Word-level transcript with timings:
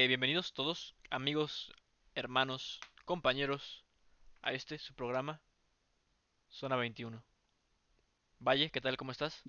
Eh, 0.00 0.06
bienvenidos 0.06 0.52
todos, 0.52 0.94
amigos, 1.10 1.72
hermanos, 2.14 2.78
compañeros, 3.04 3.84
a 4.42 4.52
este, 4.52 4.78
su 4.78 4.94
programa, 4.94 5.42
Zona 6.46 6.76
21. 6.76 7.20
Valle, 8.38 8.70
¿qué 8.70 8.80
tal? 8.80 8.96
¿Cómo 8.96 9.10
estás? 9.10 9.42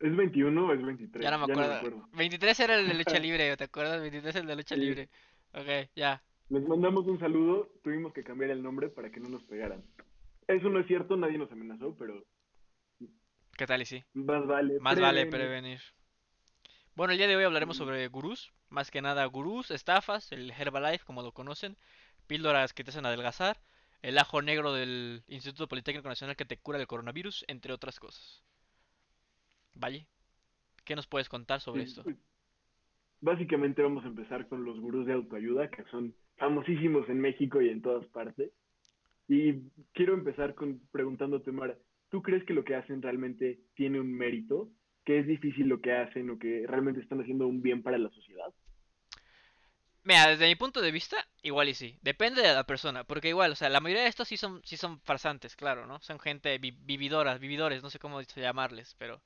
¿Es 0.00 0.14
21 0.14 0.66
o 0.66 0.74
es 0.74 0.82
23? 0.84 1.24
Ya 1.24 1.30
no 1.30 1.38
me 1.38 1.46
Ya 1.46 1.54
no 1.54 1.60
me 1.60 1.66
acuerdo. 1.76 1.96
acuerdo. 1.96 2.08
23 2.12 2.60
era 2.60 2.78
el 2.78 2.88
de 2.88 2.92
lucha 2.92 3.18
libre, 3.18 3.56
¿te 3.56 3.64
acuerdas? 3.64 4.02
23 4.02 4.36
el 4.36 4.46
de 4.46 4.56
lucha 4.56 4.74
Sí. 4.74 4.80
libre. 4.82 5.08
Ok, 5.54 5.88
ya. 5.96 6.22
Les 6.50 6.68
mandamos 6.68 7.06
un 7.06 7.18
saludo, 7.18 7.72
tuvimos 7.82 8.12
que 8.12 8.22
cambiar 8.22 8.50
el 8.50 8.62
nombre 8.62 8.90
para 8.90 9.10
que 9.10 9.18
no 9.18 9.30
nos 9.30 9.44
pegaran. 9.44 9.82
Eso 10.46 10.68
no 10.68 10.80
es 10.80 10.86
cierto, 10.86 11.16
nadie 11.16 11.38
nos 11.38 11.50
amenazó, 11.50 11.96
pero 11.96 12.22
¿Qué 13.56 13.66
tal 13.66 13.80
y 13.80 13.86
sí? 13.86 14.04
más 14.12 14.46
vale. 14.46 14.78
Más 14.78 15.00
vale 15.00 15.24
prevenir. 15.24 15.80
Bueno, 16.94 17.12
el 17.12 17.18
día 17.18 17.28
de 17.28 17.36
hoy 17.36 17.44
hablaremos 17.44 17.78
sobre 17.78 18.06
gurús, 18.08 18.52
más 18.70 18.90
que 18.90 19.02
nada 19.02 19.24
gurús, 19.26 19.70
estafas, 19.70 20.32
el 20.32 20.50
Herbalife, 20.50 21.04
como 21.04 21.22
lo 21.22 21.32
conocen, 21.32 21.76
píldoras 22.26 22.72
que 22.72 22.84
te 22.84 22.90
hacen 22.90 23.06
adelgazar, 23.06 23.58
el 24.02 24.18
ajo 24.18 24.42
negro 24.42 24.72
del 24.72 25.22
Instituto 25.28 25.68
Politécnico 25.68 26.08
Nacional 26.08 26.36
que 26.36 26.44
te 26.44 26.58
cura 26.58 26.78
el 26.80 26.86
coronavirus, 26.86 27.44
entre 27.48 27.72
otras 27.72 27.98
cosas. 28.00 28.42
Valle, 29.74 30.06
¿qué 30.84 30.96
nos 30.96 31.06
puedes 31.06 31.28
contar 31.28 31.60
sobre 31.60 31.84
Sí, 31.84 31.90
esto? 31.90 32.02
pues, 32.02 32.16
Básicamente 33.20 33.82
vamos 33.82 34.04
a 34.04 34.08
empezar 34.08 34.48
con 34.48 34.64
los 34.64 34.78
gurús 34.78 35.06
de 35.06 35.12
autoayuda, 35.12 35.70
que 35.70 35.82
son 35.90 36.14
famosísimos 36.36 37.08
en 37.08 37.20
México 37.20 37.60
y 37.60 37.68
en 37.68 37.82
todas 37.82 38.06
partes. 38.08 38.52
Y 39.28 39.54
quiero 39.92 40.14
empezar 40.14 40.54
con 40.54 40.80
preguntándote, 40.92 41.50
Mara, 41.50 41.76
¿tú 42.10 42.22
crees 42.22 42.44
que 42.44 42.54
lo 42.54 42.64
que 42.64 42.76
hacen 42.76 43.02
realmente 43.02 43.60
tiene 43.74 44.00
un 44.00 44.12
mérito? 44.14 44.70
¿Que 45.08 45.20
es 45.20 45.26
difícil 45.26 45.68
lo 45.68 45.80
que 45.80 45.92
hacen 45.92 46.28
o 46.28 46.38
que 46.38 46.66
realmente 46.66 47.00
están 47.00 47.22
haciendo 47.22 47.46
un 47.46 47.62
bien 47.62 47.82
para 47.82 47.96
la 47.96 48.10
sociedad? 48.10 48.52
Mira, 50.04 50.26
desde 50.28 50.46
mi 50.48 50.56
punto 50.56 50.80
de 50.82 50.90
vista, 50.90 51.16
igual 51.42 51.68
y 51.68 51.74
sí. 51.74 51.98
Depende 52.02 52.42
de 52.42 52.52
la 52.52 52.64
persona, 52.64 53.04
porque 53.04 53.28
igual, 53.28 53.52
o 53.52 53.56
sea, 53.56 53.68
la 53.70 53.80
mayoría 53.80 54.02
de 54.04 54.08
estos 54.10 54.28
sí 54.28 54.36
son, 54.36 54.60
sí 54.64 54.76
son 54.76 55.00
farsantes, 55.02 55.56
claro, 55.56 55.86
¿no? 55.86 56.00
Son 56.00 56.18
gente 56.20 56.58
vi- 56.58 56.72
vividoras, 56.72 57.40
vividores, 57.40 57.82
no 57.82 57.90
sé 57.90 57.98
cómo 57.98 58.20
llamarles, 58.22 58.96
pero... 58.98 59.22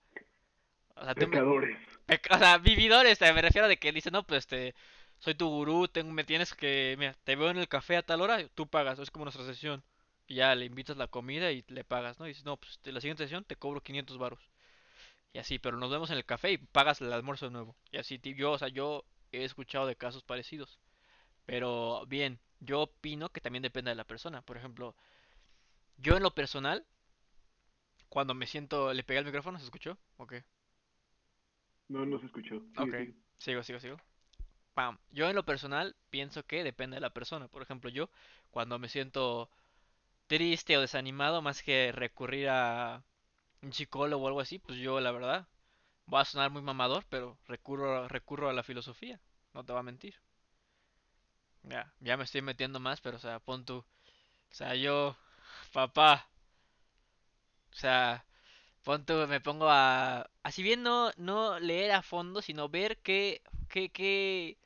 O 0.97 1.05
sea, 1.05 1.15
me- 1.15 1.27
Pecadores. 1.27 1.79
Pec- 2.07 2.29
O 2.35 2.39
sea, 2.39 2.59
vividores, 2.59 3.20
me 3.20 3.42
refiero 3.42 3.69
de 3.69 3.79
que 3.79 3.92
dicen, 3.92 4.12
no, 4.14 4.25
pues 4.27 4.41
este, 4.41 4.75
soy 5.19 5.35
tu 5.37 5.48
gurú, 5.48 5.89
tengo- 5.89 6.12
me 6.12 6.25
tienes 6.25 6.55
que, 6.55 6.97
mira, 6.98 7.14
te 7.25 7.37
veo 7.37 7.51
en 7.51 7.59
el 7.59 7.69
café 7.69 7.97
a 7.98 8.03
tal 8.03 8.20
hora, 8.23 8.47
tú 8.55 8.69
pagas, 8.69 8.98
es 9.01 9.11
como 9.11 9.25
nuestra 9.27 9.45
sesión. 9.47 9.85
Y 10.29 10.37
ya 10.37 10.55
le 10.55 10.67
invitas 10.67 10.97
la 10.97 11.09
comida 11.09 11.53
y 11.53 11.64
le 11.69 11.85
pagas, 11.85 12.19
¿no? 12.20 12.27
Y 12.27 12.31
dices, 12.31 12.45
no, 12.45 12.57
pues 12.59 12.81
de 12.85 12.92
la 12.92 13.01
siguiente 13.01 13.25
sesión 13.25 13.45
te 13.45 13.57
cobro 13.57 13.83
500 13.83 14.19
varos. 14.19 14.52
Y 15.33 15.39
así, 15.39 15.59
pero 15.59 15.77
nos 15.79 15.91
vemos 15.91 16.11
en 16.11 16.19
el 16.19 16.25
café 16.27 16.53
y 16.53 16.59
pagas 16.59 17.01
el 17.01 17.13
almuerzo 17.13 17.47
de 17.47 17.53
nuevo. 17.53 17.77
Y 17.91 17.99
así, 17.99 18.21
yo, 18.37 18.53
o 18.53 18.59
sea, 18.59 18.69
yo 18.69 19.05
he 19.33 19.45
escuchado 19.45 19.87
de 19.87 19.97
casos 19.97 20.23
parecidos. 20.25 20.79
Pero 21.47 22.07
bien, 22.09 22.41
yo 22.61 22.83
opino 22.83 23.31
que 23.31 23.41
también 23.43 23.63
depende 23.63 23.91
de 23.91 23.97
la 23.97 24.05
persona. 24.07 24.43
Por 24.43 24.57
ejemplo, 24.59 24.97
yo 25.97 26.17
en 26.17 26.23
lo 26.23 26.35
personal, 26.35 26.85
cuando 28.09 28.33
me 28.35 28.47
siento, 28.47 28.93
le 28.95 29.03
pegué 29.03 29.19
al 29.19 29.25
micrófono, 29.25 29.59
¿se 29.59 29.65
escuchó? 29.65 29.99
Ok. 30.19 30.35
No, 31.89 32.05
no 32.05 32.19
se 32.19 32.27
escuchó. 32.27 32.61
Sigue, 32.75 32.75
Ok, 32.83 32.95
sigue. 32.95 33.15
sigo, 33.39 33.63
sigo, 33.63 33.81
sigo. 33.81 33.97
Pam. 34.75 34.99
Yo 35.11 35.29
en 35.31 35.37
lo 35.37 35.45
personal 35.45 35.97
pienso 36.11 36.45
que 36.47 36.65
depende 36.65 36.97
de 36.97 37.01
la 37.03 37.11
persona. 37.15 37.49
Por 37.49 37.63
ejemplo, 37.63 37.91
yo 37.91 38.11
cuando 38.51 38.79
me 38.79 38.89
siento 38.89 39.51
triste 40.29 40.77
o 40.79 40.83
desanimado, 40.83 41.43
más 41.43 41.63
que 41.63 41.93
recurrir 41.93 42.49
a 42.51 43.05
un 43.63 43.73
psicólogo 43.73 44.25
o 44.25 44.29
algo 44.29 44.41
así, 44.41 44.59
pues 44.59 44.79
yo 44.79 45.01
la 45.01 45.13
verdad, 45.13 45.47
voy 46.07 46.21
a 46.23 46.25
sonar 46.27 46.51
muy 46.51 46.63
mamador, 46.63 47.05
pero 47.11 47.39
recurro, 47.49 48.09
recurro 48.09 48.51
a 48.51 48.55
la 48.55 48.63
filosofía. 48.65 49.21
No 49.55 49.65
te 49.65 49.73
voy 49.73 49.81
a 49.81 49.85
mentir. 49.85 50.17
Ya, 51.65 51.93
ya 52.01 52.17
me 52.17 52.23
estoy 52.25 52.41
metiendo 52.43 52.79
más, 52.81 53.01
pero 53.01 53.17
o 53.17 53.21
sea, 53.21 53.39
pon 53.41 53.65
tú. 53.65 53.79
O 53.79 53.85
sea, 54.55 54.75
yo, 54.77 55.17
papá, 55.73 56.29
o 57.73 57.77
sea, 57.77 58.25
pon 58.85 59.05
tú, 59.07 59.14
me 59.29 59.41
pongo 59.41 59.69
a, 59.70 60.31
así 60.42 60.63
bien 60.63 60.83
no, 60.83 61.13
no 61.17 61.59
leer 61.61 61.92
a 61.92 62.03
fondo, 62.03 62.42
sino 62.42 62.69
ver 62.69 62.98
qué, 63.03 63.42
qué, 63.69 63.91
qué, 63.91 64.59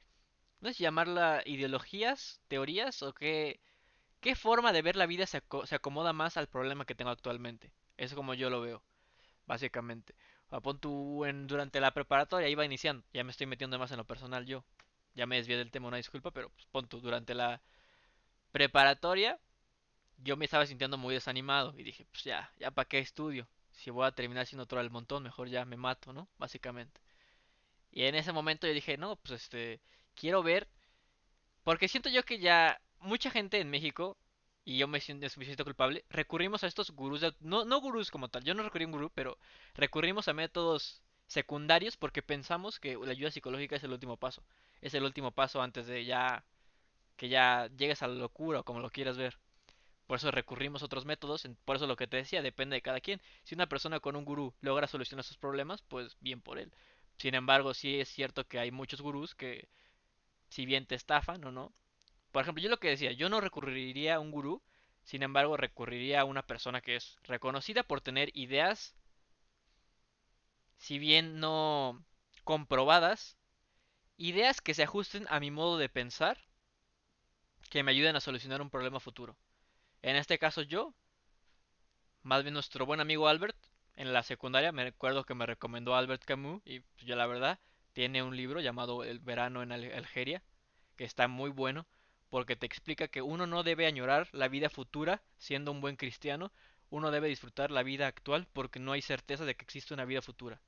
no 0.61 0.73
si 0.73 0.85
llamarla 0.85 1.43
ideologías, 1.47 2.41
teorías 2.49 3.03
o 3.03 3.15
qué, 3.15 3.61
qué 4.21 4.37
forma 4.37 4.73
de 4.73 4.83
ver 4.83 4.97
la 4.97 5.07
vida 5.07 5.27
se, 5.27 5.39
aco- 5.43 5.67
se 5.67 5.77
acomoda 5.77 6.13
más 6.15 6.37
al 6.37 6.49
problema 6.49 6.87
que 6.87 6.95
tengo 6.97 7.13
actualmente. 7.13 7.73
Es 7.99 8.15
como 8.15 8.35
yo 8.35 8.51
lo 8.51 8.61
veo, 8.63 8.83
básicamente. 9.47 10.15
Pon 10.63 10.79
tú 10.79 11.25
en, 11.25 11.47
durante 11.47 11.81
la 11.81 11.93
preparatoria 11.93 12.49
iba 12.49 12.65
iniciando, 12.65 13.05
ya 13.13 13.25
me 13.25 13.31
estoy 13.33 13.47
metiendo 13.47 13.79
más 13.79 13.91
en 13.91 13.99
lo 13.99 14.05
personal 14.05 14.47
yo. 14.47 14.65
Ya 15.15 15.27
me 15.27 15.37
desvié 15.37 15.57
del 15.57 15.71
tema, 15.71 15.89
una 15.89 15.97
disculpa, 15.97 16.31
pero 16.31 16.51
pues, 16.51 16.67
pon 16.67 16.89
tú, 16.89 17.01
durante 17.01 17.35
la 17.35 17.61
preparatoria 18.53 19.39
yo 20.19 20.37
me 20.37 20.45
estaba 20.45 20.67
sintiendo 20.67 20.99
muy 20.99 21.15
desanimado 21.15 21.75
y 21.79 21.83
dije, 21.83 22.07
pues 22.11 22.25
ya, 22.25 22.53
ya 22.59 22.71
para 22.71 22.89
qué 22.89 22.99
estudio. 22.99 23.49
Si 23.73 23.91
voy 23.91 24.07
a 24.07 24.13
terminar 24.13 24.47
siendo 24.47 24.65
otro 24.65 24.79
del 24.79 24.91
montón, 24.91 25.23
mejor 25.23 25.49
ya 25.49 25.65
me 25.65 25.77
mato, 25.77 26.13
¿no? 26.13 26.29
Básicamente. 26.39 27.01
Y 27.93 28.05
en 28.05 28.15
ese 28.15 28.33
momento 28.33 28.67
yo 28.67 28.75
dije, 28.75 28.97
no, 28.97 29.17
pues 29.17 29.43
este, 29.43 29.81
quiero 30.15 30.43
ver, 30.43 30.69
porque 31.65 31.89
siento 31.89 32.09
yo 32.09 32.25
que 32.25 32.39
ya 32.39 32.81
mucha 33.01 33.31
gente 33.31 33.61
en 33.61 33.71
México, 33.71 34.17
y 34.67 34.79
yo 34.79 34.89
me 34.89 35.01
siento, 35.01 35.65
culpable, 35.65 36.05
recurrimos 36.11 36.65
a 36.65 36.69
estos 36.69 36.93
gurús, 36.93 37.23
de- 37.23 37.35
no, 37.41 37.65
no 37.67 37.81
gurús 37.81 38.11
como 38.13 38.29
tal, 38.31 38.45
yo 38.45 38.55
no 38.55 38.65
recurrí 38.65 38.85
a 38.85 38.89
un 38.89 38.93
gurú, 38.93 39.11
pero 39.15 39.39
recurrimos 39.77 40.29
a 40.29 40.35
métodos 40.35 41.03
secundarios 41.29 41.97
porque 41.99 42.23
pensamos 42.23 42.81
que 42.81 42.97
la 42.97 43.13
ayuda 43.13 43.33
psicológica 43.33 43.77
es 43.77 43.85
el 43.85 43.93
último 43.93 44.19
paso. 44.19 44.45
Es 44.83 44.95
el 44.95 45.05
último 45.05 45.33
paso 45.33 45.63
antes 45.63 45.89
de 45.89 46.05
ya, 46.07 46.45
que 47.17 47.29
ya 47.29 47.69
llegues 47.77 48.03
a 48.03 48.09
la 48.09 48.15
locura 48.17 48.61
o 48.61 48.65
como 48.65 48.81
lo 48.81 48.91
quieras 48.91 49.17
ver. 49.19 49.39
Por 50.07 50.19
eso 50.19 50.31
recurrimos 50.33 50.83
a 50.83 50.87
otros 50.87 51.05
métodos, 51.07 51.49
por 51.65 51.77
eso 51.77 51.87
lo 51.87 51.97
que 51.97 52.07
te 52.09 52.19
decía, 52.19 52.43
depende 52.43 52.77
de 52.77 52.83
cada 52.83 53.01
quien. 53.01 53.21
Si 53.45 53.55
una 53.55 53.69
persona 53.69 54.01
con 54.01 54.17
un 54.17 54.25
gurú 54.25 54.55
logra 54.63 54.87
solucionar 54.89 55.25
sus 55.25 55.39
problemas, 55.39 55.83
pues 55.83 56.17
bien 56.21 56.41
por 56.43 56.59
él. 56.59 56.73
Sin 57.19 57.35
embargo, 57.35 57.75
sí 57.75 58.01
es 58.01 58.09
cierto 58.09 58.47
que 58.47 58.59
hay 58.61 58.71
muchos 58.73 59.01
gurús 59.03 59.35
que, 59.35 59.69
si 60.49 60.67
bien 60.67 60.87
te 60.87 60.95
estafan 60.97 61.45
o 61.45 61.53
no, 61.53 61.73
por 62.37 62.43
ejemplo, 62.43 62.63
yo 62.63 62.69
lo 62.71 62.79
que 62.79 62.91
decía, 62.91 63.13
yo 63.13 63.29
no 63.31 63.41
recurriría 63.41 64.17
a 64.17 64.21
un 64.21 64.31
gurú, 64.31 64.63
sin 65.05 65.23
embargo, 65.25 65.57
recurriría 65.57 66.21
a 66.21 66.25
una 66.25 66.43
persona 66.47 66.83
que 66.83 66.97
es 66.97 67.17
reconocida 67.25 67.83
por 67.83 68.03
tener 68.03 68.31
ideas, 68.37 68.95
si 70.79 70.99
bien 70.99 71.39
no 71.39 72.03
comprobadas, 72.45 73.37
ideas 74.19 74.61
que 74.61 74.75
se 74.75 74.85
ajusten 74.85 75.27
a 75.31 75.41
mi 75.41 75.51
modo 75.51 75.79
de 75.79 75.89
pensar, 75.89 76.39
que 77.71 77.85
me 77.85 77.93
ayuden 77.93 78.17
a 78.17 78.21
solucionar 78.21 78.61
un 78.61 78.71
problema 78.71 78.99
futuro. 78.99 79.37
En 80.03 80.17
este 80.17 80.39
caso 80.39 80.63
yo, 80.63 80.95
más 82.23 82.43
bien 82.43 82.53
nuestro 82.55 82.85
buen 82.85 83.01
amigo 83.01 83.27
Albert, 83.29 83.57
en 83.95 84.13
la 84.13 84.23
secundaria 84.23 84.71
me 84.73 84.85
recuerdo 84.85 85.25
que 85.25 85.35
me 85.35 85.47
recomendó 85.47 85.95
Albert 85.95 86.25
Camus 86.25 86.61
y 86.67 86.81
pues, 86.81 87.05
yo 87.07 87.17
la 87.17 87.27
verdad 87.27 87.59
tiene 87.95 88.23
un 88.23 88.37
libro 88.37 88.61
llamado 88.61 89.03
El 89.05 89.19
verano 89.21 89.63
en 89.63 89.73
Al- 89.73 89.93
Algeria 89.95 90.43
que 90.97 91.05
está 91.05 91.29
muy 91.29 91.51
bueno 91.51 91.87
porque 92.37 92.55
te 92.55 92.67
explica 92.67 93.09
que 93.09 93.23
uno 93.23 93.47
no 93.47 93.63
debe 93.63 93.87
añorar 93.87 94.29
la 94.33 94.49
vida 94.49 94.69
futura 94.69 95.23
siendo 95.39 95.73
un 95.73 95.81
buen 95.81 95.97
cristiano, 95.97 96.53
uno 96.91 97.11
debe 97.11 97.29
disfrutar 97.29 97.71
la 97.71 97.83
vida 97.83 98.07
actual 98.07 98.47
porque 98.53 98.79
no 98.79 98.93
hay 98.93 99.01
certeza 99.01 99.47
de 99.47 99.55
que 99.55 99.65
existe 99.65 99.95
una 99.95 100.05
vida 100.05 100.21
futura. 100.21 100.61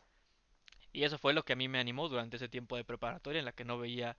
Y 0.95 1.03
eso 1.05 1.19
fue 1.19 1.35
lo 1.35 1.45
que 1.45 1.53
a 1.53 1.57
mí 1.57 1.69
me 1.69 1.79
animó 1.79 2.09
durante 2.09 2.37
ese 2.37 2.49
tiempo 2.49 2.75
de 2.75 2.85
preparatoria 2.85 3.41
en 3.41 3.45
la 3.45 3.53
que 3.53 3.67
no 3.67 3.77
veía, 3.77 4.17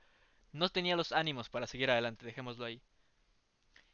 no 0.51 0.69
tenía 0.69 0.95
los 0.95 1.11
ánimos 1.11 1.49
para 1.49 1.65
seguir 1.65 1.89
adelante, 1.89 2.23
dejémoslo 2.23 2.65
ahí. 2.65 2.83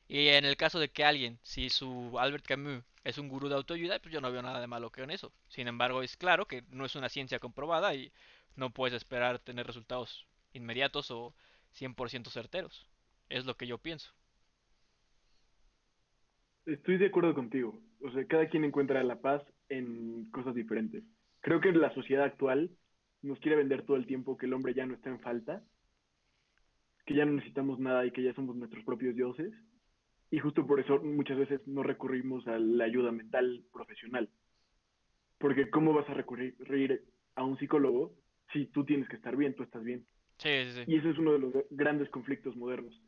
Y 0.10 0.28
en 0.28 0.44
el 0.44 0.58
caso 0.58 0.78
de 0.78 0.90
que 0.90 1.06
alguien, 1.06 1.40
si 1.42 1.70
su 1.70 2.20
Albert 2.20 2.46
Camus 2.46 2.84
es 3.06 3.18
un 3.18 3.30
gurú 3.30 3.48
de 3.48 3.56
autoayuda, 3.56 4.00
pues 4.00 4.14
yo 4.14 4.20
no 4.20 4.34
veo 4.34 4.42
nada 4.42 4.60
de 4.60 4.68
malo 4.68 4.92
con 4.92 5.12
eso. 5.12 5.32
Sin 5.48 5.70
embargo, 5.70 6.04
es 6.04 6.18
claro 6.18 6.46
que 6.46 6.66
no 6.72 6.84
es 6.84 6.96
una 6.96 7.08
ciencia 7.08 7.40
comprobada 7.40 7.96
y 7.96 8.12
no 8.58 8.70
puedes 8.72 8.98
esperar 8.98 9.40
tener 9.40 9.66
resultados 9.66 10.26
inmediatos 10.52 11.10
o 11.10 11.34
100% 11.72 12.30
certeros. 12.30 12.86
Es 13.30 13.46
lo 13.46 13.56
que 13.56 13.68
yo 13.68 13.78
pienso. 13.78 14.12
Estoy 16.66 16.98
de 16.98 17.08
acuerdo 17.08 17.34
contigo. 17.34 17.80
O 18.02 18.12
sea, 18.12 18.26
cada 18.26 18.48
quien 18.50 18.64
encuentra 18.64 19.04
la 19.04 19.22
paz 19.22 19.44
en 19.70 20.30
cosas 20.32 20.56
diferentes. 20.56 21.04
Creo 21.42 21.62
que 21.62 21.72
la 21.72 21.94
sociedad 21.94 22.24
actual 22.24 22.72
nos 23.22 23.40
quiere 23.40 23.58
vender 23.58 23.84
todo 23.84 23.98
el 23.98 24.06
tiempo 24.06 24.38
que 24.38 24.46
el 24.46 24.54
hombre 24.54 24.74
ya 24.74 24.86
no 24.86 24.94
está 24.94 25.10
en 25.10 25.20
falta, 25.20 25.64
que 27.06 27.16
ya 27.16 27.26
no 27.26 27.34
necesitamos 27.34 27.80
nada 27.80 28.06
y 28.06 28.12
que 28.12 28.24
ya 28.24 28.34
somos 28.34 28.56
nuestros 28.56 28.84
propios 28.84 29.16
dioses. 29.16 29.54
Y 30.32 30.40
justo 30.40 30.66
por 30.66 30.80
eso 30.80 31.00
muchas 31.02 31.38
veces 31.38 31.62
no 31.68 31.84
recurrimos 31.84 32.48
a 32.48 32.58
la 32.58 32.86
ayuda 32.86 33.12
mental 33.12 33.64
profesional. 33.72 34.30
Porque 35.38 35.70
¿cómo 35.70 35.94
vas 35.94 36.10
a 36.10 36.14
recurrir 36.14 37.04
a 37.36 37.44
un 37.44 37.58
psicólogo 37.60 38.16
si 38.54 38.66
tú 38.68 38.86
tienes 38.86 39.08
que 39.10 39.18
estar 39.18 39.36
bien, 39.36 39.56
tú 39.56 39.64
estás 39.64 39.84
bien? 39.84 40.06
Sí, 40.38 40.50
sí, 40.66 40.72
sí. 40.72 40.84
Y 40.88 40.98
ese 40.98 41.12
es 41.12 41.18
uno 41.18 41.34
de 41.34 41.40
los 41.40 41.54
grandes 41.70 42.10
conflictos 42.10 42.56
modernos. 42.56 43.00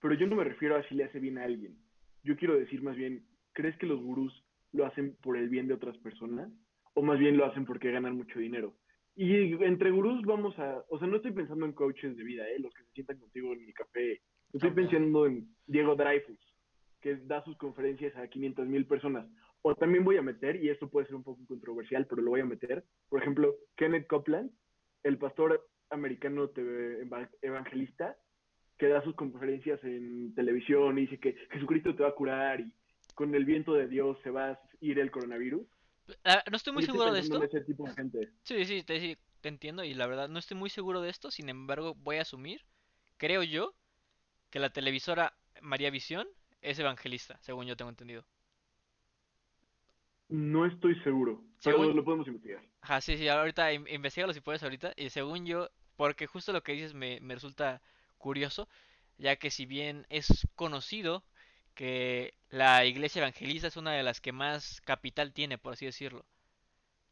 Pero 0.00 0.14
yo 0.14 0.26
no 0.26 0.36
me 0.36 0.44
refiero 0.44 0.76
a 0.76 0.82
si 0.88 0.94
le 0.94 1.04
hace 1.04 1.18
bien 1.18 1.38
a 1.38 1.44
alguien. 1.44 1.76
Yo 2.22 2.36
quiero 2.36 2.58
decir 2.58 2.82
más 2.82 2.96
bien, 2.96 3.26
¿crees 3.52 3.76
que 3.78 3.86
los 3.86 4.00
gurús 4.00 4.44
lo 4.72 4.86
hacen 4.86 5.16
por 5.22 5.36
el 5.36 5.48
bien 5.48 5.68
de 5.68 5.74
otras 5.74 5.96
personas? 5.98 6.50
¿O 6.94 7.02
más 7.02 7.18
bien 7.18 7.36
lo 7.36 7.46
hacen 7.46 7.64
porque 7.64 7.90
ganan 7.90 8.16
mucho 8.16 8.38
dinero? 8.38 8.74
Y 9.14 9.52
entre 9.64 9.90
gurús 9.90 10.22
vamos 10.26 10.58
a, 10.58 10.84
o 10.90 10.98
sea, 10.98 11.08
no 11.08 11.16
estoy 11.16 11.32
pensando 11.32 11.64
en 11.64 11.72
coaches 11.72 12.16
de 12.16 12.22
vida, 12.22 12.46
¿eh? 12.48 12.58
los 12.58 12.72
que 12.74 12.84
se 12.84 12.90
sientan 12.92 13.18
contigo 13.18 13.52
en 13.54 13.64
mi 13.64 13.72
café. 13.72 14.20
Estoy 14.52 14.70
También. 14.70 14.88
pensando 14.88 15.26
en 15.26 15.48
Diego 15.66 15.96
Dreyfus, 15.96 16.38
que 17.00 17.16
da 17.24 17.42
sus 17.44 17.56
conferencias 17.56 18.14
a 18.16 18.28
500 18.28 18.66
mil 18.66 18.86
personas. 18.86 19.26
O 19.62 19.74
también 19.74 20.04
voy 20.04 20.18
a 20.18 20.22
meter, 20.22 20.62
y 20.62 20.68
esto 20.68 20.90
puede 20.90 21.06
ser 21.06 21.16
un 21.16 21.24
poco 21.24 21.44
controversial, 21.48 22.06
pero 22.06 22.22
lo 22.22 22.30
voy 22.30 22.40
a 22.40 22.44
meter, 22.44 22.84
por 23.08 23.20
ejemplo, 23.20 23.54
Kenneth 23.76 24.06
Copeland, 24.06 24.50
el 25.02 25.18
pastor 25.18 25.66
americano 25.90 26.50
evangelista, 27.40 28.16
que 28.78 28.88
da 28.88 29.02
sus 29.02 29.14
conferencias 29.14 29.82
en 29.84 30.34
televisión 30.34 30.98
y 30.98 31.02
dice 31.02 31.18
que 31.18 31.34
Jesucristo 31.50 31.94
te 31.94 32.02
va 32.02 32.10
a 32.10 32.14
curar 32.14 32.60
y 32.60 32.72
con 33.14 33.34
el 33.34 33.44
viento 33.44 33.72
de 33.74 33.88
Dios 33.88 34.18
se 34.22 34.30
va 34.30 34.50
a 34.50 34.60
ir 34.80 34.98
el 34.98 35.10
coronavirus. 35.10 35.66
Ah, 36.24 36.42
No 36.50 36.56
estoy 36.56 36.72
muy 36.72 36.82
estoy 36.82 37.00
seguro 37.00 37.12
de 37.12 37.20
esto. 37.20 37.38
en 37.38 37.44
ese 37.44 37.60
tipo 37.62 37.86
de 37.88 37.94
gente. 37.94 38.30
Sí, 38.44 38.64
sí, 38.64 38.82
te, 38.82 39.00
sí, 39.00 39.16
te 39.40 39.48
entiendo 39.48 39.84
y 39.84 39.94
la 39.94 40.06
verdad 40.06 40.28
no 40.28 40.38
estoy 40.38 40.56
muy 40.56 40.70
seguro 40.70 41.00
de 41.00 41.10
esto. 41.10 41.30
Sin 41.30 41.48
embargo, 41.48 41.94
voy 41.96 42.16
a 42.16 42.22
asumir, 42.22 42.62
creo 43.18 43.42
yo, 43.42 43.74
que 44.50 44.60
la 44.60 44.70
televisora 44.70 45.34
María 45.62 45.90
Visión 45.90 46.28
es 46.62 46.78
evangelista, 46.78 47.38
según 47.42 47.66
yo 47.66 47.76
tengo 47.76 47.90
entendido. 47.90 48.26
No 50.28 50.66
estoy 50.66 50.94
seguro, 51.02 51.42
pero 51.64 51.92
lo 51.92 52.04
podemos 52.04 52.26
investigar. 52.28 52.62
Ajá, 52.80 53.00
sí, 53.00 53.16
sí, 53.18 53.28
ahorita 53.28 53.72
in- 53.72 53.86
investigalo 53.88 54.32
si 54.32 54.40
puedes 54.40 54.62
ahorita. 54.62 54.92
Y 54.96 55.10
según 55.10 55.44
yo, 55.46 55.68
porque 55.96 56.26
justo 56.26 56.52
lo 56.52 56.62
que 56.62 56.72
dices 56.72 56.94
me, 56.94 57.20
me 57.20 57.34
resulta 57.34 57.82
curioso, 58.18 58.68
ya 59.18 59.36
que 59.36 59.50
si 59.50 59.66
bien 59.66 60.06
es 60.10 60.48
conocido 60.56 61.24
que 61.74 62.34
la 62.50 62.84
iglesia 62.86 63.20
evangelista 63.20 63.68
es 63.68 63.76
una 63.76 63.92
de 63.92 64.02
las 64.02 64.20
que 64.20 64.32
más 64.32 64.80
capital 64.82 65.32
tiene, 65.32 65.58
por 65.58 65.74
así 65.74 65.86
decirlo. 65.86 66.24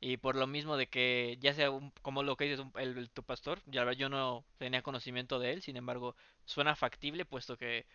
Y 0.01 0.19
por 0.19 0.37
lo 0.37 0.47
mismo 0.47 0.77
de 0.77 0.89
que 0.89 1.37
ya 1.41 1.55
sea 1.55 1.71
un- 1.71 1.91
como 2.03 2.23
lo 2.23 2.37
que 2.37 2.45
dices, 2.45 2.65
el, 2.77 3.11
tu 3.11 3.23
pastor, 3.25 3.61
ya 3.67 3.91
yo 3.95 4.09
no 4.09 4.45
tenía 4.59 4.83
conocimiento 4.83 5.39
de 5.41 5.53
él, 5.53 5.63
sin 5.63 5.77
embargo, 5.77 6.15
suena 6.45 6.77
factible, 6.77 7.25
puesto 7.25 7.57
que, 7.59 7.87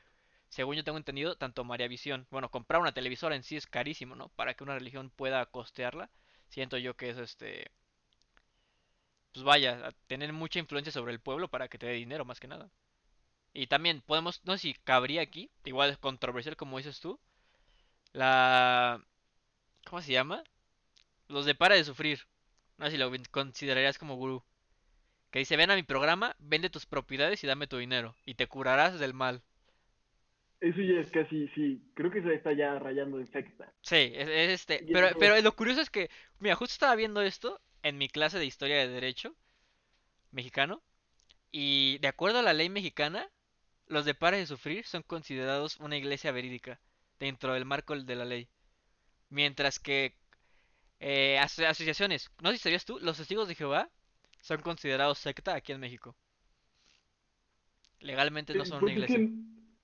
según 0.49 0.75
yo 0.77 0.83
tengo 0.85 0.97
entendido, 0.99 1.37
tanto 1.37 1.63
María 1.65 1.87
Visión, 1.89 2.27
bueno, 2.31 2.51
comprar 2.51 2.81
una 2.81 2.93
televisora 2.93 3.35
en 3.37 3.43
sí 3.43 3.57
es 3.57 3.67
carísimo, 3.67 4.15
¿no? 4.15 4.29
Para 4.31 4.53
que 4.55 4.63
una 4.65 4.75
religión 4.75 5.11
pueda 5.11 5.45
costearla, 5.47 6.09
siento 6.49 6.77
yo 6.79 6.95
que 6.97 7.09
es 7.11 7.17
este 7.19 7.71
pues 9.33 9.43
vaya, 9.43 9.87
a 9.87 9.91
tener 10.07 10.33
mucha 10.33 10.59
influencia 10.59 10.91
sobre 10.93 11.13
el 11.13 11.19
pueblo 11.19 11.49
para 11.49 11.67
que 11.67 11.77
te 11.79 11.87
dé 11.87 11.93
dinero 11.93 12.25
más 12.25 12.39
que 12.39 12.47
nada. 12.47 12.69
Y 13.53 13.67
también 13.67 14.01
podemos, 14.01 14.41
no 14.45 14.53
sé 14.53 14.59
si 14.59 14.73
cabría 14.73 15.21
aquí, 15.21 15.49
igual 15.65 15.89
es 15.89 15.97
controversial 15.97 16.55
como 16.55 16.77
dices 16.77 16.99
tú, 16.99 17.19
la... 18.13 19.03
¿Cómo 19.85 20.01
se 20.01 20.11
llama? 20.11 20.43
Los 21.27 21.45
de 21.45 21.55
Para 21.55 21.75
de 21.75 21.83
Sufrir. 21.83 22.19
No 22.77 22.85
sé 22.85 22.91
si 22.91 22.97
lo 22.97 23.11
considerarías 23.31 23.97
como 23.97 24.15
gurú. 24.15 24.43
Que 25.31 25.39
dice, 25.39 25.57
ven 25.57 25.71
a 25.71 25.75
mi 25.75 25.83
programa, 25.83 26.35
vende 26.39 26.69
tus 26.69 26.85
propiedades 26.85 27.43
y 27.43 27.47
dame 27.47 27.67
tu 27.67 27.77
dinero. 27.77 28.15
Y 28.25 28.35
te 28.35 28.47
curarás 28.47 28.99
del 28.99 29.13
mal. 29.13 29.41
Eso 30.59 30.81
ya 30.81 30.99
es 30.99 31.09
casi, 31.09 31.47
sí, 31.49 31.81
creo 31.93 32.11
que 32.11 32.21
se 32.21 32.33
está 32.33 32.51
ya 32.51 32.77
rayando 32.79 33.17
en 33.19 33.27
secta. 33.27 33.71
Sí, 33.81 34.11
es, 34.13 34.27
es 34.27 34.49
este. 34.49 34.85
Pero, 34.91 35.09
pero 35.17 35.39
lo 35.41 35.55
curioso 35.55 35.79
es 35.79 35.89
que, 35.89 36.09
mira, 36.39 36.55
justo 36.55 36.73
estaba 36.73 36.95
viendo 36.95 37.21
esto 37.21 37.61
en 37.81 37.97
mi 37.97 38.09
clase 38.09 38.39
de 38.39 38.45
historia 38.45 38.77
de 38.77 38.89
derecho 38.89 39.35
mexicano. 40.31 40.83
Y 41.51 41.97
de 41.99 42.09
acuerdo 42.09 42.39
a 42.39 42.43
la 42.43 42.53
ley 42.53 42.69
mexicana, 42.69 43.29
los 43.89 44.05
de 44.05 44.13
Para 44.13 44.37
de 44.37 44.45
Sufrir 44.45 44.85
son 44.85 45.03
considerados 45.03 45.77
una 45.79 45.97
iglesia 45.97 46.31
verídica 46.31 46.79
dentro 47.19 47.53
del 47.53 47.65
marco 47.65 47.95
de 47.99 48.15
la 48.15 48.25
ley. 48.25 48.47
Mientras 49.29 49.79
que 49.79 50.13
eh, 50.99 51.37
aso- 51.39 51.65
asociaciones, 51.65 52.31
no 52.41 52.51
sé 52.51 52.57
si 52.57 52.63
sabías 52.63 52.85
tú, 52.85 52.99
los 52.99 53.17
testigos 53.17 53.47
de 53.47 53.55
Jehová 53.55 53.89
son 54.41 54.61
considerados 54.61 55.17
secta 55.19 55.55
aquí 55.55 55.71
en 55.71 55.79
México. 55.79 56.15
Legalmente 57.99 58.53
no 58.53 58.65
son 58.65 58.83
una 58.83 58.93
iglesia. 58.93 59.17
en, 59.17 59.75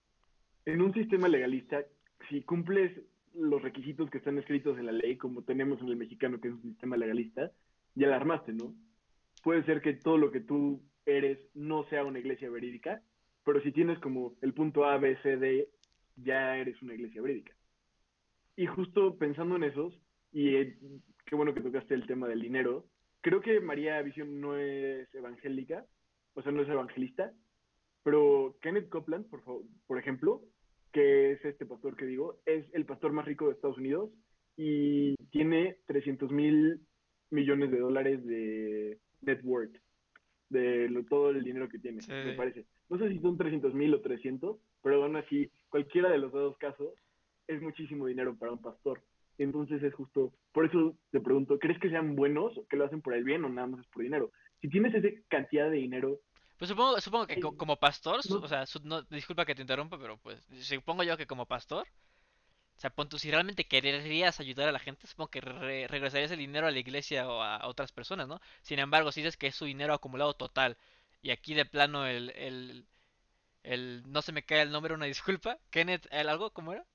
en 0.66 0.82
un 0.82 0.94
sistema 0.94 1.28
legalista, 1.28 1.84
si 2.30 2.42
cumples 2.44 2.92
los 3.34 3.62
requisitos 3.62 4.10
que 4.10 4.20
están 4.20 4.38
escritos 4.38 4.78
en 4.78 4.86
la 4.86 4.94
ley, 4.94 5.18
como 5.18 5.44
tenemos 5.44 5.82
en 5.82 5.88
el 5.90 5.98
mexicano, 5.98 6.40
que 6.40 6.48
es 6.48 6.54
un 6.54 6.62
sistema 6.64 6.96
legalista, 6.96 7.52
ya 7.96 8.08
la 8.08 8.16
armaste, 8.16 8.54
¿no? 8.54 8.74
Puede 9.44 9.64
ser 9.66 9.82
que 9.82 9.94
todo 9.94 10.18
lo 10.18 10.32
que 10.32 10.40
tú 10.40 10.82
eres 11.06 11.40
no 11.54 11.84
sea 11.90 12.06
una 12.06 12.20
iglesia 12.20 12.50
verídica, 12.50 13.02
pero 13.46 13.62
si 13.62 13.72
tienes 13.72 14.00
como 14.00 14.36
el 14.42 14.54
punto 14.54 14.86
A, 14.86 14.98
B, 14.98 15.16
C, 15.22 15.38
D, 15.38 15.70
ya 16.18 16.58
eres 16.58 16.82
una 16.82 16.94
iglesia 16.96 17.22
verídica. 17.22 17.54
Y 18.58 18.66
justo 18.66 19.18
pensando 19.18 19.56
en 19.56 19.64
esos, 19.64 20.00
y 20.32 20.56
eh, 20.56 20.78
qué 21.26 21.36
bueno 21.36 21.54
que 21.54 21.62
tocaste 21.62 21.94
el 21.94 22.08
tema 22.08 22.28
del 22.28 22.42
dinero, 22.42 22.86
creo 23.22 23.42
que 23.42 23.60
María 23.60 24.02
Visión 24.02 24.40
no 24.42 24.58
es 24.58 25.14
evangélica, 25.14 25.86
o 26.34 26.42
sea, 26.42 26.52
no 26.52 26.62
es 26.62 26.70
evangelista, 26.70 27.32
pero 28.04 28.58
Kenneth 28.62 28.90
Copeland, 28.90 29.28
por, 29.30 29.44
favor, 29.44 29.64
por 29.88 29.98
ejemplo, 29.98 30.42
que 30.92 31.32
es 31.34 31.44
este 31.46 31.66
pastor 31.66 31.96
que 31.96 32.06
digo, 32.06 32.40
es 32.46 32.66
el 32.74 32.86
pastor 32.86 33.12
más 33.12 33.26
rico 33.26 33.48
de 33.48 33.54
Estados 33.54 33.78
Unidos 33.78 34.12
y 34.56 35.16
tiene 35.32 35.78
300 35.88 36.32
mil 36.32 36.80
millones 37.32 37.72
de 37.72 37.80
dólares 37.80 38.26
de 38.26 39.00
net 39.22 39.42
worth, 39.44 39.76
de 40.50 40.88
lo- 40.90 41.04
todo 41.06 41.32
el 41.32 41.44
dinero 41.44 41.68
que 41.68 41.80
tiene, 41.80 42.02
Sí. 42.02 42.12
me 42.12 42.34
parece. 42.34 42.66
No 42.90 42.98
sé 42.98 43.10
si 43.10 43.20
son 43.20 43.38
300 43.38 43.74
mil 43.74 43.94
o 43.94 44.02
300, 44.02 44.58
pero 44.82 45.04
aún 45.04 45.16
así, 45.16 45.50
cualquiera 45.70 46.10
de 46.10 46.18
los 46.20 46.32
dos 46.32 46.58
casos 46.58 46.90
es 47.48 47.62
muchísimo 47.62 48.06
dinero 48.08 48.36
para 48.38 48.52
un 48.52 48.62
pastor. 48.62 49.02
Entonces 49.38 49.84
es 49.84 49.94
justo, 49.94 50.34
por 50.54 50.66
eso 50.66 50.96
te 51.12 51.20
pregunto, 51.20 51.60
¿crees 51.60 51.80
que 51.80 51.90
sean 51.90 52.16
buenos, 52.16 52.54
que 52.70 52.78
lo 52.78 52.86
hacen 52.86 53.02
por 53.02 53.14
el 53.14 53.24
bien 53.24 53.44
o 53.44 53.50
nada 53.50 53.68
más 53.68 53.82
es 53.82 53.88
por 53.88 54.04
dinero? 54.04 54.32
Si 54.62 54.70
tienes 54.70 54.94
esa 54.94 55.08
cantidad 55.28 55.70
de 55.70 55.78
dinero, 55.78 56.20
Pues 56.58 56.70
supongo, 56.70 57.00
supongo 57.02 57.28
que 57.28 57.38
co- 57.40 57.52
como 57.58 57.76
pastor, 57.78 58.22
no- 58.30 58.38
o 58.38 58.48
sea, 58.48 58.66
su- 58.66 58.80
no, 58.84 59.02
disculpa 59.04 59.46
que 59.46 59.56
te 59.56 59.62
interrumpa, 59.62 59.98
pero 60.00 60.18
pues 60.18 60.40
supongo 60.62 61.04
yo 61.04 61.18
que 61.18 61.28
como 61.28 61.46
pastor, 61.46 61.86
o 62.78 62.80
sea, 62.80 62.90
pon 62.92 63.10
tú, 63.10 63.18
si 63.20 63.32
realmente 63.32 63.68
quererías 63.68 64.40
ayudar 64.40 64.70
a 64.70 64.72
la 64.74 64.80
gente, 64.80 65.08
supongo 65.08 65.30
que 65.32 65.42
re- 65.42 65.88
regresarías 65.88 66.32
el 66.32 66.40
dinero 66.40 66.68
a 66.68 66.72
la 66.72 66.80
iglesia 66.80 67.28
o 67.30 67.42
a 67.42 67.68
otras 67.68 67.92
personas, 67.92 68.28
¿no? 68.28 68.40
Sin 68.62 68.80
embargo, 68.80 69.12
si 69.12 69.22
dices 69.22 69.38
que 69.38 69.48
es 69.48 69.56
su 69.56 69.66
dinero 69.66 69.94
acumulado 69.94 70.34
total 70.36 70.78
y 71.26 71.32
aquí 71.32 71.54
de 71.56 71.66
plano 71.66 72.06
el, 72.08 72.32
el, 72.32 72.88
el 73.64 74.04
no 74.08 74.22
se 74.24 74.32
me 74.34 74.44
cae 74.46 74.62
el 74.64 74.72
nombre, 74.72 74.94
una 74.96 75.06
disculpa, 75.08 75.60
Kenneth, 75.72 76.08
¿el 76.12 76.30
algo? 76.30 76.52
¿Cómo 76.54 76.74
era? 76.74 76.86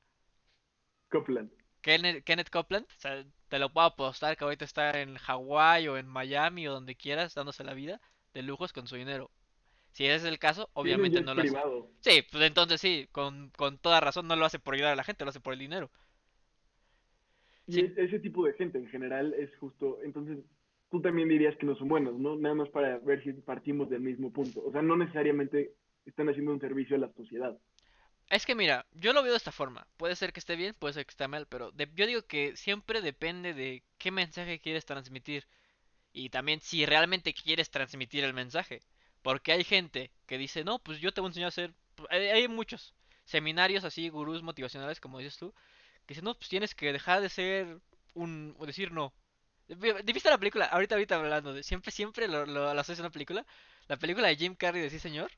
Copeland. 1.11 1.50
Kenneth, 1.82 2.25
Kenneth 2.25 2.50
Copeland, 2.50 2.87
o 2.87 3.00
sea, 3.00 3.25
te 3.49 3.59
lo 3.59 3.71
puedo 3.73 3.87
apostar 3.87 4.37
que 4.37 4.44
ahorita 4.44 4.65
está 4.65 5.00
en 5.00 5.17
Hawái 5.17 5.88
o 5.88 5.97
en 5.99 6.06
Miami 6.09 6.67
o 6.69 6.73
donde 6.73 6.94
quieras, 6.97 7.35
dándose 7.35 7.65
la 7.65 7.75
vida 7.75 8.00
de 8.35 8.43
lujos 8.43 8.73
con 8.73 8.87
su 8.87 8.97
dinero. 8.97 9.31
Si 9.93 10.06
ese 10.06 10.17
es 10.17 10.25
el 10.25 10.38
caso, 10.41 10.71
obviamente 10.75 11.23
no 11.23 11.35
lo 11.35 11.43
hace. 11.43 11.53
privado. 11.53 11.91
Sí, 12.00 12.23
pues 12.31 12.44
entonces 12.44 12.81
sí, 12.81 13.09
con, 13.12 13.50
con 13.52 13.78
toda 13.78 14.00
razón 14.00 14.28
no 14.28 14.37
lo 14.37 14.47
hace 14.47 14.59
por 14.61 14.75
ayudar 14.75 14.93
a 14.95 14.97
la 14.97 15.04
gente, 15.04 15.25
lo 15.25 15.31
hace 15.31 15.40
por 15.40 15.54
el 15.54 15.61
dinero. 15.61 15.90
Y 17.66 17.78
Sí. 17.78 17.85
ese 17.97 18.19
tipo 18.19 18.45
de 18.45 18.52
gente 18.54 18.78
en 18.78 18.88
general 18.88 19.33
es 19.35 19.54
justo, 19.57 19.99
entonces 20.02 20.38
tú 20.90 21.00
también 21.00 21.28
dirías 21.28 21.56
que 21.56 21.66
no 21.66 21.76
son 21.76 21.88
buenos, 21.88 22.18
¿no? 22.18 22.37
Nada 22.37 22.54
más 22.54 22.68
para 22.68 22.99
ver 22.99 23.23
si 23.23 23.32
partimos 23.32 23.88
del 23.88 24.00
mismo 24.00 24.32
punto. 24.32 24.62
O 24.64 24.73
sea, 24.73 24.82
no 24.82 24.97
necesariamente 24.97 25.73
están 26.04 26.28
haciendo 26.28 26.52
un 26.52 26.61
servicio 26.61 26.97
a 26.97 27.00
la 27.00 27.12
sociedad. 27.12 27.56
Es 28.28 28.47
que 28.47 28.54
mira, 28.54 28.87
yo 28.92 29.12
lo 29.12 29.23
veo 29.23 29.32
de 29.32 29.37
esta 29.37 29.52
forma. 29.52 29.87
Puede 29.97 30.16
ser 30.16 30.32
que 30.32 30.40
esté 30.40 30.56
bien, 30.56 30.75
puede 30.78 30.94
ser 30.94 31.04
que 31.06 31.11
esté 31.11 31.26
mal, 31.28 31.47
pero 31.47 31.73
de- 31.73 31.90
yo 31.94 32.06
digo 32.06 32.23
que 32.23 32.56
siempre 32.56 33.00
depende 33.02 33.54
de 33.54 33.82
qué 33.99 34.11
mensaje 34.11 34.61
quieres 34.61 34.85
transmitir 34.85 35.47
y 36.12 36.30
también 36.30 36.61
si 36.61 36.87
realmente 36.87 37.35
quieres 37.35 37.70
transmitir 37.70 38.25
el 38.25 38.35
mensaje. 38.35 38.80
Porque 39.23 39.52
hay 39.52 39.64
gente 39.64 40.11
que 40.26 40.38
dice, 40.38 40.64
no, 40.64 40.78
pues 40.78 41.00
yo 41.00 41.12
te 41.12 41.20
voy 41.20 41.28
a 41.28 41.30
enseñar 41.30 41.47
a 41.47 41.49
hacer... 41.49 41.75
Hay, 42.09 42.49
muchos 42.49 42.94
seminarios 43.25 43.85
así, 43.85 44.09
gurús 44.09 44.42
motivacionales, 44.42 45.00
como 45.00 45.18
dices 45.18 45.37
tú, 45.37 45.52
que 46.06 46.14
dicen, 46.14 46.25
no, 46.25 46.35
pues 46.35 46.49
tienes 46.49 46.75
que 46.75 46.92
dejar 46.92 47.20
de 47.20 47.28
ser 47.28 47.78
un... 48.14 48.54
o 48.59 48.66
decir 48.66 48.92
no. 48.92 49.12
Vi- 49.77 50.12
¿Viste 50.12 50.31
la 50.31 50.39
película? 50.39 50.67
Ahorita, 50.67 50.95
ahorita 50.97 51.17
hablando 51.17 51.55
de... 51.55 51.62
Siempre, 51.62 51.91
siempre 51.93 52.29
lo, 52.29 52.47
lo, 52.47 52.75
lo 52.75 52.81
en 52.81 53.00
una 53.00 53.11
película. 53.11 53.47
La 53.89 53.97
película 53.97 54.29
de 54.29 54.37
Jim 54.37 54.55
Carrey 54.55 54.83
de 54.83 54.91
Sí, 54.91 54.99
señor. 54.99 55.31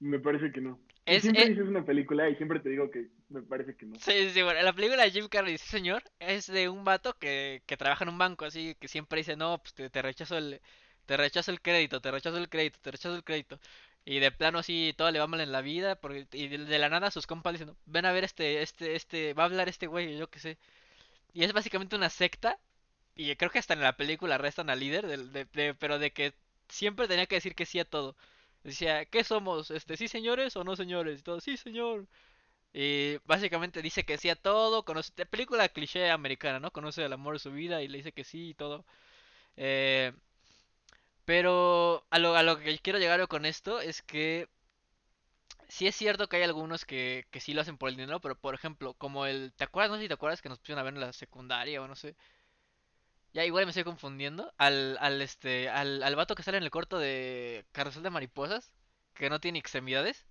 Me 0.00 0.18
parece 0.18 0.52
que 0.52 0.60
no. 0.60 0.78
Es, 1.06 1.22
siempre 1.22 1.46
es- 1.46 1.50
dices 1.50 1.66
una 1.66 1.84
película 1.84 2.28
y 2.28 2.36
siempre 2.36 2.60
te 2.60 2.68
digo 2.68 2.90
que 2.90 3.08
me 3.28 3.42
parece 3.42 3.76
que 3.76 3.86
no. 3.86 3.96
Sí, 4.00 4.30
sí, 4.30 4.42
bueno, 4.42 4.62
la 4.62 4.72
película 4.72 5.02
de 5.02 5.10
Jim 5.10 5.28
Carrey, 5.28 5.58
sí 5.58 5.66
señor, 5.68 6.02
es 6.20 6.46
de 6.46 6.68
un 6.68 6.84
vato 6.84 7.14
que, 7.18 7.62
que 7.66 7.76
trabaja 7.76 8.04
en 8.04 8.10
un 8.10 8.18
banco, 8.18 8.44
así 8.44 8.74
que 8.76 8.86
siempre 8.88 9.18
dice, 9.18 9.36
no, 9.36 9.58
pues 9.58 9.74
te, 9.74 9.90
te 9.90 10.02
rechazo 10.02 10.36
el, 10.38 10.60
te 11.06 11.16
rechazo 11.16 11.50
el 11.50 11.60
crédito, 11.60 12.00
te 12.00 12.10
rechazo 12.10 12.36
el 12.38 12.48
crédito, 12.48 12.78
te 12.80 12.90
rechazo 12.92 13.16
el 13.16 13.24
crédito. 13.24 13.58
Y 14.04 14.20
de 14.20 14.30
plano 14.30 14.58
así 14.60 14.94
todo 14.96 15.10
le 15.10 15.18
va 15.18 15.26
mal 15.26 15.40
en 15.40 15.52
la 15.52 15.62
vida, 15.62 15.96
porque, 15.96 16.26
y 16.32 16.48
de, 16.48 16.58
de 16.58 16.78
la 16.78 16.88
nada 16.88 17.10
sus 17.10 17.26
compas 17.26 17.54
dicen, 17.54 17.74
ven 17.86 18.06
a 18.06 18.12
ver 18.12 18.24
este, 18.24 18.62
este, 18.62 18.94
este, 18.94 19.34
va 19.34 19.42
a 19.44 19.46
hablar 19.46 19.68
este 19.68 19.86
güey, 19.86 20.16
yo 20.16 20.30
qué 20.30 20.38
sé. 20.38 20.58
Y 21.32 21.44
es 21.44 21.52
básicamente 21.52 21.96
una 21.96 22.10
secta, 22.10 22.58
y 23.16 23.34
creo 23.36 23.50
que 23.50 23.58
hasta 23.60 23.74
en 23.74 23.82
la 23.82 23.96
película 23.96 24.36
arrestan 24.36 24.70
al 24.70 24.80
líder, 24.80 25.06
de, 25.06 25.44
de- 25.46 25.74
pero 25.74 25.98
de 25.98 26.12
que 26.12 26.34
siempre 26.68 27.08
tenía 27.08 27.26
que 27.26 27.36
decir 27.36 27.54
que 27.54 27.66
sí 27.66 27.80
a 27.80 27.84
todo. 27.86 28.16
Decía, 28.64 29.06
¿qué 29.06 29.24
somos? 29.24 29.70
Este, 29.70 29.96
¿sí 29.96 30.08
señores 30.08 30.56
o 30.56 30.64
no 30.64 30.76
señores? 30.76 31.20
Y 31.20 31.22
todo, 31.22 31.40
sí 31.40 31.56
señor. 31.56 32.06
Y 32.74 33.18
básicamente 33.26 33.82
dice 33.82 34.04
que 34.04 34.18
sí 34.18 34.30
a 34.30 34.36
todo, 34.36 34.84
conoce, 34.84 35.12
película 35.26 35.68
cliché 35.70 36.10
americana, 36.10 36.60
¿no? 36.60 36.72
Conoce 36.72 37.04
el 37.04 37.12
amor 37.14 37.34
de 37.34 37.40
su 37.40 37.52
vida 37.52 37.82
y 37.82 37.88
le 37.88 37.98
dice 37.98 38.12
que 38.12 38.24
sí 38.24 38.50
y 38.50 38.54
todo. 38.54 38.84
Eh, 39.56 40.12
pero 41.24 42.06
a 42.10 42.18
lo, 42.18 42.36
a 42.36 42.42
lo 42.42 42.58
que 42.58 42.78
quiero 42.78 42.98
llegar 42.98 43.26
con 43.28 43.44
esto 43.46 43.80
es 43.80 44.02
que 44.02 44.48
sí 45.68 45.86
es 45.86 45.94
cierto 45.96 46.28
que 46.28 46.36
hay 46.36 46.42
algunos 46.44 46.84
que, 46.84 47.26
que 47.30 47.40
sí 47.40 47.54
lo 47.54 47.60
hacen 47.62 47.78
por 47.78 47.88
el 47.88 47.96
dinero, 47.96 48.20
pero 48.20 48.36
por 48.38 48.54
ejemplo, 48.54 48.94
como 48.94 49.26
el, 49.26 49.52
¿te 49.56 49.64
acuerdas? 49.64 49.90
No 49.90 49.96
sé 49.96 50.02
si 50.04 50.08
te 50.08 50.14
acuerdas 50.14 50.42
que 50.42 50.48
nos 50.48 50.58
pusieron 50.58 50.80
a 50.80 50.84
ver 50.84 50.94
en 50.94 51.00
la 51.00 51.12
secundaria 51.12 51.82
o 51.82 51.88
no 51.88 51.96
sé. 51.96 52.16
Ya 53.32 53.44
igual 53.44 53.64
me 53.66 53.70
estoy 53.70 53.84
confundiendo. 53.84 54.52
Al, 54.58 54.96
al 55.00 55.20
este, 55.22 55.68
al, 55.68 56.02
al 56.02 56.16
vato 56.16 56.34
que 56.34 56.42
sale 56.42 56.58
en 56.58 56.64
el 56.64 56.70
corto 56.70 56.98
de 56.98 57.66
Carrusel 57.72 58.02
de 58.02 58.10
Mariposas, 58.10 58.72
que 59.14 59.30
no 59.30 59.40
tiene 59.40 59.58
extremidades. 59.58 60.26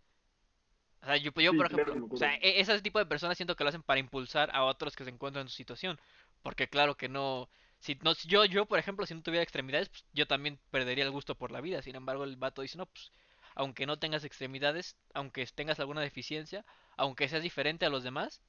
O 1.01 1.06
sea, 1.06 1.17
yo, 1.17 1.32
yo 1.34 1.51
Sí, 1.51 1.56
por 1.56 1.65
ejemplo, 1.67 1.94
o 1.96 2.17
sea, 2.17 2.36
e- 2.36 2.60
ese 2.60 2.82
tipo 2.82 3.00
de 3.00 3.06
personas 3.06 3.38
siento 3.38 3.56
que 3.56 3.63
lo 3.63 3.70
hacen 3.70 3.84
para 3.84 4.00
impulsar 4.00 4.50
a 4.53 4.63
otros 4.63 4.96
que 4.96 5.03
se 5.03 5.10
encuentran 5.10 5.46
en 5.46 5.50
su 5.50 5.56
situación. 5.56 6.00
Porque 6.44 6.67
claro 6.70 6.96
que 6.98 7.08
no, 7.10 7.50
si 7.79 7.96
no, 8.03 8.13
yo, 8.25 8.46
yo 8.46 8.65
por 8.65 8.79
ejemplo, 8.79 9.06
si 9.06 9.13
no 9.15 9.22
tuviera 9.22 9.44
extremidades, 9.44 9.89
pues 9.89 10.06
yo 10.13 10.27
también 10.27 10.60
perdería 10.72 11.03
el 11.06 11.12
gusto 11.12 11.36
por 11.36 11.51
la 11.51 11.62
vida. 11.62 11.82
Sin 11.82 11.96
embargo, 11.96 12.24
el 12.24 12.36
vato 12.36 12.62
dice, 12.62 12.77
no, 12.77 12.86
pues, 12.88 13.12
aunque 13.58 13.88
no 13.88 13.98
tengas 13.98 14.24
extremidades, 14.24 14.96
aunque 15.16 15.44
tengas 15.48 15.80
alguna 15.80 16.02
deficiencia, 16.02 16.64
aunque 16.96 17.28
seas 17.28 17.42
diferente 17.42 17.86
a 17.86 17.90
los 17.90 18.04
demás, 18.04 18.44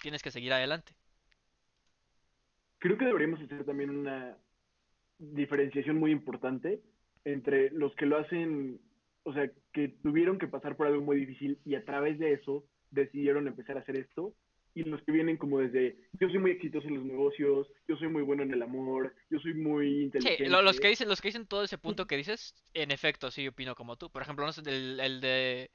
tienes 0.00 0.22
que 0.22 0.30
seguir 0.30 0.52
adelante. 0.52 0.92
Creo 2.78 2.98
que 2.98 3.06
deberíamos 3.06 3.40
hacer 3.40 3.64
también 3.64 3.90
una 3.90 4.36
diferenciación 5.18 5.98
muy 5.98 6.10
importante 6.10 6.82
entre 7.24 7.70
los 7.70 7.94
que 7.94 8.04
lo 8.04 8.18
hacen, 8.18 8.78
o 9.22 9.32
sea, 9.32 9.50
que 9.72 9.88
tuvieron 9.88 10.38
que 10.38 10.48
pasar 10.48 10.76
por 10.76 10.86
algo 10.86 11.00
muy 11.00 11.16
difícil 11.16 11.58
y 11.64 11.74
a 11.74 11.84
través 11.84 12.18
de 12.18 12.34
eso 12.34 12.66
decidieron 12.90 13.46
empezar 13.46 13.78
a 13.78 13.80
hacer 13.80 13.96
esto, 13.96 14.34
y 14.74 14.84
los 14.84 15.02
que 15.02 15.12
vienen 15.12 15.36
como 15.36 15.58
desde, 15.58 15.96
yo 16.20 16.28
soy 16.28 16.38
muy 16.38 16.50
exitoso 16.52 16.88
en 16.88 16.94
los 16.96 17.04
negocios, 17.04 17.68
yo 17.88 17.96
soy 17.96 18.08
muy 18.08 18.22
bueno 18.22 18.42
en 18.42 18.52
el 18.52 18.62
amor, 18.62 19.14
yo 19.30 19.38
soy 19.40 19.54
muy 19.54 20.02
Sí, 20.18 20.38
lo- 20.44 20.62
los 20.62 20.78
que 20.80 20.88
inteligente. 20.88 20.88
dicen, 20.88 21.08
los 21.08 21.20
que 21.20 21.28
dicen 21.28 21.46
todo 21.46 21.64
ese 21.64 21.78
punto 21.78 22.06
que 22.06 22.16
dices, 22.16 22.54
en 22.74 22.90
efecto, 22.92 23.30
sí 23.30 23.46
opino 23.48 23.74
como 23.74 23.96
tú. 23.96 24.10
Por 24.10 24.22
ejemplo, 24.22 24.46
no 24.46 24.52
sé, 24.52 24.62
el, 24.66 25.00
el 25.00 25.20
de 25.20 25.70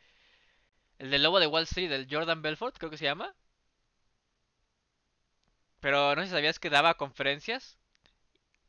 el 0.99 1.09
del 1.09 1.23
lobo 1.23 1.39
de 1.39 1.47
Wall 1.47 1.63
Street, 1.63 1.91
el 1.91 2.07
Jordan 2.07 2.43
Belfort, 2.43 2.77
creo 2.77 2.91
que 2.91 2.97
se 2.97 3.05
llama. 3.05 3.35
Pero 5.79 6.15
no 6.15 6.21
sé 6.21 6.27
si 6.27 6.33
sabías 6.33 6.59
que 6.59 6.69
daba 6.69 6.97
conferencias, 6.97 7.77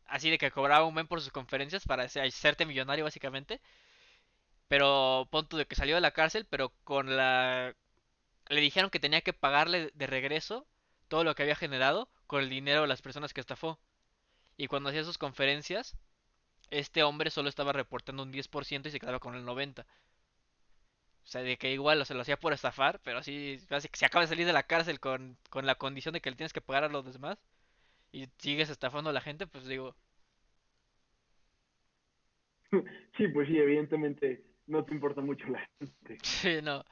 así 0.06 0.30
de 0.30 0.38
que 0.38 0.50
cobraba 0.50 0.86
un 0.86 0.94
buen 0.94 1.06
por 1.08 1.20
sus 1.20 1.32
conferencias 1.32 1.84
para 1.86 2.04
hacer- 2.04 2.26
hacerte 2.26 2.66
millonario 2.66 3.04
básicamente. 3.04 3.60
Pero 4.68 5.28
punto 5.30 5.56
de 5.56 5.66
que 5.66 5.74
salió 5.76 5.94
de 5.94 6.00
la 6.00 6.12
cárcel, 6.12 6.46
pero 6.48 6.70
con 6.84 7.16
la 7.16 7.74
le 8.48 8.60
dijeron 8.60 8.90
que 8.90 9.00
tenía 9.00 9.20
que 9.20 9.32
pagarle 9.32 9.90
de 9.94 10.06
regreso 10.06 10.66
todo 11.08 11.24
lo 11.24 11.34
que 11.34 11.42
había 11.42 11.56
generado 11.56 12.08
con 12.26 12.42
el 12.42 12.50
dinero 12.50 12.82
de 12.82 12.88
las 12.88 13.02
personas 13.02 13.32
que 13.32 13.40
estafó. 13.40 13.78
Y 14.56 14.66
cuando 14.68 14.90
hacía 14.90 15.04
sus 15.04 15.18
conferencias, 15.18 15.96
este 16.70 17.02
hombre 17.02 17.30
solo 17.30 17.48
estaba 17.48 17.72
reportando 17.72 18.22
un 18.22 18.32
10% 18.32 18.88
y 18.88 18.90
se 18.90 19.00
quedaba 19.00 19.20
con 19.20 19.34
el 19.34 19.44
90%. 19.44 19.84
O 21.24 21.30
sea, 21.30 21.42
de 21.42 21.58
que 21.58 21.72
igual 21.72 22.00
o 22.00 22.04
se 22.06 22.14
lo 22.14 22.22
hacía 22.22 22.38
por 22.38 22.54
estafar, 22.54 23.00
pero 23.04 23.18
así, 23.18 23.58
así 23.70 23.88
que 23.88 23.98
se 23.98 24.06
acaba 24.06 24.22
de 24.24 24.28
salir 24.28 24.46
de 24.46 24.52
la 24.54 24.62
cárcel 24.62 24.98
con, 24.98 25.36
con 25.50 25.66
la 25.66 25.74
condición 25.74 26.14
de 26.14 26.22
que 26.22 26.30
le 26.30 26.36
tienes 26.36 26.54
que 26.54 26.62
pagar 26.62 26.84
a 26.84 26.88
los 26.88 27.12
demás 27.12 27.38
y 28.12 28.28
sigues 28.38 28.70
estafando 28.70 29.10
a 29.10 29.12
la 29.12 29.20
gente, 29.20 29.46
pues 29.46 29.66
digo, 29.66 29.94
Sí, 33.16 33.28
pues 33.28 33.48
sí, 33.48 33.58
evidentemente 33.58 34.42
no 34.66 34.84
te 34.84 34.94
importa 34.94 35.20
mucho 35.20 35.46
la 35.48 35.68
gente. 35.78 36.18
sí, 36.22 36.60
no. 36.62 36.84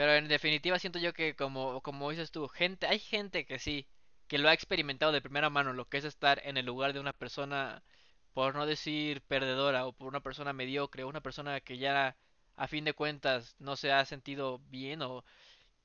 Pero 0.00 0.14
en 0.14 0.28
definitiva 0.28 0.78
siento 0.78 0.98
yo 0.98 1.12
que 1.12 1.36
como, 1.36 1.82
como 1.82 2.08
dices 2.08 2.30
tú, 2.30 2.48
gente, 2.48 2.86
hay 2.86 2.98
gente 2.98 3.44
que 3.44 3.58
sí, 3.58 3.86
que 4.28 4.38
lo 4.38 4.48
ha 4.48 4.54
experimentado 4.54 5.12
de 5.12 5.20
primera 5.20 5.50
mano, 5.50 5.74
lo 5.74 5.90
que 5.90 5.98
es 5.98 6.04
estar 6.04 6.40
en 6.46 6.56
el 6.56 6.64
lugar 6.64 6.94
de 6.94 7.00
una 7.00 7.12
persona, 7.12 7.82
por 8.32 8.54
no 8.54 8.64
decir 8.64 9.20
perdedora, 9.22 9.86
o 9.86 9.92
por 9.92 10.08
una 10.08 10.20
persona 10.20 10.54
mediocre, 10.54 11.04
o 11.04 11.08
una 11.08 11.20
persona 11.20 11.60
que 11.60 11.76
ya 11.76 12.16
a 12.56 12.66
fin 12.66 12.84
de 12.86 12.94
cuentas 12.94 13.56
no 13.58 13.76
se 13.76 13.92
ha 13.92 14.06
sentido 14.06 14.60
bien 14.70 15.02
o 15.02 15.22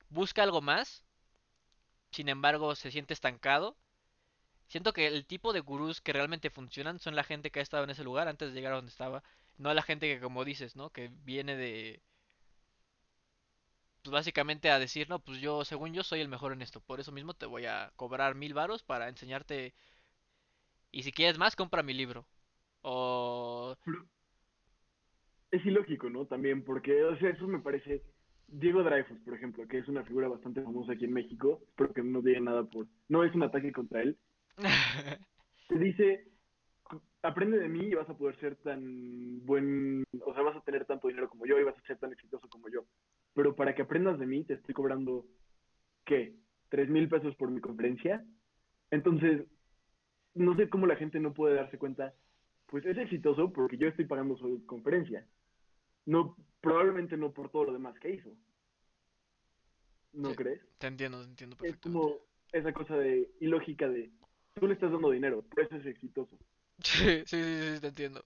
busca 0.08 0.42
algo 0.42 0.62
más, 0.62 1.04
sin 2.10 2.30
embargo 2.30 2.74
se 2.74 2.90
siente 2.90 3.12
estancado. 3.12 3.76
Siento 4.68 4.94
que 4.94 5.08
el 5.08 5.26
tipo 5.26 5.52
de 5.52 5.60
gurús 5.60 6.00
que 6.00 6.14
realmente 6.14 6.48
funcionan 6.50 7.00
son 7.00 7.16
la 7.16 7.24
gente 7.24 7.50
que 7.50 7.60
ha 7.60 7.62
estado 7.62 7.84
en 7.84 7.90
ese 7.90 8.04
lugar 8.04 8.28
antes 8.28 8.48
de 8.48 8.54
llegar 8.54 8.72
a 8.72 8.76
donde 8.76 8.92
estaba, 8.92 9.22
no 9.58 9.74
la 9.74 9.82
gente 9.82 10.08
que 10.08 10.20
como 10.22 10.44
dices, 10.46 10.74
¿no? 10.74 10.88
Que 10.90 11.10
viene 11.24 11.54
de 11.56 12.02
pues 14.06 14.12
básicamente 14.12 14.70
a 14.70 14.78
decir, 14.78 15.08
no, 15.08 15.18
pues 15.18 15.40
yo, 15.40 15.64
según 15.64 15.92
yo, 15.92 16.04
soy 16.04 16.20
el 16.20 16.28
mejor 16.28 16.52
en 16.52 16.62
esto. 16.62 16.80
Por 16.80 17.00
eso 17.00 17.10
mismo 17.10 17.34
te 17.34 17.46
voy 17.46 17.66
a 17.66 17.90
cobrar 17.96 18.36
mil 18.36 18.54
varos 18.54 18.84
para 18.84 19.08
enseñarte. 19.08 19.74
Y 20.92 21.02
si 21.02 21.10
quieres 21.10 21.38
más, 21.38 21.56
compra 21.56 21.82
mi 21.82 21.92
libro. 21.92 22.24
O... 22.82 23.74
Pero 23.84 24.06
es 25.50 25.66
ilógico, 25.66 26.08
¿no? 26.08 26.26
También, 26.26 26.62
porque, 26.62 27.02
o 27.02 27.18
sea, 27.18 27.30
eso 27.30 27.48
me 27.48 27.58
parece. 27.58 28.04
Diego 28.46 28.84
Dreyfus, 28.84 29.18
por 29.24 29.34
ejemplo, 29.34 29.66
que 29.66 29.78
es 29.78 29.88
una 29.88 30.04
figura 30.04 30.28
bastante 30.28 30.62
famosa 30.62 30.92
aquí 30.92 31.04
en 31.06 31.12
México, 31.12 31.62
espero 31.66 31.92
que 31.92 32.02
no 32.04 32.22
diga 32.22 32.38
nada 32.38 32.62
por. 32.62 32.86
No 33.08 33.24
es 33.24 33.34
un 33.34 33.42
ataque 33.42 33.72
contra 33.72 34.02
él. 34.02 34.16
Te 35.68 35.78
dice, 35.80 36.30
aprende 37.22 37.58
de 37.58 37.68
mí 37.68 37.86
y 37.86 37.94
vas 37.94 38.08
a 38.08 38.16
poder 38.16 38.38
ser 38.38 38.54
tan 38.56 39.44
buen. 39.44 40.04
O 40.24 40.32
sea, 40.32 40.44
vas 40.44 40.56
a 40.56 40.60
tener 40.60 40.84
tanto 40.84 41.08
dinero 41.08 41.28
como 41.28 41.44
yo 41.44 41.58
y 41.58 41.64
vas 41.64 41.76
a 41.76 41.86
ser 41.88 41.98
tan 41.98 42.12
exitoso 42.12 42.48
como 42.48 42.68
yo. 42.68 42.84
Pero 43.36 43.56
para 43.56 43.74
que 43.76 43.82
aprendas 43.82 44.18
de 44.20 44.26
mí, 44.26 44.44
te 44.44 44.54
estoy 44.54 44.74
cobrando, 44.74 45.26
¿qué? 46.04 46.36
¿Tres 46.70 46.88
mil 46.90 47.08
pesos 47.08 47.36
por 47.36 47.50
mi 47.50 47.60
conferencia? 47.60 48.24
Entonces, 48.90 49.46
no 50.34 50.56
sé 50.56 50.68
cómo 50.70 50.86
la 50.86 50.96
gente 50.96 51.20
no 51.20 51.34
puede 51.34 51.56
darse 51.56 51.78
cuenta. 51.78 52.14
Pues 52.66 52.86
es 52.86 52.98
exitoso 52.98 53.52
porque 53.52 53.78
yo 53.78 53.88
estoy 53.88 54.06
pagando 54.06 54.36
su 54.38 54.64
conferencia. 54.66 55.26
No, 56.06 56.36
probablemente 56.62 57.16
no 57.18 57.32
por 57.32 57.50
todo 57.50 57.66
lo 57.66 57.74
demás 57.74 57.98
que 58.00 58.12
hizo. 58.14 58.30
sí, 60.22 60.22
¿No 60.22 60.34
crees? 60.34 60.60
te 60.78 60.86
entiendo, 60.88 61.22
te 61.22 61.28
entiendo 61.30 61.56
Es 61.60 61.76
perfectamente. 61.76 61.82
como 61.82 62.18
esa 62.52 62.72
cosa 62.72 62.96
de 62.98 63.30
ilógica 63.40 63.88
de 63.88 64.10
tú 64.54 64.66
le 64.68 64.74
estás 64.74 64.92
dando 64.92 65.10
dinero, 65.10 65.42
por 65.42 65.60
eso 65.64 65.76
es 65.76 65.86
exitoso. 65.86 66.38
Sí, 66.84 67.22
sí, 67.26 67.42
sí, 67.42 67.74
sí, 67.74 67.80
te 67.80 67.86
entiendo. 67.88 68.24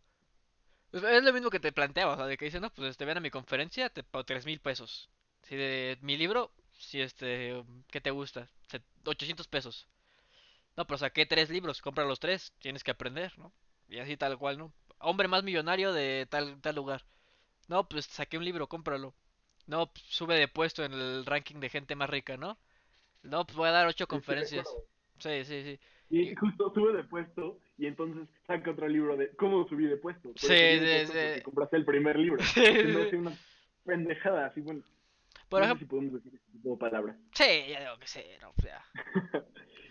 Pues 0.91 1.05
Es 1.05 1.23
lo 1.23 1.33
mismo 1.33 1.51
que 1.51 1.61
te 1.61 1.73
planteaba, 1.73 2.15
o 2.15 2.17
sea, 2.17 2.27
de 2.27 2.37
que 2.37 2.47
dicen, 2.47 2.63
no, 2.63 2.71
pues 2.71 2.91
este, 2.91 3.05
ven 3.05 3.17
a 3.19 3.21
mi 3.21 3.31
conferencia, 3.31 3.89
te 3.91 4.03
pago 4.03 4.25
tres 4.25 4.45
mil 4.47 4.61
pesos. 4.61 5.09
Si 5.43 5.57
de 5.57 5.99
mi 6.01 6.17
libro, 6.17 6.53
si 6.79 7.01
este, 7.01 7.63
¿qué 7.91 8.01
te 8.01 8.11
gusta? 8.11 8.49
Se- 8.69 8.83
800 9.05 9.49
pesos. 9.49 9.87
No, 10.77 10.87
pero 10.87 10.99
saqué 10.99 11.27
tres 11.27 11.51
libros, 11.51 11.83
compra 11.83 12.05
los 12.05 12.21
tres, 12.21 12.53
tienes 12.61 12.85
que 12.85 12.93
aprender, 12.93 13.39
¿no? 13.39 13.53
Y 13.89 13.99
así 14.01 14.17
tal 14.17 14.39
cual, 14.39 14.59
¿no? 14.59 14.73
Hombre 15.01 15.29
más 15.29 15.45
millonario 15.45 15.93
de 15.93 16.27
tal, 16.31 16.61
tal 16.63 16.77
lugar. 16.77 17.05
No, 17.69 17.89
pues 17.89 18.07
saqué 18.07 18.39
un 18.39 18.45
libro, 18.47 18.69
cómpralo. 18.69 19.15
No, 19.67 19.93
pues, 19.93 20.05
sube 20.09 20.37
de 20.37 20.49
puesto 20.49 20.85
en 20.85 20.93
el 20.95 21.27
ranking 21.27 21.61
de 21.61 21.71
gente 21.71 21.97
más 21.97 22.11
rica, 22.11 22.37
¿no? 22.39 22.59
No, 23.23 23.47
pues 23.47 23.57
voy 23.57 23.69
a 23.69 23.73
dar 23.73 23.87
ocho 23.87 24.07
conferencias. 24.09 24.77
Sí, 25.19 25.45
sí, 25.45 25.63
sí. 25.65 25.81
Y 26.11 26.35
justo 26.35 26.73
sube 26.75 26.93
de 26.93 27.05
puesto 27.05 27.61
y 27.79 27.87
entonces 27.87 28.29
saca 28.47 28.73
otro 28.73 28.89
libro 28.89 29.17
de 29.17 29.31
cómo 29.37 29.67
subí 29.69 29.87
de 29.87 29.97
puesto. 29.97 30.33
sí, 30.35 30.49
sí, 30.49 31.07
sí. 31.07 31.43
compraste 31.43 31.77
el 31.77 31.85
primer 31.85 32.19
libro. 32.19 32.43
Sí, 32.55 32.65
sí, 33.11 33.17
una 33.17 33.33
pendejada, 33.85 34.47
así 34.47 34.61
bueno, 34.61 34.83
Por 35.49 35.61
no 35.61 35.67
sé 35.67 35.73
ejemplo, 35.73 35.79
si 35.79 35.91
podemos 35.91 36.13
decir 36.15 36.35
este 36.35 36.53
tipo 36.53 36.71
de 36.73 36.77
palabras. 36.79 37.17
sí, 37.33 37.45
ya 37.69 37.81
digo 37.81 37.99
que 38.01 38.07
sí, 38.07 38.21
no, 38.43 38.53
pues 38.57 38.69
ya. 38.69 38.85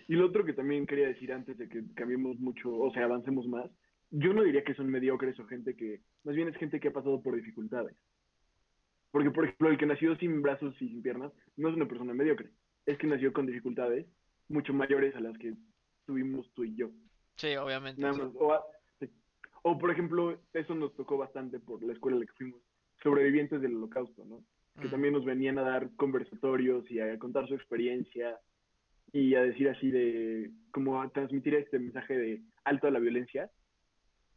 y 0.09 0.13
lo 0.15 0.25
otro 0.27 0.43
que 0.43 0.53
también 0.53 0.85
quería 0.85 1.07
decir 1.07 1.31
antes 1.31 1.57
de 1.57 1.69
que 1.69 1.83
cambiemos 1.95 2.37
mucho, 2.39 2.75
o 2.75 2.91
sea, 2.91 3.05
avancemos 3.05 3.47
más, 3.47 3.69
yo 4.11 4.33
no 4.33 4.43
diría 4.43 4.63
que 4.63 4.75
son 4.75 4.89
mediocres 4.89 5.39
o 5.39 5.45
gente 5.45 5.75
que, 5.75 6.01
más 6.23 6.35
bien 6.35 6.49
es 6.49 6.57
gente 6.57 6.79
que 6.79 6.89
ha 6.89 6.93
pasado 6.93 7.21
por 7.21 7.35
dificultades. 7.35 7.95
Porque, 9.11 9.31
por 9.31 9.45
ejemplo, 9.45 9.69
el 9.69 9.77
que 9.77 9.85
nació 9.85 10.15
sin 10.17 10.41
brazos 10.41 10.75
y 10.81 10.89
sin 10.89 11.01
piernas 11.01 11.31
no 11.57 11.69
es 11.69 11.75
una 11.75 11.87
persona 11.87 12.13
mediocre. 12.13 12.49
Es 12.85 12.97
que 12.97 13.07
nació 13.07 13.33
con 13.33 13.47
dificultades 13.47 14.05
mucho 14.49 14.73
mayores 14.73 15.15
a 15.15 15.19
las 15.19 15.37
que 15.37 15.53
tuvimos 16.09 16.51
tú 16.55 16.63
y 16.63 16.75
yo. 16.75 16.89
Sí, 17.35 17.55
obviamente. 17.55 18.01
Nada 18.01 18.15
más. 18.17 18.33
O, 18.39 18.51
a- 18.51 18.63
o, 19.61 19.77
por 19.77 19.91
ejemplo, 19.91 20.41
eso 20.53 20.73
nos 20.73 20.95
tocó 20.95 21.17
bastante 21.19 21.59
por 21.59 21.83
la 21.83 21.93
escuela 21.93 22.17
a 22.17 22.21
la 22.21 22.25
que 22.25 22.33
fuimos, 22.33 22.59
sobrevivientes 23.03 23.61
del 23.61 23.75
holocausto, 23.75 24.25
¿no? 24.25 24.43
Que 24.81 24.87
Mm, 24.87 24.91
también 24.91 25.13
nos 25.13 25.23
venían 25.23 25.59
a 25.59 25.61
dar 25.61 25.89
conversatorios 25.97 26.89
y 26.89 26.99
a 26.99 27.19
contar 27.19 27.47
su 27.47 27.53
experiencia 27.53 28.39
y 29.13 29.35
a 29.35 29.43
decir 29.43 29.69
así 29.69 29.91
de, 29.91 30.49
como 30.71 30.99
a 30.99 31.09
transmitir 31.09 31.53
este 31.53 31.77
mensaje 31.77 32.17
de 32.17 32.41
alto 32.63 32.87
a 32.87 32.91
la 32.91 32.97
violencia. 32.99 33.51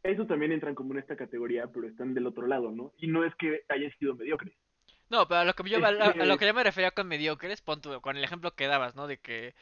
Eso 0.03 0.27
también 0.27 0.51
entran 0.51 0.75
como 0.75 0.93
en 0.93 0.99
esta 0.99 1.15
categoría, 1.15 1.65
pero 1.73 1.87
están 1.87 2.13
del 2.13 2.27
otro 2.27 2.45
lado, 2.45 2.71
¿no? 2.71 2.93
Y 2.99 3.07
no 3.07 3.25
es 3.25 3.33
que 3.35 3.63
hayan 3.69 3.91
sido 3.97 4.13
mediocres. 4.15 4.53
No, 5.09 5.27
pero 5.27 5.39
a 5.41 5.45
lo 5.45 5.53
que 5.53 5.67
yo, 5.69 5.77
a 5.83 5.87
a 5.87 5.91
lo 6.25 6.37
que, 6.37 6.39
que 6.41 6.47
yo 6.47 6.53
me 6.53 6.63
refería 6.63 6.91
con 6.91 7.07
mediocres, 7.07 7.61
pon 7.61 7.81
tú, 7.81 7.99
con 8.01 8.17
el 8.17 8.23
ejemplo 8.23 8.51
que 8.55 8.67
dabas, 8.67 8.95
¿no? 8.95 9.07
De 9.07 9.17
que, 9.17 9.55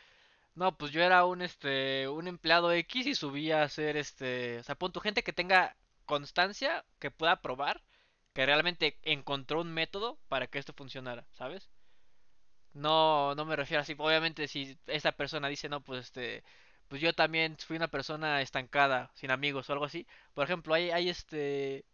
no, 0.55 0.77
pues 0.77 0.91
yo 0.91 1.01
era 1.01 1.25
un, 1.25 1.41
este, 1.41 2.07
un 2.07 2.27
empleado 2.27 2.71
X 2.73 3.07
y 3.07 3.15
subía 3.15 3.63
a 3.63 3.69
ser, 3.69 3.97
este, 3.97 4.59
o 4.59 4.63
sea, 4.63 4.75
pon 4.75 4.93
gente 5.01 5.23
que 5.23 5.33
tenga 5.33 5.75
constancia, 6.05 6.85
que 6.99 7.11
pueda 7.11 7.41
probar, 7.41 7.81
que 8.33 8.45
realmente 8.45 8.97
encontró 9.03 9.61
un 9.61 9.73
método 9.73 10.19
para 10.29 10.47
que 10.47 10.59
esto 10.59 10.73
funcionara, 10.73 11.25
¿sabes? 11.33 11.69
No, 12.73 13.35
no 13.35 13.45
me 13.45 13.55
refiero 13.55 13.81
así, 13.81 13.95
obviamente 13.97 14.47
si 14.47 14.77
esa 14.87 15.11
persona 15.13 15.47
dice, 15.47 15.69
no, 15.69 15.81
pues 15.81 16.05
este, 16.05 16.43
pues 16.87 17.01
yo 17.01 17.13
también 17.13 17.57
fui 17.57 17.77
una 17.77 17.87
persona 17.89 18.41
estancada, 18.41 19.11
sin 19.15 19.31
amigos 19.31 19.69
o 19.69 19.73
algo 19.73 19.85
así. 19.85 20.07
Por 20.33 20.45
ejemplo, 20.45 20.73
hay, 20.73 20.91
hay 20.91 21.09
este, 21.09 21.85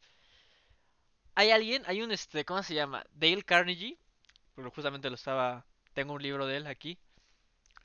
hay 1.35 1.51
alguien, 1.51 1.83
hay 1.85 2.01
un 2.01 2.11
este, 2.11 2.45
¿cómo 2.45 2.63
se 2.63 2.73
llama? 2.73 3.05
Dale 3.13 3.43
Carnegie, 3.43 3.97
pero 4.55 4.71
justamente 4.71 5.09
lo 5.09 5.15
estaba, 5.15 5.65
tengo 5.93 6.13
un 6.13 6.23
libro 6.23 6.47
de 6.47 6.57
él 6.57 6.67
aquí, 6.67 6.97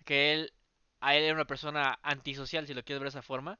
que 0.07 0.33
él, 0.33 0.52
a 1.02 1.16
él 1.16 1.25
era 1.25 1.35
una 1.35 1.47
persona 1.47 1.99
antisocial, 2.02 2.66
si 2.66 2.75
lo 2.75 2.85
quieres 2.85 3.00
ver 3.00 3.12
de 3.12 3.18
esa 3.18 3.23
forma, 3.23 3.59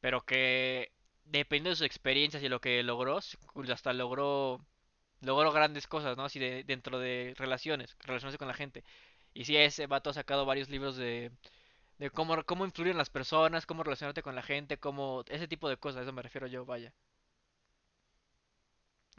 pero 0.00 0.24
que 0.24 0.92
dependiendo 1.24 1.70
de 1.70 1.76
sus 1.76 1.86
experiencias 1.86 2.42
y 2.42 2.48
lo 2.48 2.60
que 2.60 2.82
logró, 2.82 3.18
pues, 3.54 3.70
hasta 3.70 3.92
logró 3.92 4.60
logró 5.22 5.52
grandes 5.52 5.86
cosas, 5.88 6.16
¿no? 6.16 6.24
Así 6.24 6.38
de, 6.40 6.64
dentro 6.64 6.98
de 7.00 7.34
relaciones, 7.38 7.96
relacionarse 8.00 8.38
con 8.38 8.48
la 8.48 8.54
gente. 8.54 8.84
Y 9.34 9.44
sí, 9.46 9.56
ese 9.56 9.86
vato 9.88 10.10
ha 10.10 10.14
sacado 10.14 10.46
varios 10.46 10.70
libros 10.70 10.96
de, 10.96 11.32
de 11.98 12.10
cómo, 12.10 12.44
cómo 12.44 12.64
influir 12.66 12.92
en 12.92 12.98
las 12.98 13.10
personas, 13.10 13.66
cómo 13.66 13.84
relacionarte 13.84 14.22
con 14.22 14.34
la 14.36 14.42
gente, 14.42 14.78
cómo, 14.78 15.24
ese 15.28 15.48
tipo 15.48 15.68
de 15.68 15.78
cosas, 15.78 16.00
a 16.00 16.02
eso 16.04 16.12
me 16.12 16.22
refiero 16.22 16.46
yo, 16.48 16.66
vaya. 16.66 16.94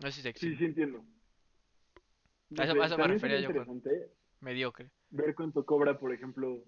No 0.01 0.11
sé 0.11 0.21
si 0.21 0.23
te 0.23 0.33
Sí, 0.39 0.55
sí 0.55 0.65
entiendo. 0.65 1.03
A 2.57 2.63
eso, 2.63 2.73
a 2.73 2.75
sé, 2.75 2.85
eso 2.85 2.97
me 2.97 3.07
refería 3.07 3.39
yo 3.39 3.51
con 3.53 3.81
mediocre. 4.41 4.89
ver 5.09 5.35
cuánto 5.35 5.65
cobra, 5.65 5.97
por 5.99 6.13
ejemplo, 6.13 6.63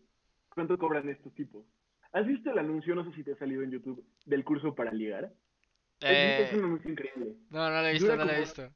cuánto 0.58 0.78
cobran 0.78 1.08
estos 1.08 1.34
tipos. 1.36 1.64
¿Has 2.14 2.26
visto 2.26 2.52
el 2.52 2.58
anuncio, 2.58 2.96
no 2.96 3.06
sé 3.06 3.16
si 3.16 3.24
te 3.24 3.34
ha 3.34 3.38
salido 3.38 3.62
en 3.62 3.70
YouTube, 3.72 4.04
del 4.26 4.44
curso 4.44 4.74
para 4.74 4.92
ligar? 4.92 5.32
Es, 6.02 6.18
es 6.40 6.52
Eh, 6.52 6.58
un 6.58 6.66
anuncio 6.66 6.92
increíble. 6.92 7.36
no, 7.52 7.70
no 7.70 7.82
lo 7.82 7.88
he 7.88 7.94
visto, 7.94 8.08
Dura 8.08 8.18
no 8.18 8.26
lo 8.26 8.32
he 8.32 8.40
visto. 8.40 8.74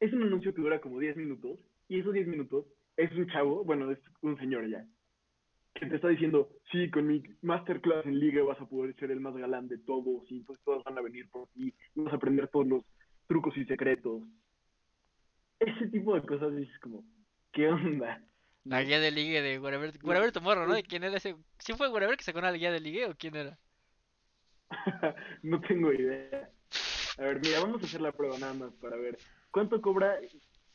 es 0.00 0.12
un 0.14 0.22
anuncio 0.22 0.54
que 0.54 0.62
dura 0.62 0.80
como 0.80 0.98
10 0.98 1.16
minutos, 1.16 1.58
y 1.88 2.00
esos 2.00 2.14
10 2.14 2.26
minutos 2.26 2.64
es 2.96 3.12
un 3.12 3.26
chavo, 3.28 3.64
bueno, 3.64 3.90
es 3.90 3.98
un 4.22 4.38
señor 4.38 4.66
ya, 4.68 4.86
que 5.74 5.86
te 5.86 5.96
está 5.96 6.08
diciendo, 6.08 6.48
sí, 6.72 6.90
con 6.90 7.06
mi 7.06 7.22
masterclass 7.42 8.06
en 8.06 8.18
liga 8.18 8.42
vas 8.44 8.60
a 8.60 8.68
poder 8.68 8.94
ser 8.96 9.10
el 9.10 9.20
más 9.20 9.34
galán 9.36 9.68
de 9.68 9.78
todos, 9.78 10.30
y 10.30 10.38
entonces 10.38 10.64
todos 10.64 10.82
van 10.84 10.96
a 10.96 11.02
venir 11.02 11.28
por 11.30 11.48
ti, 11.48 11.74
y 11.94 12.00
vas 12.00 12.12
a 12.14 12.16
aprender 12.16 12.48
todos 12.48 12.66
los 12.66 12.82
trucos 13.26 13.56
y 13.58 13.64
secretos. 13.66 14.22
Ese 15.60 15.88
tipo 15.88 16.14
de 16.14 16.22
cosas 16.26 16.54
dices 16.56 16.78
como, 16.80 17.04
¿qué 17.52 17.68
onda? 17.68 18.22
La 18.68 18.82
guía 18.82 18.98
de 18.98 19.10
ligue 19.12 19.42
de 19.42 19.58
Whatever, 19.60 19.92
Whatever 20.02 20.32
Tomorrow, 20.32 20.66
¿no? 20.66 20.74
¿De 20.74 20.80
es- 20.80 20.88
quién 20.88 21.04
era 21.04 21.16
ese? 21.16 21.36
¿Sí 21.58 21.72
fue 21.74 21.88
Whatever 21.88 22.16
que 22.16 22.24
sacó 22.24 22.40
una 22.40 22.50
guía 22.52 22.72
de 22.72 22.80
ligue 22.80 23.06
o 23.06 23.14
quién 23.16 23.36
era? 23.36 23.58
no 25.42 25.60
tengo 25.60 25.92
idea. 25.92 26.50
A 27.18 27.22
ver, 27.22 27.40
mira, 27.40 27.60
vamos 27.60 27.82
a 27.82 27.86
hacer 27.86 28.00
la 28.00 28.12
prueba 28.12 28.36
nada 28.38 28.54
más 28.54 28.72
para 28.74 28.96
ver 28.96 29.18
cuánto 29.50 29.80
cobra. 29.80 30.18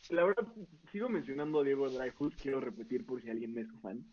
La 0.10 0.24
verdad, 0.24 0.48
sigo 0.92 1.10
mencionando 1.10 1.60
a 1.60 1.64
Diego 1.64 1.90
Dreyfus, 1.90 2.36
quiero 2.38 2.60
repetir 2.62 3.06
por 3.06 3.22
si 3.22 3.30
alguien 3.30 3.54
me 3.54 3.62
es 3.62 3.68
fan. 3.82 4.04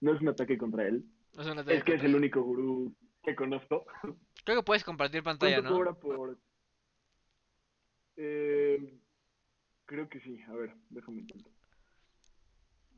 No 0.00 0.14
es 0.14 0.20
un 0.20 0.28
ataque 0.28 0.58
contra 0.58 0.86
él, 0.86 1.04
No 1.34 1.42
es 1.70 1.84
que 1.84 1.94
es 1.94 2.02
el 2.04 2.14
único 2.14 2.42
gurú 2.42 2.94
que 3.22 3.34
conozco. 3.34 3.86
Creo 4.44 4.58
que 4.58 4.64
puedes 4.64 4.84
compartir 4.84 5.22
pantalla, 5.22 5.56
¿Cuánto 5.62 5.70
¿no? 5.70 5.76
cobra 5.76 5.92
por...? 5.94 6.38
Eh, 8.16 8.98
creo 9.84 10.08
que 10.08 10.20
sí, 10.20 10.40
a 10.48 10.52
ver, 10.52 10.74
déjame 10.90 11.20
intentar. 11.20 11.52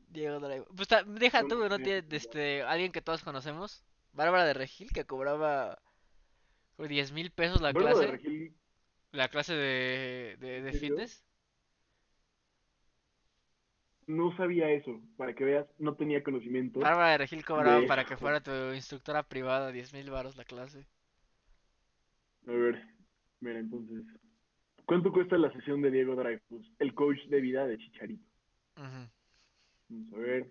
Diego 0.09 0.39
Drive. 0.39 0.65
Pues 0.75 0.87
ta- 0.87 1.03
deja 1.03 1.47
tú, 1.47 1.67
¿no? 1.69 1.77
Tiene 1.77 2.03
este, 2.09 2.63
alguien 2.63 2.91
que 2.91 3.01
todos 3.01 3.23
conocemos. 3.23 3.83
Bárbara 4.13 4.45
de 4.45 4.53
Regil, 4.53 4.91
que 4.91 5.05
cobraba 5.05 5.79
por 6.75 6.87
10 6.87 7.11
mil 7.11 7.31
pesos 7.31 7.61
la 7.61 7.71
Bárbara 7.71 7.99
de 7.99 8.07
clase. 8.07 8.11
Regil, 8.11 8.55
La 9.11 9.27
clase 9.29 9.53
de, 9.53 10.37
de, 10.39 10.73
fitness. 10.73 11.23
No 14.07 14.35
sabía 14.35 14.71
eso, 14.71 14.99
para 15.17 15.35
que 15.35 15.43
veas, 15.43 15.67
no 15.77 15.95
tenía 15.95 16.23
conocimiento 16.23 16.79
Bárbara 16.79 17.11
de 17.11 17.17
Regil 17.19 17.45
cobraba 17.45 17.81
de... 17.81 17.87
para 17.87 18.05
que 18.05 18.17
fuera 18.17 18.41
tu 18.41 18.73
instructora 18.73 19.21
privada 19.21 19.71
10 19.71 19.93
mil 19.93 20.09
baros 20.09 20.35
la 20.35 20.45
clase. 20.45 20.87
A 22.47 22.51
ver, 22.51 22.83
mira, 23.39 23.59
entonces... 23.59 24.03
¿Cuánto 24.85 25.11
cuesta 25.11 25.37
la 25.37 25.51
sesión 25.53 25.83
de 25.83 25.91
Diego 25.91 26.15
Dreyfus, 26.15 26.73
el 26.79 26.95
coach 26.95 27.19
de 27.27 27.41
vida 27.41 27.67
de 27.67 27.77
Chicharito? 27.77 28.25
Ujú. 28.75 29.07
Vamos 29.89 30.13
a 30.13 30.17
ver. 30.17 30.47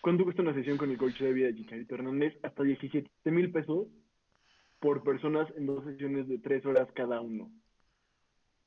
¿Cuánto 0.00 0.24
cuesta 0.24 0.42
una 0.42 0.54
sesión 0.54 0.76
con 0.76 0.90
el 0.90 0.98
coach 0.98 1.18
de 1.20 1.32
vida 1.32 1.46
de 1.46 1.54
Chicharito 1.54 1.94
Hernández? 1.94 2.34
Hasta 2.42 2.62
17 2.62 3.08
mil 3.30 3.50
pesos 3.50 3.88
por 4.80 5.02
personas 5.02 5.50
en 5.56 5.66
dos 5.66 5.84
sesiones 5.84 6.28
de 6.28 6.38
tres 6.38 6.66
horas 6.66 6.88
cada 6.92 7.20
uno. 7.22 7.50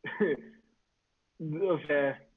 o 1.39 1.79
sea, 1.85 2.27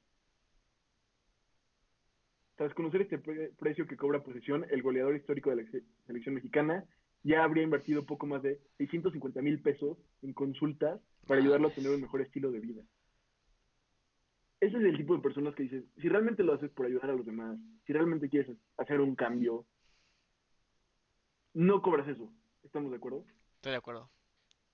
tras 2.57 2.73
conocer 2.75 3.01
este 3.01 3.17
pre- 3.17 3.51
precio 3.57 3.87
que 3.87 3.97
cobra 3.97 4.21
por 4.21 4.35
sesión, 4.35 4.65
el 4.69 4.83
goleador 4.83 5.15
histórico 5.15 5.49
de 5.49 5.63
la 5.63 5.71
se- 5.71 5.83
selección 6.05 6.35
mexicana 6.35 6.85
ya 7.23 7.43
habría 7.43 7.63
invertido 7.63 8.05
poco 8.05 8.27
más 8.27 8.43
de 8.43 8.59
650 8.77 9.41
mil 9.41 9.61
pesos 9.61 9.97
en 10.21 10.33
consultas 10.33 11.01
para 11.25 11.41
ayudarlo 11.41 11.69
a 11.69 11.73
tener 11.73 11.91
un 11.91 12.01
mejor 12.01 12.21
estilo 12.21 12.51
de 12.51 12.59
vida. 12.59 12.83
Ese 14.61 14.77
es 14.77 14.83
el 14.83 14.95
tipo 14.95 15.15
de 15.15 15.21
personas 15.23 15.55
que 15.55 15.63
dices, 15.63 15.83
si 15.99 16.07
realmente 16.07 16.43
lo 16.43 16.53
haces 16.53 16.69
por 16.71 16.85
ayudar 16.85 17.09
a 17.09 17.13
los 17.15 17.25
demás, 17.25 17.57
si 17.85 17.93
realmente 17.93 18.29
quieres 18.29 18.55
hacer 18.77 19.01
un 19.01 19.15
cambio, 19.15 19.65
no 21.53 21.81
cobras 21.81 22.07
eso. 22.07 22.31
¿Estamos 22.63 22.91
de 22.91 22.97
acuerdo? 22.97 23.25
Estoy 23.55 23.71
de 23.71 23.77
acuerdo. 23.79 24.09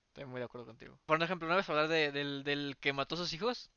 Estoy 0.08 0.26
muy 0.26 0.40
de 0.40 0.44
acuerdo 0.44 0.66
contigo. 0.66 0.98
Por 1.06 1.22
ejemplo, 1.22 1.48
¿no 1.48 1.56
ves 1.56 1.68
hablar 1.70 1.88
de- 1.88 2.12
del, 2.12 2.44
del 2.44 2.76
que 2.80 2.92
mató 2.92 3.14
a 3.14 3.18
sus 3.18 3.32
hijos? 3.32 3.70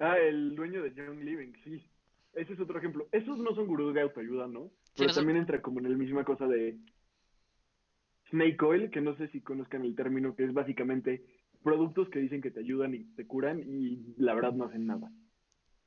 Ah, 0.00 0.18
el 0.18 0.56
dueño 0.56 0.82
de 0.82 0.92
Young 0.92 1.20
Living, 1.22 1.52
sí. 1.62 1.82
Ese 2.32 2.54
es 2.54 2.60
otro 2.60 2.78
ejemplo. 2.78 3.06
Esos 3.12 3.38
no 3.38 3.54
son 3.54 3.66
gurús 3.66 3.94
de 3.94 4.00
autoayuda, 4.00 4.48
¿no? 4.48 4.70
Pero 4.96 5.08
no 5.08 5.12
son- 5.14 5.22
también 5.22 5.38
entra 5.38 5.62
como 5.62 5.78
en 5.78 5.90
la 5.92 5.96
misma 5.96 6.24
cosa 6.24 6.46
de 6.48 6.76
Snake 8.30 8.64
Oil, 8.64 8.90
que 8.90 9.00
no 9.00 9.14
sé 9.16 9.28
si 9.28 9.40
conozcan 9.40 9.84
el 9.84 9.94
término, 9.94 10.34
que 10.34 10.44
es 10.44 10.52
básicamente 10.52 11.24
productos 11.62 12.08
que 12.08 12.18
dicen 12.18 12.40
que 12.40 12.50
te 12.50 12.60
ayudan 12.60 12.94
y 12.94 13.04
te 13.14 13.26
curan 13.26 13.60
y 13.60 14.14
la 14.16 14.34
verdad 14.34 14.52
no 14.52 14.64
hacen 14.64 14.86
nada. 14.86 15.10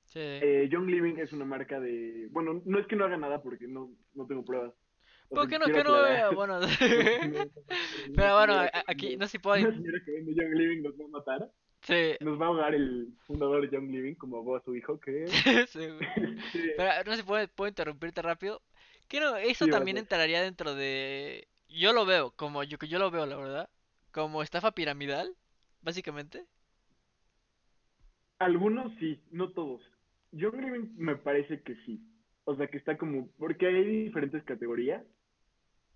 Sí. 0.05 0.19
Eh, 0.21 0.69
Young 0.71 0.87
Living 0.87 1.15
es 1.17 1.33
una 1.33 1.45
marca 1.45 1.79
de... 1.79 2.27
Bueno, 2.31 2.61
no 2.65 2.79
es 2.79 2.87
que 2.87 2.95
no 2.95 3.05
haga 3.05 3.17
nada 3.17 3.41
porque 3.41 3.67
no, 3.67 3.91
no 4.13 4.27
tengo 4.27 4.43
pruebas. 4.45 4.73
¿Por 5.29 5.47
qué 5.47 5.57
no? 5.57 5.65
Que 5.65 5.83
no 5.83 5.93
vea? 5.93 6.29
Bueno, 6.29 6.59
pero 8.15 8.37
bueno, 8.37 8.53
aquí 8.85 9.17
no 9.17 9.25
sé 9.25 9.31
si 9.31 9.39
puedo. 9.39 9.67
Una 9.67 9.75
señora 9.75 9.99
que 10.05 10.11
vende 10.11 10.35
Young 10.35 10.53
Living 10.53 10.83
nos 10.83 10.93
va 10.93 11.05
a 11.05 11.07
matar. 11.07 11.51
Sí, 11.81 12.15
Nos 12.21 12.39
va 12.39 12.45
a 12.45 12.47
ahogar 12.47 12.75
el 12.75 13.09
fundador 13.25 13.61
de 13.61 13.75
Young 13.75 13.89
Living, 13.89 14.15
como 14.15 14.37
ahogó 14.37 14.55
a 14.55 14.63
su 14.63 14.73
hijo, 14.75 14.99
que... 14.99 15.27
sí. 15.67 15.79
Sí, 16.51 16.71
Pero 16.77 17.03
no 17.05 17.11
sé 17.11 17.17
si 17.17 17.23
puedo, 17.23 17.45
puedo 17.49 17.67
interrumpirte 17.67 18.21
rápido. 18.21 18.61
Que 19.09 19.19
no, 19.19 19.35
eso 19.35 19.65
sí, 19.65 19.71
también 19.71 19.95
vas. 19.95 20.03
entraría 20.03 20.41
dentro 20.41 20.75
de. 20.75 21.47
Yo 21.67 21.91
lo 21.91 22.05
veo, 22.05 22.31
como 22.31 22.63
yo 22.63 22.77
que 22.77 22.87
yo 22.87 22.99
lo 22.99 23.11
veo, 23.11 23.25
la 23.25 23.35
verdad. 23.35 23.69
Como 24.11 24.43
estafa 24.43 24.71
piramidal, 24.71 25.35
básicamente. 25.83 26.45
Algunos 28.39 28.91
sí, 28.99 29.21
no 29.31 29.51
todos. 29.51 29.81
Young 30.31 30.55
Living 30.55 30.95
me 30.95 31.15
parece 31.15 31.61
que 31.61 31.75
sí. 31.85 32.01
O 32.45 32.55
sea, 32.55 32.67
que 32.67 32.77
está 32.77 32.97
como... 32.97 33.29
Porque 33.37 33.67
hay 33.67 34.03
diferentes 34.05 34.43
categorías. 34.43 35.03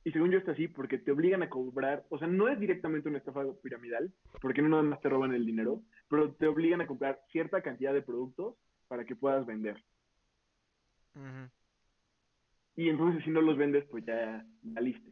Y 0.04 0.12
según 0.12 0.32
yo 0.32 0.38
está 0.38 0.52
así, 0.52 0.67
porque 0.67 0.97
te 0.97 1.12
obligan 1.12 1.43
a 1.43 1.50
cobrar... 1.50 2.06
O 2.10 2.17
sea, 2.17 2.28
no 2.28 2.47
es 2.47 2.60
directamente 2.60 3.10
una 3.10 3.17
estafa 3.17 3.43
piramidal, 3.62 4.13
porque 4.41 4.62
no 4.62 4.69
nada 4.69 4.84
más 4.84 5.02
te 5.02 5.10
roban 5.10 5.34
el 5.34 5.45
dinero, 5.45 5.82
pero 6.08 6.34
te 6.36 6.47
obligan 6.47 6.80
a 6.80 6.88
comprar 6.88 7.19
cierta 7.32 7.62
cantidad 7.62 7.93
de 7.93 8.02
productos 8.02 8.56
para 8.88 9.04
que 9.04 9.15
puedas 9.15 9.45
vender. 9.45 9.84
Y 12.76 12.89
entonces 12.89 13.23
si 13.23 13.32
no 13.32 13.41
los 13.41 13.58
vendes, 13.58 13.84
pues 13.89 14.06
ya 14.06 14.45
valiste. 14.62 15.10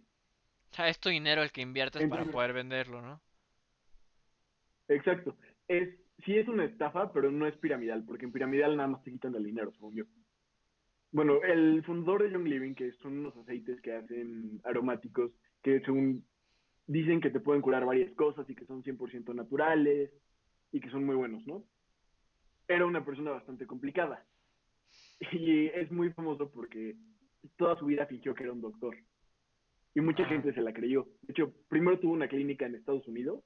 O 0.71 0.75
sea, 0.75 0.87
es 0.87 0.99
tu 0.99 1.09
dinero 1.09 1.41
el 1.41 1.51
que 1.51 1.61
inviertes 1.61 2.07
para 2.07 2.25
poder 2.25 2.53
venderlo, 2.53 3.01
¿no? 3.01 3.21
Exacto. 4.87 5.35
Es, 5.67 5.89
sí 6.25 6.37
es 6.37 6.47
una 6.47 6.65
estafa, 6.65 7.11
pero 7.11 7.31
no 7.31 7.47
es 7.47 7.55
piramidal, 7.57 8.03
porque 8.05 8.25
en 8.25 8.31
piramidal 8.31 8.77
nada 8.77 8.89
más 8.89 9.03
te 9.03 9.11
quitan 9.11 9.35
el 9.35 9.43
dinero, 9.43 9.71
según 9.73 9.95
yo. 9.95 10.05
Bueno, 11.11 11.41
el 11.43 11.83
fundador 11.83 12.23
de 12.23 12.31
Young 12.31 12.47
Living, 12.47 12.73
que 12.73 12.91
son 12.93 13.19
unos 13.19 13.37
aceites 13.37 13.79
que 13.81 13.93
hacen 13.93 14.59
aromáticos, 14.63 15.31
que 15.63 15.79
según 15.81 16.25
dicen 16.87 17.21
que 17.21 17.29
te 17.29 17.39
pueden 17.39 17.61
curar 17.61 17.85
varias 17.85 18.13
cosas 18.15 18.49
y 18.49 18.55
que 18.55 18.65
son 18.65 18.83
100% 18.83 19.33
naturales 19.33 20.11
y 20.71 20.79
que 20.79 20.89
son 20.89 21.05
muy 21.05 21.15
buenos, 21.15 21.45
¿no? 21.47 21.63
Era 22.67 22.85
una 22.85 23.05
persona 23.05 23.31
bastante 23.31 23.65
complicada. 23.65 24.25
Y 25.31 25.67
es 25.67 25.91
muy 25.91 26.11
famoso 26.11 26.51
porque 26.51 26.95
toda 27.55 27.77
su 27.77 27.85
vida 27.85 28.05
fingió 28.05 28.35
que 28.35 28.43
era 28.43 28.53
un 28.53 28.61
doctor. 28.61 28.95
Y 29.93 30.01
mucha 30.01 30.25
gente 30.25 30.53
se 30.53 30.61
la 30.61 30.73
creyó. 30.73 31.07
De 31.21 31.31
hecho, 31.31 31.53
primero 31.69 31.99
tuvo 31.99 32.11
una 32.11 32.27
clínica 32.27 32.65
en 32.65 32.75
Estados 32.75 33.07
Unidos 33.07 33.43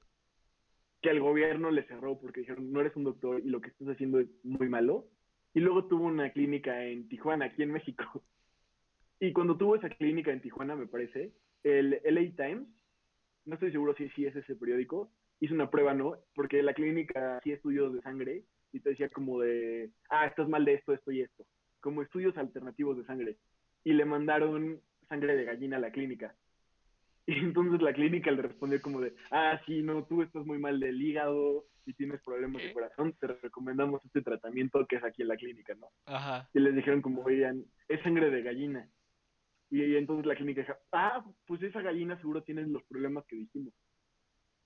que 1.02 1.10
al 1.10 1.20
gobierno 1.20 1.72
le 1.72 1.84
cerró 1.84 2.20
porque 2.20 2.42
dijeron, 2.42 2.72
no 2.72 2.82
eres 2.82 2.96
un 2.96 3.06
doctor 3.06 3.40
y 3.40 3.50
lo 3.50 3.62
que 3.62 3.70
estás 3.70 3.88
haciendo 3.90 4.20
es 4.20 4.28
muy 4.44 4.70
malo. 4.70 5.08
Y 5.54 5.62
luego 5.62 5.86
tuvo 5.86 6.06
una 6.06 6.32
clínica 6.32 6.86
en 6.86 7.08
Tijuana, 7.08 7.46
aquí 7.46 7.64
en 7.64 7.72
México. 7.72 8.04
Y 9.22 9.34
cuando 9.34 9.58
tuvo 9.58 9.76
esa 9.76 9.90
clínica 9.90 10.32
en 10.32 10.40
Tijuana, 10.40 10.78
me 10.78 10.88
parece, 10.88 11.34
el 11.64 12.00
LA 12.06 12.38
Times, 12.38 12.70
no 13.44 13.56
estoy 13.56 13.70
seguro 13.70 13.94
si, 13.96 14.08
si 14.12 14.26
es 14.26 14.34
ese 14.34 14.56
periódico, 14.56 15.12
hizo 15.42 15.54
una 15.54 15.70
prueba, 15.70 15.94
¿no? 15.94 16.16
Porque 16.34 16.64
la 16.64 16.74
clínica 16.74 17.36
hacía 17.36 17.56
estudios 17.56 17.94
de 17.94 18.02
sangre 18.02 18.46
y 18.72 18.80
te 18.80 18.92
decía 18.92 19.10
como 19.10 19.42
de, 19.42 19.92
ah, 20.10 20.26
estás 20.26 20.48
mal 20.48 20.64
de 20.64 20.76
esto, 20.76 20.94
esto 20.94 21.12
y 21.12 21.22
esto. 21.22 21.46
como 21.82 22.02
estudios 22.02 22.38
alternativos 22.38 22.98
de 22.98 23.06
sangre 23.06 23.38
y 23.84 23.94
le 23.94 24.06
mandaron 24.06 24.82
sangre 25.08 25.36
de 25.36 25.46
gallina 25.46 25.78
a 25.78 25.80
la 25.80 25.92
clínica. 25.92 26.36
Y 27.30 27.34
entonces 27.38 27.80
la 27.80 27.94
clínica 27.94 28.32
le 28.32 28.42
respondió 28.42 28.82
como 28.82 29.02
de, 29.02 29.14
ah, 29.30 29.62
sí, 29.68 29.84
no, 29.84 30.04
tú 30.04 30.24
estás 30.24 30.48
muy 30.48 30.58
mal 30.58 30.80
del 30.80 31.00
hígado 31.00 31.68
y 31.86 31.94
tienes 31.94 32.20
problemas 32.24 32.64
de 32.64 32.74
corazón, 32.74 33.16
te 33.20 33.28
recomendamos 33.28 34.04
este 34.04 34.24
tratamiento 34.24 34.84
que 34.88 34.96
es 34.96 35.04
aquí 35.04 35.22
en 35.22 35.28
la 35.28 35.38
clínica, 35.38 35.76
¿no? 35.76 35.92
Ajá. 36.08 36.50
Y 36.56 36.60
les 36.60 36.74
dijeron 36.76 37.04
como, 37.04 37.22
oigan, 37.22 37.64
es 37.88 38.02
sangre 38.02 38.32
de 38.32 38.42
gallina. 38.42 38.90
Y, 39.70 39.84
y 39.84 39.96
entonces 39.96 40.26
la 40.26 40.34
clínica 40.34 40.62
dijo, 40.62 40.74
ah, 40.92 41.24
pues 41.46 41.62
esa 41.62 41.84
gallina 41.84 42.18
seguro 42.18 42.42
tiene 42.42 42.66
los 42.66 42.82
problemas 42.86 43.24
que 43.28 43.36
dijimos. 43.36 43.76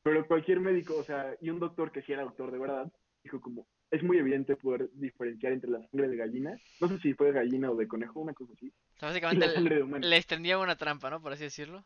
Pero 0.01 0.25
cualquier 0.25 0.61
médico, 0.61 0.95
o 0.95 1.03
sea, 1.03 1.35
y 1.41 1.49
un 1.49 1.59
doctor 1.59 1.91
que 1.91 2.01
sí 2.03 2.13
era 2.13 2.23
doctor 2.23 2.49
de 2.49 2.59
verdad, 2.59 2.89
dijo 3.25 3.41
como, 3.41 3.67
es 3.91 4.01
muy 4.03 4.19
evidente 4.19 4.55
poder 4.55 4.89
diferenciar 4.93 5.51
entre 5.51 5.69
la 5.69 5.85
sangre 5.89 6.07
de 6.07 6.15
gallina, 6.15 6.57
no 6.79 6.87
sé 6.87 6.97
si 6.99 7.13
fue 7.13 7.27
de 7.27 7.33
gallina 7.33 7.69
o 7.71 7.75
de 7.75 7.89
conejo, 7.89 8.21
una 8.21 8.33
cosa 8.33 8.53
así, 8.53 8.71
O 8.95 8.99
sea, 8.99 9.09
y 9.09 9.11
básicamente 9.11 9.47
la 9.47 9.53
sangre 9.53 9.69
le, 9.71 9.75
de 9.75 9.83
humano. 9.83 10.07
le 10.07 10.15
extendía 10.15 10.57
una 10.57 10.77
trampa, 10.77 11.09
¿no? 11.09 11.21
Por 11.21 11.33
así 11.33 11.43
decirlo. 11.43 11.85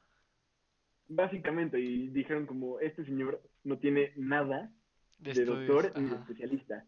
Básicamente, 1.09 1.79
y 1.79 2.09
dijeron 2.09 2.45
como, 2.45 2.79
este 2.79 3.05
señor 3.05 3.41
no 3.63 3.77
tiene 3.77 4.11
nada 4.15 4.71
De, 5.19 5.33
doctor 5.45 5.93
ni 5.97 6.09
de 6.09 6.15
especialista. 6.21 6.85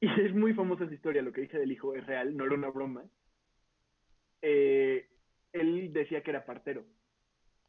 Y 0.00 0.08
es 0.20 0.34
muy 0.34 0.54
famosa 0.54 0.84
esa 0.84 0.94
historia, 0.94 1.22
lo 1.22 1.32
que 1.32 1.40
dije 1.42 1.58
del 1.58 1.72
hijo 1.72 1.94
es 1.94 2.06
real, 2.06 2.36
no 2.36 2.44
era 2.44 2.54
una 2.54 2.68
broma. 2.70 3.04
Eh, 4.42 5.08
él 5.52 5.92
decía 5.92 6.22
que 6.22 6.30
era 6.30 6.44
partero. 6.44 6.84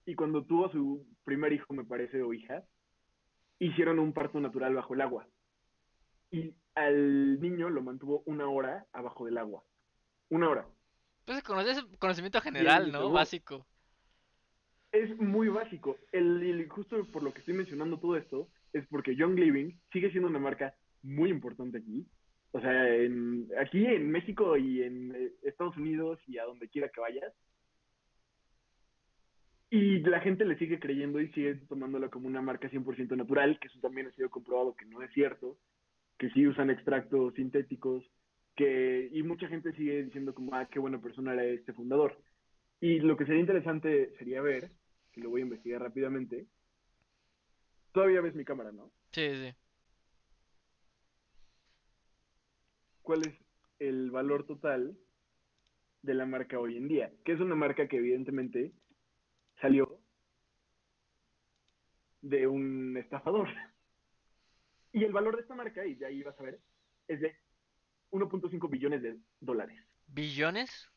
Y 0.05 0.15
cuando 0.15 0.45
tuvo 0.45 0.65
a 0.67 0.71
su 0.71 1.05
primer 1.23 1.53
hijo, 1.53 1.73
me 1.73 1.83
parece, 1.85 2.21
o 2.21 2.33
hija, 2.33 2.63
hicieron 3.59 3.99
un 3.99 4.13
parto 4.13 4.39
natural 4.39 4.75
bajo 4.75 4.93
el 4.93 5.01
agua. 5.01 5.27
Y 6.31 6.53
al 6.75 7.39
niño 7.39 7.69
lo 7.69 7.81
mantuvo 7.81 8.21
una 8.25 8.47
hora 8.47 8.85
abajo 8.91 9.25
del 9.25 9.37
agua. 9.37 9.63
Una 10.29 10.49
hora. 10.49 10.67
Pues 11.25 11.43
conoce- 11.43 11.71
es 11.71 11.83
conocimiento 11.97 12.41
general, 12.41 12.91
¿no? 12.91 13.11
Básico. 13.11 13.65
Es 14.95 15.17
muy 15.19 15.49
básico. 15.49 15.97
El, 16.11 16.41
el- 16.43 16.69
justo 16.69 17.05
por 17.11 17.21
lo 17.23 17.33
que 17.33 17.39
estoy 17.39 17.53
mencionando 17.53 17.99
todo 17.99 18.15
esto, 18.17 18.47
es 18.73 18.87
porque 18.87 19.15
Young 19.15 19.37
Living 19.37 19.73
sigue 19.91 20.09
siendo 20.11 20.29
una 20.29 20.39
marca 20.39 20.73
muy 21.03 21.29
importante 21.29 21.79
aquí. 21.79 22.07
O 22.51 22.61
sea, 22.61 22.95
en, 22.95 23.49
aquí 23.59 23.85
en 23.85 24.09
México 24.11 24.55
y 24.57 24.83
en 24.83 25.13
eh, 25.15 25.31
Estados 25.43 25.75
Unidos 25.77 26.19
y 26.27 26.37
a 26.37 26.45
donde 26.45 26.69
quiera 26.69 26.89
que 26.89 27.01
vayas. 27.01 27.33
Y 29.69 29.99
la 29.99 30.21
gente 30.21 30.45
le 30.45 30.57
sigue 30.57 30.79
creyendo 30.79 31.19
y 31.19 31.27
sigue 31.33 31.55
tomándolo 31.67 32.09
como 32.09 32.27
una 32.27 32.41
marca 32.41 32.69
100% 32.69 33.15
natural, 33.17 33.59
que 33.59 33.67
eso 33.67 33.79
también 33.81 34.07
ha 34.07 34.11
sido 34.13 34.29
comprobado 34.29 34.75
que 34.75 34.85
no 34.85 35.01
es 35.01 35.11
cierto, 35.13 35.57
que 36.19 36.29
sí 36.31 36.47
usan 36.47 36.69
extractos 36.69 37.33
sintéticos, 37.35 38.05
que 38.55 39.09
y 39.11 39.23
mucha 39.23 39.47
gente 39.49 39.73
sigue 39.73 40.03
diciendo 40.05 40.33
como, 40.35 40.55
ah, 40.55 40.67
qué 40.71 40.79
buena 40.79 41.01
persona 41.01 41.33
era 41.33 41.45
este 41.45 41.73
fundador. 41.73 42.17
Y 42.81 42.99
lo 42.99 43.17
que 43.17 43.25
sería 43.25 43.41
interesante 43.41 44.15
sería 44.19 44.41
ver, 44.41 44.71
que 45.15 45.21
lo 45.21 45.29
voy 45.29 45.41
a 45.41 45.45
investigar 45.45 45.81
rápidamente, 45.81 46.45
todavía 47.93 48.19
ves 48.19 48.35
mi 48.35 48.43
cámara, 48.43 48.73
¿no? 48.73 48.91
Sí, 49.13 49.29
sí. 49.33 49.55
¿Cuál 53.01 53.21
es 53.25 53.33
el 53.79 54.11
valor 54.11 54.45
total 54.45 54.97
de 56.01 56.13
la 56.13 56.25
marca 56.25 56.59
hoy 56.59 56.75
en 56.75 56.89
día? 56.89 57.13
Que 57.23 57.31
es 57.31 57.39
una 57.39 57.55
marca 57.55 57.87
que 57.87 57.95
evidentemente 57.95 58.73
salió 59.61 60.01
de 62.21 62.45
un 62.47 62.97
estafador. 62.97 63.47
Y 64.91 65.03
el 65.03 65.13
valor 65.13 65.35
de 65.35 65.43
esta 65.43 65.55
marca, 65.55 65.85
y 65.85 65.95
de 65.95 66.05
ahí 66.05 66.23
vas 66.23 66.39
a 66.39 66.43
ver, 66.43 66.59
es 67.07 67.21
de 67.21 67.37
1.5 68.11 68.69
billones 68.69 69.01
de 69.01 69.17
dólares. 69.39 69.77
¿Billones? 70.07 70.89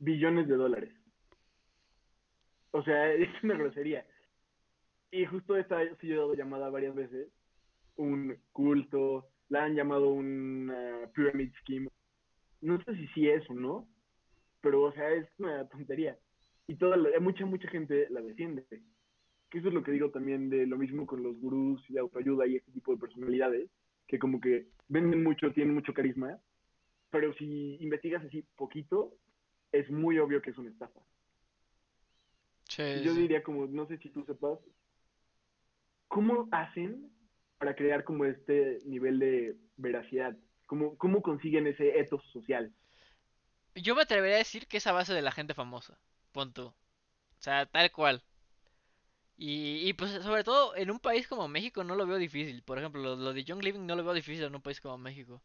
billones 0.00 0.48
de 0.48 0.56
dólares. 0.56 0.97
O 2.72 2.82
sea, 2.82 3.12
es 3.14 3.28
una 3.42 3.56
grosería. 3.56 4.06
Y 5.10 5.24
justo 5.26 5.56
esta 5.56 5.80
ha 5.80 5.96
sido 5.96 6.34
llamada 6.34 6.68
varias 6.70 6.94
veces 6.94 7.28
un 7.96 8.36
culto, 8.52 9.26
la 9.48 9.64
han 9.64 9.74
llamado 9.74 10.10
una 10.10 11.10
pyramid 11.14 11.50
scheme. 11.62 11.88
No 12.60 12.82
sé 12.84 12.94
si 12.94 13.06
sí 13.08 13.28
es 13.28 13.48
o 13.50 13.54
no, 13.54 13.88
pero 14.60 14.82
o 14.82 14.92
sea, 14.92 15.10
es 15.10 15.26
una 15.38 15.66
tontería. 15.68 16.18
Y 16.66 16.76
toda 16.76 16.96
la- 16.96 17.18
mucha, 17.20 17.46
mucha 17.46 17.68
gente 17.68 18.06
la 18.10 18.20
defiende. 18.20 18.66
Que 19.50 19.58
eso 19.58 19.68
es 19.68 19.74
lo 19.74 19.82
que 19.82 19.92
digo 19.92 20.10
también 20.10 20.50
de 20.50 20.66
lo 20.66 20.76
mismo 20.76 21.06
con 21.06 21.22
los 21.22 21.38
gurús 21.40 21.82
de 21.88 21.98
autoayuda 22.00 22.46
y 22.46 22.56
este 22.56 22.70
tipo 22.72 22.92
de 22.92 23.00
personalidades, 23.00 23.70
que 24.06 24.18
como 24.18 24.40
que 24.40 24.66
venden 24.88 25.22
mucho, 25.24 25.52
tienen 25.52 25.74
mucho 25.74 25.94
carisma, 25.94 26.38
pero 27.10 27.32
si 27.34 27.76
investigas 27.80 28.22
así 28.24 28.44
poquito, 28.56 29.14
es 29.72 29.90
muy 29.90 30.18
obvio 30.18 30.42
que 30.42 30.50
es 30.50 30.58
una 30.58 30.70
estafa. 30.70 31.00
Sí, 32.78 33.02
yo 33.02 33.14
sí. 33.14 33.22
diría 33.22 33.42
como, 33.42 33.66
no 33.66 33.86
sé 33.86 33.98
si 33.98 34.10
tú 34.10 34.24
sepas, 34.24 34.58
¿cómo 36.08 36.48
hacen 36.52 37.10
para 37.58 37.74
crear 37.76 38.04
como 38.04 38.24
este 38.24 38.80
nivel 38.84 39.18
de 39.18 39.56
veracidad? 39.76 40.36
¿Cómo, 40.66 40.96
cómo 40.98 41.22
consiguen 41.22 41.66
ese 41.66 41.98
ethos 41.98 42.22
social? 42.32 42.72
Yo 43.74 43.94
me 43.94 44.02
atrevería 44.02 44.34
a 44.36 44.38
decir 44.40 44.66
que 44.66 44.76
es 44.76 44.86
a 44.86 44.92
base 44.92 45.14
de 45.14 45.22
la 45.22 45.32
gente 45.32 45.54
famosa. 45.54 45.98
Punto. 46.32 46.66
O 46.68 47.42
sea, 47.42 47.66
tal 47.66 47.92
cual. 47.92 48.24
Y, 49.38 49.88
y 49.88 49.94
pues 49.94 50.10
sobre 50.22 50.44
todo 50.44 50.76
en 50.76 50.90
un 50.90 50.98
país 51.00 51.26
como 51.28 51.48
México 51.48 51.82
no 51.84 51.94
lo 51.96 52.06
veo 52.06 52.18
difícil. 52.18 52.62
Por 52.62 52.78
ejemplo, 52.78 53.00
lo, 53.02 53.16
lo 53.16 53.32
de 53.32 53.44
Young 53.44 53.62
Living 53.62 53.86
no 53.86 53.96
lo 53.96 54.04
veo 54.04 54.12
difícil 54.14 54.44
en 54.44 54.54
un 54.54 54.60
país 54.62 54.80
como 54.82 54.98
México. 54.98 55.42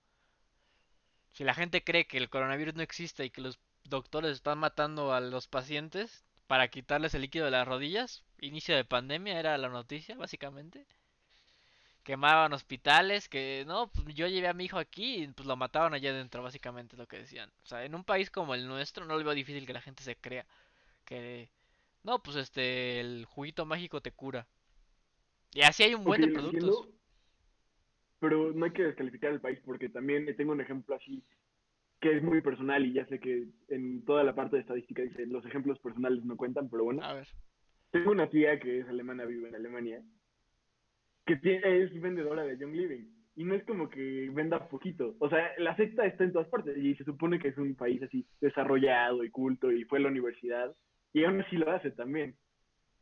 Si 1.33 1.43
la 1.43 1.53
gente 1.53 1.83
cree 1.83 2.07
que 2.07 2.17
el 2.17 2.29
coronavirus 2.29 2.75
no 2.75 2.81
existe 2.81 3.25
y 3.25 3.29
que 3.29 3.41
los 3.41 3.59
doctores 3.83 4.31
están 4.31 4.57
matando 4.59 5.13
a 5.13 5.19
los 5.19 5.47
pacientes 5.49 6.23
para 6.47 6.67
quitarles 6.69 7.13
el 7.13 7.21
líquido 7.21 7.45
de 7.45 7.51
las 7.51 7.67
rodillas, 7.67 8.23
inicio 8.39 8.75
de 8.75 8.85
pandemia 8.85 9.39
era 9.39 9.57
la 9.57 9.69
noticia, 9.69 10.15
básicamente. 10.15 10.85
Quemaban 12.03 12.51
hospitales, 12.51 13.29
que 13.29 13.63
no, 13.65 13.87
pues 13.87 14.13
yo 14.15 14.27
llevé 14.27 14.47
a 14.49 14.53
mi 14.53 14.65
hijo 14.65 14.77
aquí 14.77 15.23
y 15.23 15.27
pues 15.27 15.47
lo 15.47 15.55
mataban 15.55 15.93
allá 15.93 16.09
adentro, 16.11 16.43
básicamente 16.43 16.95
es 16.95 16.99
lo 16.99 17.07
que 17.07 17.19
decían. 17.19 17.49
O 17.63 17.65
sea, 17.67 17.85
en 17.85 17.95
un 17.95 18.03
país 18.03 18.29
como 18.29 18.55
el 18.55 18.67
nuestro 18.67 19.05
no 19.05 19.17
le 19.17 19.23
veo 19.23 19.33
difícil 19.33 19.65
que 19.65 19.73
la 19.73 19.81
gente 19.81 20.03
se 20.03 20.17
crea 20.17 20.45
que 21.05 21.49
no, 22.03 22.21
pues 22.23 22.37
este 22.37 22.99
el 23.01 23.25
juguito 23.25 23.65
mágico 23.65 24.01
te 24.01 24.11
cura. 24.11 24.47
Y 25.53 25.61
así 25.61 25.83
hay 25.83 25.93
un 25.95 26.03
buen 26.03 26.21
de 26.21 26.27
lo 26.27 26.33
productos. 26.33 26.43
entiendo, 26.43 26.91
pero 28.19 28.53
no 28.53 28.65
hay 28.65 28.71
que 28.71 28.83
descalificar 28.83 29.31
el 29.33 29.41
país 29.41 29.59
porque 29.65 29.89
también 29.89 30.25
tengo 30.35 30.53
un 30.53 30.61
ejemplo 30.61 30.95
así 30.95 31.23
que 32.03 32.17
es 32.17 32.21
muy 32.21 32.41
personal 32.41 32.85
y 32.85 32.91
ya 32.91 33.05
sé 33.05 33.17
que 33.21 33.45
en 33.69 34.03
toda 34.03 34.25
la 34.25 34.35
parte 34.35 34.57
de 34.57 34.61
estadística 34.63 35.01
dice 35.01 35.25
los 35.25 35.45
ejemplos 35.45 35.79
personales 35.79 36.21
no 36.25 36.35
cuentan, 36.35 36.69
pero 36.69 36.83
bueno. 36.83 37.01
A 37.01 37.13
ver. 37.13 37.27
Tengo 37.91 38.11
una 38.11 38.29
tía 38.29 38.59
que 38.59 38.79
es 38.79 38.87
alemana, 38.89 39.23
vive 39.23 39.47
en 39.47 39.55
Alemania, 39.55 40.01
que 41.25 41.39
tie- 41.39 41.61
es 41.65 42.01
vendedora 42.01 42.43
de 42.43 42.57
Young 42.57 42.73
Living. 42.75 43.05
Y 43.35 43.45
no 43.45 43.55
es 43.55 43.63
como 43.63 43.89
que 43.89 44.29
venda 44.33 44.67
poquito. 44.67 45.15
O 45.19 45.29
sea, 45.29 45.51
la 45.57 45.75
secta 45.77 46.05
está 46.05 46.23
en 46.25 46.33
todas 46.33 46.49
partes 46.49 46.77
y 46.77 46.93
se 46.95 47.05
supone 47.05 47.39
que 47.39 47.47
es 47.47 47.57
un 47.57 47.73
país 47.73 48.03
así 48.03 48.27
desarrollado 48.41 49.23
y 49.23 49.29
culto 49.31 49.71
y 49.71 49.85
fue 49.85 49.99
a 49.99 50.01
la 50.01 50.09
universidad. 50.09 50.75
Y 51.13 51.23
aún 51.23 51.39
así 51.41 51.55
lo 51.55 51.71
hace 51.71 51.91
también. 51.91 52.35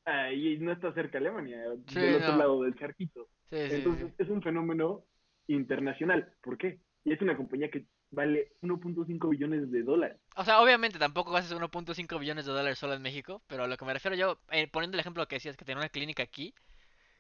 Ah, 0.06 0.32
y 0.32 0.58
no 0.60 0.72
está 0.72 0.94
cerca 0.94 1.20
de 1.20 1.28
Alemania, 1.28 1.64
Sí, 1.88 2.00
del 2.00 2.16
otro 2.16 2.34
no. 2.34 2.38
lado 2.38 2.62
del 2.64 2.76
charquito. 2.76 3.28
Sí, 3.50 3.58
sí, 3.58 3.68
sí. 3.68 3.74
Entonces 3.76 4.14
es 4.20 4.30
un 4.30 4.42
fenómeno 4.42 5.04
internacional. 5.48 6.32
¿Por 6.44 6.58
qué? 6.58 6.80
Y 7.04 7.12
es 7.14 7.22
una 7.22 7.36
compañía 7.36 7.70
que 7.72 7.86
vale 8.12 8.52
1.5 8.62 9.30
billones 9.30 9.72
de 9.72 9.84
dólares. 9.84 10.18
O 10.36 10.44
sea, 10.44 10.62
obviamente 10.62 11.00
tampoco 11.00 11.36
haces 11.36 11.58
1.5 11.58 12.20
billones 12.20 12.46
de 12.46 12.52
dólares 12.52 12.78
solo 12.78 12.94
en 12.94 13.02
México, 13.02 13.42
pero 13.48 13.64
a 13.64 13.68
lo 13.68 13.78
que 13.78 13.86
me 13.86 13.94
refiero 13.94 14.16
yo, 14.16 14.38
eh, 14.52 14.68
poniendo 14.68 14.96
el 14.96 15.00
ejemplo 15.00 15.28
que 15.28 15.38
decías 15.38 15.58
que 15.58 15.66
tenía 15.66 15.80
una 15.80 15.90
clínica 15.90 16.24
aquí, 16.24 16.54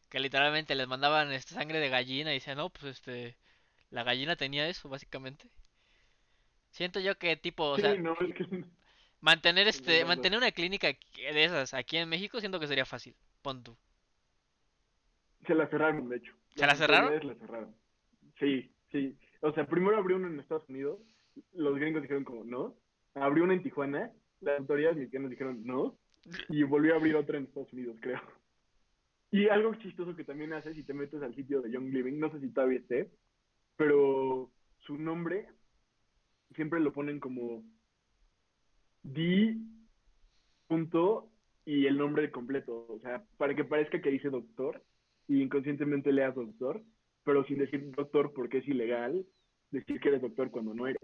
que 0.09 0.19
literalmente 0.19 0.75
les 0.75 0.87
mandaban 0.87 1.31
este 1.31 1.53
sangre 1.55 1.79
de 1.79 1.89
gallina 1.89 2.31
y 2.31 2.35
decían, 2.35 2.57
no, 2.57 2.69
pues 2.69 2.97
este, 2.97 3.37
la 3.89 4.03
gallina 4.03 4.35
tenía 4.35 4.67
eso, 4.67 4.89
básicamente. 4.89 5.49
Siento 6.71 6.99
yo 6.99 7.17
que 7.17 7.35
tipo, 7.37 7.71
o 7.71 7.75
sí, 7.75 7.81
sea, 7.81 7.95
no, 7.95 8.13
es 8.19 8.35
que 8.35 8.65
mantener 9.21 9.67
este, 9.67 10.05
mantener 10.05 10.37
una 10.37 10.51
clínica 10.51 10.87
de 10.87 11.43
esas 11.43 11.73
aquí 11.73 11.97
en 11.97 12.09
México 12.09 12.39
siento 12.39 12.59
que 12.59 12.67
sería 12.67 12.85
fácil. 12.85 13.15
Pon 13.41 13.63
tú. 13.63 13.77
Se 15.45 15.55
la 15.55 15.67
cerraron, 15.67 16.07
de 16.07 16.17
hecho. 16.17 16.33
¿Se 16.55 16.65
la 16.65 16.75
cerraron? 16.75 17.27
la 17.27 17.35
cerraron. 17.35 17.75
Sí, 18.39 18.71
sí. 18.91 19.17
O 19.41 19.51
sea, 19.53 19.67
primero 19.67 19.97
abrió 19.97 20.15
uno 20.17 20.27
en 20.27 20.39
Estados 20.39 20.67
Unidos, 20.69 20.99
los 21.53 21.75
gringos 21.77 22.01
dijeron 22.01 22.23
como 22.23 22.43
no. 22.43 22.75
Abrió 23.13 23.43
una 23.43 23.53
en 23.53 23.63
Tijuana, 23.63 24.11
las 24.39 24.59
autoridades 24.59 24.97
mexicanas 24.97 25.29
dijeron 25.29 25.61
no. 25.63 25.97
Y 26.49 26.63
volvió 26.63 26.93
a 26.93 26.97
abrir 26.97 27.15
otra 27.15 27.37
en 27.37 27.45
Estados 27.45 27.73
Unidos, 27.73 27.97
creo. 27.99 28.21
Y 29.31 29.47
algo 29.47 29.73
chistoso 29.75 30.15
que 30.15 30.23
también 30.23 30.53
hace, 30.53 30.73
si 30.73 30.83
te 30.83 30.93
metes 30.93 31.21
al 31.21 31.33
sitio 31.33 31.61
de 31.61 31.71
Young 31.71 31.91
Living, 31.91 32.19
no 32.19 32.29
sé 32.31 32.39
si 32.39 32.49
todavía 32.49 32.79
esté, 32.79 33.09
pero 33.77 34.51
su 34.79 34.97
nombre 34.97 35.47
siempre 36.53 36.79
lo 36.79 36.91
ponen 36.91 37.19
como 37.19 37.63
D. 39.03 39.57
punto 40.67 41.29
y 41.65 41.85
el 41.85 41.97
nombre 41.97 42.29
completo. 42.29 42.85
O 42.89 42.99
sea, 42.99 43.23
para 43.37 43.55
que 43.55 43.63
parezca 43.63 44.01
que 44.01 44.11
dice 44.11 44.29
doctor 44.29 44.83
y 45.27 45.41
inconscientemente 45.41 46.11
leas 46.11 46.35
doctor, 46.35 46.83
pero 47.23 47.43
sin 47.45 47.59
decir 47.59 47.91
doctor 47.91 48.33
porque 48.33 48.59
es 48.59 48.67
ilegal 48.67 49.25
decir 49.71 49.99
que 49.99 50.09
eres 50.09 50.21
doctor 50.21 50.49
cuando 50.51 50.73
no 50.73 50.87
eres. 50.87 51.01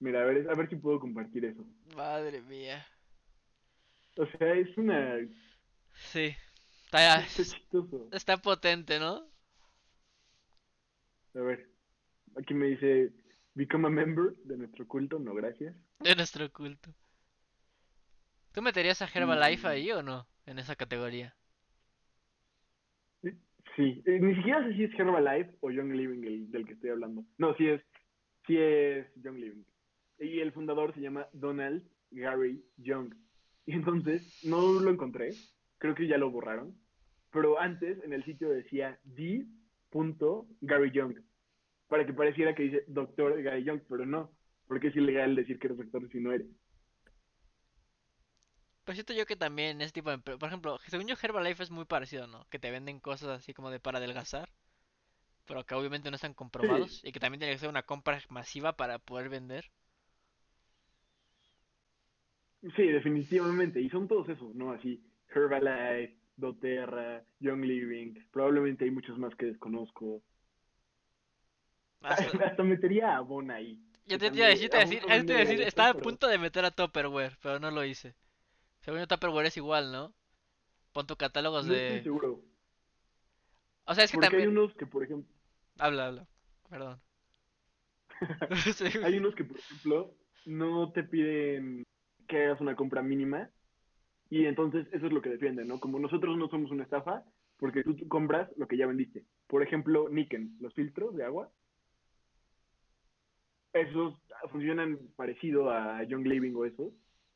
Mira, 0.00 0.22
a 0.22 0.24
ver, 0.24 0.48
a 0.50 0.54
ver 0.54 0.68
si 0.68 0.76
puedo 0.76 1.00
compartir 1.00 1.44
eso. 1.44 1.64
Madre 1.96 2.42
mía. 2.42 2.86
O 4.16 4.26
sea, 4.26 4.54
es 4.54 4.76
una... 4.76 5.16
Sí. 5.94 6.34
Está, 6.84 7.20
Está 7.20 7.42
chistoso. 7.44 8.08
está 8.12 8.36
potente, 8.36 8.98
¿no? 8.98 9.26
A 11.34 11.40
ver, 11.40 11.68
aquí 12.36 12.54
me 12.54 12.66
dice, 12.66 13.12
become 13.54 13.88
a 13.88 13.90
member 13.90 14.34
de 14.44 14.56
nuestro 14.56 14.86
culto, 14.86 15.18
no 15.18 15.34
gracias. 15.34 15.74
De 16.00 16.14
nuestro 16.14 16.52
culto. 16.52 16.90
¿Tú 18.52 18.62
meterías 18.62 19.02
a 19.02 19.06
Herbalife 19.12 19.66
Y- 19.66 19.70
ahí 19.70 19.90
o 19.92 20.02
no? 20.02 20.28
En 20.46 20.58
esa 20.60 20.76
categoría. 20.76 21.34
Sí, 23.76 24.02
eh, 24.06 24.20
ni 24.20 24.34
siquiera 24.36 24.62
sé 24.64 24.74
si 24.74 24.84
es 24.84 24.98
Herbalife 24.98 25.56
o 25.60 25.70
Young 25.70 25.92
Living 25.92 26.24
el 26.24 26.50
del 26.50 26.66
que 26.66 26.74
estoy 26.74 26.90
hablando. 26.90 27.24
No, 27.38 27.54
sí 27.56 27.66
es, 27.66 27.82
sí 28.46 28.56
es 28.56 29.06
Young 29.16 29.36
Living. 29.36 29.64
Y 30.20 30.38
el 30.40 30.52
fundador 30.52 30.94
se 30.94 31.00
llama 31.00 31.26
Donald 31.32 31.82
Gary 32.10 32.64
Young. 32.76 33.14
Y 33.66 33.72
entonces, 33.72 34.44
no 34.44 34.80
lo 34.80 34.90
encontré, 34.90 35.30
creo 35.78 35.94
que 35.94 36.06
ya 36.06 36.18
lo 36.18 36.30
borraron, 36.30 36.76
pero 37.32 37.58
antes 37.58 38.02
en 38.04 38.12
el 38.12 38.24
sitio 38.24 38.48
decía 38.50 38.98
D. 39.04 39.46
Gary 40.60 40.90
Young, 40.90 41.14
para 41.88 42.04
que 42.04 42.12
pareciera 42.12 42.54
que 42.54 42.64
dice 42.64 42.84
Doctor 42.88 43.40
Gary 43.42 43.62
Young, 43.62 43.80
pero 43.88 44.04
no, 44.04 44.32
porque 44.66 44.88
es 44.88 44.96
ilegal 44.96 45.36
decir 45.36 45.58
que 45.58 45.68
eres 45.68 45.78
doctor 45.78 46.08
si 46.10 46.20
no 46.20 46.32
eres. 46.32 46.48
Pues 48.84 48.96
siento 48.96 49.12
yo 49.14 49.24
que 49.26 49.36
también 49.36 49.80
ese 49.80 49.92
tipo 49.92 50.10
de... 50.10 50.18
Por 50.18 50.46
ejemplo, 50.48 50.78
según 50.88 51.06
yo 51.06 51.14
Herbalife 51.20 51.62
es 51.62 51.70
muy 51.70 51.86
parecido, 51.86 52.26
¿no? 52.26 52.46
Que 52.50 52.58
te 52.58 52.70
venden 52.70 53.00
cosas 53.00 53.30
así 53.30 53.54
como 53.54 53.70
de 53.70 53.80
para 53.80 53.98
adelgazar. 53.98 54.50
Pero 55.46 55.64
que 55.64 55.74
obviamente 55.74 56.10
no 56.10 56.16
están 56.16 56.34
comprobados. 56.34 57.02
Y 57.04 57.12
que 57.12 57.20
también 57.20 57.38
tiene 57.40 57.54
que 57.54 57.58
ser 57.58 57.68
una 57.68 57.82
compra 57.82 58.20
masiva 58.28 58.76
para 58.76 58.98
poder 58.98 59.28
vender. 59.30 59.70
Sí, 62.76 62.82
definitivamente. 62.86 63.80
Y 63.80 63.90
son 63.90 64.08
todos 64.08 64.28
esos, 64.28 64.54
¿no? 64.54 64.72
Así, 64.72 65.02
Herbalife, 65.34 66.16
doTERRA, 66.36 67.24
Young 67.40 67.64
Living. 67.64 68.14
Probablemente 68.32 68.84
hay 68.84 68.90
muchos 68.90 69.18
más 69.18 69.34
que 69.34 69.46
desconozco. 69.46 70.22
Hasta- 72.00 72.22
Hasta 72.52 72.62
metería 72.62 73.12
a 73.14 73.16
Avon 73.18 73.50
ahí. 73.50 73.78
Yo 74.06 74.18
te 74.18 74.26
iba 74.26 74.46
a 74.46 74.50
decir, 74.50 74.70
te 74.70 75.62
estaba 75.66 75.90
a 75.90 75.92
pero- 75.94 76.02
punto 76.04 76.26
de 76.26 76.38
meter 76.38 76.64
a 76.64 76.70
Tupperware, 76.70 77.36
pero 77.42 77.58
no 77.58 77.70
lo 77.70 77.84
hice. 77.84 78.14
Según 78.84 79.00
yo 79.00 79.06
Tupperware 79.08 79.46
es 79.46 79.56
igual, 79.56 79.90
¿no? 79.92 80.12
Pon 80.92 81.06
tu 81.06 81.16
catálogos 81.16 81.66
No 81.66 81.72
estoy 81.72 81.96
de... 81.96 82.02
seguro. 82.02 82.42
O 83.86 83.94
sea, 83.94 84.04
es 84.04 84.10
que 84.10 84.16
Porque 84.16 84.26
hay 84.26 84.42
también... 84.42 84.58
unos 84.58 84.74
que, 84.74 84.86
por 84.86 85.02
ejemplo, 85.02 85.32
Habla, 85.78 86.06
habla. 86.06 86.28
Perdón. 86.68 87.00
Sí. 88.74 88.84
hay 89.02 89.18
unos 89.18 89.34
que, 89.34 89.44
por 89.44 89.58
ejemplo, 89.58 90.14
no 90.44 90.92
te 90.92 91.02
piden 91.02 91.82
que 92.28 92.44
hagas 92.44 92.60
una 92.60 92.76
compra 92.76 93.02
mínima. 93.02 93.50
Y 94.30 94.46
entonces 94.46 94.86
eso 94.92 95.06
es 95.06 95.12
lo 95.12 95.22
que 95.22 95.30
defienden, 95.30 95.68
¿no? 95.68 95.80
Como 95.80 95.98
nosotros 95.98 96.36
no 96.36 96.48
somos 96.48 96.70
una 96.70 96.84
estafa, 96.84 97.24
porque 97.58 97.82
tú, 97.84 97.94
tú 97.96 98.08
compras 98.08 98.50
lo 98.56 98.66
que 98.68 98.76
ya 98.76 98.86
vendiste. 98.86 99.24
Por 99.46 99.62
ejemplo, 99.62 100.08
Niken, 100.08 100.56
los 100.60 100.74
filtros 100.74 101.14
de 101.14 101.24
agua. 101.24 101.50
Esos 103.72 104.14
funcionan 104.50 104.98
parecido 105.16 105.70
a 105.70 106.02
Young 106.04 106.26
Living 106.26 106.54
o 106.54 106.64
esos, 106.64 106.92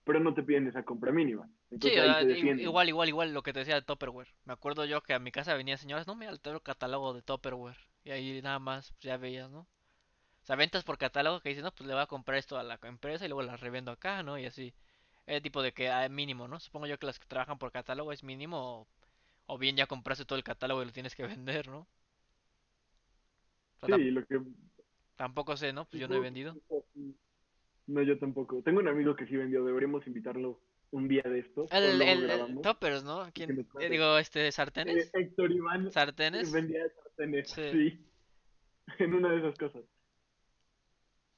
pero 0.09 0.21
no 0.21 0.33
te 0.33 0.43
piden 0.43 0.67
esa 0.67 0.83
compra 0.85 1.13
mínima. 1.13 1.47
Sí, 1.69 1.91
ahí 1.91 2.09
ah, 2.09 2.21
te 2.23 2.63
igual, 2.63 2.89
igual, 2.89 3.09
igual 3.09 3.35
lo 3.35 3.43
que 3.43 3.53
te 3.53 3.59
decía 3.59 3.75
de 3.75 3.83
Tupperware. 3.83 4.29
Me 4.47 4.55
acuerdo 4.55 4.87
yo 4.87 5.03
que 5.03 5.13
a 5.13 5.19
mi 5.19 5.31
casa 5.31 5.53
venían 5.55 5.77
señoras, 5.77 6.07
no 6.07 6.15
me 6.17 6.27
altero 6.27 6.57
el 6.57 6.63
catálogo 6.63 7.13
de 7.13 7.21
Tupperware. 7.21 7.77
Y 8.05 8.11
ahí 8.11 8.41
nada 8.41 8.59
más, 8.59 8.93
pues, 8.93 9.03
ya 9.03 9.19
veías, 9.19 9.51
¿no? 9.51 9.61
O 9.61 10.47
sea, 10.47 10.57
ventas 10.57 10.85
por 10.85 10.99
catálogo 10.99 11.41
que 11.41 11.51
dicen, 11.51 11.65
no, 11.65 11.73
pues 11.75 11.87
le 11.87 11.95
voy 11.95 12.03
a 12.03 12.07
comprar 12.07 12.39
esto 12.39 12.59
a 12.59 12.63
la 12.65 12.79
empresa 12.85 13.25
y 13.27 13.29
luego 13.29 13.43
la 13.43 13.57
revendo 13.59 13.93
acá, 13.93 14.23
¿no? 14.23 14.39
Y 14.39 14.47
así. 14.47 14.75
El 15.27 15.43
tipo 15.43 15.63
de 15.63 15.73
que 15.73 15.91
ah, 15.91 16.09
mínimo, 16.09 16.49
¿no? 16.49 16.61
Supongo 16.61 16.87
yo 16.87 16.99
que 16.99 17.07
las 17.07 17.19
que 17.19 17.27
trabajan 17.27 17.59
por 17.59 17.73
catálogo 17.73 18.13
es 18.13 18.25
mínimo 18.25 18.59
o, 18.59 18.89
o 19.47 19.59
bien 19.59 19.77
ya 19.77 19.87
compraste 19.87 20.25
todo 20.25 20.39
el 20.39 20.45
catálogo 20.45 20.83
y 20.83 20.87
lo 20.87 20.93
tienes 20.93 21.15
que 21.17 21.25
vender, 21.27 21.69
¿no? 21.69 21.87
O 23.77 23.87
sea, 23.87 23.89
tam- 23.89 23.99
Sí, 23.99 24.11
lo 24.11 24.25
que... 24.27 24.41
tampoco 25.17 25.57
sé, 25.57 25.73
¿no? 25.73 25.85
Pues 25.87 26.01
yo 26.01 26.09
no 26.09 26.17
he 26.17 26.21
vendido. 26.21 26.57
No, 27.89 28.03
yo 28.03 28.19
tampoco. 28.19 28.63
Tengo 28.63 28.81
un 28.81 28.89
amigo 28.89 29.17
que 29.17 29.27
sí 29.27 29.37
vendió, 29.37 29.65
deberíamos 29.65 30.07
invitarlo 30.07 30.61
un 30.91 31.09
día 31.09 31.23
de 31.23 31.41
esto. 31.41 31.67
El, 31.71 32.01
el, 32.01 32.31
el 32.31 32.61
toppers, 32.61 33.03
¿no? 33.03 33.27
¿Quién? 33.35 33.67
eh, 33.81 33.89
digo, 33.89 34.17
este, 34.19 34.51
sartenes. 34.53 35.07
Eh, 35.07 35.11
Héctor 35.21 35.51
Iván 35.53 35.91
¿Sartenes? 35.91 36.53
vendía 36.53 36.89
sartenes, 36.91 37.51
Sí. 37.51 37.71
sí. 37.73 38.05
En 39.01 39.13
una 39.15 39.31
de 39.31 39.39
esas 39.39 39.59
cosas. 39.59 39.83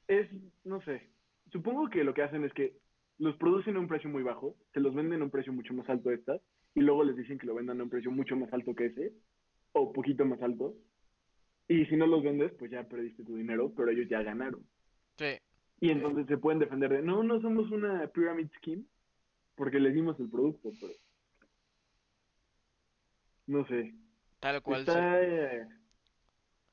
Es, 0.08 0.28
no 0.64 0.80
sé. 0.82 1.08
Supongo 1.52 1.88
que 1.88 2.04
lo 2.04 2.14
que 2.14 2.22
hacen 2.22 2.44
es 2.44 2.52
que 2.52 2.76
los 3.18 3.36
producen 3.36 3.76
a 3.76 3.80
un 3.80 3.88
precio 3.88 4.08
muy 4.10 4.22
bajo, 4.22 4.56
se 4.72 4.80
los 4.80 4.94
venden 4.94 5.20
a 5.20 5.24
un 5.24 5.30
precio 5.30 5.52
mucho 5.52 5.74
más 5.74 5.88
alto 5.88 6.10
estas, 6.10 6.40
y 6.74 6.80
luego 6.80 7.04
les 7.04 7.16
dicen 7.16 7.38
que 7.38 7.46
lo 7.46 7.54
vendan 7.54 7.80
a 7.80 7.84
un 7.84 7.90
precio 7.90 8.10
mucho 8.10 8.36
más 8.36 8.52
alto 8.52 8.74
que 8.74 8.86
ese, 8.86 9.12
o 9.72 9.92
poquito 9.92 10.24
más 10.24 10.40
alto. 10.42 10.74
Y 11.68 11.86
si 11.86 11.96
no 11.96 12.06
los 12.06 12.22
vendes, 12.22 12.52
pues 12.58 12.70
ya 12.70 12.84
perdiste 12.88 13.24
tu 13.24 13.36
dinero, 13.36 13.72
pero 13.76 13.90
ellos 13.90 14.08
ya 14.08 14.22
ganaron. 14.22 14.64
Sí. 15.16 15.38
Y 15.81 15.90
entonces 15.90 16.27
se 16.27 16.37
pueden 16.37 16.59
defender 16.59 16.90
de, 16.90 17.03
no, 17.03 17.23
no 17.23 17.40
somos 17.40 17.71
una 17.71 18.07
pyramid 18.09 18.49
scheme, 18.59 18.85
porque 19.55 19.81
les 19.81 19.95
dimos 19.95 20.19
el 20.21 20.29
producto, 20.29 20.71
pero... 20.81 20.93
No 23.47 23.66
sé. 23.66 23.95
Tal 24.38 24.62
cual. 24.62 24.81
Está 24.81 25.23
eh, 25.23 25.66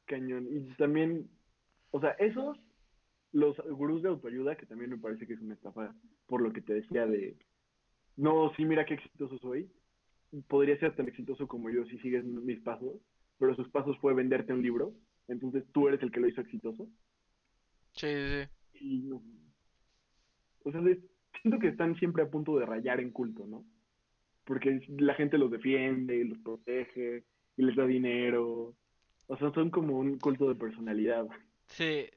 cañón. 0.05 0.47
Y 0.49 0.75
también, 0.75 1.29
o 1.91 1.99
sea, 1.99 2.11
esos, 2.11 2.59
los 3.31 3.57
gurús 3.57 4.03
de 4.03 4.09
autoayuda, 4.09 4.57
que 4.57 4.65
también 4.65 4.91
me 4.91 4.97
parece 4.97 5.25
que 5.25 5.33
es 5.33 5.41
una 5.41 5.55
estafa, 5.55 5.95
por 6.27 6.41
lo 6.41 6.53
que 6.53 6.61
te 6.61 6.73
decía 6.73 7.07
de, 7.07 7.35
no, 8.15 8.53
sí, 8.55 8.65
mira 8.65 8.85
qué 8.85 8.95
exitoso 8.95 9.37
soy. 9.39 9.71
Podría 10.47 10.77
ser 10.79 10.95
tan 10.95 11.07
exitoso 11.07 11.47
como 11.47 11.69
yo 11.69 11.85
si 11.85 11.97
sigues 11.99 12.23
mis 12.25 12.59
pasos, 12.59 12.99
pero 13.39 13.55
sus 13.55 13.69
pasos 13.69 13.97
fue 13.99 14.13
venderte 14.13 14.53
un 14.53 14.61
libro, 14.61 14.93
entonces 15.27 15.63
tú 15.71 15.87
eres 15.87 16.01
el 16.03 16.11
que 16.11 16.19
lo 16.19 16.27
hizo 16.27 16.41
exitoso. 16.41 16.87
Sí, 17.93 18.07
sí, 18.07 18.43
sí. 18.43 18.56
Y 18.79 18.99
no. 18.99 19.21
O 20.63 20.71
sea, 20.71 20.81
de- 20.81 21.01
siento 21.41 21.59
que 21.59 21.67
están 21.69 21.95
siempre 21.97 22.23
a 22.23 22.29
punto 22.29 22.57
de 22.57 22.65
rayar 22.65 22.99
en 22.99 23.11
culto, 23.11 23.45
¿no? 23.47 23.65
Porque 24.45 24.81
la 24.97 25.13
gente 25.15 25.37
los 25.37 25.51
defiende, 25.51 26.23
los 26.25 26.37
protege 26.39 27.23
y 27.57 27.63
les 27.63 27.75
da 27.75 27.85
dinero. 27.85 28.75
O 29.27 29.37
sea, 29.37 29.51
son 29.51 29.69
como 29.71 29.97
un 29.99 30.19
culto 30.19 30.47
de 30.49 30.55
personalidad. 30.55 31.27
Sí. 31.67 32.09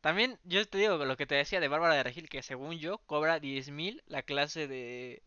También 0.00 0.38
yo 0.44 0.64
te 0.66 0.78
digo 0.78 0.96
lo 1.04 1.16
que 1.16 1.26
te 1.26 1.34
decía 1.34 1.60
de 1.60 1.68
Bárbara 1.68 1.94
de 1.94 2.02
Regil, 2.04 2.28
que 2.28 2.42
según 2.42 2.78
yo 2.78 2.98
cobra 3.06 3.40
10.000 3.40 4.02
la 4.06 4.22
clase 4.22 4.68
de... 4.68 5.22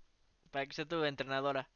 para 0.52 0.66
que 0.68 0.74
sea 0.74 0.86
tu 0.86 1.04
entrenadora. 1.04 1.70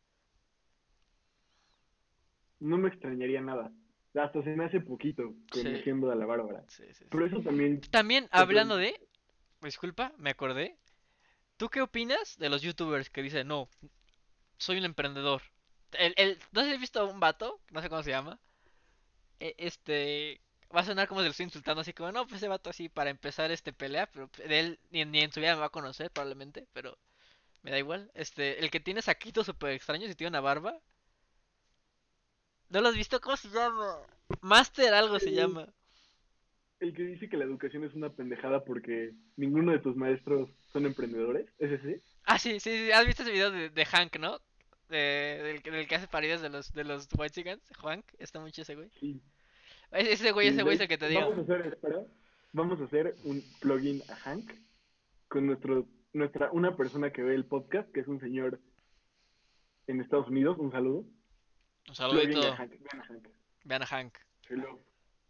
No 2.62 2.78
me 2.78 2.88
extrañaría 2.88 3.42
nada. 3.42 3.74
Hasta 4.14 4.44
se 4.44 4.56
me 4.56 4.66
hace 4.66 4.82
poquito 4.82 5.34
Sí. 5.54 5.64
conociendo 5.64 6.12
a 6.12 6.16
la 6.16 6.26
Bárbara. 6.26 6.64
Sí, 6.68 6.84
sí, 6.88 6.94
sí. 6.94 7.06
Pero 7.10 7.26
eso 7.26 7.42
también, 7.42 7.80
También 7.92 8.28
hablando 8.32 8.78
de... 8.78 9.00
Disculpa, 9.62 10.12
me 10.18 10.32
acordé. 10.32 10.78
¿Tú 11.58 11.70
qué 11.70 11.82
opinas 11.82 12.38
de 12.38 12.50
los 12.50 12.62
youtubers 12.62 13.10
que 13.10 13.22
dicen, 13.22 13.48
no, 13.48 13.70
soy 14.58 14.80
un 14.80 14.86
emprendedor? 14.86 15.42
El, 15.94 16.14
el, 16.18 16.40
¿no 16.52 16.62
has 16.62 16.80
visto 16.80 17.00
a 17.00 17.06
un 17.06 17.20
vato? 17.20 17.60
No 17.72 17.82
sé 17.82 17.90
cómo 17.90 18.04
se 18.04 18.12
llama. 18.12 18.40
E- 19.40 19.56
Este... 19.58 20.42
Va 20.74 20.82
a 20.82 20.86
sonar 20.86 21.08
como 21.10 21.20
si 21.20 21.26
lo 21.26 21.32
estoy 21.32 21.44
insultando, 21.44 21.82
así 21.82 21.92
como, 21.92 22.14
no, 22.14 22.24
pues 22.26 22.38
ese 22.38 22.48
vato 22.48 22.70
así 22.70 22.88
para 22.88 23.10
empezar 23.10 23.52
este 23.52 23.74
pelea, 23.74 24.08
pero 24.08 24.30
de 24.48 24.60
él 24.60 24.80
ni, 24.90 25.04
ni 25.04 25.20
en 25.20 25.32
su 25.32 25.42
vida 25.42 25.54
me 25.54 25.60
va 25.60 25.66
a 25.66 25.70
conocer 25.70 26.10
probablemente, 26.12 26.66
pero 26.72 26.98
me 27.64 27.72
da 27.72 27.80
igual. 27.80 28.12
Este, 28.14 28.60
el 28.60 28.72
que 28.72 28.80
tiene 28.80 29.02
saquitos 29.02 29.46
súper 29.48 29.72
extraños 29.72 30.10
y 30.10 30.16
tiene 30.16 30.30
una 30.30 30.42
barba. 30.42 30.80
¿No 32.72 32.82
lo 32.82 32.88
has 32.90 32.96
visto? 32.96 33.20
¿Cómo 33.22 33.36
se 33.38 33.50
llama? 33.50 33.98
Master 34.42 34.94
algo 34.94 35.20
se 35.20 35.32
llama. 35.32 35.68
el 36.80 36.94
que 36.96 37.04
dice 37.04 37.30
que 37.30 37.38
la 37.38 37.44
educación 37.46 37.84
es 37.84 37.94
una 37.94 38.10
pendejada 38.10 38.64
porque 38.64 39.12
ninguno 39.36 39.72
de 39.72 39.80
tus 39.80 39.96
maestros 39.96 40.50
son 40.74 40.86
emprendedores, 40.86 41.48
¿es 41.60 41.72
ese? 41.74 42.02
Ah, 42.24 42.40
sí, 42.40 42.60
sí, 42.60 42.72
sí, 42.86 42.92
¿has 42.92 43.06
visto 43.06 43.22
ese 43.24 43.32
video 43.32 43.52
de, 43.52 43.70
de 43.70 43.86
Hank, 43.86 44.18
no? 44.18 44.40
De- 44.90 45.40
del, 45.44 45.62
que- 45.62 45.70
del 45.72 45.88
que 45.88 45.96
hace 45.96 46.08
parodias 46.08 46.42
de 46.42 46.50
los, 46.50 46.74
de 46.74 46.84
los 46.84 47.08
White 47.18 47.44
Hank, 47.84 48.06
está 48.20 48.40
muy 48.40 48.52
chido 48.52 48.64
ese 48.64 48.76
güey. 48.76 48.90
Sí. 49.00 49.22
Ese 49.92 50.32
güey, 50.32 50.48
ese 50.48 50.64
güey 50.64 50.76
es 50.76 50.82
el 50.82 50.88
que 50.88 50.98
te 50.98 51.08
digo. 51.10 51.22
Vamos 51.30 51.38
a 51.38 51.42
hacer, 51.42 51.68
espera, 51.68 52.00
vamos 52.54 52.80
a 52.82 52.86
hacer 52.86 53.16
un 53.26 53.44
plugin 53.60 54.02
a 54.10 54.16
Hank 54.16 54.50
con 55.28 55.46
nuestro, 55.46 55.86
nuestra, 56.14 56.50
una 56.52 56.76
persona 56.78 57.12
que 57.12 57.22
ve 57.22 57.36
el 57.36 57.46
podcast, 57.46 57.92
que 57.92 58.00
es 58.00 58.08
un 58.08 58.20
señor 58.22 58.60
en 59.88 60.02
Estados 60.02 60.30
Unidos, 60.30 60.58
un 60.60 60.72
saludo. 60.72 61.06
Un 61.88 61.96
saludito. 61.96 62.42
a 62.42 62.56
Hank, 62.56 62.72
vean 62.72 63.02
a 63.02 63.06
Hank. 63.06 63.28
Vean 63.64 63.82
a 63.82 63.86
Hank. 63.86 64.18
Hello. 64.50 64.80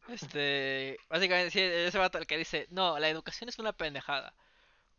Este, 0.07 0.97
básicamente, 1.09 1.51
sí, 1.51 1.59
ese 1.59 1.97
vato 1.97 2.17
el 2.17 2.27
que 2.27 2.37
dice, 2.37 2.67
no, 2.71 2.97
la 2.99 3.09
educación 3.09 3.49
es 3.49 3.59
una 3.59 3.73
pendejada. 3.73 4.33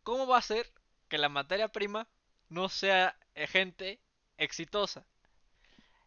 ¿Cómo 0.03 0.27
va 0.27 0.37
a 0.37 0.41
ser 0.41 0.65
que 1.09 1.17
la 1.17 1.29
materia 1.29 1.67
prima 1.67 2.07
no 2.49 2.69
sea 2.69 3.15
eh, 3.35 3.47
gente 3.47 3.99
exitosa? 4.37 5.05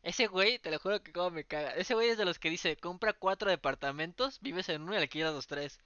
Ese 0.03 0.29
güey, 0.29 0.59
te 0.59 0.71
lo 0.71 0.79
juro 0.79 1.03
que 1.03 1.13
como 1.13 1.31
me 1.31 1.45
caga. 1.45 1.71
Ese 1.71 1.95
güey 1.95 2.09
es 2.11 2.19
de 2.19 2.25
los 2.25 2.39
que 2.39 2.51
dice, 2.51 2.77
compra 2.77 3.13
cuatro 3.13 3.51
departamentos, 3.51 4.41
vives 4.41 4.69
en 4.69 4.83
uno 4.83 4.95
y 4.95 4.99
alquilas 4.99 5.35
los 5.35 5.47
tres. 5.47 5.81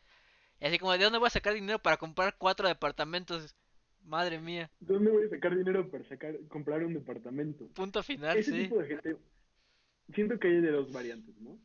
Y 0.61 0.67
así 0.67 0.79
como, 0.79 0.93
¿de 0.93 1.05
dónde 1.05 1.19
voy 1.19 1.29
a 1.29 1.31
sacar 1.31 1.55
dinero 1.55 1.79
para 1.79 1.97
comprar 1.97 2.37
cuatro 2.37 2.69
departamentos? 2.69 3.55
Madre 4.05 4.39
mía. 4.39 4.71
¿De 4.81 4.95
dónde 4.95 5.11
voy 5.11 5.27
a 5.27 5.29
sacar 5.31 5.57
dinero 5.57 5.91
para 5.91 6.05
sacar, 6.05 6.35
comprar 6.49 6.83
un 6.85 6.95
departamento? 6.95 7.67
Punto 7.69 8.03
final, 8.03 8.37
Ese 8.37 8.51
sí. 8.51 8.63
tipo 8.65 8.79
de 8.79 8.89
gente, 8.89 9.17
siento 10.15 10.39
que 10.39 10.49
hay 10.49 10.61
de 10.61 10.71
dos 10.71 10.93
variantes, 10.93 11.41
¿no? 11.41 11.59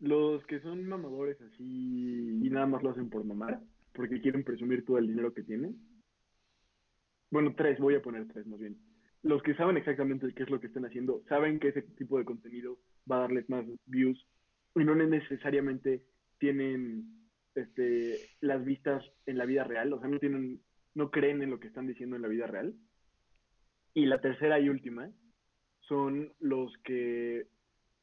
Los 0.00 0.44
que 0.46 0.60
son 0.60 0.86
mamadores 0.86 1.40
así 1.40 2.40
y 2.42 2.50
nada 2.50 2.66
más 2.66 2.82
lo 2.82 2.90
hacen 2.90 3.08
por 3.08 3.24
mamar, 3.24 3.60
porque 3.92 4.20
quieren 4.20 4.44
presumir 4.44 4.84
todo 4.84 4.98
el 4.98 5.06
dinero 5.06 5.32
que 5.32 5.42
tienen. 5.42 5.76
Bueno, 7.30 7.54
tres, 7.56 7.78
voy 7.78 7.94
a 7.94 8.02
poner 8.02 8.26
tres 8.28 8.46
más 8.46 8.60
bien. 8.60 8.76
Los 9.22 9.42
que 9.42 9.54
saben 9.54 9.76
exactamente 9.76 10.32
qué 10.34 10.42
es 10.42 10.50
lo 10.50 10.60
que 10.60 10.66
están 10.66 10.84
haciendo, 10.84 11.22
saben 11.28 11.58
que 11.58 11.68
ese 11.68 11.82
tipo 11.82 12.18
de 12.18 12.24
contenido 12.24 12.78
va 13.10 13.16
a 13.16 13.20
darles 13.20 13.48
más 13.48 13.64
views 13.86 14.26
y 14.74 14.84
no 14.84 14.94
necesariamente 14.94 16.02
tienen 16.38 17.24
este, 17.54 18.18
las 18.40 18.64
vistas 18.64 19.02
en 19.26 19.38
la 19.38 19.46
vida 19.46 19.64
real, 19.64 19.92
o 19.92 20.00
sea, 20.00 20.08
no 20.08 20.18
tienen, 20.18 20.60
no 20.94 21.10
creen 21.10 21.42
en 21.42 21.50
lo 21.50 21.60
que 21.60 21.68
están 21.68 21.86
diciendo 21.86 22.16
en 22.16 22.22
la 22.22 22.28
vida 22.28 22.46
real. 22.46 22.74
Y 23.94 24.06
la 24.06 24.20
tercera 24.20 24.58
y 24.58 24.68
última 24.68 25.10
son 25.88 26.32
los 26.40 26.72
que 26.84 27.46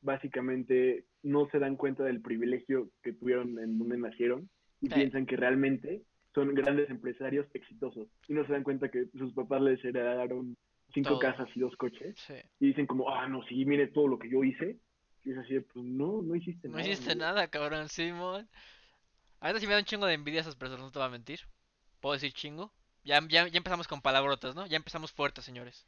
básicamente 0.01 1.05
no 1.23 1.47
se 1.51 1.59
dan 1.59 1.75
cuenta 1.75 2.03
del 2.03 2.21
privilegio 2.21 2.89
que 3.03 3.13
tuvieron 3.13 3.59
en 3.59 3.77
donde 3.77 3.97
nacieron 3.97 4.49
y 4.81 4.87
Sí. 4.89 4.95
piensan 4.95 5.25
que 5.25 5.35
realmente 5.37 6.03
son 6.33 6.53
grandes 6.55 6.89
empresarios 6.89 7.45
exitosos 7.53 8.07
y 8.27 8.33
no 8.33 8.45
se 8.45 8.53
dan 8.53 8.63
cuenta 8.63 8.89
que 8.89 9.05
sus 9.17 9.33
papás 9.33 9.61
les 9.61 9.83
heredaron 9.83 10.55
cinco 10.93 11.09
Todo. 11.11 11.19
casas 11.19 11.49
y 11.55 11.59
dos 11.59 11.75
coches 11.77 12.15
Sí. 12.19 12.35
y 12.59 12.67
dicen 12.67 12.87
como, 12.87 13.09
ah, 13.13 13.27
no, 13.27 13.43
sí, 13.47 13.65
mire 13.65 13.87
todo 13.87 14.07
lo 14.07 14.17
que 14.19 14.29
yo 14.29 14.43
hice. 14.43 14.77
Y 15.23 15.31
es 15.31 15.37
así 15.37 15.53
de, 15.53 15.61
pues 15.61 15.85
no, 15.85 16.21
no 16.23 16.35
hiciste 16.35 16.67
No 16.67 16.77
nada. 16.77 16.89
hiciste 16.89 17.13
¿no? 17.15 17.21
nada, 17.25 17.47
cabrón, 17.47 17.87
Simón. 17.89 18.49
A 19.39 19.47
veces 19.47 19.61
sí 19.61 19.67
me 19.67 19.73
da 19.73 19.79
un 19.79 19.85
chingo 19.85 20.07
de 20.07 20.15
envidia 20.15 20.39
a 20.39 20.41
esas 20.41 20.55
personas, 20.55 20.83
no 20.85 20.91
te 20.91 20.97
voy 20.99 21.07
a 21.07 21.11
mentir. 21.11 21.41
¿Puedo 21.99 22.13
decir 22.13 22.33
chingo? 22.33 22.71
Ya, 23.03 23.19
ya, 23.27 23.47
ya 23.47 23.57
empezamos 23.57 23.87
con 23.87 24.01
palabrotas, 24.01 24.55
¿no? 24.55 24.65
Ya 24.65 24.77
empezamos 24.77 25.11
fuertes, 25.11 25.45
señores. 25.45 25.85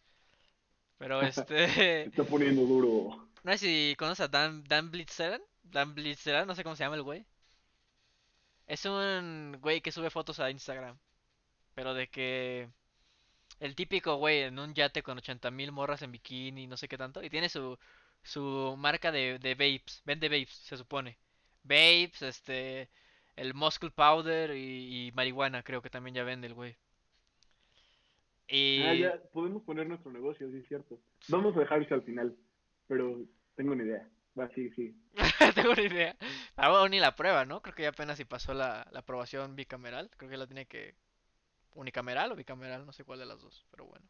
Pero 1.03 1.21
este... 1.21 2.03
está 2.05 2.23
poniendo 2.23 2.61
duro. 2.61 3.27
No 3.43 3.51
sé 3.51 3.57
si 3.57 3.95
conoces 3.97 4.21
a 4.21 4.27
Dan, 4.29 4.63
Dan 4.63 4.89
Blitzeran. 4.89 5.41
Dan 5.61 5.93
Blitzeran, 5.93 6.47
no 6.47 6.55
sé 6.55 6.63
cómo 6.63 6.77
se 6.77 6.85
llama 6.85 6.95
el 6.95 7.03
güey. 7.03 7.25
Es 8.67 8.85
un 8.85 9.57
güey 9.59 9.81
que 9.81 9.91
sube 9.91 10.09
fotos 10.09 10.39
a 10.39 10.49
Instagram. 10.49 10.97
Pero 11.75 11.93
de 11.93 12.07
que... 12.09 12.69
El 13.59 13.75
típico 13.75 14.15
güey 14.15 14.43
en 14.43 14.57
un 14.59 14.73
yate 14.73 15.03
con 15.03 15.17
80.000 15.17 15.71
morras 15.71 16.01
en 16.03 16.13
bikini, 16.13 16.67
no 16.67 16.77
sé 16.77 16.87
qué 16.87 16.97
tanto. 16.97 17.21
Y 17.21 17.29
tiene 17.29 17.49
su, 17.49 17.77
su 18.23 18.75
marca 18.77 19.11
de, 19.11 19.39
de 19.39 19.55
vapes. 19.55 20.01
Vende 20.05 20.29
vapes, 20.29 20.55
se 20.55 20.77
supone. 20.77 21.17
Vapes, 21.63 22.21
este... 22.21 22.89
El 23.35 23.53
Muscle 23.53 23.91
Powder 23.91 24.55
y, 24.55 25.07
y 25.07 25.11
marihuana 25.11 25.63
creo 25.63 25.81
que 25.81 25.89
también 25.89 26.15
ya 26.15 26.23
vende 26.23 26.47
el 26.47 26.53
güey. 26.53 26.77
Y... 28.47 28.81
Ah, 28.83 28.93
ya, 28.93 29.21
podemos 29.31 29.63
poner 29.63 29.87
nuestro 29.87 30.11
negocio, 30.11 30.49
sí 30.51 30.57
es 30.57 30.67
cierto. 30.67 30.99
Vamos 31.29 31.55
a 31.55 31.59
dejar 31.61 31.81
eso 31.81 31.95
al 31.95 32.03
final, 32.03 32.35
pero 32.87 33.19
tengo 33.55 33.71
una 33.73 33.83
idea. 33.83 34.09
Va, 34.37 34.49
sí, 34.55 34.69
sí. 34.71 34.95
Tengo 35.55 35.71
una 35.71 35.81
idea. 35.81 36.15
Aún 36.55 36.91
ni 36.91 36.99
la 36.99 37.15
prueba, 37.15 37.45
¿no? 37.45 37.61
Creo 37.61 37.75
que 37.75 37.83
ya 37.83 37.89
apenas 37.89 38.17
si 38.17 38.25
pasó 38.25 38.53
la, 38.53 38.87
la 38.91 38.99
aprobación 38.99 39.55
bicameral. 39.55 40.09
Creo 40.17 40.29
que 40.29 40.37
la 40.37 40.47
tiene 40.47 40.65
que... 40.65 40.95
Unicameral 41.75 42.31
o 42.31 42.35
bicameral, 42.35 42.85
no 42.85 42.93
sé 42.93 43.03
cuál 43.03 43.19
de 43.19 43.25
las 43.27 43.41
dos, 43.41 43.65
pero 43.71 43.85
bueno. 43.85 44.05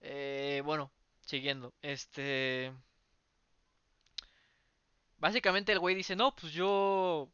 Eh, 0.00 0.62
bueno, 0.64 0.90
siguiendo. 1.20 1.72
Este... 1.82 2.72
Básicamente 5.18 5.70
el 5.72 5.78
güey 5.78 5.94
dice, 5.94 6.16
no, 6.16 6.34
pues 6.34 6.52
yo 6.52 7.30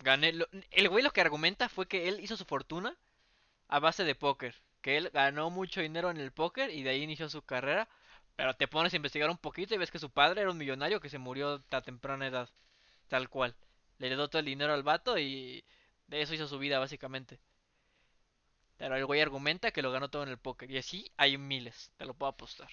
gané... 0.00 0.32
lo- 0.32 0.48
El 0.70 0.88
güey 0.88 1.02
lo 1.04 1.10
que 1.12 1.20
argumenta 1.20 1.68
fue 1.68 1.86
que 1.88 2.08
él 2.08 2.20
hizo 2.20 2.36
su 2.36 2.44
fortuna 2.44 2.96
a 3.68 3.80
base 3.80 4.04
de 4.04 4.14
póker. 4.16 4.56
Que 4.80 4.96
él 4.96 5.10
ganó 5.12 5.50
mucho 5.50 5.80
dinero 5.80 6.10
en 6.10 6.18
el 6.18 6.32
póker 6.32 6.70
y 6.70 6.82
de 6.82 6.90
ahí 6.90 7.02
inició 7.02 7.28
su 7.28 7.42
carrera. 7.42 7.88
Pero 8.36 8.54
te 8.54 8.68
pones 8.68 8.92
a 8.92 8.96
investigar 8.96 9.30
un 9.30 9.38
poquito 9.38 9.74
y 9.74 9.78
ves 9.78 9.90
que 9.90 9.98
su 9.98 10.10
padre 10.10 10.42
era 10.42 10.50
un 10.50 10.58
millonario 10.58 11.00
que 11.00 11.08
se 11.08 11.18
murió 11.18 11.62
a 11.70 11.80
temprana 11.82 12.26
edad. 12.26 12.48
Tal 13.08 13.28
cual. 13.28 13.54
Le 13.98 14.06
heredó 14.06 14.28
todo 14.28 14.40
el 14.40 14.46
dinero 14.46 14.72
al 14.72 14.84
vato 14.84 15.18
y 15.18 15.64
de 16.06 16.22
eso 16.22 16.34
hizo 16.34 16.46
su 16.46 16.58
vida 16.58 16.78
básicamente. 16.78 17.40
Pero 18.76 18.94
el 18.94 19.06
güey 19.06 19.20
argumenta 19.20 19.72
que 19.72 19.82
lo 19.82 19.90
ganó 19.90 20.08
todo 20.08 20.22
en 20.22 20.28
el 20.28 20.38
póker. 20.38 20.70
Y 20.70 20.78
así 20.78 21.10
hay 21.16 21.36
miles, 21.36 21.92
te 21.96 22.06
lo 22.06 22.14
puedo 22.14 22.30
apostar. 22.30 22.68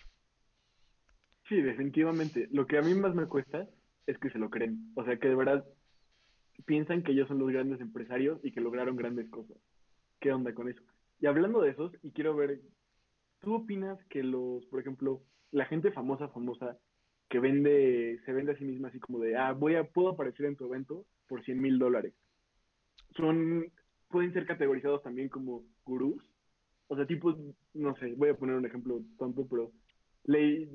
Sí, 1.49 1.61
definitivamente. 1.61 2.47
Lo 2.51 2.67
que 2.67 2.77
a 2.77 2.81
mí 2.81 2.93
más 2.93 3.15
me 3.15 3.25
cuesta 3.25 3.67
es 4.05 4.17
que 4.19 4.29
se 4.29 4.37
lo 4.37 4.49
creen. 4.49 4.91
O 4.95 5.03
sea, 5.03 5.17
que 5.17 5.27
de 5.27 5.35
verdad 5.35 5.65
piensan 6.65 7.03
que 7.03 7.11
ellos 7.11 7.27
son 7.27 7.39
los 7.39 7.49
grandes 7.49 7.81
empresarios 7.81 8.39
y 8.43 8.51
que 8.51 8.61
lograron 8.61 8.95
grandes 8.95 9.29
cosas. 9.29 9.57
¿Qué 10.19 10.31
onda 10.31 10.53
con 10.53 10.69
eso? 10.69 10.81
Y 11.25 11.27
hablando 11.27 11.59
de 11.59 11.71
esos, 11.71 11.91
y 12.03 12.11
quiero 12.11 12.35
ver, 12.35 12.61
¿tú 13.41 13.55
opinas 13.55 13.97
que 14.11 14.21
los, 14.21 14.63
por 14.67 14.79
ejemplo, 14.79 15.23
la 15.49 15.65
gente 15.65 15.91
famosa, 15.91 16.27
famosa, 16.27 16.77
que 17.29 17.39
vende, 17.39 18.21
se 18.25 18.31
vende 18.31 18.51
a 18.51 18.57
sí 18.59 18.63
misma 18.63 18.89
así 18.89 18.99
como 18.99 19.17
de, 19.17 19.35
ah, 19.35 19.53
voy 19.53 19.73
a, 19.73 19.85
puedo 19.85 20.09
aparecer 20.09 20.45
en 20.45 20.55
tu 20.55 20.67
evento 20.67 21.07
por 21.27 21.43
100 21.43 21.59
mil 21.59 21.79
dólares? 21.79 22.13
Son, 23.17 23.65
pueden 24.07 24.33
ser 24.33 24.45
categorizados 24.45 25.01
también 25.01 25.27
como 25.29 25.63
gurús. 25.83 26.23
O 26.89 26.95
sea, 26.95 27.07
tipo, 27.07 27.35
no 27.73 27.95
sé, 27.95 28.13
voy 28.13 28.29
a 28.29 28.38
poner 28.38 28.57
un 28.57 28.67
ejemplo 28.67 29.01
tonto, 29.17 29.47
pero 29.49 29.71
le, 30.25 30.69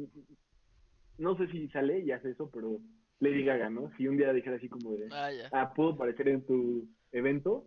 no 1.18 1.36
sé 1.36 1.46
si 1.46 1.68
sale 1.68 2.00
y 2.00 2.10
hace 2.10 2.30
eso, 2.30 2.50
pero 2.52 2.80
Lady 3.20 3.44
Gaga, 3.44 3.70
¿no? 3.70 3.92
Si 3.96 4.08
un 4.08 4.16
día 4.16 4.32
dijera 4.32 4.56
así 4.56 4.68
como 4.68 4.96
de, 4.96 5.06
Ah, 5.12 5.30
ya. 5.30 5.48
ah, 5.52 5.72
puedo 5.74 5.90
aparecer 5.90 6.26
en 6.26 6.44
tu 6.44 6.88
evento 7.12 7.66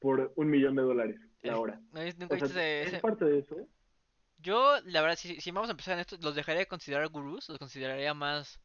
por 0.00 0.32
un 0.36 0.48
millón 0.48 0.76
de 0.76 0.82
dólares 0.82 1.20
la 1.44 1.54
Es- 1.54 1.58
hora. 1.58 1.80
¿no 1.92 2.00
es- 2.00 2.18
nunca 2.18 2.34
O 2.34 2.38
sea, 2.38 2.48
viste 2.48 2.60
ese- 2.60 2.82
es 2.82 2.94
ese- 2.94 3.00
parte 3.00 3.24
de 3.24 3.38
eso. 3.38 3.56
Yo, 4.38 4.80
la 4.84 5.00
verdad, 5.02 5.16
si, 5.16 5.40
si 5.40 5.50
vamos 5.50 5.68
a 5.68 5.72
empezar 5.72 5.94
en 5.94 6.00
esto, 6.00 6.16
los 6.20 6.34
dejaría 6.36 6.60
de 6.60 6.68
considerar 6.68 7.08
gurús, 7.08 7.48
los 7.48 7.58
consideraría 7.58 8.14
más... 8.14 8.60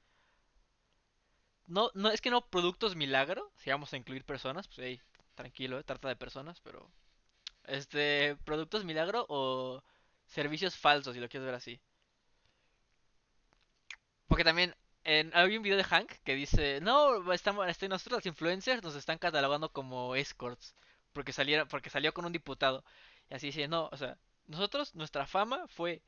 No, 1.67 1.89
no, 1.93 2.09
es 2.09 2.19
que 2.21 2.31
no 2.31 2.45
productos 2.49 2.95
milagro, 2.97 3.51
si 3.57 3.69
vamos 3.69 3.93
a 3.93 3.97
incluir 3.97 4.25
personas, 4.25 4.67
pues 4.67 4.79
hey, 4.81 5.01
tranquilo, 5.35 5.79
eh, 5.79 5.83
trata 5.83 6.09
de 6.09 6.15
personas, 6.17 6.59
pero... 6.61 6.91
Este, 7.65 8.35
productos 8.45 8.85
milagro 8.85 9.25
o 9.29 9.83
servicios 10.27 10.77
falsos, 10.77 11.13
si 11.15 11.21
lo 11.21 11.29
quieres 11.29 11.45
ver 11.47 11.55
así. 11.55 11.81
Porque 14.27 14.43
también 14.45 14.75
en, 15.03 15.31
hay 15.35 15.57
un 15.57 15.63
video 15.63 15.77
de 15.77 15.83
Hank 15.83 16.11
que 16.23 16.35
dice, 16.35 16.79
no, 16.81 17.31
estamos, 17.33 17.67
este, 17.67 17.89
nosotros 17.89 18.19
los 18.19 18.25
influencers 18.27 18.83
nos 18.83 18.95
están 18.95 19.17
catalogando 19.17 19.71
como 19.73 20.15
escorts, 20.15 20.75
porque 21.13 21.33
salieron, 21.33 21.67
porque 21.67 21.89
salió 21.89 22.13
con 22.13 22.25
un 22.25 22.31
diputado. 22.33 22.83
Y 23.29 23.35
así 23.35 23.47
dice, 23.47 23.67
no, 23.67 23.89
o 23.91 23.97
sea, 23.97 24.17
nosotros, 24.47 24.95
nuestra 24.95 25.25
fama 25.27 25.67
fue, 25.67 26.01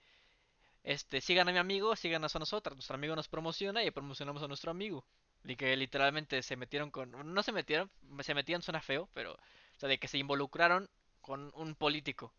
este, 0.83 1.21
sigan 1.21 1.49
a 1.49 1.51
mi 1.51 1.59
amigo, 1.59 1.95
síganos 1.95 2.35
a 2.35 2.39
nosotros, 2.39 2.75
nuestro 2.75 2.95
amigo 2.95 3.15
nos 3.15 3.27
promociona 3.27 3.83
y 3.83 3.91
promocionamos 3.91 4.43
a 4.43 4.47
nuestro 4.47 4.71
amigo. 4.71 5.05
Y 5.43 5.55
que 5.55 5.75
literalmente 5.75 6.43
se 6.43 6.55
metieron 6.55 6.91
con, 6.91 7.11
no 7.11 7.43
se 7.43 7.51
metieron, 7.51 7.89
se 8.21 8.33
metían 8.35 8.61
suena 8.61 8.81
feo, 8.81 9.09
pero, 9.13 9.33
o 9.33 9.79
sea, 9.79 9.89
de 9.89 9.99
que 9.99 10.07
se 10.07 10.17
involucraron 10.17 10.89
con 11.21 11.51
un 11.55 11.75
político, 11.75 12.33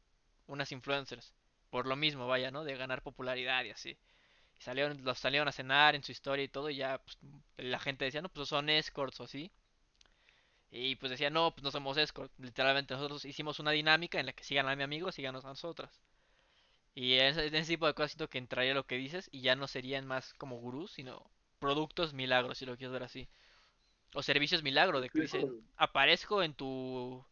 unas 0.46 0.72
influencers, 0.72 1.34
por 1.70 1.86
lo 1.86 1.96
mismo, 1.96 2.26
vaya, 2.26 2.50
¿no? 2.50 2.64
De 2.64 2.76
ganar 2.76 3.02
popularidad 3.02 3.64
y 3.64 3.70
así. 3.70 3.98
Y 4.58 4.62
salieron, 4.62 5.04
los 5.04 5.18
salieron 5.18 5.48
a 5.48 5.52
cenar 5.52 5.94
en 5.94 6.04
su 6.04 6.12
historia 6.12 6.44
y 6.44 6.48
todo, 6.48 6.70
y 6.70 6.76
ya 6.76 6.98
pues, 6.98 7.18
la 7.56 7.78
gente 7.80 8.04
decía, 8.04 8.22
no, 8.22 8.28
pues 8.28 8.48
son 8.48 8.68
escorts 8.68 9.20
o 9.20 9.24
así. 9.24 9.50
Y 10.72 10.96
pues 10.96 11.10
decía, 11.10 11.30
no, 11.30 11.52
pues 11.52 11.62
no 11.62 11.70
somos 11.70 11.96
escorts. 11.98 12.34
Literalmente 12.38 12.94
nosotros 12.94 13.24
hicimos 13.26 13.60
una 13.60 13.70
dinámica 13.72 14.18
en 14.18 14.26
la 14.26 14.32
que 14.32 14.42
sigan 14.44 14.68
a 14.68 14.74
mi 14.76 14.82
amigo, 14.82 15.12
síganos 15.12 15.44
a 15.44 15.48
nosotras. 15.50 16.02
Y 16.94 17.14
en 17.14 17.26
ese, 17.26 17.46
en 17.46 17.54
ese 17.54 17.72
tipo 17.74 17.86
de 17.86 17.94
cosas 17.94 18.12
siento 18.12 18.28
que 18.30 18.38
entraría 18.38 18.74
lo 18.74 18.86
que 18.86 18.96
dices 18.96 19.28
y 19.32 19.42
ya 19.42 19.56
no 19.56 19.68
serían 19.68 20.06
más 20.06 20.34
como 20.34 20.56
gurús, 20.58 20.92
sino 20.92 21.30
productos 21.58 22.14
milagros, 22.14 22.58
si 22.58 22.66
lo 22.66 22.76
quieres 22.76 22.92
ver 22.92 23.02
así. 23.04 23.28
O 24.14 24.22
servicios 24.22 24.62
milagro, 24.62 25.00
de 25.00 25.10
que 25.10 25.20
dicen, 25.22 25.50
aparezco 25.76 26.42
en 26.42 26.54
tu 26.54 27.24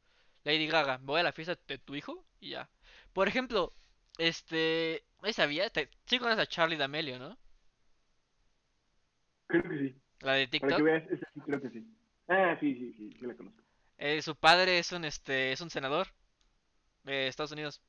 Lady 0.44 0.66
Gaga, 0.68 0.98
voy 1.02 1.20
a 1.20 1.24
la 1.24 1.32
fiesta 1.32 1.58
de 1.68 1.78
tu 1.78 1.94
hijo 1.96 2.24
y 2.40 2.50
ya. 2.50 2.70
Por 3.12 3.28
ejemplo, 3.28 3.74
este, 4.18 5.04
¿no 5.22 5.32
sabía? 5.32 5.70
Te, 5.70 5.90
sí 6.06 6.18
conoces 6.18 6.40
a 6.40 6.46
Charlie 6.48 6.76
D'Amelio, 6.76 7.18
¿no? 7.18 7.38
Creo 9.48 9.62
que 9.64 9.78
sí. 9.78 10.02
La 10.20 10.32
de 10.34 10.48
Para 10.58 10.72
que 10.74 10.82
TikTok. 10.82 10.82
veas, 10.82 11.04
creo 11.46 11.60
que 11.60 11.70
sí. 11.70 11.86
Ah, 12.30 12.56
sí, 12.60 12.74
sí, 12.76 12.92
sí, 12.96 13.10
sí 13.18 13.26
la 13.26 13.36
conozco. 13.36 13.62
Eh, 13.98 14.20
su 14.22 14.34
padre 14.36 14.78
es 14.80 14.90
un, 14.92 15.04
este, 15.04 15.52
es 15.52 15.60
un 15.60 15.70
senador 15.70 16.08
de 17.04 17.28
Estados 17.28 17.52
Unidos. 17.52 17.82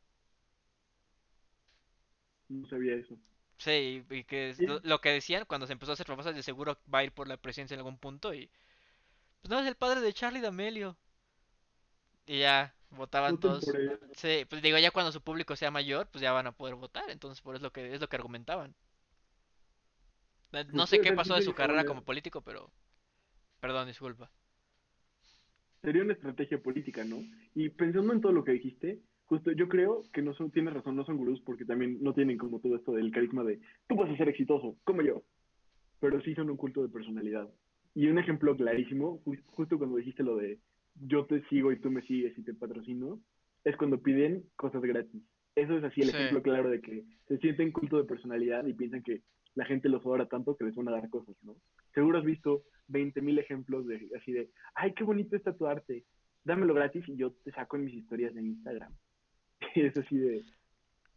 No 2.49 2.67
sabía 2.67 2.93
eso. 2.97 3.17
Sí, 3.57 4.05
y, 4.09 4.23
que 4.25 4.57
Sí. 4.57 4.65
lo, 4.65 4.79
lo 4.83 4.99
que 5.01 5.09
decían 5.11 5.45
cuando 5.45 5.67
se 5.67 5.73
empezó 5.73 5.91
a 5.91 5.93
hacer 5.93 6.07
famosas 6.07 6.35
de 6.35 6.43
seguro 6.43 6.77
va 6.93 6.99
a 6.99 7.03
ir 7.05 7.11
por 7.13 7.27
la 7.27 7.37
presidencia 7.37 7.75
en 7.75 7.79
algún 7.79 7.97
punto 7.97 8.33
y 8.33 8.49
pues 9.41 9.51
no 9.51 9.59
es 9.59 9.67
el 9.67 9.75
padre 9.77 10.01
de 10.01 10.13
Charlie 10.13 10.41
D'Amelio. 10.41 10.97
Y 12.25 12.39
ya 12.39 12.73
votaban 12.89 13.37
Voten 13.37 13.37
todos. 13.37 13.77
Sí, 14.13 14.45
pues 14.49 14.61
digo, 14.61 14.77
ya 14.79 14.91
cuando 14.91 15.11
su 15.11 15.21
público 15.21 15.55
sea 15.55 15.71
mayor, 15.71 16.07
pues 16.09 16.21
ya 16.21 16.31
van 16.31 16.47
a 16.47 16.51
poder 16.51 16.75
votar, 16.75 17.09
entonces 17.09 17.41
por 17.41 17.55
eso 17.55 17.59
es 17.59 17.63
lo 17.63 17.71
que 17.73 17.93
es 17.93 18.01
lo 18.01 18.09
que 18.09 18.15
argumentaban. 18.17 18.75
No 20.71 20.87
Pues 20.87 20.87
sé 20.87 20.99
qué 21.01 21.11
pasó 21.13 21.35
de 21.35 21.41
su 21.41 21.53
carrera 21.53 21.83
como 21.83 22.03
político, 22.03 22.41
pero 22.41 22.71
perdón, 23.61 23.87
disculpa. 23.87 24.29
sería 25.81 26.03
una 26.03 26.13
estrategia 26.13 26.61
política, 26.61 27.03
¿no? 27.05 27.17
Y 27.55 27.69
pensando 27.69 28.13
en 28.13 28.21
todo 28.21 28.33
lo 28.33 28.43
que 28.43 28.51
dijiste, 28.51 28.99
justo 29.25 29.51
yo 29.51 29.69
creo 29.69 30.03
que 30.11 30.21
no 30.21 30.33
son, 30.33 30.51
tienes 30.51 30.73
razón, 30.73 30.95
no 30.95 31.05
son 31.05 31.17
gurús 31.17 31.39
porque 31.41 31.65
también 31.65 31.97
no 32.01 32.13
tienen 32.13 32.37
como 32.37 32.59
todo 32.59 32.75
esto 32.75 32.91
del 32.91 33.11
carisma 33.11 33.43
de 33.43 33.59
tú 33.87 33.95
vas 33.95 34.09
a 34.09 34.17
ser 34.17 34.27
exitoso, 34.27 34.75
como 34.83 35.01
yo, 35.01 35.23
pero 35.99 36.21
sí 36.21 36.35
son 36.35 36.49
un 36.49 36.57
culto 36.57 36.81
de 36.81 36.89
personalidad. 36.89 37.49
Y 37.93 38.07
un 38.07 38.17
ejemplo 38.17 38.55
clarísimo, 38.55 39.21
justo 39.47 39.77
cuando 39.77 39.97
dijiste 39.97 40.23
lo 40.23 40.37
de 40.37 40.59
yo 40.95 41.25
te 41.25 41.41
sigo 41.49 41.71
y 41.71 41.79
tú 41.79 41.89
me 41.91 42.01
sigues 42.03 42.37
y 42.37 42.43
te 42.43 42.53
patrocino, 42.53 43.19
es 43.63 43.77
cuando 43.77 44.01
piden 44.01 44.43
cosas 44.55 44.81
gratis. 44.81 45.21
Eso 45.55 45.77
es 45.77 45.83
así 45.83 46.01
el 46.01 46.09
ejemplo 46.09 46.41
claro 46.41 46.69
de 46.69 46.81
que 46.81 47.03
se 47.27 47.37
sienten 47.37 47.71
culto 47.71 47.97
de 47.97 48.05
personalidad 48.05 48.65
y 48.65 48.73
piensan 48.73 49.03
que 49.03 49.21
la 49.55 49.65
gente 49.65 49.89
los 49.89 50.01
adora 50.05 50.27
tanto 50.27 50.55
que 50.55 50.63
les 50.63 50.75
van 50.75 50.87
a 50.87 50.91
dar 50.91 51.09
cosas, 51.09 51.35
¿no? 51.43 51.55
Seguro 51.93 52.19
has 52.19 52.25
visto 52.25 52.63
20.000 52.89 53.39
ejemplos 53.39 53.87
de 53.87 54.09
así 54.17 54.31
de, 54.31 54.49
ay, 54.75 54.93
qué 54.93 55.03
bonito 55.03 55.35
está 55.35 55.53
tu 55.53 55.67
arte, 55.67 56.03
dámelo 56.43 56.73
gratis 56.73 57.07
y 57.07 57.15
yo 57.15 57.31
te 57.31 57.51
saco 57.51 57.77
en 57.77 57.85
mis 57.85 57.95
historias 57.95 58.33
de 58.33 58.41
Instagram. 58.41 58.93
Y 59.75 59.81
es 59.85 59.97
así 59.97 60.17
de, 60.17 60.43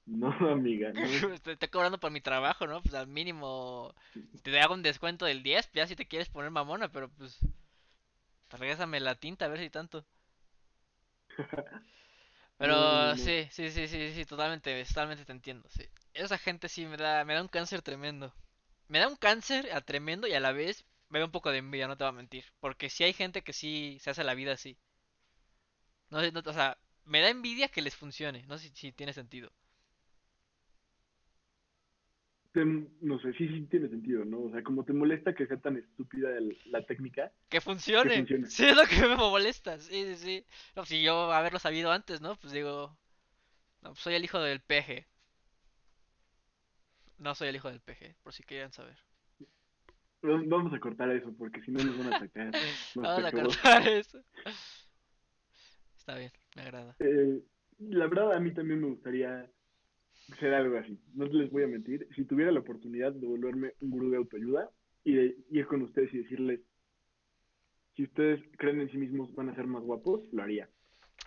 no, 0.07 0.29
amiga. 0.51 0.93
No. 0.93 1.01
Te 1.43 1.53
estoy 1.53 1.69
cobrando 1.69 1.99
por 1.99 2.11
mi 2.11 2.21
trabajo, 2.21 2.67
¿no? 2.67 2.83
Pues 2.83 2.95
al 2.95 3.07
mínimo 3.07 3.95
te 4.43 4.61
hago 4.61 4.75
un 4.75 4.83
descuento 4.83 5.25
del 5.25 5.43
10, 5.43 5.71
ya 5.73 5.87
si 5.87 5.97
te 5.97 6.07
quieres 6.07 6.29
poner 6.29 6.51
mamona, 6.51 6.89
pero 6.91 7.09
pues 7.09 7.39
regrésame 8.51 9.01
la 9.01 9.15
tinta 9.15 9.47
a 9.47 9.49
ver 9.49 9.61
si 9.61 9.71
tanto. 9.71 10.05
Pero 12.57 13.17
sí, 13.17 13.49
sí, 13.51 13.69
sí, 13.71 13.89
sí, 13.89 14.13
sí, 14.13 14.25
totalmente, 14.25 14.85
totalmente 14.85 15.25
te 15.25 15.33
entiendo, 15.33 15.69
sí. 15.71 15.85
Esa 16.13 16.39
gente 16.39 16.69
sí 16.69 16.87
me 16.87 16.97
da, 16.97 17.25
me 17.25 17.35
da 17.35 17.43
un 17.43 17.49
cáncer 17.49 17.83
tremendo. 17.83 18.33
Me 18.89 18.99
da 18.99 19.09
un 19.09 19.17
cáncer 19.17 19.73
a 19.73 19.81
tremendo 19.81 20.27
y 20.27 20.33
a 20.35 20.41
la 20.41 20.53
vez 20.53 20.85
me 21.09 21.19
da 21.19 21.27
un 21.27 21.31
poco 21.33 21.51
de 21.51 21.59
envidia, 21.59 21.89
no 21.89 21.97
te 21.97 22.05
voy 22.05 22.11
a 22.11 22.13
mentir. 22.13 22.45
Porque 22.61 22.91
sí 22.91 23.05
hay 23.05 23.13
gente 23.13 23.43
que 23.43 23.53
sí 23.53 23.99
se 24.01 24.11
hace 24.11 24.25
la 24.25 24.35
vida 24.35 24.53
así. 24.53 24.79
No, 26.11 26.23
no 26.31 26.41
o 26.45 26.53
sea, 26.55 26.79
me 27.05 27.21
da 27.21 27.29
envidia 27.29 27.69
que 27.69 27.83
les 27.83 27.95
funcione, 27.95 28.45
no 28.47 28.57
sé 28.59 28.71
si 28.75 28.93
tiene 28.93 29.13
sentido 29.13 29.53
no 32.63 33.19
sé, 33.19 33.33
sí, 33.33 33.49
sí 33.49 33.67
tiene 33.71 33.89
sentido, 33.89 34.25
¿no? 34.25 34.43
O 34.45 34.51
sea, 34.51 34.63
como 34.63 34.85
te 34.85 34.93
molesta 34.93 35.35
que 35.35 35.47
sea 35.47 35.57
tan 35.57 35.77
estúpida 35.77 36.29
la 36.67 36.87
técnica. 36.87 37.33
Que 37.49 37.61
funcione. 37.61 38.27
Sí, 38.47 38.67
es 38.67 38.77
lo 38.77 38.85
que 38.85 39.09
me 39.09 39.17
molesta. 39.17 39.79
Sí, 39.81 40.05
sí, 40.05 40.17
sí. 40.17 40.47
No, 40.77 40.85
si 40.85 41.03
yo 41.03 41.33
haberlo 41.33 41.59
sabido 41.59 41.91
antes, 41.91 42.21
¿no? 42.21 42.37
Pues 42.37 42.53
digo, 42.53 42.97
no, 43.83 43.91
pues 43.91 44.01
soy 44.01 44.15
el 44.15 44.25
hijo 44.25 44.39
del 44.41 44.61
peje. 44.61 45.09
No 47.19 47.35
soy 47.35 47.49
el 47.49 47.57
hijo 47.57 47.71
del 47.71 47.81
peje, 47.81 48.17
por 48.23 48.33
si 48.33 48.43
querían 48.43 48.73
saber. 48.73 48.97
Vamos 50.23 50.73
a 50.73 50.81
cortar 50.81 51.11
eso, 51.11 51.35
porque 51.37 51.61
si 51.63 51.71
no 51.71 51.85
nos 51.85 51.99
van 51.99 52.13
a 52.13 52.17
atacar. 52.17 52.51
Vamos 52.95 53.25
a 53.25 53.31
cortar 53.31 53.89
eso. 53.89 54.25
Está 55.99 56.17
bien, 56.17 56.33
me 56.57 56.63
agrada. 56.63 56.97
Eh, 56.99 57.43
la 57.79 58.07
verdad, 58.07 58.33
a 58.33 58.41
mí 58.41 58.53
también 58.53 58.81
me 58.81 58.89
gustaría 58.89 59.51
ser 60.39 60.55
algo 60.55 60.79
así. 60.79 60.99
No 61.15 61.27
les 61.27 61.51
voy 61.51 61.65
a 61.65 61.69
mentir. 61.69 62.09
Si 62.17 62.25
tuviera 62.25 62.53
la 62.53 62.61
oportunidad 62.61 63.13
de 63.13 63.27
volverme 63.27 63.75
un 63.81 63.91
gurú 63.91 64.11
de 64.11 64.17
autoayuda 64.17 64.71
y 65.05 65.15
de 65.15 65.37
ir 65.51 65.67
con 65.67 65.83
ustedes 65.83 66.13
y 66.15 66.19
decirles, 66.19 66.61
si 67.95 68.05
ustedes 68.05 68.43
creen 68.57 68.81
en 68.81 68.91
sí 68.91 68.97
mismos 68.97 69.35
van 69.35 69.51
a 69.51 69.55
ser 69.55 69.67
más 69.67 69.83
guapos, 69.83 70.23
lo 70.33 70.43
haría. 70.43 70.69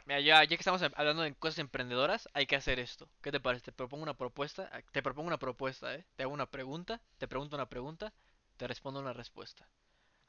Mira, 0.08 0.22
ya, 0.22 0.42
ya 0.46 0.48
que 0.48 0.56
estamos 0.56 0.82
hablando 0.82 1.24
de 1.24 1.34
cosas 1.34 1.60
emprendedoras, 1.60 2.30
hay 2.34 2.46
que 2.46 2.56
hacer 2.56 2.80
esto. 2.80 3.10
¿Qué 3.22 3.30
te 3.30 3.42
parece? 3.42 3.66
Te 3.66 3.72
propongo 3.74 4.04
una 4.04 4.14
propuesta. 4.14 4.70
Ah, 4.72 4.80
te 4.94 5.04
propongo 5.04 5.28
una 5.28 5.38
propuesta, 5.38 5.94
¿eh? 5.94 6.06
Te 6.16 6.24
hago 6.24 6.32
una 6.32 6.50
pregunta, 6.50 7.02
te 7.18 7.28
pregunto 7.28 7.58
una 7.58 7.68
pregunta, 7.68 8.14
te 8.56 8.68
respondo 8.68 9.02
una 9.02 9.12
respuesta. 9.12 9.68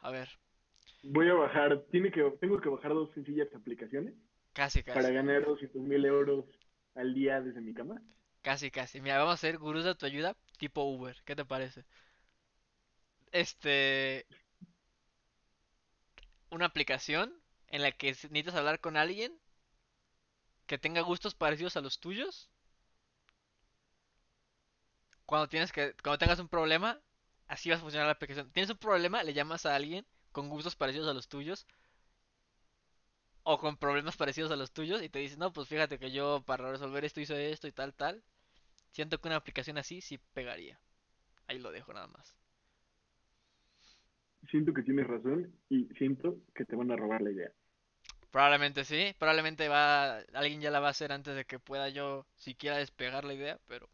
A 0.01 0.11
ver. 0.11 0.31
Voy 1.05 1.29
a 1.29 1.35
bajar, 1.35 1.85
tiene 1.93 2.11
que, 2.11 2.29
tengo 2.41 2.61
que 2.61 2.69
bajar 2.69 2.93
dos 2.93 3.13
sencillas 3.15 3.47
aplicaciones. 3.55 4.15
Casi, 4.53 4.83
casi. 4.83 4.99
Para 4.99 5.15
ganar 5.15 5.45
200 5.45 5.81
mil 5.81 6.05
euros 6.05 6.45
al 6.97 7.15
día 7.15 7.41
desde 7.41 7.61
mi 7.61 7.73
cama. 7.73 8.03
Casi, 8.43 8.73
casi. 8.73 9.01
Mira, 9.01 9.19
vamos 9.19 9.31
a 9.31 9.35
hacer 9.35 9.59
gurús 9.59 9.85
de 9.85 9.95
tu 9.95 10.07
ayuda 10.07 10.35
tipo 10.59 10.83
Uber. 10.83 11.17
¿Qué 11.25 11.37
te 11.37 11.45
parece? 11.45 11.85
Este. 13.31 14.27
Una 16.51 16.67
aplicación 16.67 17.33
en 17.69 17.83
la 17.83 17.93
que 17.93 18.09
necesitas 18.09 18.57
hablar 18.57 18.81
con 18.81 18.97
alguien 18.97 19.39
que 20.69 20.79
tenga 20.79 21.01
gustos 21.01 21.35
parecidos 21.35 21.77
a 21.77 21.81
los 21.81 21.99
tuyos. 21.99 22.49
Cuando 25.27 25.49
tienes 25.49 25.73
que. 25.73 25.95
Cuando 26.03 26.19
tengas 26.19 26.39
un 26.39 26.49
problema, 26.49 27.01
así 27.49 27.71
va 27.71 27.77
a 27.77 27.81
funcionar 27.81 28.07
la 28.07 28.13
aplicación. 28.13 28.53
Tienes 28.53 28.71
un 28.71 28.79
problema, 28.79 29.25
le 29.25 29.35
llamas 29.35 29.67
a 29.67 29.75
alguien 29.75 30.07
con 30.31 30.49
gustos 30.49 30.77
parecidos 30.77 31.09
a 31.09 31.15
los 31.15 31.27
tuyos 31.29 31.67
o 33.43 33.59
con 33.59 33.79
problemas 33.79 34.17
parecidos 34.17 34.53
a 34.53 34.57
los 34.57 34.73
tuyos 34.73 35.03
y 35.03 35.09
te 35.09 35.19
dice, 35.21 35.39
no, 35.39 35.53
pues 35.53 35.69
fíjate 35.69 35.99
que 35.99 36.13
yo 36.13 36.43
para 36.47 36.71
resolver 36.71 37.05
esto 37.05 37.21
hice 37.21 37.51
esto 37.51 37.67
y 37.67 37.73
tal, 37.73 37.95
tal. 37.95 38.23
Siento 38.93 39.19
que 39.19 39.29
una 39.29 39.37
aplicación 39.37 39.79
así 39.79 40.03
sí 40.03 40.19
pegaría. 40.35 40.79
Ahí 41.47 41.59
lo 41.59 41.73
dejo 41.73 41.95
nada 41.95 42.09
más. 42.09 42.37
Siento 44.51 44.75
que 44.75 44.83
tienes 44.83 45.07
razón 45.07 45.51
y 45.71 45.87
siento 45.97 46.37
que 46.55 46.67
te 46.67 46.77
van 46.77 46.91
a 46.91 46.97
robar 46.97 47.23
la 47.23 47.31
idea. 47.31 47.51
Probablemente 48.31 48.85
sí, 48.85 49.15
probablemente 49.19 49.69
va 49.69 50.19
alguien 50.35 50.61
ya 50.61 50.71
la 50.71 50.81
va 50.81 50.89
a 50.89 50.91
hacer 50.91 51.13
antes 51.13 51.35
de 51.35 51.45
que 51.45 51.59
pueda 51.59 51.89
yo 51.89 52.27
siquiera 52.37 52.77
despegar 52.77 53.25
la 53.25 53.35
idea, 53.35 53.59
pero 53.67 53.89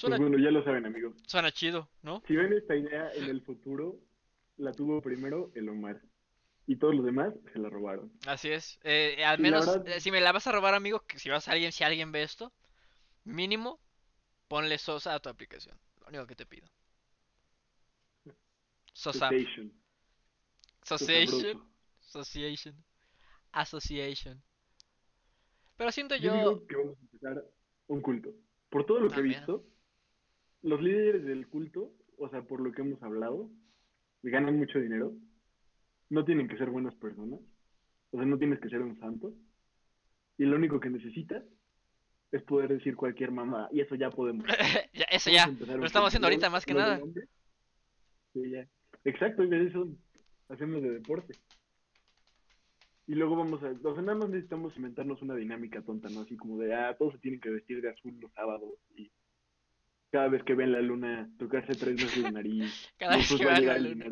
pues 0.00 0.18
bueno, 0.18 0.38
ya 0.38 0.50
lo 0.50 0.62
saben, 0.64 0.86
amigos. 0.86 1.14
Suena 1.26 1.52
chido, 1.52 1.88
¿no? 2.02 2.22
Si 2.26 2.34
ven 2.34 2.52
esta 2.52 2.74
idea 2.74 3.12
en 3.14 3.24
el 3.24 3.40
futuro, 3.42 3.96
la 4.56 4.72
tuvo 4.72 5.00
primero 5.00 5.52
el 5.54 5.68
Omar 5.68 6.00
y 6.66 6.76
todos 6.76 6.94
los 6.94 7.04
demás 7.04 7.32
se 7.52 7.58
la 7.58 7.70
robaron. 7.70 8.10
Así 8.26 8.50
es. 8.50 8.78
Eh, 8.82 9.22
al 9.24 9.38
menos, 9.38 9.68
eh, 9.86 10.00
si 10.00 10.10
me 10.10 10.20
la 10.20 10.32
vas 10.32 10.46
a 10.46 10.52
robar, 10.52 10.74
amigo, 10.74 11.00
que 11.06 11.18
si 11.18 11.28
vas 11.28 11.48
a 11.48 11.52
alguien, 11.52 11.72
si 11.72 11.84
alguien 11.84 12.10
ve 12.10 12.22
esto, 12.22 12.52
mínimo, 13.24 13.78
ponle 14.48 14.78
Sosa 14.78 15.14
a 15.14 15.20
tu 15.20 15.28
aplicación. 15.28 15.78
Lo 16.00 16.08
único 16.08 16.26
que 16.26 16.34
te 16.34 16.46
pido. 16.46 16.66
Sosa. 18.92 19.30
Association. 20.82 21.73
Association. 22.16 22.74
Association. 23.52 24.42
Pero 25.76 25.90
siento 25.90 26.16
yo... 26.16 26.34
yo... 26.34 26.66
que 26.66 26.76
vamos 26.76 26.96
a 26.96 27.00
empezar 27.02 27.44
un 27.88 28.00
culto. 28.00 28.30
Por 28.70 28.86
todo 28.86 29.00
lo 29.00 29.10
que 29.10 29.20
he 29.20 29.22
visto, 29.22 29.64
los 30.62 30.80
líderes 30.80 31.24
del 31.24 31.48
culto, 31.48 31.92
o 32.18 32.28
sea, 32.28 32.42
por 32.42 32.60
lo 32.60 32.72
que 32.72 32.82
hemos 32.82 33.02
hablado, 33.02 33.50
ganan 34.22 34.58
mucho 34.58 34.78
dinero 34.78 35.14
no 36.10 36.24
tienen 36.24 36.48
que 36.48 36.56
ser 36.56 36.70
buenas 36.70 36.94
personas, 36.94 37.40
o 38.10 38.16
sea, 38.16 38.26
no 38.26 38.38
tienes 38.38 38.60
que 38.60 38.68
ser 38.68 38.80
un 38.80 38.98
santo, 39.00 39.32
y 40.38 40.44
lo 40.44 40.56
único 40.56 40.80
que 40.80 40.90
necesitas 40.90 41.42
es 42.30 42.42
poder 42.42 42.68
decir 42.68 42.96
cualquier 42.96 43.30
mamá, 43.30 43.68
y 43.72 43.80
eso 43.80 43.94
ya 43.94 44.10
podemos. 44.10 44.46
ya, 44.92 45.04
eso 45.10 45.30
ya, 45.30 45.46
lo 45.46 45.84
estamos 45.84 46.08
haciendo 46.08 46.26
ahorita 46.26 46.50
más 46.50 46.64
que 46.64 46.74
nada. 46.74 47.00
Sí, 48.32 48.50
ya. 48.50 48.66
Exacto, 49.04 49.42
eso 49.42 49.88
hacemos 50.48 50.82
de 50.82 50.90
deporte. 50.90 51.34
Y 53.06 53.14
luego 53.14 53.36
vamos 53.36 53.62
a, 53.62 53.74
o 53.86 53.94
sea, 53.94 54.02
nada 54.02 54.18
más 54.18 54.30
necesitamos 54.30 54.74
inventarnos 54.76 55.20
una 55.20 55.34
dinámica 55.34 55.82
tonta, 55.82 56.08
¿no? 56.08 56.20
Así 56.20 56.36
como 56.36 56.58
de, 56.58 56.74
ah, 56.74 56.96
todos 56.98 57.12
se 57.12 57.18
tienen 57.18 57.40
que 57.40 57.50
vestir 57.50 57.82
de 57.82 57.90
azul 57.90 58.16
los 58.18 58.32
sábados 58.32 58.78
y 58.96 59.10
cada 60.10 60.28
vez 60.28 60.42
que 60.44 60.54
ven 60.54 60.72
la 60.72 60.80
luna 60.80 61.28
tocarse 61.38 61.74
tres 61.74 61.96
veces 61.96 62.22
la 62.22 62.30
nariz. 62.30 62.72
cada 62.98 63.16
vez 63.16 63.34
que 63.36 63.44
ven 63.44 63.66
la 63.66 63.78
luna. 63.78 64.06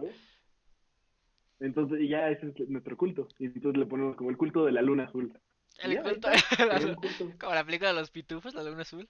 Entonces, 1.61 2.09
ya 2.09 2.29
ese 2.29 2.49
es 2.49 2.69
nuestro 2.69 2.97
culto. 2.97 3.29
Y 3.39 3.47
entonces 3.47 3.79
le 3.79 3.87
ponemos 3.87 4.17
como 4.17 4.31
el 4.31 4.37
culto 4.37 4.65
de 4.67 4.73
la 4.73 4.83
luna 4.83 5.05
azul. 5.05 5.33
El 5.79 6.03
culto, 6.03 6.29
Como 7.41 7.55
la 7.55 7.65
película 7.65 7.91
de 7.91 8.01
los 8.01 8.11
pitufos, 8.11 8.53
la 8.53 8.65
luna 8.65 8.83
azul. 8.83 9.09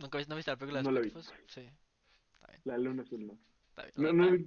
¿Nunca 0.00 0.18
viste, 0.18 0.30
no 0.30 0.36
viste 0.36 0.50
la 0.50 0.56
película 0.56 0.82
de 0.82 0.90
los 0.90 1.02
pitufos? 1.02 1.32
Sí. 1.46 1.60
Está 2.34 2.48
bien. 2.48 2.60
La 2.64 2.76
luna 2.76 3.02
azul 3.04 3.26
no. 3.26 3.38
Está 3.68 3.84
bien. 3.84 3.94
No, 3.96 4.12
no, 4.12 4.44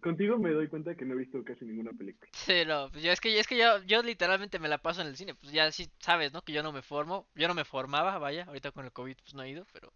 contigo 0.00 0.38
me 0.38 0.50
doy 0.50 0.68
cuenta 0.68 0.94
que 0.94 1.04
no 1.04 1.14
he 1.14 1.18
visto 1.18 1.42
casi 1.44 1.64
ninguna 1.64 1.92
película. 1.92 2.30
Sí, 2.32 2.64
no, 2.66 2.90
pues 2.90 3.02
yo 3.02 3.12
es 3.12 3.20
que, 3.20 3.38
es 3.38 3.46
que 3.46 3.58
yo, 3.58 3.82
yo 3.84 4.02
literalmente 4.02 4.58
me 4.58 4.68
la 4.68 4.78
paso 4.78 5.02
en 5.02 5.08
el 5.08 5.16
cine. 5.16 5.34
Pues 5.34 5.52
ya 5.52 5.70
sí 5.72 5.88
sabes, 5.98 6.32
¿no? 6.32 6.42
Que 6.42 6.52
yo 6.52 6.62
no 6.62 6.72
me 6.72 6.82
formo. 6.82 7.26
Yo 7.34 7.48
no 7.48 7.54
me 7.54 7.64
formaba, 7.64 8.18
vaya. 8.18 8.44
Ahorita 8.44 8.70
con 8.70 8.84
el 8.84 8.92
COVID 8.92 9.16
pues 9.16 9.34
no 9.34 9.42
he 9.42 9.50
ido, 9.50 9.66
pero... 9.72 9.92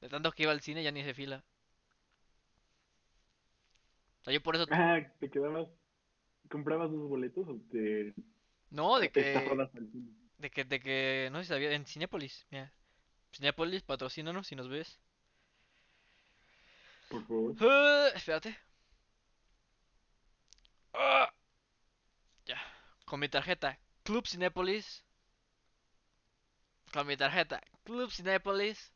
De 0.00 0.08
tanto 0.08 0.32
que 0.32 0.42
iba 0.42 0.52
al 0.52 0.60
cine 0.60 0.82
ya 0.82 0.90
ni 0.90 1.02
se 1.04 1.14
fila 1.14 1.44
yo 4.30 4.40
por 4.40 4.54
eso... 4.54 4.66
Ah, 4.70 5.00
¿te 5.18 5.30
quedabas... 5.30 5.68
¿Comprabas 6.48 6.90
dos 6.92 7.08
boletos 7.08 7.48
o 7.48 7.58
te... 7.70 8.14
No, 8.70 8.98
de 9.00 9.10
que... 9.10 9.22
De 10.38 10.50
que, 10.50 10.64
de 10.64 10.80
que... 10.80 11.28
No 11.32 11.38
sé 11.38 11.44
si 11.44 11.48
sabía... 11.48 11.72
En 11.72 11.86
Cinépolis, 11.86 12.46
mira. 12.50 12.72
Cinépolis, 13.32 13.82
patrocínanos 13.82 14.46
si 14.46 14.54
nos 14.54 14.68
ves. 14.68 15.00
Por 17.12 17.22
favor. 17.26 17.50
Uh, 17.60 18.16
espérate. 18.16 18.56
Uh, 20.94 21.26
ya. 22.46 22.58
Con 23.04 23.20
mi 23.20 23.28
tarjeta 23.28 23.78
Club 24.02 24.26
Cinépolis. 24.26 25.04
Con 26.92 27.06
mi 27.06 27.16
tarjeta 27.16 27.60
Club 27.84 28.10
Cinépolis. 28.10 28.92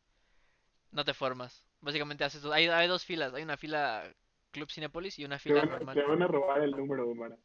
No 0.93 1.05
te 1.05 1.15
formas. 1.15 1.65
Básicamente 1.81 2.25
haces... 2.25 2.45
Hay, 2.47 2.67
hay 2.69 2.89
dos 2.89 3.05
filas. 3.05 3.35
Hay 3.35 3.43
una 3.43 3.57
fila 3.57 4.05
Club 4.53 4.71
Cinépolis 4.71 5.19
y 5.19 5.25
una 5.25 5.39
Te 5.39 5.43
fila 5.45 5.61
van, 5.61 5.69
a, 5.69 5.73
normal. 5.73 5.95
te 5.95 6.03
van 6.03 6.23
a 6.23 6.27
robar 6.27 6.63
el 6.63 6.71
número, 6.71 7.09
Omar. 7.11 7.37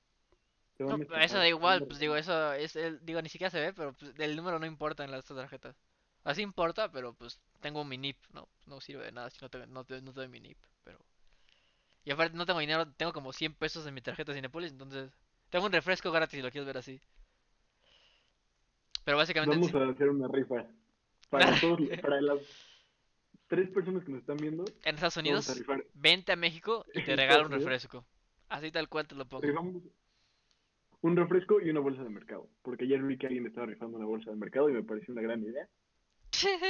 Te 0.78 0.84
van 0.84 1.08
No, 1.10 1.16
a 1.16 1.24
eso 1.24 1.38
da 1.38 1.44
te 1.44 1.48
van 1.48 1.48
igual, 1.48 1.86
pues 1.88 2.00
digo, 2.00 2.16
eso 2.16 2.54
es 2.54 2.76
el, 2.76 3.04
digo, 3.06 3.22
ni 3.22 3.30
siquiera 3.30 3.52
se 3.52 3.60
ve, 3.60 3.74
pero 3.74 3.94
pues, 3.94 4.18
el 4.20 4.36
número 4.36 4.60
no 4.60 4.66
importa 4.66 5.04
en 5.04 5.12
las 5.12 5.26
tarjetas. 5.26 5.76
Así 6.24 6.42
importa, 6.42 6.92
pero 6.92 7.14
pues 7.14 7.40
tengo 7.60 7.84
mi 7.84 7.98
NIP, 7.98 8.18
no, 8.34 8.48
no 8.68 8.80
sirve 8.80 9.06
de 9.06 9.12
nada 9.12 9.30
si 9.30 9.40
no 9.42 9.50
te, 9.50 9.66
no 9.68 9.84
te, 9.84 10.02
no 10.02 10.14
te 10.14 10.20
doy 10.20 10.28
mi 10.28 10.40
NIP, 10.40 10.58
pero... 10.84 11.00
Y 12.04 12.12
aparte 12.12 12.36
no 12.36 12.46
tengo 12.46 12.60
dinero, 12.60 12.88
tengo 12.94 13.14
como 13.14 13.34
100 13.34 13.54
pesos 13.56 13.86
en 13.86 13.94
mi 13.94 14.02
tarjeta 14.02 14.34
Cinepolis, 14.34 14.72
entonces 14.72 15.12
tengo 15.50 15.66
un 15.66 15.72
refresco 15.72 16.12
gratis 16.12 16.38
si 16.38 16.42
lo 16.42 16.52
quieres 16.52 16.68
ver 16.68 16.78
así. 16.78 17.00
Pero 19.04 19.18
básicamente 19.18 19.56
en 19.56 19.62
Vamos 19.62 19.90
a 19.90 19.92
hacer 19.92 20.10
una 20.10 20.28
rifa. 20.28 20.66
Para 21.30 21.58
todos, 21.62 21.80
para 22.02 22.20
las 22.20 22.40
tres 23.48 23.70
personas 23.70 24.04
que 24.04 24.12
nos 24.12 24.20
están 24.20 24.36
viendo, 24.36 24.66
en 24.84 24.96
Estados 24.96 25.16
a 25.16 25.22
Unidos, 25.22 25.64
vente 25.94 26.34
a 26.34 26.36
México 26.36 26.86
y 26.94 27.04
te 27.04 27.16
regalo 27.16 27.46
un 27.46 27.54
refresco. 27.54 28.06
Así 28.50 28.70
tal 28.70 28.90
cual 28.90 29.08
te 29.08 29.16
lo 29.16 29.24
pongo. 29.26 29.42
Rifamos 29.42 29.82
un 31.02 31.16
refresco 31.16 31.62
y 31.62 31.70
una 31.70 31.80
bolsa 31.80 32.04
de 32.04 32.10
mercado. 32.10 32.50
Porque 32.62 32.84
ayer 32.84 33.02
vi 33.02 33.18
que 33.18 33.28
alguien 33.28 33.48
estaba 33.48 33.68
rifando 33.68 33.98
una 33.98 34.06
bolsa 34.06 34.30
de 34.30 34.36
mercado 34.36 34.70
y 34.70 34.74
me 34.74 34.84
pareció 34.84 35.14
una 35.14 35.22
gran 35.22 35.42
idea. 35.42 35.70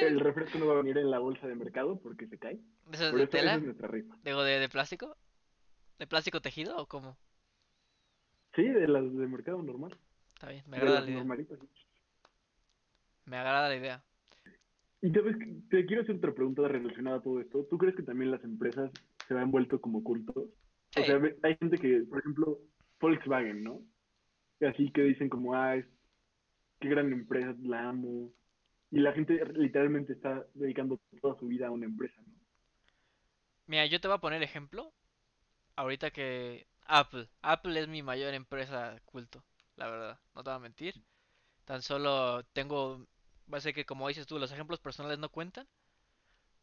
El 0.02 0.20
refresco 0.20 0.58
no 0.60 0.68
va 0.68 0.74
a 0.74 0.78
venir 0.82 0.98
en 0.98 1.10
la 1.12 1.20
bolsa 1.20 1.48
de 1.48 1.56
mercado 1.56 2.00
porque 2.00 2.28
se 2.28 2.38
cae. 2.38 2.60
¿Eso 2.92 3.06
es 3.06 3.10
Por 3.12 3.20
de 3.20 3.24
eso 3.26 3.32
tela? 3.32 3.56
es 3.56 3.64
nuestra 3.64 3.88
rifa. 3.88 4.16
Digo, 4.24 4.44
de, 4.44 4.60
de 4.60 4.70
plástico? 4.70 5.18
¿De 6.00 6.08
plástico 6.08 6.42
tejido 6.42 6.78
o 6.78 6.88
cómo? 6.88 7.18
Sí, 8.56 8.64
de 8.64 8.88
las 8.88 9.04
de 9.04 9.28
mercado 9.28 9.62
normal. 9.62 9.98
Está 10.34 10.50
bien, 10.50 10.64
me 10.68 10.78
agrada 10.78 11.02
la 11.02 11.06
idea. 11.06 11.16
normalitas. 11.18 11.60
Me 13.26 13.38
agrada 13.38 13.70
la 13.70 13.76
idea. 13.76 14.04
Y 15.02 15.12
que- 15.12 15.62
te 15.70 15.86
quiero 15.86 16.02
hacer 16.04 16.16
otra 16.16 16.34
pregunta 16.34 16.68
relacionada 16.68 17.18
a 17.18 17.22
todo 17.22 17.40
esto. 17.40 17.66
¿Tú 17.70 17.78
crees 17.78 17.96
que 17.96 18.04
también 18.04 18.32
las 18.32 18.44
empresas 18.44 18.92
se 19.28 19.34
han 19.38 19.52
vuelto 19.52 19.80
como 19.80 20.04
cultos? 20.04 20.50
Sí. 20.92 21.02
O 21.02 21.06
sea, 21.06 21.22
hay 21.44 21.56
gente 21.58 21.78
que, 21.78 22.02
por 22.10 22.20
ejemplo, 22.20 22.60
Volkswagen, 23.00 23.64
¿no? 23.64 23.82
Así 24.68 24.92
que 24.92 25.02
dicen 25.04 25.30
como, 25.30 25.56
ah, 25.56 25.76
es- 25.76 25.88
qué 26.80 26.90
gran 26.90 27.12
empresa, 27.14 27.56
la 27.62 27.90
amo. 27.90 28.32
Y 28.92 29.00
la 29.00 29.14
gente 29.14 29.44
literalmente 29.54 30.14
está 30.14 30.46
dedicando 30.54 31.00
toda 31.22 31.40
su 31.40 31.48
vida 31.48 31.68
a 31.68 31.72
una 31.72 31.86
empresa, 31.86 32.22
¿no? 32.28 32.34
Mira, 33.68 33.86
yo 33.86 34.02
te 34.02 34.08
voy 34.10 34.18
a 34.18 34.22
poner 34.22 34.44
ejemplo. 34.44 34.92
Ahorita 35.78 36.12
que 36.12 36.68
Apple. 36.86 37.30
Apple 37.42 37.80
es 37.80 37.88
mi 37.88 38.04
mayor 38.04 38.34
empresa 38.34 39.00
culto, 39.06 39.44
la 39.78 39.88
verdad. 39.90 40.20
No 40.36 40.44
te 40.44 40.50
voy 40.50 40.58
a 40.58 40.60
mentir. 40.60 41.02
Tan 41.66 41.82
solo 41.82 42.44
tengo, 42.54 43.08
va 43.52 43.60
a 43.60 43.62
ser 43.62 43.74
que 43.74 43.86
como 43.86 44.10
dices 44.10 44.28
tú, 44.28 44.40
los 44.40 44.52
ejemplos 44.52 44.82
personales 44.82 45.20
no 45.20 45.30
cuentan. 45.30 45.68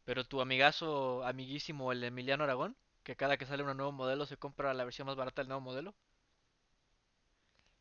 Pero 0.05 0.25
tu 0.25 0.41
amigazo, 0.41 1.23
amiguísimo, 1.25 1.91
el 1.91 2.03
Emiliano 2.03 2.43
Aragón, 2.43 2.75
que 3.03 3.15
cada 3.15 3.37
que 3.37 3.45
sale 3.45 3.63
un 3.63 3.75
nuevo 3.75 3.91
modelo 3.91 4.25
se 4.25 4.37
compra 4.37 4.73
la 4.73 4.83
versión 4.83 5.07
más 5.07 5.15
barata 5.15 5.41
del 5.41 5.49
nuevo 5.49 5.61
modelo. 5.61 5.95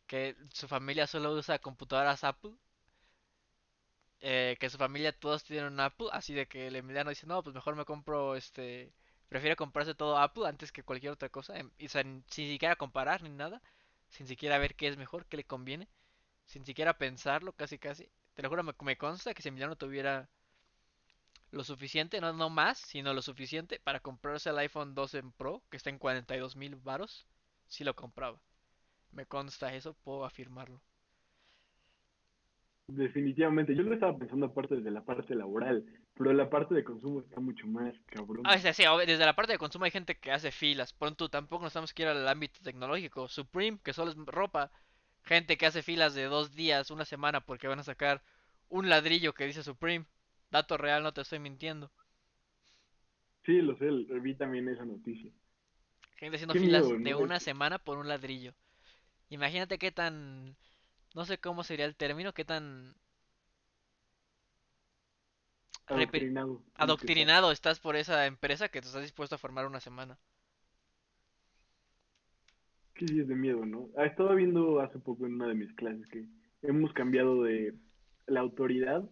Que 0.06 0.36
su 0.52 0.68
familia 0.68 1.06
solo 1.06 1.32
usa 1.34 1.58
computadoras 1.58 2.24
Apple. 2.24 2.52
Eh, 4.20 4.56
que 4.60 4.70
su 4.70 4.78
familia 4.78 5.12
todos 5.18 5.44
tienen 5.44 5.72
un 5.72 5.80
Apple, 5.80 6.08
así 6.12 6.34
de 6.34 6.46
que 6.48 6.66
el 6.68 6.76
Emiliano 6.76 7.10
dice, 7.10 7.26
no, 7.26 7.42
pues 7.42 7.54
mejor 7.54 7.76
me 7.76 7.84
compro 7.84 8.34
este, 8.36 8.92
prefiere 9.28 9.56
comprarse 9.56 9.94
todo 9.94 10.18
Apple 10.18 10.46
antes 10.48 10.72
que 10.72 10.82
cualquier 10.82 11.12
otra 11.12 11.28
cosa, 11.28 11.58
em- 11.58 11.70
y, 11.78 11.88
sin 11.88 12.24
siquiera 12.28 12.76
comparar 12.76 13.22
ni 13.22 13.30
nada, 13.30 13.62
sin 14.08 14.26
siquiera 14.26 14.58
ver 14.58 14.74
qué 14.76 14.88
es 14.88 14.96
mejor, 14.96 15.26
qué 15.26 15.36
le 15.38 15.44
conviene, 15.44 15.88
sin 16.46 16.64
siquiera 16.66 16.98
pensarlo, 16.98 17.52
casi 17.54 17.78
casi. 17.78 18.10
Te 18.34 18.42
lo 18.42 18.48
juro, 18.50 18.62
me, 18.64 18.96
consta 18.98 19.34
que 19.34 19.42
si 19.42 19.48
Emiliano 19.50 19.76
tuviera 19.76 20.28
lo 21.50 21.62
suficiente, 21.62 22.22
no, 22.22 22.32
no 22.32 22.48
más, 22.48 22.78
sino 22.78 23.12
lo 23.12 23.20
suficiente 23.20 23.78
para 23.80 24.00
comprarse 24.00 24.48
el 24.48 24.56
iPhone 24.60 24.94
12 24.94 25.22
Pro, 25.36 25.62
que 25.70 25.76
está 25.76 25.90
en 25.90 25.98
42 25.98 26.56
mil 26.56 26.74
varos, 26.76 27.26
sí 27.66 27.84
lo 27.84 27.94
compraba. 27.94 28.40
Me 29.12 29.26
consta 29.26 29.74
eso, 29.74 29.94
puedo 29.94 30.24
afirmarlo. 30.24 30.80
Definitivamente. 32.88 33.74
Yo 33.74 33.82
lo 33.82 33.92
estaba 33.92 34.16
pensando 34.16 34.46
aparte 34.46 34.76
desde 34.76 34.90
la 34.90 35.04
parte 35.04 35.34
laboral, 35.34 35.84
pero 36.14 36.32
la 36.32 36.48
parte 36.48 36.74
de 36.74 36.82
consumo 36.82 37.20
está 37.20 37.38
mucho 37.38 37.66
más 37.66 37.94
cabrón. 38.06 38.42
Ah, 38.44 38.58
sí, 38.58 38.72
sí, 38.72 38.84
desde 39.06 39.26
la 39.26 39.36
parte 39.36 39.52
de 39.52 39.58
consumo 39.58 39.84
hay 39.84 39.90
gente 39.90 40.16
que 40.16 40.32
hace 40.32 40.50
filas. 40.50 40.94
Pronto 40.94 41.28
tampoco 41.28 41.64
nos 41.64 41.74
tenemos 41.74 41.92
que 41.92 42.02
ir 42.02 42.08
al 42.08 42.26
ámbito 42.26 42.60
tecnológico. 42.62 43.28
Supreme, 43.28 43.78
que 43.84 43.92
solo 43.92 44.10
es 44.10 44.16
ropa. 44.16 44.70
Gente 45.22 45.58
que 45.58 45.66
hace 45.66 45.82
filas 45.82 46.14
de 46.14 46.24
dos 46.24 46.54
días, 46.54 46.90
una 46.90 47.04
semana, 47.04 47.42
porque 47.42 47.68
van 47.68 47.78
a 47.78 47.84
sacar 47.84 48.22
un 48.70 48.88
ladrillo 48.88 49.34
que 49.34 49.44
dice 49.44 49.62
Supreme. 49.62 50.06
Dato 50.50 50.78
real, 50.78 51.02
no 51.02 51.12
te 51.12 51.20
estoy 51.20 51.40
mintiendo. 51.40 51.90
Sí, 53.44 53.60
lo 53.60 53.76
sé, 53.76 53.90
vi 54.20 54.34
también 54.34 54.66
esa 54.68 54.86
noticia. 54.86 55.30
Gente 56.16 56.36
haciendo 56.36 56.54
filas 56.54 56.84
miedo, 56.84 56.98
de 56.98 57.10
¿no? 57.10 57.18
una 57.18 57.38
semana 57.38 57.78
por 57.78 57.98
un 57.98 58.08
ladrillo. 58.08 58.54
Imagínate 59.28 59.78
qué 59.78 59.92
tan... 59.92 60.56
No 61.14 61.24
sé 61.24 61.38
cómo 61.38 61.64
sería 61.64 61.84
el 61.84 61.96
término, 61.96 62.32
qué 62.32 62.44
tan 62.44 62.94
Adoctrinado. 66.74 67.50
estás 67.50 67.80
por 67.80 67.96
esa 67.96 68.26
empresa 68.26 68.68
que 68.68 68.80
te 68.80 68.86
estás 68.86 69.02
dispuesto 69.02 69.34
a 69.34 69.38
formar 69.38 69.66
una 69.66 69.80
semana. 69.80 70.18
Que 72.94 73.06
sí 73.08 73.20
es 73.20 73.28
de 73.28 73.34
miedo, 73.34 73.64
¿no? 73.64 73.88
Ah, 73.96 74.04
estaba 74.04 74.34
viendo 74.34 74.80
hace 74.80 74.98
poco 74.98 75.26
en 75.26 75.34
una 75.34 75.48
de 75.48 75.54
mis 75.54 75.72
clases 75.74 76.06
que 76.08 76.26
hemos 76.62 76.92
cambiado 76.92 77.42
de 77.42 77.74
la 78.26 78.40
autoridad 78.40 79.08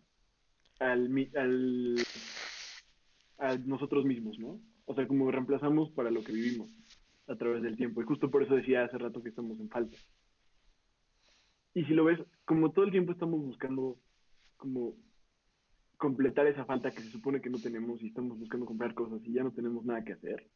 al, 0.80 1.08
al, 1.36 1.96
a 3.38 3.56
nosotros 3.58 4.04
mismos, 4.04 4.38
¿no? 4.38 4.60
O 4.84 4.94
sea, 4.94 5.06
como 5.08 5.30
reemplazamos 5.30 5.90
para 5.92 6.10
lo 6.10 6.22
que 6.22 6.32
vivimos 6.32 6.70
a 7.28 7.36
través 7.36 7.62
del 7.62 7.76
tiempo. 7.76 8.02
Y 8.02 8.04
justo 8.04 8.30
por 8.30 8.42
eso 8.42 8.54
decía 8.54 8.84
hace 8.84 8.98
rato 8.98 9.22
que 9.22 9.30
estamos 9.30 9.58
en 9.58 9.68
falta. 9.70 9.96
Y 11.76 11.84
si 11.84 11.92
lo 11.92 12.04
ves, 12.04 12.18
como 12.46 12.72
todo 12.72 12.86
el 12.86 12.90
tiempo 12.90 13.12
estamos 13.12 13.38
buscando 13.38 13.98
como 14.56 14.94
completar 15.98 16.46
esa 16.46 16.64
falta 16.64 16.90
que 16.90 17.02
se 17.02 17.10
supone 17.10 17.42
que 17.42 17.50
no 17.50 17.58
tenemos 17.58 18.02
y 18.02 18.06
estamos 18.06 18.38
buscando 18.38 18.64
comprar 18.64 18.94
cosas 18.94 19.20
y 19.26 19.34
ya 19.34 19.42
no 19.42 19.52
tenemos 19.52 19.84
nada 19.84 20.02
que 20.02 20.14
hacer. 20.14 20.48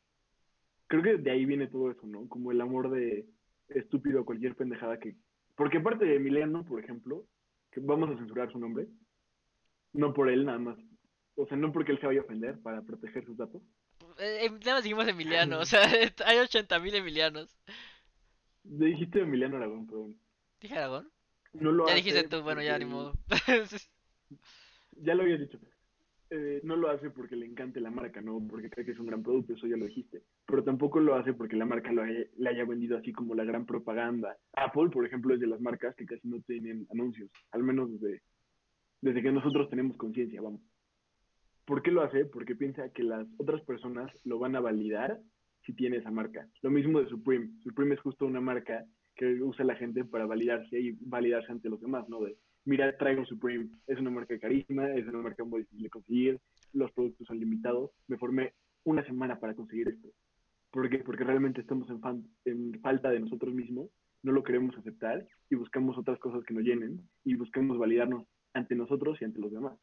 Creo 0.86 1.02
que 1.02 1.18
de 1.18 1.30
ahí 1.30 1.44
viene 1.44 1.66
todo 1.66 1.90
eso, 1.90 2.06
¿no? 2.06 2.26
Como 2.26 2.52
el 2.52 2.60
amor 2.62 2.88
de 2.88 3.26
estúpido 3.68 4.20
a 4.20 4.24
cualquier 4.24 4.56
pendejada 4.56 4.98
que... 4.98 5.14
Porque 5.56 5.76
aparte 5.76 6.06
de 6.06 6.16
Emiliano, 6.16 6.64
por 6.64 6.82
ejemplo, 6.82 7.26
que 7.70 7.80
vamos 7.80 8.08
a 8.08 8.16
censurar 8.16 8.50
su 8.50 8.58
nombre, 8.58 8.88
no 9.92 10.14
por 10.14 10.30
él 10.30 10.46
nada 10.46 10.58
más. 10.58 10.78
O 11.34 11.46
sea, 11.46 11.58
no 11.58 11.70
porque 11.70 11.92
él 11.92 12.00
se 12.00 12.06
vaya 12.06 12.20
a 12.20 12.24
ofender 12.24 12.58
para 12.62 12.80
proteger 12.80 13.26
sus 13.26 13.36
datos. 13.36 13.60
Eh, 14.18 14.46
eh, 14.46 14.50
nada 14.50 14.76
más 14.76 14.84
dijimos 14.84 15.06
Emiliano, 15.06 15.58
o 15.58 15.66
sea, 15.66 15.82
hay 16.24 16.38
80.000 16.38 16.94
Emilianos. 16.94 17.54
Le 18.64 18.86
dijiste 18.86 19.20
Emiliano 19.20 19.58
Aragón, 19.58 19.86
perdón. 19.86 20.16
¿Dije 20.60 20.76
Aragón? 20.76 21.10
No 21.52 21.72
lo 21.72 21.86
Ya 21.86 21.94
hace 21.94 22.02
dijiste 22.02 22.28
tú, 22.28 22.42
bueno, 22.42 22.62
ya 22.62 22.78
ni 22.78 22.84
modo. 22.84 23.14
Ya 25.02 25.14
lo 25.14 25.22
habías 25.22 25.40
dicho. 25.40 25.58
Eh, 26.28 26.60
no 26.62 26.76
lo 26.76 26.90
hace 26.90 27.10
porque 27.10 27.34
le 27.34 27.46
encante 27.46 27.80
la 27.80 27.90
marca, 27.90 28.20
no 28.20 28.38
porque 28.46 28.68
cree 28.68 28.84
que 28.84 28.92
es 28.92 28.98
un 28.98 29.06
gran 29.06 29.22
producto, 29.22 29.54
eso 29.54 29.66
ya 29.66 29.76
lo 29.76 29.86
dijiste. 29.86 30.22
Pero 30.46 30.62
tampoco 30.62 31.00
lo 31.00 31.14
hace 31.14 31.32
porque 31.32 31.56
la 31.56 31.64
marca 31.64 31.90
lo 31.90 32.02
haya, 32.02 32.26
le 32.36 32.50
haya 32.50 32.64
vendido 32.66 32.98
así 32.98 33.10
como 33.10 33.34
la 33.34 33.44
gran 33.44 33.64
propaganda. 33.64 34.36
Apple, 34.52 34.90
por 34.90 35.06
ejemplo, 35.06 35.34
es 35.34 35.40
de 35.40 35.46
las 35.46 35.60
marcas 35.60 35.96
que 35.96 36.04
casi 36.04 36.28
no 36.28 36.40
tienen 36.42 36.86
anuncios, 36.90 37.30
al 37.50 37.62
menos 37.62 37.90
desde, 37.92 38.22
desde 39.00 39.22
que 39.22 39.32
nosotros 39.32 39.70
tenemos 39.70 39.96
conciencia, 39.96 40.42
vamos. 40.42 40.60
¿Por 41.64 41.82
qué 41.82 41.90
lo 41.90 42.02
hace? 42.02 42.26
Porque 42.26 42.54
piensa 42.54 42.92
que 42.92 43.02
las 43.02 43.26
otras 43.38 43.62
personas 43.62 44.12
lo 44.24 44.38
van 44.38 44.54
a 44.54 44.60
validar 44.60 45.18
si 45.64 45.72
tiene 45.72 45.96
esa 45.96 46.10
marca. 46.10 46.46
Lo 46.62 46.70
mismo 46.70 47.00
de 47.00 47.08
Supreme. 47.08 47.50
Supreme 47.62 47.94
es 47.94 48.00
justo 48.00 48.26
una 48.26 48.40
marca 48.40 48.84
que 49.20 49.42
usa 49.42 49.66
la 49.66 49.76
gente 49.76 50.02
para 50.02 50.24
validarse 50.24 50.80
y 50.80 50.92
validarse 50.98 51.52
ante 51.52 51.68
los 51.68 51.78
demás, 51.78 52.08
¿no? 52.08 52.20
De, 52.20 52.38
mira, 52.64 52.96
traigo 52.96 53.26
Supreme, 53.26 53.68
es 53.86 53.98
una 53.98 54.08
marca 54.08 54.32
de 54.32 54.40
carisma, 54.40 54.88
es 54.94 55.06
una 55.06 55.18
marca 55.18 55.44
muy 55.44 55.60
difícil 55.60 55.82
de 55.82 55.90
conseguir, 55.90 56.40
los 56.72 56.90
productos 56.92 57.26
son 57.26 57.38
limitados, 57.38 57.90
me 58.08 58.16
formé 58.16 58.54
una 58.84 59.04
semana 59.04 59.38
para 59.38 59.54
conseguir 59.54 59.88
esto. 59.88 60.08
¿Por 60.70 60.88
qué? 60.88 61.00
Porque 61.00 61.24
realmente 61.24 61.60
estamos 61.60 61.86
en 62.46 62.80
falta 62.80 63.10
de 63.10 63.20
nosotros 63.20 63.52
mismos, 63.52 63.90
no 64.22 64.32
lo 64.32 64.42
queremos 64.42 64.74
aceptar 64.78 65.28
y 65.50 65.54
buscamos 65.54 65.98
otras 65.98 66.18
cosas 66.18 66.42
que 66.44 66.54
nos 66.54 66.62
llenen 66.62 67.06
y 67.22 67.34
buscamos 67.34 67.76
validarnos 67.76 68.26
ante 68.54 68.74
nosotros 68.74 69.20
y 69.20 69.26
ante 69.26 69.40
los 69.40 69.52
demás. 69.52 69.78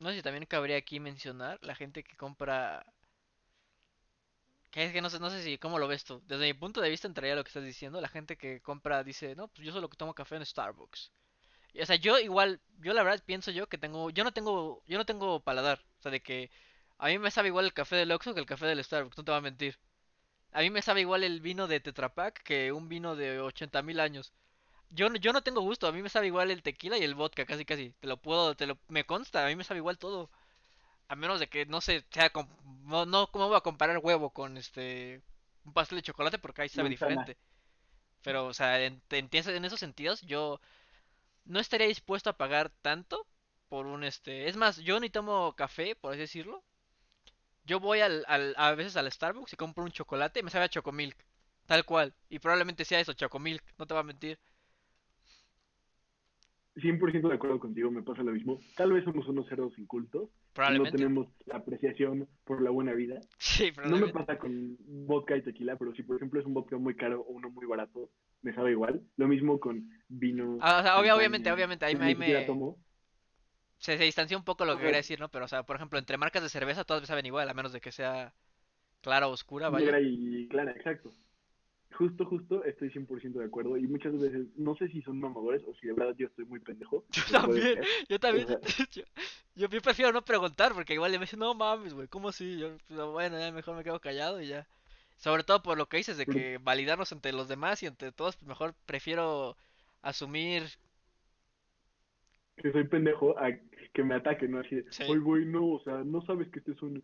No 0.00 0.10
sé 0.10 0.16
si 0.16 0.22
también 0.22 0.44
cabría 0.44 0.76
aquí 0.76 1.00
mencionar 1.00 1.58
la 1.62 1.74
gente 1.74 2.04
que 2.04 2.14
compra. 2.14 2.84
Que 4.78 4.84
es 4.84 4.92
que 4.92 5.02
no 5.02 5.10
sé, 5.10 5.18
no 5.18 5.28
sé 5.28 5.42
si, 5.42 5.58
¿cómo 5.58 5.80
lo 5.80 5.88
ves 5.88 6.04
tú? 6.04 6.22
Desde 6.28 6.46
mi 6.46 6.54
punto 6.54 6.80
de 6.80 6.88
vista 6.88 7.08
entraría 7.08 7.34
lo 7.34 7.42
que 7.42 7.48
estás 7.48 7.64
diciendo. 7.64 8.00
La 8.00 8.06
gente 8.08 8.36
que 8.36 8.60
compra 8.60 9.02
dice, 9.02 9.34
no, 9.34 9.48
pues 9.48 9.66
yo 9.66 9.72
solo 9.72 9.88
tomo 9.88 10.14
café 10.14 10.36
en 10.36 10.46
Starbucks. 10.46 11.10
Y, 11.74 11.82
o 11.82 11.86
sea, 11.86 11.96
yo 11.96 12.18
igual, 12.20 12.60
yo 12.80 12.94
la 12.94 13.02
verdad 13.02 13.20
pienso 13.26 13.50
yo 13.50 13.68
que 13.68 13.78
tengo, 13.78 14.10
yo 14.10 14.24
no 14.24 14.32
tengo, 14.32 14.84
yo 14.86 14.98
no 14.98 15.04
tengo 15.04 15.40
paladar. 15.40 15.84
O 15.98 16.02
sea, 16.02 16.12
de 16.12 16.22
que 16.22 16.52
a 16.98 17.08
mí 17.08 17.18
me 17.18 17.32
sabe 17.32 17.48
igual 17.48 17.64
el 17.66 17.72
café 17.74 17.96
del 17.96 18.12
Oxxo 18.12 18.34
que 18.34 18.40
el 18.40 18.46
café 18.46 18.66
del 18.66 18.84
Starbucks, 18.84 19.18
no 19.18 19.24
te 19.24 19.32
voy 19.32 19.38
a 19.38 19.42
mentir. 19.42 19.78
A 20.52 20.60
mí 20.62 20.70
me 20.70 20.82
sabe 20.82 21.02
igual 21.02 21.24
el 21.24 21.40
vino 21.40 21.66
de 21.68 21.80
Tetra 21.80 22.14
Pak 22.14 22.42
que 22.44 22.72
un 22.72 22.88
vino 22.88 23.16
de 23.16 23.40
80 23.40 23.82
mil 23.82 24.00
años. 24.00 24.32
Yo, 24.90 25.08
yo 25.14 25.32
no 25.32 25.42
tengo 25.42 25.62
gusto, 25.62 25.88
a 25.88 25.92
mí 25.92 26.02
me 26.02 26.10
sabe 26.10 26.28
igual 26.28 26.50
el 26.50 26.62
tequila 26.62 26.98
y 26.98 27.04
el 27.04 27.16
vodka, 27.16 27.46
casi 27.46 27.64
casi. 27.64 27.92
Te 28.00 28.08
lo 28.08 28.18
puedo, 28.18 28.56
te 28.56 28.66
lo, 28.66 28.78
me 28.88 29.04
consta, 29.06 29.44
a 29.46 29.48
mí 29.48 29.56
me 29.56 29.64
sabe 29.64 29.78
igual 29.78 29.98
todo. 29.98 30.30
A 31.08 31.16
menos 31.16 31.40
de 31.40 31.48
que 31.48 31.66
no 31.66 31.80
sé, 31.80 32.04
sea 32.10 32.30
no, 32.84 33.04
no, 33.06 33.26
¿cómo 33.32 33.48
voy 33.48 33.56
a 33.56 33.60
comparar 33.68 33.98
huevo 33.98 34.30
con 34.30 34.56
este 34.56 35.22
un 35.64 35.72
pastel 35.72 35.98
de 35.98 36.02
chocolate? 36.02 36.38
Porque 36.38 36.62
ahí 36.62 36.68
sabe 36.68 36.88
diferente. 36.90 37.36
Pero, 38.22 38.46
o 38.46 38.54
sea, 38.54 38.84
en, 38.84 39.02
en, 39.10 39.28
en 39.32 39.64
esos 39.66 39.80
sentidos, 39.80 40.22
yo 40.22 40.60
no 41.46 41.60
estaría 41.60 41.88
dispuesto 41.88 42.30
a 42.30 42.38
pagar 42.38 42.70
tanto 42.82 43.26
por 43.68 43.86
un 43.86 44.04
este. 44.04 44.48
Es 44.48 44.56
más, 44.56 44.78
yo 44.78 45.00
ni 45.00 45.10
tomo 45.10 45.54
café, 45.56 45.96
por 45.96 46.12
así 46.12 46.20
decirlo. 46.22 46.64
Yo 47.64 47.78
voy 47.80 48.00
al, 48.00 48.24
al- 48.28 48.54
a 48.56 48.74
veces 48.74 48.96
al 48.96 49.10
Starbucks 49.12 49.52
y 49.52 49.56
compro 49.56 49.84
un 49.84 49.92
chocolate 49.92 50.40
y 50.40 50.42
me 50.42 50.50
sabe 50.50 50.64
a 50.64 50.68
Chocomilk. 50.68 51.16
Tal 51.66 51.84
cual. 51.84 52.14
Y 52.28 52.38
probablemente 52.38 52.84
sea 52.84 53.00
eso, 53.00 53.12
Chocomilk, 53.12 53.62
no 53.78 53.86
te 53.86 53.94
voy 53.94 54.00
a 54.00 54.04
mentir. 54.04 54.38
100% 56.80 57.28
de 57.28 57.34
acuerdo 57.34 57.58
contigo, 57.58 57.90
me 57.90 58.02
pasa 58.02 58.22
lo 58.22 58.32
mismo. 58.32 58.58
Tal 58.76 58.92
vez 58.92 59.04
somos 59.04 59.26
unos 59.28 59.48
cerdos 59.48 59.78
incultos 59.78 60.28
y 60.30 60.30
no 60.30 60.52
Probablemente. 60.54 60.98
tenemos 60.98 61.26
apreciación 61.52 62.28
por 62.44 62.62
la 62.62 62.70
buena 62.70 62.92
vida. 62.94 63.20
Sí, 63.38 63.64
No 63.84 63.96
me 63.96 64.08
probablemente. 64.08 64.18
pasa 64.18 64.38
con 64.38 64.76
vodka 65.06 65.36
y 65.36 65.42
tequila, 65.42 65.76
pero 65.76 65.92
si 65.94 66.02
por 66.02 66.16
ejemplo 66.16 66.40
es 66.40 66.46
un 66.46 66.54
vodka 66.54 66.76
muy 66.78 66.94
caro 66.96 67.20
o 67.22 67.32
uno 67.32 67.50
muy 67.50 67.66
barato, 67.66 68.10
me 68.42 68.52
sabe 68.54 68.72
igual. 68.72 69.02
Lo 69.16 69.28
mismo 69.28 69.60
con 69.60 69.88
vino, 70.08 70.58
Ah, 70.60 70.78
o 70.80 70.82
sea, 70.82 71.00
obvia- 71.00 71.16
obviamente, 71.16 71.50
obviamente, 71.52 71.84
ahí, 71.84 71.96
ahí 72.00 72.14
me... 72.14 72.44
tomo. 72.44 72.76
Se, 73.78 73.96
se 73.96 74.04
distancia 74.04 74.36
un 74.36 74.44
poco 74.44 74.64
lo 74.64 74.76
que 74.76 74.82
quería 74.82 74.96
decir, 74.98 75.20
¿no? 75.20 75.28
Pero, 75.30 75.44
o 75.44 75.48
sea, 75.48 75.62
por 75.62 75.76
ejemplo, 75.76 75.98
entre 75.98 76.16
marcas 76.18 76.42
de 76.42 76.48
cerveza 76.48 76.84
todas 76.84 77.02
me 77.02 77.06
saben 77.06 77.26
igual, 77.26 77.48
a 77.48 77.54
menos 77.54 77.72
de 77.72 77.80
que 77.80 77.92
sea 77.92 78.34
clara 79.02 79.28
o 79.28 79.32
oscura, 79.32 79.70
vaya. 79.70 79.86
negra 79.86 80.00
y 80.00 80.48
clara, 80.48 80.72
exacto. 80.72 81.12
Justo, 81.92 82.24
justo, 82.26 82.64
estoy 82.64 82.90
100% 82.90 83.40
de 83.40 83.46
acuerdo. 83.46 83.76
Y 83.76 83.86
muchas 83.88 84.18
veces, 84.18 84.46
no 84.56 84.76
sé 84.76 84.88
si 84.88 85.02
son 85.02 85.18
mamadores 85.20 85.62
o 85.66 85.74
si 85.74 85.86
de 85.88 85.94
verdad 85.94 86.14
yo 86.16 86.26
estoy 86.28 86.44
muy 86.44 86.60
pendejo. 86.60 87.04
Yo 87.14 87.22
también, 87.30 87.80
yo 88.08 88.18
O 88.18 88.18
también. 88.18 88.46
sea, 88.46 88.58
Yo, 88.92 89.02
yo, 89.54 89.68
yo 89.68 89.80
prefiero 89.82 90.12
no 90.12 90.24
preguntar 90.24 90.72
porque 90.74 90.94
igual 90.94 91.12
le 91.12 91.18
me 91.18 91.24
dicen, 91.24 91.40
no 91.40 91.54
mames, 91.54 91.94
güey, 91.94 92.08
¿cómo 92.08 92.28
así? 92.28 92.58
Yo, 92.58 92.76
pues, 92.88 93.00
bueno, 93.06 93.38
ya 93.38 93.50
mejor 93.52 93.76
me 93.76 93.84
quedo 93.84 94.00
callado 94.00 94.40
y 94.40 94.48
ya. 94.48 94.66
Sobre 95.16 95.42
todo 95.44 95.62
por 95.62 95.76
lo 95.78 95.88
que 95.88 95.96
dices 95.98 96.16
de 96.16 96.26
que 96.28 96.58
validarnos 96.58 97.10
entre 97.12 97.32
los 97.32 97.48
demás 97.48 97.82
y 97.82 97.86
entre 97.86 98.12
todos, 98.12 98.36
pues 98.36 98.48
mejor 98.48 98.74
prefiero 98.86 99.56
asumir. 100.02 100.64
que 102.56 102.72
soy 102.72 102.84
pendejo 102.88 103.38
a 103.38 103.50
que 103.94 104.02
me 104.04 104.14
ataquen, 104.16 104.50
¿no? 104.52 104.60
Así 104.60 104.76
de, 104.76 104.84
Sí, 104.90 105.04
oye, 105.06 105.20
güey, 105.20 105.44
no, 105.44 105.66
o 105.74 105.82
sea, 105.82 106.02
no 106.04 106.22
sabes 106.22 106.48
que 106.50 106.58
este 106.58 106.72
es 106.72 106.82
un, 106.82 107.02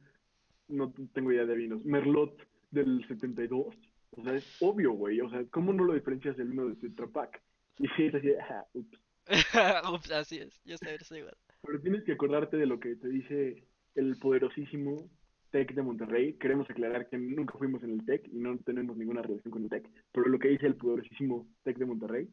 no 0.69 0.93
tengo 1.13 1.33
idea 1.33 1.45
de 1.47 1.57
vinos, 1.57 1.85
Merlot 1.85 2.37
del 2.71 3.07
72. 3.09 3.75
O 4.17 4.23
sea, 4.23 4.35
es 4.35 4.57
obvio, 4.61 4.93
güey. 4.93 5.21
O 5.21 5.29
sea, 5.31 5.45
¿cómo 5.51 5.73
no 5.73 5.85
lo 5.85 5.95
diferencias 5.95 6.37
del 6.37 6.49
vino 6.49 6.67
de 6.67 6.77
Tetra 6.77 7.07
Pak? 7.07 7.43
Y 7.79 7.89
sí, 7.97 8.05
es 8.07 8.15
así 8.15 8.31
ah, 8.41 8.65
ups. 8.73 9.01
ups, 9.93 10.11
así 10.13 10.39
es, 10.39 10.63
yo 10.65 10.77
sé, 10.79 10.97
soy 11.01 11.19
igual. 11.19 11.37
Pero 11.63 11.81
tienes 11.81 12.05
que 12.05 12.13
acordarte 12.13 12.57
de 12.57 12.67
lo 12.67 12.79
que 12.79 12.95
te 12.95 13.09
dice 13.09 13.65
el 13.97 14.17
poderosísimo 14.19 15.11
TEC 15.51 15.75
de 15.75 15.83
Monterrey. 15.83 16.35
Queremos 16.35 16.71
aclarar 16.71 17.09
que 17.09 17.19
nunca 17.19 17.59
fuimos 17.59 17.83
en 17.83 17.91
el 17.91 18.05
TEC 18.05 18.29
y 18.29 18.39
no 18.39 18.57
tenemos 18.59 18.97
ninguna 18.97 19.23
relación 19.23 19.51
con 19.51 19.65
el 19.65 19.71
TEC. 19.71 19.91
Pero 20.13 20.29
lo 20.29 20.39
que 20.39 20.49
dice 20.49 20.67
el 20.67 20.77
poderosísimo 20.77 21.49
TEC 21.65 21.79
de 21.79 21.87
Monterrey, 21.87 22.29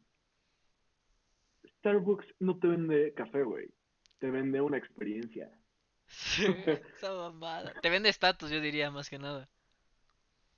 Starbucks 1.78 2.26
no 2.38 2.58
te 2.58 2.68
vende 2.68 3.12
café, 3.14 3.42
güey. 3.42 3.68
Te 4.20 4.30
vende 4.30 4.60
una 4.60 4.78
experiencia. 4.78 5.50
Sí, 6.12 6.44
esa 6.98 7.14
mamada. 7.14 7.72
Te 7.80 7.88
vende 7.88 8.10
estatus, 8.10 8.50
yo 8.50 8.60
diría, 8.60 8.90
más 8.90 9.08
que 9.08 9.18
nada. 9.18 9.48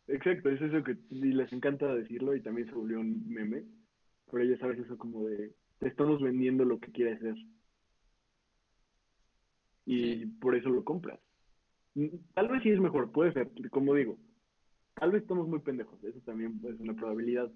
Exacto, 0.06 0.50
es 0.50 0.60
eso 0.60 0.82
que 0.84 0.96
y 1.10 1.32
les 1.32 1.52
encanta 1.52 1.94
decirlo 1.94 2.34
y 2.34 2.42
también 2.42 2.68
se 2.68 2.74
volvió 2.74 3.00
un 3.00 3.26
meme. 3.28 3.64
Pero 4.30 4.44
ya 4.44 4.58
sabes 4.58 4.78
eso 4.78 4.98
como 4.98 5.24
de, 5.26 5.54
te 5.78 5.88
estamos 5.88 6.20
vendiendo 6.20 6.64
lo 6.64 6.78
que 6.78 6.92
quieres 6.92 7.20
ser. 7.20 7.34
Sí. 9.84 10.22
Y 10.22 10.26
por 10.26 10.56
eso 10.56 10.68
lo 10.68 10.84
compras. 10.84 11.20
Mm, 11.94 12.08
Tal 12.34 12.48
vez 12.48 12.62
sí 12.62 12.70
es 12.70 12.80
mejor, 12.80 13.12
puede 13.12 13.32
ser, 13.32 13.50
como 13.70 13.94
digo. 13.94 14.18
Tal 14.94 15.10
vez 15.10 15.22
estamos 15.22 15.48
muy 15.48 15.58
pendejos, 15.60 16.02
eso 16.04 16.20
también 16.20 16.60
es 16.64 16.78
una 16.80 16.94
probabilidad. 16.94 17.50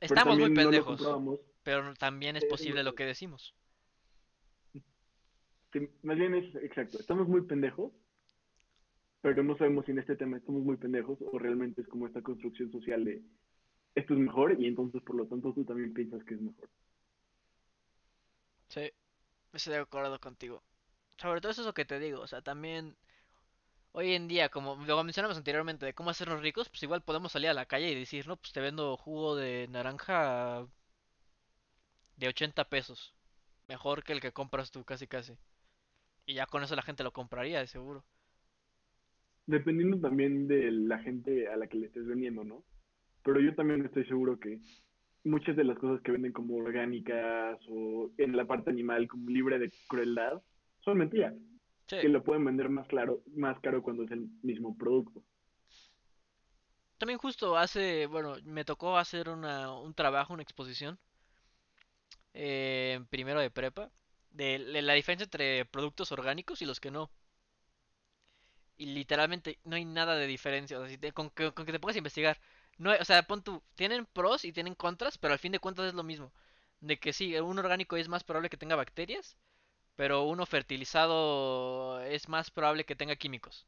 Estamos 0.00 0.38
muy 0.38 0.50
no 0.50 0.54
pendejos, 0.54 1.40
pero 1.62 1.94
también 1.94 2.36
es 2.36 2.44
eh, 2.44 2.48
posible 2.48 2.82
lo 2.82 2.94
que 2.94 3.04
decimos. 3.04 3.54
más 6.02 6.16
bien 6.16 6.34
es 6.34 6.54
exacto, 6.56 6.98
estamos 6.98 7.28
muy 7.28 7.42
pendejos, 7.42 7.92
pero 9.22 9.42
no 9.42 9.56
sabemos 9.56 9.84
si 9.84 9.92
en 9.92 9.98
este 9.98 10.16
tema 10.16 10.38
estamos 10.38 10.62
muy 10.62 10.76
pendejos 10.76 11.18
o 11.20 11.38
realmente 11.38 11.82
es 11.82 11.88
como 11.88 12.06
esta 12.06 12.22
construcción 12.22 12.70
social 12.72 13.04
de 13.04 13.22
esto 13.94 14.14
es 14.14 14.20
mejor 14.20 14.60
y 14.60 14.66
entonces 14.66 15.02
por 15.02 15.16
lo 15.16 15.26
tanto 15.26 15.52
tú 15.52 15.64
también 15.64 15.92
piensas 15.92 16.22
que 16.24 16.34
es 16.34 16.40
mejor. 16.40 16.68
Sí, 18.68 18.90
estoy 19.52 19.74
de 19.74 19.80
acuerdo 19.80 20.18
contigo. 20.20 20.62
Sobre 21.18 21.40
todo 21.40 21.52
eso 21.52 21.62
es 21.62 21.66
lo 21.66 21.74
que 21.74 21.84
te 21.84 21.98
digo, 21.98 22.20
o 22.20 22.26
sea, 22.26 22.40
también 22.40 22.96
hoy 23.92 24.14
en 24.14 24.28
día, 24.28 24.48
como 24.48 24.76
lo 24.76 25.04
mencionamos 25.04 25.36
anteriormente, 25.36 25.86
de 25.86 25.94
cómo 25.94 26.10
hacernos 26.10 26.40
ricos, 26.40 26.68
pues 26.68 26.82
igual 26.82 27.02
podemos 27.02 27.32
salir 27.32 27.50
a 27.50 27.54
la 27.54 27.66
calle 27.66 27.90
y 27.90 27.94
decir, 27.94 28.26
no, 28.28 28.36
pues 28.36 28.52
te 28.52 28.60
vendo 28.60 28.96
jugo 28.96 29.36
de 29.36 29.68
naranja 29.70 30.66
de 32.16 32.28
80 32.28 32.68
pesos, 32.68 33.14
mejor 33.68 34.04
que 34.04 34.12
el 34.12 34.20
que 34.20 34.32
compras 34.32 34.70
tú, 34.70 34.84
casi 34.84 35.06
casi. 35.06 35.36
Y 36.26 36.34
ya 36.34 36.46
con 36.46 36.62
eso 36.62 36.76
la 36.76 36.82
gente 36.82 37.02
lo 37.04 37.12
compraría, 37.12 37.60
de 37.60 37.66
seguro. 37.66 38.04
Dependiendo 39.50 39.98
también 40.00 40.46
de 40.48 40.70
la 40.70 40.98
gente 41.00 41.48
a 41.48 41.56
la 41.56 41.66
que 41.66 41.78
le 41.78 41.86
estés 41.86 42.06
vendiendo, 42.06 42.44
¿no? 42.44 42.64
Pero 43.24 43.40
yo 43.40 43.54
también 43.54 43.84
estoy 43.84 44.04
seguro 44.06 44.38
que 44.38 44.60
muchas 45.24 45.56
de 45.56 45.64
las 45.64 45.78
cosas 45.78 46.02
que 46.02 46.12
venden 46.12 46.32
como 46.32 46.56
orgánicas 46.56 47.58
o 47.68 48.10
en 48.18 48.36
la 48.36 48.46
parte 48.46 48.70
animal 48.70 49.08
como 49.08 49.30
libre 49.30 49.58
de 49.58 49.72
crueldad 49.88 50.42
son 50.80 50.98
mentiras, 50.98 51.34
Sí, 51.88 51.96
que 52.00 52.08
lo 52.08 52.24
pueden 52.24 52.44
vender 52.44 52.68
más 52.70 52.88
claro, 52.88 53.22
más 53.36 53.60
caro 53.60 53.82
cuando 53.82 54.04
es 54.04 54.12
el 54.12 54.28
mismo 54.42 54.76
producto. 54.78 55.24
también 56.98 57.18
justo 57.18 57.56
hace, 57.56 58.06
bueno, 58.06 58.36
me 58.44 58.64
tocó 58.64 58.96
hacer 58.96 59.28
una, 59.28 59.72
un 59.74 59.92
trabajo, 59.94 60.32
una 60.34 60.42
exposición, 60.44 60.98
eh, 62.34 63.00
primero 63.10 63.40
de 63.40 63.50
prepa, 63.50 63.90
de 64.30 64.58
de 64.58 64.82
la 64.82 64.94
diferencia 64.94 65.24
entre 65.24 65.64
productos 65.66 66.12
orgánicos 66.12 66.62
y 66.62 66.66
los 66.66 66.80
que 66.80 66.90
no. 66.90 67.10
Y 68.80 68.86
literalmente 68.86 69.58
no 69.64 69.76
hay 69.76 69.84
nada 69.84 70.16
de 70.16 70.26
diferencia. 70.26 70.78
Con, 71.14 71.30
que, 71.30 71.52
con 71.52 71.66
que 71.66 71.72
te 71.72 71.78
pongas 71.80 71.96
a 71.96 71.98
investigar. 71.98 72.40
No 72.78 72.92
o 72.92 73.04
sea, 73.04 73.22
pon 73.24 73.42
tú, 73.44 73.62
tienen 73.74 74.06
pros 74.06 74.44
y 74.44 74.52
tienen 74.52 74.74
contras, 74.74 75.18
pero 75.18 75.32
al 75.34 75.38
fin 75.38 75.52
de 75.52 75.58
cuentas 75.60 75.86
es 75.88 75.94
lo 75.94 76.02
mismo. 76.02 76.32
De 76.80 76.98
que 76.98 77.12
sí, 77.12 77.36
un 77.38 77.58
orgánico 77.58 77.96
es 77.96 78.08
más 78.08 78.24
probable 78.24 78.48
que 78.50 78.56
tenga 78.56 78.76
bacterias, 78.76 79.36
pero 79.96 80.24
uno 80.24 80.46
fertilizado 80.46 82.00
es 82.02 82.28
más 82.28 82.50
probable 82.50 82.84
que 82.86 82.96
tenga 82.96 83.16
químicos. 83.16 83.66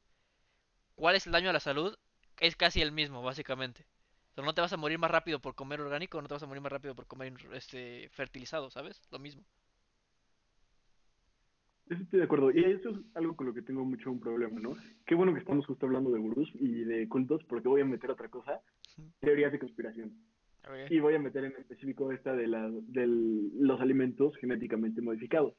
¿Cuál 0.94 1.16
es 1.16 1.26
el 1.26 1.32
daño 1.32 1.50
a 1.50 1.52
la 1.52 1.60
salud? 1.60 1.98
Es 2.40 2.56
casi 2.56 2.80
el 2.82 2.92
mismo, 2.92 3.22
básicamente. 3.22 3.86
O 4.32 4.34
sea, 4.34 4.44
no 4.44 4.54
te 4.54 4.62
vas 4.62 4.72
a 4.72 4.78
morir 4.78 4.98
más 4.98 5.10
rápido 5.10 5.40
por 5.40 5.54
comer 5.54 5.80
orgánico, 5.82 6.22
no 6.22 6.28
te 6.28 6.34
vas 6.34 6.42
a 6.42 6.46
morir 6.46 6.62
más 6.62 6.72
rápido 6.72 6.94
por 6.94 7.06
comer 7.06 7.34
este 7.52 8.08
fertilizado, 8.10 8.70
¿sabes? 8.70 9.02
Lo 9.10 9.18
mismo. 9.18 9.44
Estoy 11.88 12.20
de 12.20 12.24
acuerdo. 12.24 12.50
Y 12.50 12.64
eso 12.64 12.90
es 12.90 12.96
algo 13.14 13.36
con 13.36 13.46
lo 13.46 13.54
que 13.54 13.62
tengo 13.62 13.84
mucho 13.84 14.10
un 14.10 14.20
problema, 14.20 14.60
¿no? 14.60 14.74
Qué 15.06 15.14
bueno 15.14 15.32
que 15.32 15.40
estamos 15.40 15.66
justo 15.66 15.86
hablando 15.86 16.10
de 16.10 16.20
gurús 16.20 16.50
y 16.54 16.84
de 16.84 17.08
cultos, 17.08 17.42
porque 17.44 17.68
voy 17.68 17.80
a 17.80 17.84
meter 17.84 18.10
otra 18.10 18.28
cosa, 18.28 18.60
teorías 19.20 19.52
de 19.52 19.58
conspiración. 19.58 20.12
Ok. 20.64 20.90
Y 20.90 21.00
voy 21.00 21.14
a 21.14 21.18
meter 21.18 21.44
en 21.44 21.52
específico 21.52 22.12
esta 22.12 22.34
de, 22.34 22.46
la, 22.46 22.70
de 22.70 23.06
los 23.06 23.80
alimentos 23.80 24.36
genéticamente 24.36 25.02
modificados. 25.02 25.54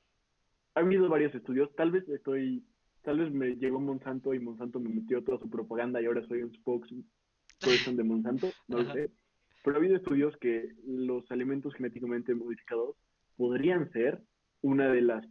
Ha 0.76 0.80
habido 0.80 1.10
varios 1.10 1.36
estudios, 1.36 1.74
tal 1.76 1.92
vez 1.92 2.08
estoy, 2.10 2.64
tal 3.04 3.20
vez 3.20 3.32
me 3.32 3.56
llegó 3.56 3.80
Monsanto 3.80 4.34
y 4.34 4.40
Monsanto 4.40 4.80
me 4.80 4.90
metió 4.90 5.24
toda 5.24 5.40
su 5.40 5.50
propaganda 5.50 6.02
y 6.02 6.06
ahora 6.06 6.26
soy 6.28 6.42
un 6.42 6.54
spokesperson 6.54 7.96
de 7.96 8.04
Monsanto, 8.04 8.48
no 8.68 8.80
lo 8.80 8.94
sé. 8.94 9.12
Pero 9.64 9.76
ha 9.76 9.80
habido 9.80 9.98
estudios 9.98 10.36
que 10.38 10.74
los 10.86 11.30
alimentos 11.32 11.74
genéticamente 11.76 12.34
modificados 12.34 12.96
podrían 13.38 13.92
ser 13.92 14.22
una 14.62 14.92
de 14.92 15.02
las 15.02 15.26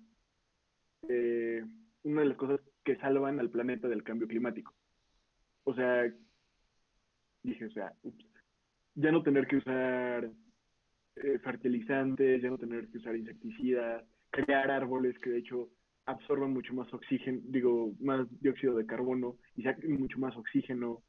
eh, 1.09 1.65
una 2.05 2.23
de 2.23 2.29
las 2.29 2.37
cosas 2.37 2.61
que 2.85 2.97
salvan 2.97 3.41
al 3.41 3.51
planeta 3.51 3.89
del 3.89 4.03
cambio 4.03 4.29
climático. 4.29 4.75
O 5.65 5.75
sea, 5.75 6.13
dije, 7.43 7.67
o 7.67 7.71
sea, 7.71 7.93
ya 8.95 9.13
no 9.13 9.23
tener 9.23 9.47
que 9.47 9.57
usar 9.57 10.31
eh, 11.17 11.39
fertilizantes, 11.39 12.43
ya 12.43 12.51
no 12.51 12.59
tener 12.59 12.89
que 12.89 12.99
usar 12.99 13.17
insecticidas, 13.17 14.05
crear 14.31 14.71
árboles 14.71 15.19
que 15.19 15.31
de 15.31 15.39
hecho 15.39 15.71
absorban 16.07 16.53
mucho 16.53 16.75
más 16.75 16.93
oxígeno, 16.93 17.41
digo, 17.45 17.93
más 18.01 18.27
dióxido 18.41 18.75
de 18.75 18.87
carbono 18.87 19.37
y 19.57 19.63
saquen 19.63 20.01
mucho 20.01 20.19
más 20.19 20.37
oxígeno. 20.37 21.03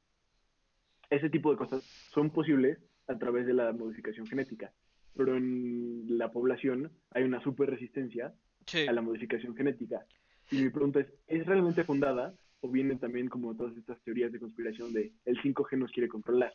Ese 1.10 1.30
tipo 1.30 1.52
de 1.52 1.58
cosas 1.58 1.84
son 2.12 2.32
posibles 2.32 2.80
a 3.08 3.18
través 3.18 3.46
de 3.46 3.54
la 3.54 3.72
modificación 3.74 4.28
genética. 4.28 4.72
Pero 5.16 5.36
en 5.36 6.18
la 6.18 6.32
población 6.32 6.92
hay 7.12 7.24
una 7.24 7.42
super 7.44 7.70
resistencia 7.70 8.34
Sí. 8.66 8.88
a 8.88 8.92
la 8.94 9.02
modificación 9.02 9.56
genética. 9.56 10.06
Y 10.52 10.58
mi 10.62 10.70
pregunta 10.70 11.00
es, 11.00 11.08
¿es 11.28 11.46
realmente 11.46 11.84
fundada 11.84 12.34
o 12.62 12.70
vienen 12.70 13.00
también 13.00 13.28
como 13.30 13.56
todas 13.56 13.76
estas 13.78 14.00
teorías 14.04 14.32
de 14.32 14.40
conspiración 14.40 14.94
de 14.94 15.12
el 15.26 15.42
5G 15.42 15.78
nos 15.78 15.92
quiere 15.92 16.08
controlar? 16.10 16.54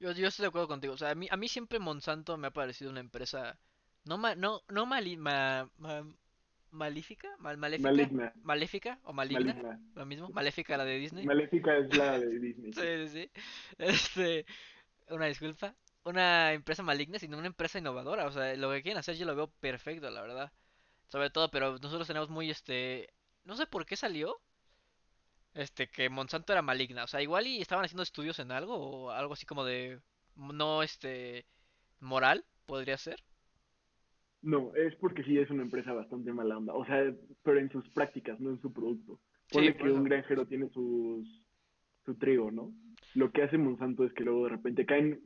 Yo, 0.00 0.12
yo 0.12 0.28
estoy 0.28 0.44
de 0.44 0.48
acuerdo 0.48 0.68
contigo. 0.68 0.94
O 0.94 0.96
sea, 0.98 1.10
a 1.10 1.14
mí, 1.14 1.28
a 1.30 1.36
mí 1.36 1.48
siempre 1.48 1.78
Monsanto 1.78 2.36
me 2.36 2.48
ha 2.48 2.50
parecido 2.50 2.90
una 2.90 3.00
empresa 3.00 3.58
no 4.04 4.18
ma- 4.18 4.34
no, 4.34 4.60
no 4.68 4.84
mali- 4.86 5.16
ma- 5.16 5.68
ma- 5.78 6.06
malífica, 6.70 7.28
mal, 7.38 7.56
maléfica, 7.56 7.90
Maligna, 7.90 8.32
maléfica 8.42 8.98
o 9.04 9.12
maligna, 9.12 9.54
maligna. 9.54 9.80
lo 9.94 10.06
mismo, 10.06 10.28
maléfica 10.30 10.76
la 10.76 10.84
de 10.84 10.98
Disney. 10.98 11.24
Maléfica 11.24 11.76
es 11.78 11.96
la 11.96 12.18
de 12.18 12.38
Disney. 12.40 12.72
Sí, 12.72 13.08
sí. 13.08 13.08
sí. 13.08 13.30
Este, 13.78 14.44
una 15.08 15.26
disculpa. 15.26 15.74
Una 16.04 16.52
empresa 16.52 16.82
maligna, 16.82 17.18
sino 17.18 17.38
una 17.38 17.46
empresa 17.46 17.78
innovadora. 17.78 18.26
O 18.26 18.32
sea, 18.32 18.54
lo 18.56 18.70
que 18.72 18.82
quieren 18.82 18.98
hacer 18.98 19.16
yo 19.16 19.24
lo 19.24 19.34
veo 19.34 19.46
perfecto, 19.60 20.10
la 20.10 20.20
verdad. 20.20 20.52
Sobre 21.14 21.30
todo, 21.30 21.48
pero 21.48 21.78
nosotros 21.78 22.08
tenemos 22.08 22.28
muy 22.28 22.50
este, 22.50 23.08
no 23.44 23.54
sé 23.54 23.68
por 23.68 23.86
qué 23.86 23.94
salió, 23.94 24.36
este, 25.54 25.86
que 25.86 26.08
Monsanto 26.08 26.52
era 26.52 26.60
maligna. 26.60 27.04
O 27.04 27.06
sea, 27.06 27.22
igual 27.22 27.46
y 27.46 27.60
estaban 27.60 27.84
haciendo 27.84 28.02
estudios 28.02 28.40
en 28.40 28.50
algo 28.50 28.74
o 28.74 29.10
algo 29.12 29.34
así 29.34 29.46
como 29.46 29.64
de, 29.64 30.00
no, 30.34 30.82
este, 30.82 31.46
moral, 32.00 32.44
podría 32.66 32.98
ser. 32.98 33.22
No, 34.42 34.74
es 34.74 34.96
porque 34.96 35.22
sí 35.22 35.38
es 35.38 35.48
una 35.50 35.62
empresa 35.62 35.92
bastante 35.92 36.32
mala 36.32 36.58
onda. 36.58 36.74
O 36.74 36.84
sea, 36.84 37.14
pero 37.44 37.60
en 37.60 37.70
sus 37.70 37.88
prácticas, 37.90 38.40
no 38.40 38.50
en 38.50 38.60
su 38.60 38.72
producto. 38.72 39.20
Sí, 39.52 39.70
por 39.70 39.86
que 39.86 39.92
un 39.92 40.02
granjero 40.02 40.48
tiene 40.48 40.68
sus, 40.70 41.28
su 42.04 42.16
trigo, 42.16 42.50
¿no? 42.50 42.74
Lo 43.14 43.30
que 43.30 43.44
hace 43.44 43.56
Monsanto 43.56 44.04
es 44.04 44.12
que 44.14 44.24
luego 44.24 44.46
de 44.46 44.50
repente 44.50 44.84
caen 44.84 45.22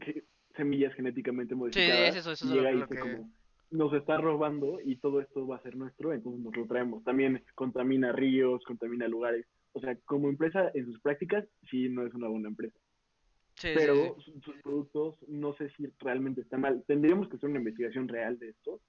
semillas 0.55 0.93
genéticamente 0.93 1.55
Sí, 1.55 1.55
es 1.55 1.59
modificadas 1.59 2.17
eso, 2.17 2.33
eso 2.33 2.45
y 2.45 2.59
es 2.59 2.63
lo, 2.63 2.71
y 2.71 2.75
lo 2.75 2.81
dice 2.81 2.95
que... 2.95 3.01
como, 3.01 3.38
nos 3.71 3.93
está 3.93 4.17
robando 4.19 4.79
y 4.83 4.97
todo 4.97 5.21
esto 5.21 5.47
va 5.47 5.57
a 5.57 5.63
ser 5.63 5.77
nuestro, 5.77 6.13
entonces 6.13 6.41
nos 6.43 6.57
lo 6.57 6.67
traemos. 6.67 7.05
También 7.05 7.45
contamina 7.55 8.13
ríos, 8.13 8.63
contamina 8.65 9.07
lugares. 9.09 9.47
O 9.73 9.81
sea, 9.81 9.97
como 10.05 10.29
empresa 10.29 10.71
en 10.75 10.87
sus 10.87 11.01
prácticas, 11.01 11.45
sí 11.71 11.89
no 11.89 12.07
es 12.07 12.15
una 12.15 12.29
buena 12.29 12.49
empresa. 12.49 12.79
Sí, 13.55 13.69
sí, 13.69 13.75
sí. 13.75 13.75
Pero 13.75 14.17
su- 14.21 14.41
sus 14.41 14.57
productos 14.63 15.17
no 15.29 15.55
sé 15.55 15.71
si 15.77 15.87
realmente 15.99 16.41
están 16.43 16.61
mal. 16.63 16.85
Tendríamos 16.87 17.29
que 17.29 17.37
hacer 17.37 17.51
una 17.51 17.59
investigación 17.59 18.09
real 18.09 18.39
de 18.39 18.51
esto, 18.51 18.81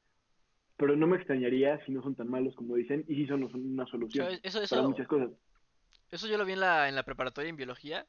pero 0.77 0.95
no 0.95 1.07
me 1.07 1.17
extrañaría 1.17 1.83
si 1.85 1.91
no 1.91 2.01
son 2.01 2.15
tan 2.15 2.29
malos 2.29 2.55
como 2.55 2.75
dicen 2.75 3.03
y 3.07 3.15
si 3.15 3.27
son 3.27 3.43
una 3.53 3.85
solución 3.87 4.27
para 4.69 4.83
muchas 4.83 5.07
cosas. 5.07 5.31
eso 6.11 6.27
yo 6.27 6.37
lo 6.37 6.45
vi 6.45 6.53
en 6.53 6.61
la, 6.61 6.87
en 6.87 6.95
la 6.95 7.03
preparatoria 7.03 7.49
en 7.49 7.57
biología 7.57 8.05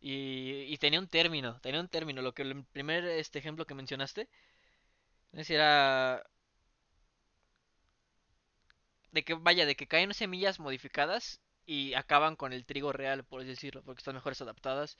y, 0.00 0.64
y 0.68 0.76
tenía 0.78 1.00
un 1.00 1.08
término, 1.08 1.58
tenía 1.60 1.80
un 1.80 1.88
término, 1.88 2.20
lo 2.22 2.32
que 2.32 2.42
el 2.42 2.64
primer 2.72 3.04
este 3.04 3.38
ejemplo 3.38 3.64
que 3.66 3.74
mencionaste, 3.74 4.28
es 5.32 5.50
era 5.50 6.22
de 9.12 9.22
que 9.24 9.34
vaya, 9.34 9.66
de 9.66 9.76
que 9.76 9.86
caen 9.92 10.12
semillas 10.14 10.58
modificadas 10.58 11.40
y 11.64 11.94
acaban 11.94 12.34
con 12.36 12.52
el 12.52 12.66
trigo 12.66 12.92
real, 12.92 13.24
por 13.24 13.44
decirlo, 13.44 13.82
porque 13.84 14.00
están 14.00 14.14
mejores 14.16 14.40
adaptadas. 14.42 14.96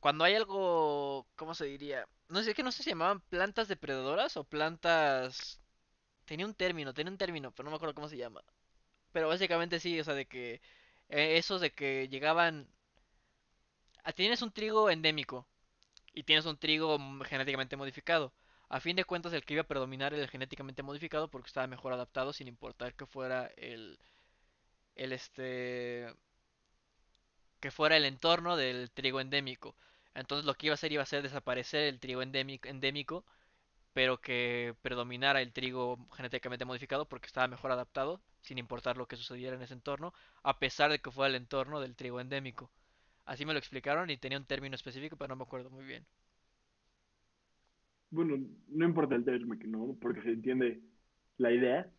Cuando 0.00 0.24
hay 0.24 0.34
algo, 0.34 1.26
¿cómo 1.36 1.54
se 1.54 1.64
diría? 1.66 2.06
No 2.28 2.42
sé, 2.42 2.54
que 2.54 2.62
no 2.62 2.72
sé 2.72 2.78
si 2.78 2.84
se 2.84 2.90
llamaban 2.90 3.20
plantas 3.20 3.68
depredadoras 3.68 4.36
o 4.36 4.44
plantas... 4.44 5.60
Tenía 6.26 6.46
un 6.46 6.54
término, 6.54 6.94
tenía 6.94 7.12
un 7.12 7.18
término, 7.18 7.52
pero 7.52 7.64
no 7.66 7.70
me 7.72 7.76
acuerdo 7.76 7.94
cómo 7.96 8.08
se 8.08 8.16
llama. 8.18 8.42
Pero 9.12 9.28
básicamente 9.28 9.80
sí, 9.80 10.00
o 10.00 10.04
sea, 10.04 10.14
de 10.14 10.26
que 10.26 10.62
eh, 11.10 11.38
esos 11.38 11.60
de 11.62 11.72
que 11.72 12.08
llegaban... 12.10 12.68
ah, 14.04 14.12
Tienes 14.12 14.42
un 14.42 14.52
trigo 14.52 14.90
endémico 14.90 15.46
y 16.14 16.24
tienes 16.24 16.46
un 16.46 16.58
trigo 16.58 16.98
genéticamente 17.24 17.76
modificado. 17.76 18.32
A 18.76 18.80
fin 18.80 18.96
de 18.96 19.04
cuentas, 19.04 19.32
el 19.32 19.44
que 19.44 19.54
iba 19.54 19.62
a 19.62 19.66
predominar 19.68 20.12
era 20.14 20.22
el 20.24 20.28
genéticamente 20.28 20.82
modificado 20.82 21.28
porque 21.30 21.46
estaba 21.46 21.68
mejor 21.68 21.92
adaptado 21.92 22.32
sin 22.32 22.48
importar 22.48 22.94
que 22.94 23.06
fuera 23.06 23.46
el, 23.56 24.00
el 24.96 25.12
este, 25.12 26.08
que 27.60 27.70
fuera 27.70 27.96
el 27.96 28.04
entorno 28.04 28.56
del 28.58 28.90
trigo 28.90 29.18
endémico. 29.20 29.74
Entonces 30.14 30.44
lo 30.44 30.54
que 30.54 30.66
iba 30.66 30.74
a 30.74 30.76
hacer 30.76 30.92
iba 30.92 31.02
a 31.02 31.06
ser 31.06 31.22
desaparecer 31.22 31.84
el 31.84 31.98
trigo 32.00 32.20
endémico, 32.22 32.68
endémico, 32.68 33.24
pero 33.94 34.20
que 34.20 34.74
predominara 34.82 35.42
el 35.42 35.52
trigo 35.52 35.98
genéticamente 36.16 36.64
modificado 36.66 37.06
porque 37.08 37.26
estaba 37.28 37.48
mejor 37.48 37.72
adaptado, 37.72 38.20
sin 38.42 38.58
importar 38.58 38.96
lo 38.98 39.08
que 39.08 39.16
sucediera 39.16 39.56
en 39.56 39.62
ese 39.62 39.74
entorno, 39.74 40.14
a 40.44 40.58
pesar 40.60 40.90
de 40.92 41.00
que 41.00 41.10
fuera 41.12 41.30
el 41.30 41.36
entorno 41.36 41.80
del 41.80 41.96
trigo 41.96 42.20
endémico. 42.20 42.70
Así 43.26 43.46
me 43.46 43.52
lo 43.54 43.60
explicaron 43.60 44.10
y 44.10 44.18
tenía 44.18 44.38
un 44.38 44.46
término 44.46 44.76
específico, 44.76 45.16
pero 45.16 45.28
no 45.30 45.36
me 45.36 45.44
acuerdo 45.44 45.70
muy 45.70 45.84
bien. 45.84 46.06
Bueno, 48.12 48.36
no 48.68 48.84
importa 48.84 49.14
el 49.14 49.24
término, 49.24 49.66
¿no? 49.66 49.96
Porque 49.98 50.20
se 50.20 50.32
entiende 50.32 50.82
la 51.38 51.50
idea. 51.50 51.90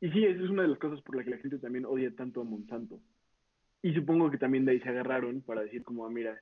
Y 0.00 0.10
sí, 0.10 0.24
esa 0.24 0.42
es 0.42 0.48
una 0.48 0.62
de 0.62 0.68
las 0.68 0.78
cosas 0.78 1.02
por 1.02 1.16
la 1.16 1.22
que 1.22 1.30
la 1.30 1.36
gente 1.36 1.58
también 1.58 1.84
odia 1.84 2.16
tanto 2.16 2.40
a 2.40 2.44
Monsanto. 2.44 2.98
Y 3.82 3.92
supongo 3.92 4.30
que 4.30 4.38
también 4.38 4.64
de 4.64 4.72
ahí 4.72 4.80
se 4.80 4.88
agarraron 4.88 5.42
para 5.42 5.60
decir 5.60 5.84
como, 5.84 6.06
ah, 6.06 6.10
mira, 6.10 6.40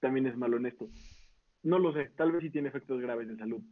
también 0.00 0.26
es 0.26 0.36
malo 0.36 0.56
en 0.56 0.64
esto. 0.64 0.88
No 1.62 1.78
lo 1.78 1.92
sé, 1.92 2.10
tal 2.16 2.32
vez 2.32 2.42
sí 2.42 2.50
tiene 2.50 2.68
efectos 2.68 3.02
graves 3.02 3.28
de 3.28 3.36
salud, 3.36 3.62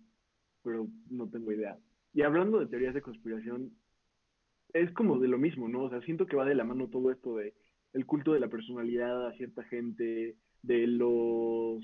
pero 0.63 0.89
no 1.09 1.29
tengo 1.31 1.51
idea. 1.51 1.79
Y 2.13 2.21
hablando 2.21 2.61
de 2.61 2.67
teorías 2.67 2.93
de 2.93 3.03
conspiración, 3.03 3.73
es 4.75 4.93
como 4.93 5.19
de 5.19 5.29
lo 5.29 5.39
mismo, 5.39 5.69
¿no? 5.69 5.85
O 5.85 5.91
sea, 5.91 6.03
siento 6.03 6.27
que 6.27 6.37
va 6.37 6.45
de 6.45 6.55
la 6.55 6.65
mano 6.65 6.89
todo 6.89 7.11
esto 7.11 7.37
de 7.37 7.55
el 7.95 8.05
culto 8.05 8.35
de 8.35 8.41
la 8.41 8.49
personalidad 8.49 9.27
a 9.27 9.33
cierta 9.33 9.63
gente, 9.65 10.37
de 10.63 10.87
los, 10.87 11.83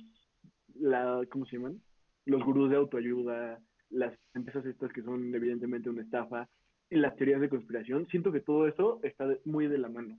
la, 0.74 1.22
¿cómo 1.30 1.46
se 1.46 1.56
llaman? 1.56 1.80
Los 2.26 2.42
gurús 2.44 2.70
de 2.70 2.76
autoayuda, 2.76 3.60
las 3.90 4.16
empresas 4.34 4.64
estas 4.66 4.92
que 4.92 5.02
son 5.02 5.34
evidentemente 5.34 5.90
una 5.90 6.02
estafa, 6.02 6.48
las 6.90 7.16
teorías 7.16 7.40
de 7.40 7.48
conspiración. 7.48 8.06
Siento 8.08 8.32
que 8.32 8.40
todo 8.40 8.66
eso 8.66 9.00
está 9.02 9.26
muy 9.44 9.68
de 9.68 9.78
la 9.78 9.88
mano. 9.88 10.18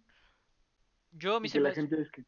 Yo, 1.11 1.39
me 1.41 1.49
la 1.49 1.73
gente 1.73 2.01
es 2.01 2.09
que, 2.11 2.23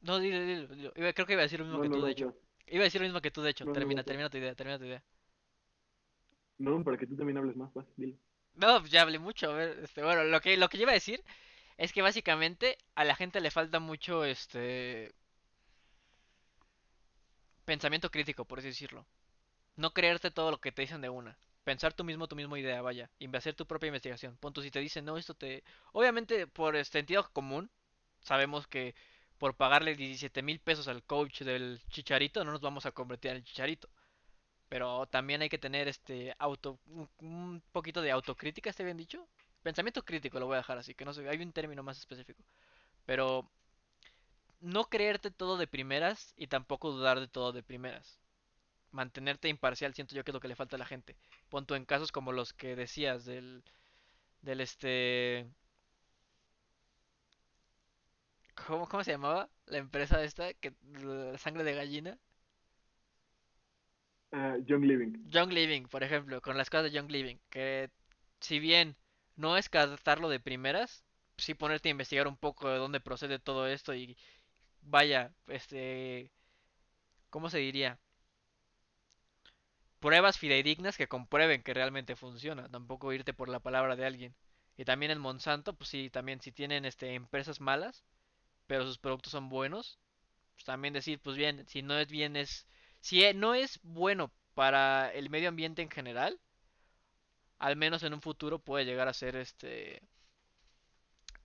No, 0.00 0.18
dilo, 0.18 0.40
dilo, 0.44 0.92
creo 0.92 1.26
que 1.26 1.32
iba 1.32 1.42
a 1.42 1.44
decir 1.44 1.58
lo 1.58 1.66
mismo 1.66 1.78
no, 1.78 1.82
que 1.82 1.88
no, 1.88 1.96
tú, 1.96 2.02
de 2.02 2.12
hecho. 2.12 2.26
no, 2.26 2.36
Iba 2.66 2.82
a 2.82 2.84
decir 2.84 3.00
lo 3.00 3.06
mismo 3.06 3.20
que 3.20 3.30
tú, 3.30 3.42
de 3.42 3.50
hecho. 3.50 3.66
Termina, 3.72 4.04
termina 4.04 4.30
tu 4.30 4.38
idea, 4.38 4.54
termina 4.54 4.78
tu 4.78 4.84
idea. 4.84 5.02
no, 6.58 6.82
para 6.84 6.96
que 6.96 7.06
tú 7.06 7.16
también 7.16 7.38
hables 7.38 7.56
más, 7.56 7.72
vas, 7.74 7.86
dilo. 7.96 8.16
No, 8.54 8.80
pues 8.80 8.90
ya 8.90 9.02
hablé 9.02 9.18
mucho. 9.18 9.50
A 9.50 9.54
ver, 9.54 9.78
este, 9.80 10.02
bueno, 10.02 10.24
lo 10.24 10.40
que, 10.40 10.56
lo 10.56 10.68
que 10.68 10.78
yo 10.78 10.82
iba 10.82 10.92
a 10.92 10.94
decir 10.94 11.22
es 11.76 11.92
que 11.92 12.02
básicamente 12.02 12.78
a 12.94 13.04
la 13.04 13.14
gente 13.16 13.40
le 13.40 13.50
falta 13.50 13.80
mucho, 13.80 14.24
este, 14.24 15.12
pensamiento 17.66 18.10
crítico, 18.10 18.46
por 18.46 18.60
así 18.60 18.68
decirlo. 18.68 19.06
No 19.76 19.92
creerte 19.92 20.30
todo 20.30 20.50
lo 20.50 20.60
que 20.60 20.72
te 20.72 20.82
dicen 20.82 21.02
de 21.02 21.10
una. 21.10 21.38
Pensar 21.64 21.92
tú 21.92 22.04
mismo 22.04 22.28
tu 22.28 22.36
misma 22.36 22.58
idea, 22.58 22.80
vaya. 22.80 23.10
Y 23.18 23.36
hacer 23.36 23.54
tu 23.54 23.66
propia 23.66 23.88
investigación. 23.88 24.36
Punto, 24.38 24.62
si 24.62 24.70
te 24.70 24.80
dicen, 24.80 25.04
no, 25.04 25.18
esto 25.18 25.34
te... 25.34 25.64
Obviamente, 25.92 26.46
por 26.46 26.82
sentido 26.84 27.28
común, 27.32 27.70
sabemos 28.20 28.66
que 28.66 28.94
por 29.38 29.54
pagarle 29.56 29.94
17 29.96 30.42
mil 30.42 30.60
pesos 30.60 30.88
al 30.88 31.02
coach 31.02 31.42
del 31.42 31.82
Chicharito, 31.90 32.44
no 32.44 32.52
nos 32.52 32.60
vamos 32.60 32.86
a 32.86 32.92
convertir 32.92 33.32
en 33.32 33.38
el 33.38 33.44
Chicharito. 33.44 33.88
Pero 34.68 35.06
también 35.06 35.42
hay 35.42 35.48
que 35.48 35.58
tener 35.58 35.88
este 35.88 36.34
auto, 36.38 36.78
un, 37.18 37.62
poquito 37.72 38.00
de 38.02 38.10
autocrítica, 38.12 38.70
¿está 38.70 38.82
bien 38.84 38.96
dicho? 38.96 39.28
Pensamiento 39.62 40.04
crítico 40.04 40.38
lo 40.40 40.46
voy 40.46 40.54
a 40.54 40.58
dejar 40.58 40.78
así, 40.78 40.94
que 40.94 41.04
no 41.04 41.12
sé, 41.12 41.28
hay 41.28 41.38
un 41.42 41.52
término 41.52 41.82
más 41.82 41.98
específico. 41.98 42.42
Pero 43.04 43.50
no 44.60 44.84
creerte 44.84 45.30
todo 45.30 45.56
de 45.56 45.66
primeras 45.66 46.34
y 46.36 46.48
tampoco 46.48 46.90
dudar 46.90 47.20
de 47.20 47.28
todo 47.28 47.52
de 47.52 47.62
primeras. 47.62 48.20
Mantenerte 48.92 49.48
imparcial, 49.48 49.94
siento 49.94 50.14
yo 50.14 50.24
que 50.24 50.30
es 50.30 50.34
lo 50.34 50.40
que 50.40 50.48
le 50.48 50.56
falta 50.56 50.76
a 50.76 50.78
la 50.78 50.86
gente. 50.86 51.16
Punto 51.48 51.76
en 51.76 51.84
casos 51.84 52.12
como 52.12 52.32
los 52.32 52.52
que 52.52 52.76
decías 52.76 53.24
del, 53.24 53.62
del 54.42 54.60
este, 54.60 55.46
¿cómo, 58.66 58.88
cómo 58.88 59.04
se 59.04 59.12
llamaba? 59.12 59.48
La 59.66 59.78
empresa 59.78 60.22
esta, 60.22 60.52
que 60.54 60.72
la 61.02 61.38
sangre 61.38 61.64
de 61.64 61.74
gallina. 61.74 62.18
Ah, 64.32 64.56
Young 64.64 64.84
Living. 64.84 65.12
Young 65.28 65.52
Living, 65.52 65.84
por 65.84 66.02
ejemplo, 66.02 66.40
con 66.40 66.56
las 66.56 66.68
cosas 66.70 66.84
de 66.84 66.90
Young 66.90 67.10
Living, 67.10 67.36
que 67.50 67.90
si 68.40 68.58
bien 68.58 68.96
no 69.36 69.56
es 69.56 69.68
captarlo 69.68 70.28
de 70.28 70.40
primeras, 70.40 71.04
sí 71.36 71.54
ponerte 71.54 71.88
a 71.88 71.92
investigar 71.92 72.26
un 72.28 72.36
poco 72.36 72.68
de 72.68 72.78
dónde 72.78 73.00
procede 73.00 73.38
todo 73.38 73.66
esto 73.66 73.94
y 73.94 74.16
vaya, 74.86 75.32
este, 75.48 76.30
¿cómo 77.30 77.50
se 77.50 77.58
diría? 77.58 77.98
Pruebas 80.00 80.38
fidedignas 80.38 80.96
que 80.96 81.06
comprueben 81.06 81.62
que 81.62 81.74
realmente 81.74 82.16
funciona, 82.16 82.66
tampoco 82.70 83.12
irte 83.12 83.34
por 83.34 83.50
la 83.50 83.60
palabra 83.60 83.94
de 83.94 84.06
alguien. 84.06 84.34
Y 84.78 84.86
también 84.86 85.12
en 85.12 85.18
Monsanto, 85.18 85.74
pues 85.74 85.90
sí, 85.90 86.08
también 86.08 86.40
si 86.40 86.50
tienen 86.50 86.86
este 86.86 87.12
empresas 87.14 87.60
malas, 87.60 88.02
pero 88.66 88.86
sus 88.86 88.98
productos 88.98 89.32
son 89.32 89.48
buenos, 89.50 89.98
pues 90.54 90.64
también 90.66 90.94
decir, 90.94 91.20
pues 91.20 91.36
bien, 91.36 91.66
si 91.68 91.82
no 91.82 91.98
es 91.98 92.08
bien 92.08 92.36
es 92.36 92.66
si 93.00 93.24
e- 93.24 93.34
no 93.34 93.54
es 93.54 93.80
bueno 93.82 94.32
para 94.54 95.12
el 95.14 95.30
medio 95.30 95.48
ambiente 95.50 95.82
en 95.82 95.90
general, 95.90 96.40
al 97.58 97.76
menos 97.76 98.02
en 98.02 98.14
un 98.14 98.22
futuro 98.22 98.58
puede 98.58 98.84
llegar 98.86 99.08
a 99.08 99.12
ser 99.12 99.36
este, 99.36 100.00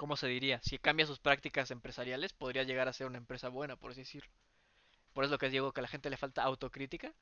¿cómo 0.01 0.17
se 0.17 0.27
diría? 0.27 0.59
Si 0.63 0.79
cambia 0.79 1.05
sus 1.05 1.19
prácticas 1.19 1.69
empresariales, 1.69 2.33
podría 2.33 2.63
llegar 2.63 2.87
a 2.87 2.93
ser 2.93 3.05
una 3.05 3.19
empresa 3.19 3.49
buena, 3.49 3.75
por 3.75 3.91
así 3.91 4.01
decirlo. 4.01 4.31
Por 5.13 5.23
eso 5.23 5.33
lo 5.33 5.37
que 5.37 5.51
digo 5.51 5.73
que 5.73 5.79
a 5.79 5.83
la 5.83 5.87
gente 5.87 6.09
le 6.09 6.17
falta 6.17 6.41
autocrítica. 6.41 7.13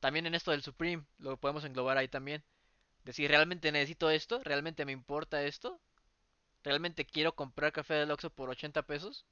También 0.00 0.24
en 0.24 0.34
esto 0.34 0.50
del 0.50 0.62
Supreme, 0.62 1.04
lo 1.18 1.36
podemos 1.36 1.62
englobar 1.66 1.98
ahí 1.98 2.08
también. 2.08 2.42
Decir, 3.04 3.28
¿realmente 3.28 3.70
necesito 3.70 4.08
esto? 4.08 4.40
¿Realmente 4.44 4.86
me 4.86 4.92
importa 4.92 5.44
esto? 5.44 5.78
¿Realmente 6.64 7.04
quiero 7.04 7.34
comprar 7.34 7.70
café 7.70 7.92
del 7.92 8.10
Oxxo 8.10 8.30
por 8.30 8.48
80 8.48 8.80
pesos? 8.86 9.26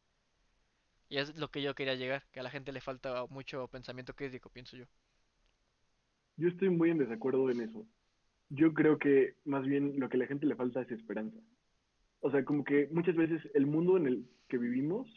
Y 1.08 1.16
es 1.16 1.34
lo 1.36 1.50
que 1.50 1.62
yo 1.62 1.74
quería 1.74 1.94
llegar, 1.94 2.26
que 2.32 2.40
a 2.40 2.42
la 2.42 2.50
gente 2.50 2.70
le 2.70 2.82
falta 2.82 3.24
mucho 3.30 3.66
pensamiento 3.68 4.14
crítico, 4.14 4.50
pienso 4.50 4.76
yo. 4.76 4.84
Yo 6.36 6.48
estoy 6.48 6.68
muy 6.68 6.90
en 6.90 6.98
desacuerdo 6.98 7.48
en 7.50 7.62
eso. 7.62 7.86
Yo 8.50 8.74
creo 8.74 8.98
que 8.98 9.36
más 9.46 9.64
bien 9.64 9.98
lo 9.98 10.10
que 10.10 10.18
a 10.18 10.20
la 10.20 10.26
gente 10.26 10.44
le 10.44 10.54
falta 10.54 10.82
es 10.82 10.90
esperanza. 10.90 11.38
O 12.20 12.30
sea, 12.30 12.44
como 12.44 12.64
que 12.64 12.88
muchas 12.92 13.16
veces 13.16 13.42
el 13.54 13.66
mundo 13.66 13.96
en 13.96 14.06
el 14.06 14.26
que 14.48 14.58
vivimos 14.58 15.08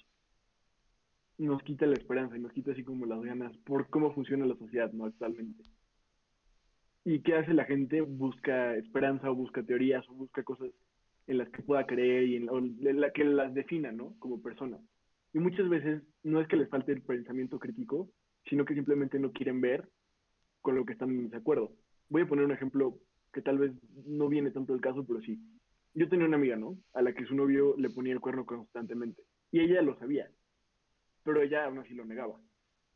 nos 1.38 1.62
quita 1.64 1.86
la 1.86 1.96
esperanza 1.96 2.38
y 2.38 2.40
nos 2.40 2.54
quita 2.54 2.72
así 2.72 2.84
como 2.84 3.06
las 3.06 3.22
ganas 3.22 3.56
por 3.58 3.90
cómo 3.90 4.14
funciona 4.14 4.46
la 4.46 4.56
sociedad, 4.56 4.92
¿no? 4.94 5.06
Actualmente. 5.06 5.64
¿Y 7.06 7.20
qué 7.22 7.36
hace 7.36 7.54
la 7.54 7.66
gente? 7.66 8.02
Busca 8.02 8.76
esperanza 8.76 9.30
o 9.30 9.36
busca 9.36 9.64
teorías 9.64 10.08
o 10.10 10.14
busca 10.14 10.44
cosas 10.44 10.72
en 11.28 11.38
las 11.38 11.50
que 11.50 11.62
pueda 11.62 11.86
creer 11.86 12.24
y 12.24 12.36
en, 12.38 12.50
o 12.50 12.60
en 12.60 13.02
la 13.02 13.12
que 13.12 13.24
las 13.26 13.54
defina, 13.54 13.92
¿no? 13.92 14.16
Como 14.20 14.42
persona. 14.42 14.80
Y 15.34 15.40
muchas 15.40 15.68
veces 15.68 16.04
no 16.24 16.40
es 16.40 16.48
que 16.48 16.56
les 16.56 16.70
falte 16.70 16.92
el 16.92 17.02
pensamiento 17.02 17.60
crítico, 17.60 18.10
sino 18.46 18.66
que 18.66 18.76
simplemente 18.76 19.20
no 19.20 19.32
quieren 19.32 19.60
ver 19.62 19.90
con 20.62 20.76
lo 20.76 20.86
que 20.86 20.94
están 20.94 21.30
de 21.30 21.38
acuerdo. 21.38 21.74
Voy 22.10 22.22
a 22.22 22.28
poner 22.28 22.46
un 22.46 22.52
ejemplo 22.52 23.00
que 23.34 23.42
tal 23.42 23.58
vez 23.58 23.74
no 24.06 24.30
viene 24.30 24.52
tanto 24.52 24.74
del 24.74 24.82
caso, 24.82 25.04
pero 25.06 25.20
sí. 25.22 25.40
Yo 25.96 26.10
tenía 26.10 26.26
una 26.26 26.38
amiga, 26.38 26.56
¿no? 26.56 26.78
A 26.94 27.02
la 27.02 27.14
que 27.14 27.26
su 27.26 27.36
novio 27.36 27.76
le 27.78 27.90
ponía 27.90 28.14
el 28.14 28.20
cuerno 28.20 28.46
constantemente. 28.46 29.24
Y 29.52 29.60
ella 29.60 29.82
lo 29.82 29.98
sabía, 30.00 30.30
pero 31.24 31.42
ella 31.42 31.66
aún 31.66 31.80
así 31.80 31.94
lo 31.94 32.06
negaba. 32.06 32.40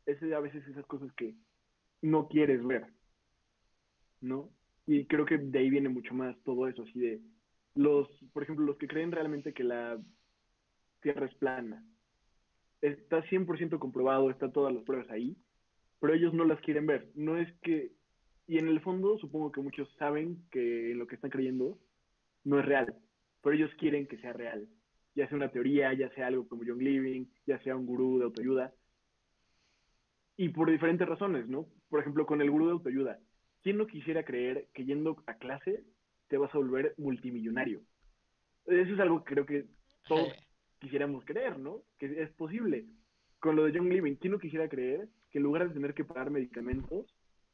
Ese, 0.06 0.34
a 0.34 0.40
veces 0.40 0.66
esas 0.66 0.86
cosas 0.86 1.12
que 1.12 1.34
no 2.02 2.28
quieres 2.28 2.64
ver, 2.66 2.86
¿no? 4.20 4.50
Y 4.86 5.06
creo 5.06 5.26
que 5.26 5.38
de 5.38 5.58
ahí 5.58 5.70
viene 5.70 5.88
mucho 5.88 6.14
más 6.14 6.36
todo 6.44 6.66
eso, 6.66 6.82
así 6.82 6.98
de 6.98 7.20
los, 7.74 8.08
por 8.32 8.42
ejemplo, 8.42 8.64
los 8.64 8.78
que 8.78 8.88
creen 8.88 9.12
realmente 9.12 9.52
que 9.52 9.64
la 9.64 10.00
Tierra 11.00 11.26
es 11.26 11.34
plana. 11.36 11.84
Está 12.80 13.22
100% 13.24 13.78
comprobado, 13.78 14.30
están 14.30 14.52
todas 14.52 14.74
las 14.74 14.82
pruebas 14.82 15.08
ahí, 15.10 15.36
pero 16.00 16.14
ellos 16.14 16.34
no 16.34 16.44
las 16.44 16.60
quieren 16.60 16.86
ver. 16.86 17.10
No 17.14 17.36
es 17.36 17.52
que, 17.60 17.92
y 18.48 18.58
en 18.58 18.66
el 18.66 18.80
fondo 18.80 19.18
supongo 19.18 19.52
que 19.52 19.60
muchos 19.60 19.88
saben 19.98 20.42
que 20.50 20.92
lo 20.96 21.06
que 21.06 21.14
están 21.14 21.30
creyendo 21.30 21.78
no 22.44 22.60
es 22.60 22.64
real, 22.64 22.94
pero 23.42 23.54
ellos 23.54 23.70
quieren 23.78 24.06
que 24.06 24.18
sea 24.18 24.32
real. 24.32 24.68
Ya 25.14 25.26
sea 25.28 25.36
una 25.36 25.50
teoría, 25.50 25.92
ya 25.94 26.10
sea 26.10 26.28
algo 26.28 26.46
como 26.46 26.62
John 26.66 26.78
Living, 26.78 27.26
ya 27.46 27.58
sea 27.62 27.76
un 27.76 27.86
gurú 27.86 28.18
de 28.18 28.24
autoayuda. 28.24 28.72
Y 30.36 30.50
por 30.50 30.70
diferentes 30.70 31.08
razones, 31.08 31.48
¿no? 31.48 31.66
Por 31.88 32.00
ejemplo, 32.00 32.24
con 32.26 32.40
el 32.40 32.50
gurú 32.50 32.66
de 32.66 32.72
autoayuda. 32.72 33.18
¿Quién 33.62 33.78
no 33.78 33.86
quisiera 33.86 34.24
creer 34.24 34.68
que 34.72 34.84
yendo 34.84 35.22
a 35.26 35.34
clase 35.34 35.82
te 36.28 36.38
vas 36.38 36.54
a 36.54 36.58
volver 36.58 36.94
multimillonario? 36.98 37.80
Eso 38.66 38.94
es 38.94 39.00
algo 39.00 39.24
que 39.24 39.34
creo 39.34 39.46
que 39.46 39.66
todos 40.06 40.32
quisiéramos 40.78 41.24
creer, 41.24 41.58
¿no? 41.58 41.82
Que 41.98 42.22
es 42.22 42.30
posible. 42.34 42.86
Con 43.40 43.56
lo 43.56 43.64
de 43.64 43.76
John 43.76 43.88
Living, 43.88 44.14
¿quién 44.16 44.32
no 44.32 44.38
quisiera 44.38 44.68
creer 44.68 45.08
que 45.30 45.38
en 45.38 45.44
lugar 45.44 45.66
de 45.66 45.74
tener 45.74 45.94
que 45.94 46.04
pagar 46.04 46.30
medicamentos, 46.30 47.06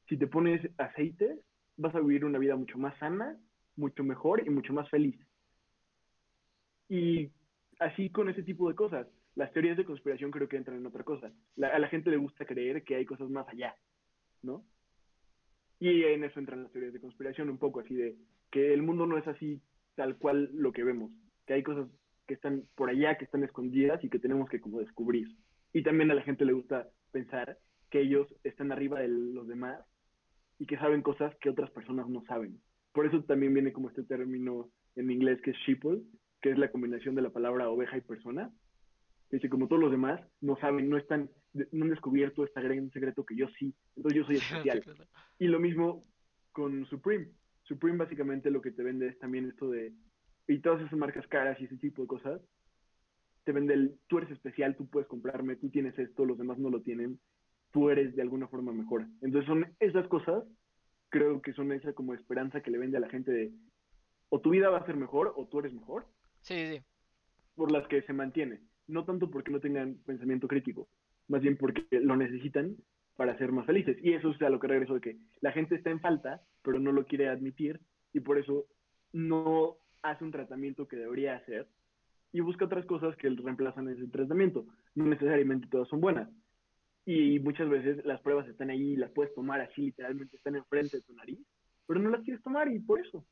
si 0.08 0.16
te 0.16 0.26
pones 0.26 0.60
aceite, 0.78 1.38
vas 1.76 1.94
a 1.94 2.00
vivir 2.00 2.24
una 2.24 2.38
vida 2.38 2.56
mucho 2.56 2.78
más 2.78 2.96
sana, 2.98 3.38
mucho 3.76 4.04
mejor 4.04 4.46
y 4.46 4.50
mucho 4.50 4.72
más 4.72 4.88
feliz? 4.90 5.16
Y 6.88 7.30
así 7.78 8.10
con 8.10 8.28
ese 8.28 8.42
tipo 8.42 8.68
de 8.68 8.74
cosas. 8.74 9.06
Las 9.34 9.52
teorías 9.52 9.76
de 9.76 9.84
conspiración 9.84 10.30
creo 10.30 10.48
que 10.48 10.56
entran 10.56 10.76
en 10.76 10.86
otra 10.86 11.02
cosa. 11.02 11.32
La, 11.56 11.68
a 11.68 11.78
la 11.78 11.88
gente 11.88 12.10
le 12.10 12.16
gusta 12.16 12.44
creer 12.44 12.84
que 12.84 12.94
hay 12.94 13.04
cosas 13.04 13.28
más 13.30 13.48
allá, 13.48 13.74
¿no? 14.42 14.64
Y 15.80 16.04
en 16.04 16.22
eso 16.22 16.38
entran 16.38 16.62
las 16.62 16.72
teorías 16.72 16.92
de 16.92 17.00
conspiración 17.00 17.50
un 17.50 17.58
poco, 17.58 17.80
así 17.80 17.94
de 17.94 18.16
que 18.50 18.72
el 18.72 18.82
mundo 18.82 19.06
no 19.06 19.18
es 19.18 19.26
así 19.26 19.60
tal 19.96 20.16
cual 20.16 20.50
lo 20.52 20.72
que 20.72 20.84
vemos, 20.84 21.10
que 21.46 21.54
hay 21.54 21.62
cosas 21.62 21.88
que 22.26 22.34
están 22.34 22.62
por 22.74 22.88
allá, 22.88 23.18
que 23.18 23.24
están 23.24 23.44
escondidas 23.44 24.02
y 24.02 24.08
que 24.08 24.18
tenemos 24.18 24.48
que 24.48 24.60
como 24.60 24.78
descubrir. 24.78 25.28
Y 25.72 25.82
también 25.82 26.10
a 26.10 26.14
la 26.14 26.22
gente 26.22 26.44
le 26.44 26.52
gusta 26.52 26.88
pensar 27.10 27.58
que 27.90 28.00
ellos 28.00 28.26
están 28.44 28.72
arriba 28.72 29.00
de 29.00 29.08
los 29.08 29.46
demás 29.46 29.80
y 30.58 30.66
que 30.66 30.78
saben 30.78 31.02
cosas 31.02 31.34
que 31.36 31.50
otras 31.50 31.70
personas 31.70 32.08
no 32.08 32.24
saben. 32.24 32.60
Por 32.94 33.06
eso 33.06 33.22
también 33.24 33.52
viene 33.52 33.72
como 33.72 33.88
este 33.88 34.04
término 34.04 34.70
en 34.94 35.10
inglés 35.10 35.40
que 35.42 35.50
es 35.50 35.56
sheeple, 35.66 36.00
que 36.40 36.50
es 36.50 36.58
la 36.58 36.70
combinación 36.70 37.16
de 37.16 37.22
la 37.22 37.30
palabra 37.30 37.68
oveja 37.68 37.98
y 37.98 38.02
persona. 38.02 38.50
Dice, 39.30 39.48
como 39.48 39.66
todos 39.66 39.82
los 39.82 39.90
demás 39.90 40.20
no 40.40 40.56
saben, 40.56 40.88
no 40.88 40.96
están, 40.96 41.28
no 41.72 41.84
han 41.84 41.90
descubierto 41.90 42.44
este 42.44 42.62
gran 42.62 42.90
secreto 42.92 43.26
que 43.26 43.34
yo 43.34 43.48
sí, 43.58 43.74
entonces 43.96 44.18
yo 44.20 44.24
soy 44.24 44.36
especial. 44.64 44.82
y 45.40 45.48
lo 45.48 45.58
mismo 45.58 46.06
con 46.52 46.86
Supreme. 46.86 47.32
Supreme 47.64 47.98
básicamente 47.98 48.50
lo 48.50 48.62
que 48.62 48.70
te 48.70 48.84
vende 48.84 49.08
es 49.08 49.18
también 49.18 49.48
esto 49.48 49.68
de, 49.70 49.92
y 50.46 50.60
todas 50.60 50.80
esas 50.80 50.96
marcas 50.96 51.26
caras 51.26 51.60
y 51.60 51.64
ese 51.64 51.78
tipo 51.78 52.02
de 52.02 52.08
cosas, 52.08 52.40
te 53.42 53.50
vende 53.50 53.74
el, 53.74 53.98
tú 54.06 54.18
eres 54.18 54.30
especial, 54.30 54.76
tú 54.76 54.88
puedes 54.88 55.08
comprarme, 55.08 55.56
tú 55.56 55.68
tienes 55.68 55.98
esto, 55.98 56.24
los 56.24 56.38
demás 56.38 56.58
no 56.58 56.70
lo 56.70 56.82
tienen, 56.82 57.18
tú 57.72 57.90
eres 57.90 58.14
de 58.14 58.22
alguna 58.22 58.46
forma 58.46 58.72
mejor. 58.72 59.06
Entonces 59.20 59.46
son 59.46 59.66
esas 59.80 60.06
cosas, 60.06 60.44
creo 61.14 61.40
que 61.40 61.52
son 61.52 61.70
esa 61.70 61.92
como 61.92 62.12
esperanza 62.12 62.60
que 62.60 62.72
le 62.72 62.78
vende 62.78 62.96
a 62.96 63.00
la 63.00 63.08
gente 63.08 63.30
de, 63.30 63.52
o 64.30 64.40
tu 64.40 64.50
vida 64.50 64.68
va 64.68 64.78
a 64.78 64.86
ser 64.86 64.96
mejor 64.96 65.32
o 65.36 65.46
tú 65.46 65.60
eres 65.60 65.72
mejor. 65.72 66.06
Sí, 66.40 66.56
sí. 66.66 66.82
Por 67.54 67.70
las 67.70 67.86
que 67.86 68.02
se 68.02 68.12
mantiene. 68.12 68.62
No 68.88 69.04
tanto 69.04 69.30
porque 69.30 69.52
no 69.52 69.60
tengan 69.60 69.94
pensamiento 70.04 70.48
crítico, 70.48 70.88
más 71.28 71.40
bien 71.40 71.56
porque 71.56 71.86
lo 71.92 72.16
necesitan 72.16 72.76
para 73.14 73.38
ser 73.38 73.52
más 73.52 73.64
felices. 73.64 73.96
Y 74.02 74.14
eso 74.14 74.30
es 74.30 74.42
a 74.42 74.50
lo 74.50 74.58
que 74.58 74.66
regreso 74.66 74.94
de 74.94 75.00
que 75.00 75.16
la 75.40 75.52
gente 75.52 75.76
está 75.76 75.90
en 75.90 76.00
falta, 76.00 76.42
pero 76.62 76.80
no 76.80 76.90
lo 76.90 77.06
quiere 77.06 77.28
admitir 77.28 77.80
y 78.12 78.18
por 78.18 78.36
eso 78.36 78.66
no 79.12 79.76
hace 80.02 80.24
un 80.24 80.32
tratamiento 80.32 80.88
que 80.88 80.96
debería 80.96 81.36
hacer 81.36 81.68
y 82.32 82.40
busca 82.40 82.64
otras 82.64 82.86
cosas 82.86 83.14
que 83.18 83.30
reemplazan 83.30 83.88
ese 83.88 84.08
tratamiento. 84.08 84.66
No 84.96 85.06
necesariamente 85.06 85.68
todas 85.70 85.86
son 85.86 86.00
buenas. 86.00 86.28
Y 87.06 87.38
muchas 87.40 87.68
veces 87.68 88.04
las 88.04 88.20
pruebas 88.20 88.48
están 88.48 88.70
ahí 88.70 88.92
y 88.92 88.96
las 88.96 89.10
puedes 89.10 89.34
tomar 89.34 89.60
así, 89.60 89.82
literalmente 89.82 90.36
están 90.36 90.56
enfrente 90.56 90.98
de 90.98 91.02
tu 91.02 91.12
nariz, 91.14 91.38
pero 91.86 92.00
no 92.00 92.10
las 92.10 92.22
quieres 92.22 92.42
tomar 92.42 92.70
y 92.70 92.78
por 92.78 93.00
eso. 93.00 93.24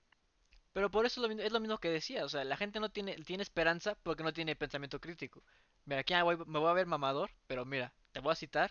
Pero 0.73 0.91
por 0.91 1.05
eso 1.05 1.27
es 1.27 1.53
lo 1.53 1.61
mismo 1.61 1.79
que 1.79 1.91
decía, 1.91 2.25
o 2.25 2.29
sea, 2.29 2.45
la 2.45 2.57
gente 2.57 2.81
no 2.81 2.91
tiene, 2.91 3.17
tiene 3.17 3.43
esperanza 3.43 3.97
porque 4.03 4.23
no 4.23 4.33
tiene 4.33 4.57
pensamiento 4.57 5.01
crítico. 5.01 5.43
Mira, 5.85 6.01
aquí 6.01 6.15
me 6.15 6.59
voy 6.59 6.71
a 6.71 6.75
ver 6.75 6.87
mamador, 6.87 7.31
pero 7.47 7.65
mira, 7.65 7.93
te 8.13 8.21
voy 8.21 8.33
a 8.33 8.37
citar 8.37 8.71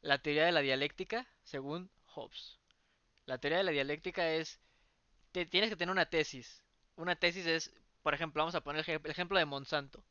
la 0.00 0.18
teoría 0.18 0.46
de 0.46 0.52
la 0.52 0.60
dialéctica 0.60 1.26
según 1.42 1.90
Hobbes. 2.06 2.58
La 3.26 3.38
teoría 3.38 3.58
de 3.58 3.64
la 3.64 3.72
dialéctica 3.72 4.30
es, 4.30 4.60
te, 5.32 5.44
tienes 5.46 5.68
que 5.68 5.76
tener 5.76 5.92
una 5.92 6.06
tesis. 6.06 6.64
Una 6.96 7.16
tesis 7.16 7.46
es, 7.46 7.74
por 8.02 8.14
ejemplo, 8.14 8.40
vamos 8.40 8.54
a 8.54 8.62
poner 8.62 8.88
el 8.88 9.10
ejemplo 9.10 9.38
de 9.38 9.44
Monsanto. 9.44 10.04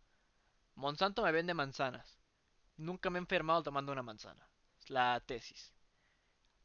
Monsanto 0.75 1.23
me 1.23 1.31
vende 1.31 1.53
manzanas. 1.53 2.19
Nunca 2.77 3.09
me 3.09 3.19
he 3.19 3.21
enfermado 3.21 3.63
tomando 3.63 3.91
una 3.91 4.03
manzana. 4.03 4.47
Es 4.79 4.89
la 4.89 5.21
tesis. 5.25 5.73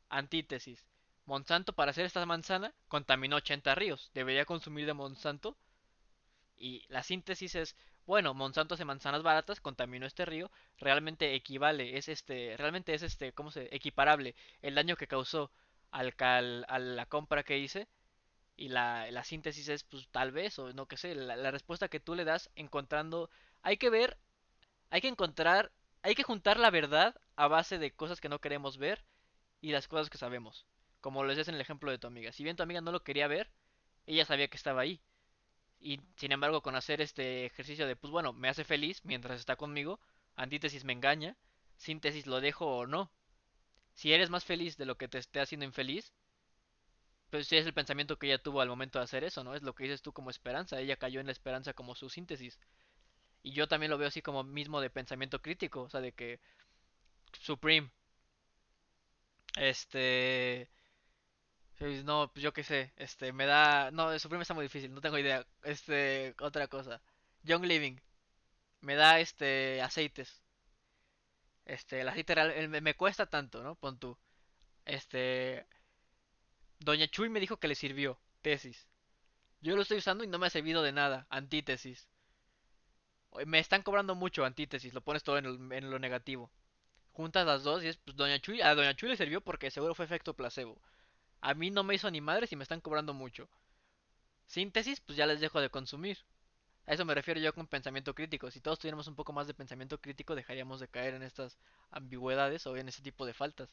Antítesis. 0.08 0.84
Monsanto 1.26 1.72
para 1.72 1.92
hacer 1.92 2.06
esta 2.06 2.24
manzana 2.26 2.74
contaminó 2.88 3.36
80 3.36 3.74
ríos. 3.74 4.10
Debería 4.14 4.44
consumir 4.44 4.86
de 4.86 4.94
Monsanto. 4.94 5.56
Y 6.56 6.84
la 6.88 7.02
síntesis 7.02 7.54
es, 7.54 7.76
bueno, 8.06 8.34
Monsanto 8.34 8.74
hace 8.74 8.84
manzanas 8.84 9.22
baratas, 9.22 9.60
contaminó 9.60 10.06
este 10.06 10.24
río, 10.24 10.50
realmente 10.78 11.34
equivale, 11.34 11.96
es 11.96 12.08
este, 12.08 12.56
realmente 12.58 12.92
es 12.92 13.02
este, 13.02 13.32
¿cómo 13.32 13.50
se? 13.50 13.74
equiparable 13.74 14.34
el 14.60 14.74
daño 14.74 14.96
que 14.96 15.06
causó 15.06 15.50
al, 15.90 16.14
cal, 16.16 16.66
a 16.68 16.78
la 16.78 17.06
compra 17.06 17.44
que 17.44 17.58
hice 17.58 17.88
y 18.56 18.68
la, 18.68 19.10
la, 19.10 19.24
síntesis 19.24 19.68
es 19.68 19.84
pues 19.84 20.08
tal 20.08 20.32
vez 20.32 20.58
o 20.58 20.72
no 20.72 20.86
que 20.86 20.96
sé, 20.96 21.14
la, 21.14 21.36
la, 21.36 21.50
respuesta 21.50 21.88
que 21.88 22.00
tú 22.00 22.14
le 22.14 22.24
das 22.24 22.50
encontrando, 22.56 23.30
hay 23.62 23.78
que 23.78 23.90
ver, 23.90 24.18
hay 24.90 25.00
que 25.00 25.08
encontrar, 25.08 25.72
hay 26.02 26.14
que 26.14 26.22
juntar 26.22 26.58
la 26.58 26.70
verdad 26.70 27.20
a 27.36 27.48
base 27.48 27.78
de 27.78 27.92
cosas 27.92 28.20
que 28.20 28.28
no 28.28 28.40
queremos 28.40 28.78
ver 28.78 29.04
y 29.60 29.72
las 29.72 29.88
cosas 29.88 30.10
que 30.10 30.18
sabemos. 30.18 30.66
Como 31.00 31.22
lo 31.22 31.30
decías 31.30 31.48
en 31.48 31.54
el 31.54 31.60
ejemplo 31.60 31.90
de 31.90 31.98
tu 31.98 32.06
amiga. 32.06 32.32
Si 32.32 32.44
bien 32.44 32.56
tu 32.56 32.62
amiga 32.62 32.80
no 32.80 32.92
lo 32.92 33.02
quería 33.02 33.26
ver, 33.28 33.50
ella 34.06 34.24
sabía 34.24 34.48
que 34.48 34.56
estaba 34.56 34.82
ahí. 34.82 35.00
Y 35.80 36.00
sin 36.16 36.32
embargo, 36.32 36.62
con 36.62 36.76
hacer 36.76 37.00
este 37.00 37.46
ejercicio 37.46 37.86
de, 37.86 37.96
pues 37.96 38.10
bueno, 38.10 38.32
me 38.32 38.48
hace 38.48 38.64
feliz 38.64 39.00
mientras 39.04 39.40
está 39.40 39.56
conmigo, 39.56 39.98
antítesis 40.36 40.84
me 40.84 40.92
engaña, 40.92 41.36
síntesis 41.76 42.26
lo 42.26 42.40
dejo 42.40 42.66
o 42.66 42.86
no. 42.86 43.10
Si 43.94 44.12
eres 44.12 44.30
más 44.30 44.44
feliz 44.44 44.76
de 44.76 44.84
lo 44.86 44.96
que 44.96 45.08
te 45.08 45.18
esté 45.18 45.40
haciendo 45.40 45.64
infeliz, 45.64 46.12
pues 47.30 47.46
sí 47.46 47.56
es 47.56 47.66
el 47.66 47.74
pensamiento 47.74 48.18
que 48.18 48.26
ella 48.26 48.42
tuvo 48.42 48.60
al 48.60 48.68
momento 48.68 48.98
de 48.98 49.04
hacer 49.04 49.24
eso, 49.24 49.44
¿no? 49.44 49.54
Es 49.54 49.62
lo 49.62 49.74
que 49.74 49.84
dices 49.84 50.02
tú 50.02 50.12
como 50.12 50.30
esperanza. 50.30 50.80
Ella 50.80 50.96
cayó 50.96 51.20
en 51.20 51.26
la 51.26 51.32
esperanza 51.32 51.72
como 51.72 51.94
su 51.94 52.10
síntesis. 52.10 52.58
Y 53.42 53.52
yo 53.52 53.68
también 53.68 53.90
lo 53.90 53.98
veo 53.98 54.08
así 54.08 54.22
como 54.22 54.44
mismo 54.44 54.80
de 54.80 54.90
pensamiento 54.90 55.42
crítico, 55.42 55.82
o 55.82 55.90
sea, 55.90 56.00
de 56.00 56.12
que 56.12 56.40
Supreme, 57.40 57.90
este 59.56 60.68
no, 62.04 62.30
pues 62.32 62.42
yo 62.42 62.52
qué 62.52 62.62
sé, 62.64 62.92
este, 62.96 63.32
me 63.32 63.46
da... 63.46 63.90
No, 63.90 64.18
Supreme 64.18 64.42
está 64.42 64.54
muy 64.54 64.64
difícil, 64.64 64.92
no 64.94 65.00
tengo 65.00 65.18
idea. 65.18 65.46
Este, 65.62 66.34
otra 66.40 66.68
cosa. 66.68 67.00
Young 67.42 67.64
Living. 67.64 67.96
Me 68.82 68.96
da, 68.96 69.20
este, 69.20 69.82
aceites. 69.82 70.42
Este, 71.64 72.00
el 72.02 72.08
aceite 72.08 72.34
real, 72.34 72.68
me, 72.68 72.80
me 72.82 72.94
cuesta 72.94 73.26
tanto, 73.26 73.62
¿no? 73.62 73.74
Pon 73.76 73.98
tú. 73.98 74.18
Este... 74.86 75.66
Doña 76.80 77.06
Chuy 77.06 77.28
me 77.28 77.38
dijo 77.40 77.58
que 77.58 77.68
le 77.68 77.76
sirvió. 77.76 78.18
Tesis. 78.42 78.88
Yo 79.62 79.76
lo 79.76 79.82
estoy 79.82 79.98
usando 79.98 80.24
y 80.24 80.28
no 80.28 80.38
me 80.40 80.48
ha 80.48 80.50
servido 80.50 80.82
de 80.82 80.92
nada. 80.92 81.26
Antítesis. 81.30 82.09
Me 83.46 83.58
están 83.58 83.82
cobrando 83.82 84.14
mucho 84.14 84.44
antítesis. 84.44 84.92
Lo 84.94 85.00
pones 85.02 85.22
todo 85.22 85.38
en, 85.38 85.46
el, 85.46 85.72
en 85.72 85.90
lo 85.90 85.98
negativo. 85.98 86.50
Juntas 87.12 87.46
las 87.46 87.62
dos 87.62 87.82
y 87.82 87.88
es, 87.88 87.96
pues, 87.98 88.16
Doña 88.16 88.38
Chuy... 88.40 88.60
A 88.60 88.74
Doña 88.74 88.94
Chuy 88.94 89.08
le 89.10 89.16
sirvió 89.16 89.40
porque 89.40 89.70
seguro 89.70 89.94
fue 89.94 90.04
efecto 90.04 90.34
placebo. 90.34 90.80
A 91.40 91.54
mí 91.54 91.70
no 91.70 91.82
me 91.84 91.94
hizo 91.94 92.10
ni 92.10 92.20
madre 92.20 92.46
si 92.46 92.56
me 92.56 92.62
están 92.62 92.80
cobrando 92.80 93.14
mucho. 93.14 93.48
Síntesis, 94.46 95.00
pues 95.00 95.16
ya 95.16 95.26
les 95.26 95.40
dejo 95.40 95.60
de 95.60 95.70
consumir. 95.70 96.18
A 96.86 96.94
eso 96.94 97.04
me 97.04 97.14
refiero 97.14 97.40
yo 97.40 97.54
con 97.54 97.66
pensamiento 97.68 98.14
crítico. 98.14 98.50
Si 98.50 98.60
todos 98.60 98.78
tuviéramos 98.78 99.06
un 99.06 99.14
poco 99.14 99.32
más 99.32 99.46
de 99.46 99.54
pensamiento 99.54 99.98
crítico, 100.00 100.34
dejaríamos 100.34 100.80
de 100.80 100.88
caer 100.88 101.14
en 101.14 101.22
estas 101.22 101.58
ambigüedades 101.90 102.66
o 102.66 102.76
en 102.76 102.88
ese 102.88 103.02
tipo 103.02 103.26
de 103.26 103.32
faltas, 103.32 103.70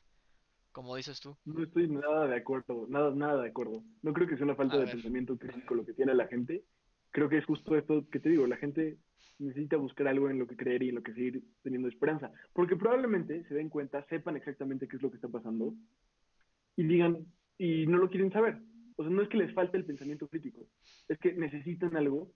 como 0.71 0.95
dices 0.95 1.19
tú. 1.19 1.35
No 1.45 1.63
estoy 1.63 1.87
nada 1.89 2.27
de 2.27 2.35
acuerdo, 2.35 2.85
nada, 2.89 3.11
nada 3.11 3.41
de 3.41 3.49
acuerdo. 3.49 3.83
No 4.03 4.13
creo 4.13 4.27
que 4.27 4.35
sea 4.35 4.45
una 4.45 4.55
falta 4.55 4.75
A 4.75 4.79
de 4.79 4.85
ver. 4.85 4.93
pensamiento 4.93 5.35
crítico 5.37 5.73
lo 5.73 5.85
que 5.85 5.93
tiene 5.93 6.13
la 6.13 6.27
gente. 6.27 6.63
Creo 7.11 7.27
que 7.27 7.39
es 7.39 7.45
justo 7.45 7.75
esto 7.75 8.05
que 8.11 8.19
te 8.19 8.29
digo, 8.29 8.45
la 8.45 8.57
gente 8.57 8.99
necesita 9.39 9.77
buscar 9.77 10.07
algo 10.07 10.29
en 10.29 10.39
lo 10.39 10.47
que 10.47 10.57
creer 10.57 10.83
y 10.83 10.89
en 10.89 10.95
lo 10.95 11.03
que 11.03 11.13
seguir 11.13 11.43
teniendo 11.61 11.87
esperanza. 11.87 12.31
Porque 12.53 12.75
probablemente 12.75 13.43
se 13.45 13.55
den 13.55 13.69
cuenta, 13.69 14.05
sepan 14.07 14.37
exactamente 14.37 14.87
qué 14.87 14.97
es 14.97 15.01
lo 15.01 15.09
que 15.09 15.17
está 15.17 15.27
pasando 15.27 15.73
y 16.75 16.83
digan, 16.83 17.25
y 17.57 17.87
no 17.87 17.97
lo 17.97 18.09
quieren 18.09 18.31
saber. 18.31 18.59
O 18.95 19.03
sea, 19.03 19.11
no 19.11 19.21
es 19.21 19.29
que 19.29 19.37
les 19.37 19.53
falte 19.53 19.77
el 19.77 19.85
pensamiento 19.85 20.27
crítico, 20.27 20.67
es 21.07 21.19
que 21.19 21.33
necesitan 21.33 21.95
algo 21.95 22.31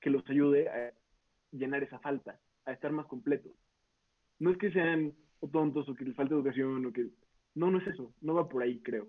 que 0.00 0.10
los 0.10 0.28
ayude 0.28 0.68
a 0.68 0.92
llenar 1.52 1.82
esa 1.82 1.98
falta, 2.00 2.38
a 2.66 2.72
estar 2.72 2.92
más 2.92 3.06
completos. 3.06 3.52
No 4.38 4.50
es 4.50 4.58
que 4.58 4.72
sean 4.72 5.14
tontos 5.52 5.88
o 5.88 5.94
que 5.94 6.04
les 6.04 6.16
falte 6.16 6.34
educación 6.34 6.84
o 6.86 6.92
que... 6.92 7.08
No, 7.54 7.70
no 7.70 7.78
es 7.78 7.86
eso, 7.86 8.14
no 8.20 8.34
va 8.34 8.48
por 8.48 8.62
ahí, 8.62 8.80
creo. 8.80 9.08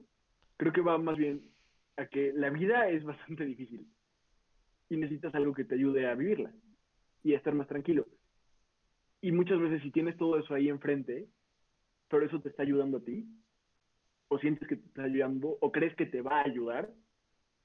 Creo 0.58 0.74
que 0.74 0.82
va 0.82 0.98
más 0.98 1.18
bien 1.18 1.50
a 1.98 2.06
que 2.08 2.34
la 2.34 2.50
vida 2.50 2.90
es 2.90 3.04
bastante 3.06 3.46
difícil 3.46 3.88
y 4.90 4.98
necesitas 4.98 5.34
algo 5.36 5.54
que 5.54 5.66
te 5.66 5.76
ayude 5.76 6.08
a 6.08 6.16
vivirla 6.16 6.54
y 7.24 7.34
a 7.34 7.38
estar 7.38 7.56
más 7.56 7.68
tranquilo. 7.68 8.06
Y 9.22 9.32
muchas 9.32 9.60
veces 9.60 9.82
si 9.82 9.92
tienes 9.92 10.18
todo 10.18 10.38
eso 10.38 10.54
ahí 10.54 10.70
enfrente, 10.70 11.30
pero 12.10 12.26
eso 12.26 12.42
te 12.42 12.50
está 12.50 12.64
ayudando 12.64 12.98
a 12.98 13.04
ti, 13.04 13.26
o 14.28 14.38
sientes 14.40 14.68
que 14.68 14.76
te 14.76 14.86
está 14.86 15.04
ayudando, 15.04 15.58
o 15.62 15.72
crees 15.72 15.96
que 15.96 16.06
te 16.06 16.22
va 16.22 16.42
a 16.42 16.46
ayudar, 16.46 16.94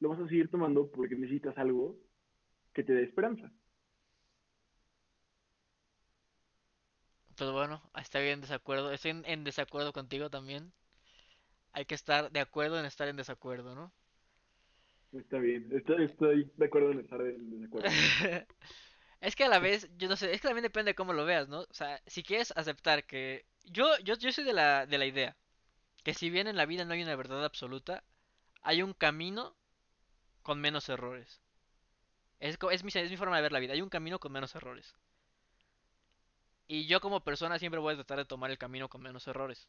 lo 0.00 0.10
vas 0.10 0.20
a 0.20 0.28
seguir 0.28 0.48
tomando 0.50 0.90
porque 0.90 1.16
necesitas 1.16 1.58
algo 1.58 1.98
que 2.72 2.84
te 2.84 2.92
dé 2.92 3.02
esperanza. 3.02 3.50
Pues 7.36 7.50
bueno, 7.52 7.82
estoy 8.00 8.28
en 8.28 8.40
desacuerdo. 8.40 8.92
Estoy 8.92 9.12
en, 9.12 9.24
en 9.24 9.44
desacuerdo 9.44 9.92
contigo 9.92 10.30
también. 10.30 10.72
Hay 11.72 11.84
que 11.84 11.94
estar 11.94 12.30
de 12.30 12.40
acuerdo 12.40 12.78
en 12.78 12.84
estar 12.86 13.08
en 13.08 13.16
desacuerdo, 13.16 13.74
¿no? 13.74 13.92
Está 15.12 15.38
bien, 15.38 15.68
estoy, 15.72 16.04
estoy 16.04 16.52
de 16.56 16.66
acuerdo 16.66 16.92
en 16.92 17.00
estar 17.00 17.20
en 17.20 17.50
desacuerdo. 17.50 17.88
Es 19.20 19.34
que 19.36 19.44
a 19.44 19.48
la 19.48 19.58
vez, 19.58 19.88
yo 19.98 20.08
no 20.08 20.16
sé, 20.16 20.32
es 20.32 20.40
que 20.40 20.48
también 20.48 20.62
depende 20.62 20.90
de 20.90 20.94
cómo 20.94 21.12
lo 21.12 21.24
veas, 21.24 21.48
¿no? 21.48 21.60
O 21.60 21.74
sea, 21.74 22.00
si 22.06 22.22
quieres 22.22 22.52
aceptar 22.56 23.04
que... 23.04 23.44
Yo, 23.64 23.98
yo, 23.98 24.14
yo 24.16 24.32
soy 24.32 24.44
de 24.44 24.52
la, 24.52 24.86
de 24.86 24.98
la 24.98 25.06
idea 25.06 25.36
que 26.04 26.14
si 26.14 26.30
bien 26.30 26.46
en 26.48 26.56
la 26.56 26.66
vida 26.66 26.84
no 26.84 26.94
hay 26.94 27.02
una 27.02 27.16
verdad 27.16 27.44
absoluta, 27.44 28.02
hay 28.62 28.82
un 28.82 28.94
camino 28.94 29.54
con 30.42 30.60
menos 30.60 30.88
errores. 30.88 31.40
Es, 32.40 32.58
es 32.70 32.84
mi, 32.84 32.90
es 32.94 33.10
mi 33.10 33.16
forma 33.16 33.36
de 33.36 33.42
ver 33.42 33.52
la 33.52 33.58
vida, 33.58 33.74
hay 33.74 33.82
un 33.82 33.90
camino 33.90 34.18
con 34.18 34.32
menos 34.32 34.54
errores. 34.54 34.94
Y 36.66 36.86
yo 36.86 37.00
como 37.00 37.20
persona 37.20 37.58
siempre 37.58 37.80
voy 37.80 37.94
a 37.94 37.96
tratar 37.96 38.18
de 38.18 38.24
tomar 38.24 38.50
el 38.50 38.58
camino 38.58 38.88
con 38.88 39.02
menos 39.02 39.26
errores. 39.26 39.68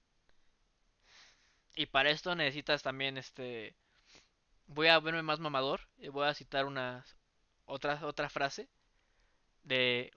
Y 1.76 1.88
para 1.88 2.10
esto 2.10 2.36
necesitas 2.36 2.84
también, 2.84 3.18
este... 3.18 3.76
Voy 4.68 4.88
a 4.88 5.00
verme 5.00 5.24
más 5.24 5.40
mamador 5.40 5.82
y 5.98 6.10
voy 6.10 6.28
a 6.28 6.34
citar 6.36 6.66
una 6.66 7.04
otra, 7.66 8.00
otra 8.06 8.30
frase 8.30 8.70
de 9.70 10.12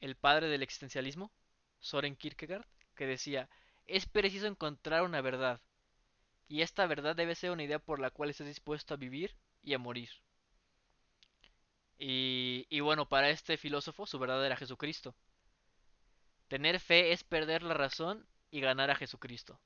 el 0.00 0.16
padre 0.16 0.48
del 0.48 0.62
existencialismo, 0.62 1.30
Soren 1.80 2.16
Kierkegaard, 2.16 2.66
que 2.94 3.06
decía, 3.06 3.48
es 3.86 4.06
preciso 4.06 4.46
encontrar 4.46 5.02
una 5.02 5.20
verdad, 5.20 5.60
y 6.48 6.62
esta 6.62 6.86
verdad 6.86 7.16
debe 7.16 7.34
ser 7.34 7.50
una 7.50 7.64
idea 7.64 7.78
por 7.78 8.00
la 8.00 8.10
cual 8.10 8.30
estés 8.30 8.46
dispuesto 8.46 8.94
a 8.94 8.96
vivir 8.96 9.36
y 9.62 9.74
a 9.74 9.78
morir. 9.78 10.10
Y, 11.98 12.66
y 12.70 12.80
bueno, 12.80 13.08
para 13.08 13.30
este 13.30 13.56
filósofo 13.56 14.06
su 14.06 14.18
verdad 14.18 14.44
era 14.44 14.56
Jesucristo. 14.56 15.14
Tener 16.48 16.80
fe 16.80 17.12
es 17.12 17.24
perder 17.24 17.62
la 17.62 17.74
razón 17.74 18.26
y 18.50 18.60
ganar 18.60 18.90
a 18.90 18.96
Jesucristo. 18.96 19.58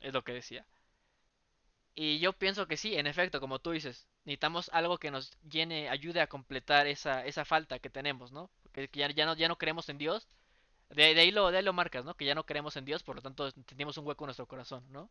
Es 0.00 0.12
lo 0.12 0.22
que 0.22 0.32
decía. 0.32 0.66
Y 1.94 2.18
yo 2.18 2.32
pienso 2.32 2.66
que 2.66 2.76
sí, 2.76 2.96
en 2.96 3.06
efecto, 3.06 3.40
como 3.40 3.60
tú 3.60 3.70
dices, 3.70 4.08
necesitamos 4.24 4.68
algo 4.72 4.98
que 4.98 5.10
nos 5.10 5.30
llene, 5.48 5.88
ayude 5.88 6.20
a 6.20 6.26
completar 6.26 6.86
esa, 6.86 7.24
esa 7.24 7.44
falta 7.44 7.78
que 7.78 7.90
tenemos, 7.90 8.32
¿no? 8.32 8.50
Que, 8.72 8.90
ya, 8.92 9.10
ya 9.10 9.26
no, 9.26 9.36
ya 9.36 9.48
no 9.48 9.56
creemos 9.56 9.88
en 9.88 9.98
Dios. 9.98 10.26
De, 10.90 11.14
de 11.14 11.20
ahí 11.20 11.30
lo, 11.30 11.50
de 11.50 11.58
ahí 11.58 11.64
lo 11.64 11.72
marcas, 11.72 12.04
¿no? 12.04 12.14
Que 12.14 12.24
ya 12.24 12.34
no 12.34 12.44
creemos 12.44 12.76
en 12.76 12.84
Dios, 12.84 13.02
por 13.04 13.16
lo 13.16 13.22
tanto 13.22 13.50
tenemos 13.64 13.96
un 13.96 14.06
hueco 14.06 14.24
en 14.24 14.28
nuestro 14.28 14.46
corazón, 14.46 14.84
¿no? 14.90 15.08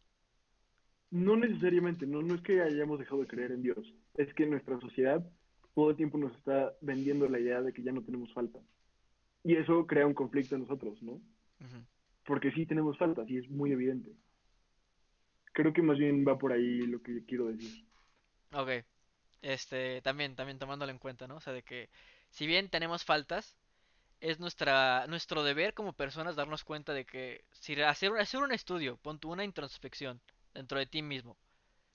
No 1.10 1.36
necesariamente, 1.38 2.06
no, 2.06 2.22
no 2.22 2.36
es 2.36 2.42
que 2.42 2.62
hayamos 2.62 3.00
dejado 3.00 3.22
de 3.22 3.28
creer 3.28 3.52
en 3.52 3.62
Dios, 3.62 3.94
es 4.16 4.34
que 4.34 4.46
nuestra 4.46 4.80
sociedad 4.80 5.24
todo 5.74 5.92
el 5.92 5.96
tiempo 5.96 6.18
nos 6.18 6.36
está 6.36 6.74
vendiendo 6.82 7.28
la 7.28 7.40
idea 7.40 7.62
de 7.62 7.74
que 7.74 7.84
ya 7.84 7.92
no 7.92 8.04
tenemos 8.04 8.34
falta. 8.34 8.60
Y 9.44 9.56
eso 9.56 9.86
crea 9.88 10.08
un 10.08 10.14
conflicto 10.14 10.56
en 10.56 10.62
nosotros, 10.62 11.02
¿no? 11.02 11.22
Porque 12.26 12.52
sí 12.52 12.66
tenemos 12.66 12.98
faltas 12.98 13.30
y 13.30 13.38
es 13.38 13.50
muy 13.50 13.72
evidente. 13.72 14.12
Creo 15.54 15.74
que 15.74 15.82
más 15.82 15.98
bien 15.98 16.26
va 16.28 16.38
por 16.38 16.52
ahí 16.52 16.86
lo 16.86 17.02
que 17.02 17.24
quiero 17.26 17.48
decir. 17.48 17.72
Ok. 18.54 18.70
Este, 19.42 20.02
también, 20.04 20.36
también 20.36 20.60
tomándolo 20.60 20.92
en 20.92 21.00
cuenta, 21.00 21.28
¿no? 21.28 21.38
O 21.38 21.42
sea, 21.42 21.54
de 21.54 21.64
que 21.64 21.90
si 22.32 22.48
bien 22.48 22.70
tenemos 22.70 23.04
faltas, 23.06 23.56
es 24.22 24.40
nuestra, 24.40 25.08
nuestro 25.08 25.44
deber 25.44 25.74
como 25.76 25.94
personas 25.94 26.36
darnos 26.38 26.64
cuenta 26.66 26.94
de 26.94 27.06
que 27.06 27.46
si 27.54 27.82
hacer, 27.82 28.14
hacer 28.20 28.42
un 28.42 28.54
estudio, 28.54 28.98
pon 28.98 29.20
tú 29.20 29.32
una 29.32 29.46
introspección 29.46 30.22
dentro 30.56 30.80
de 30.80 30.88
ti 30.88 31.02
mismo, 31.04 31.38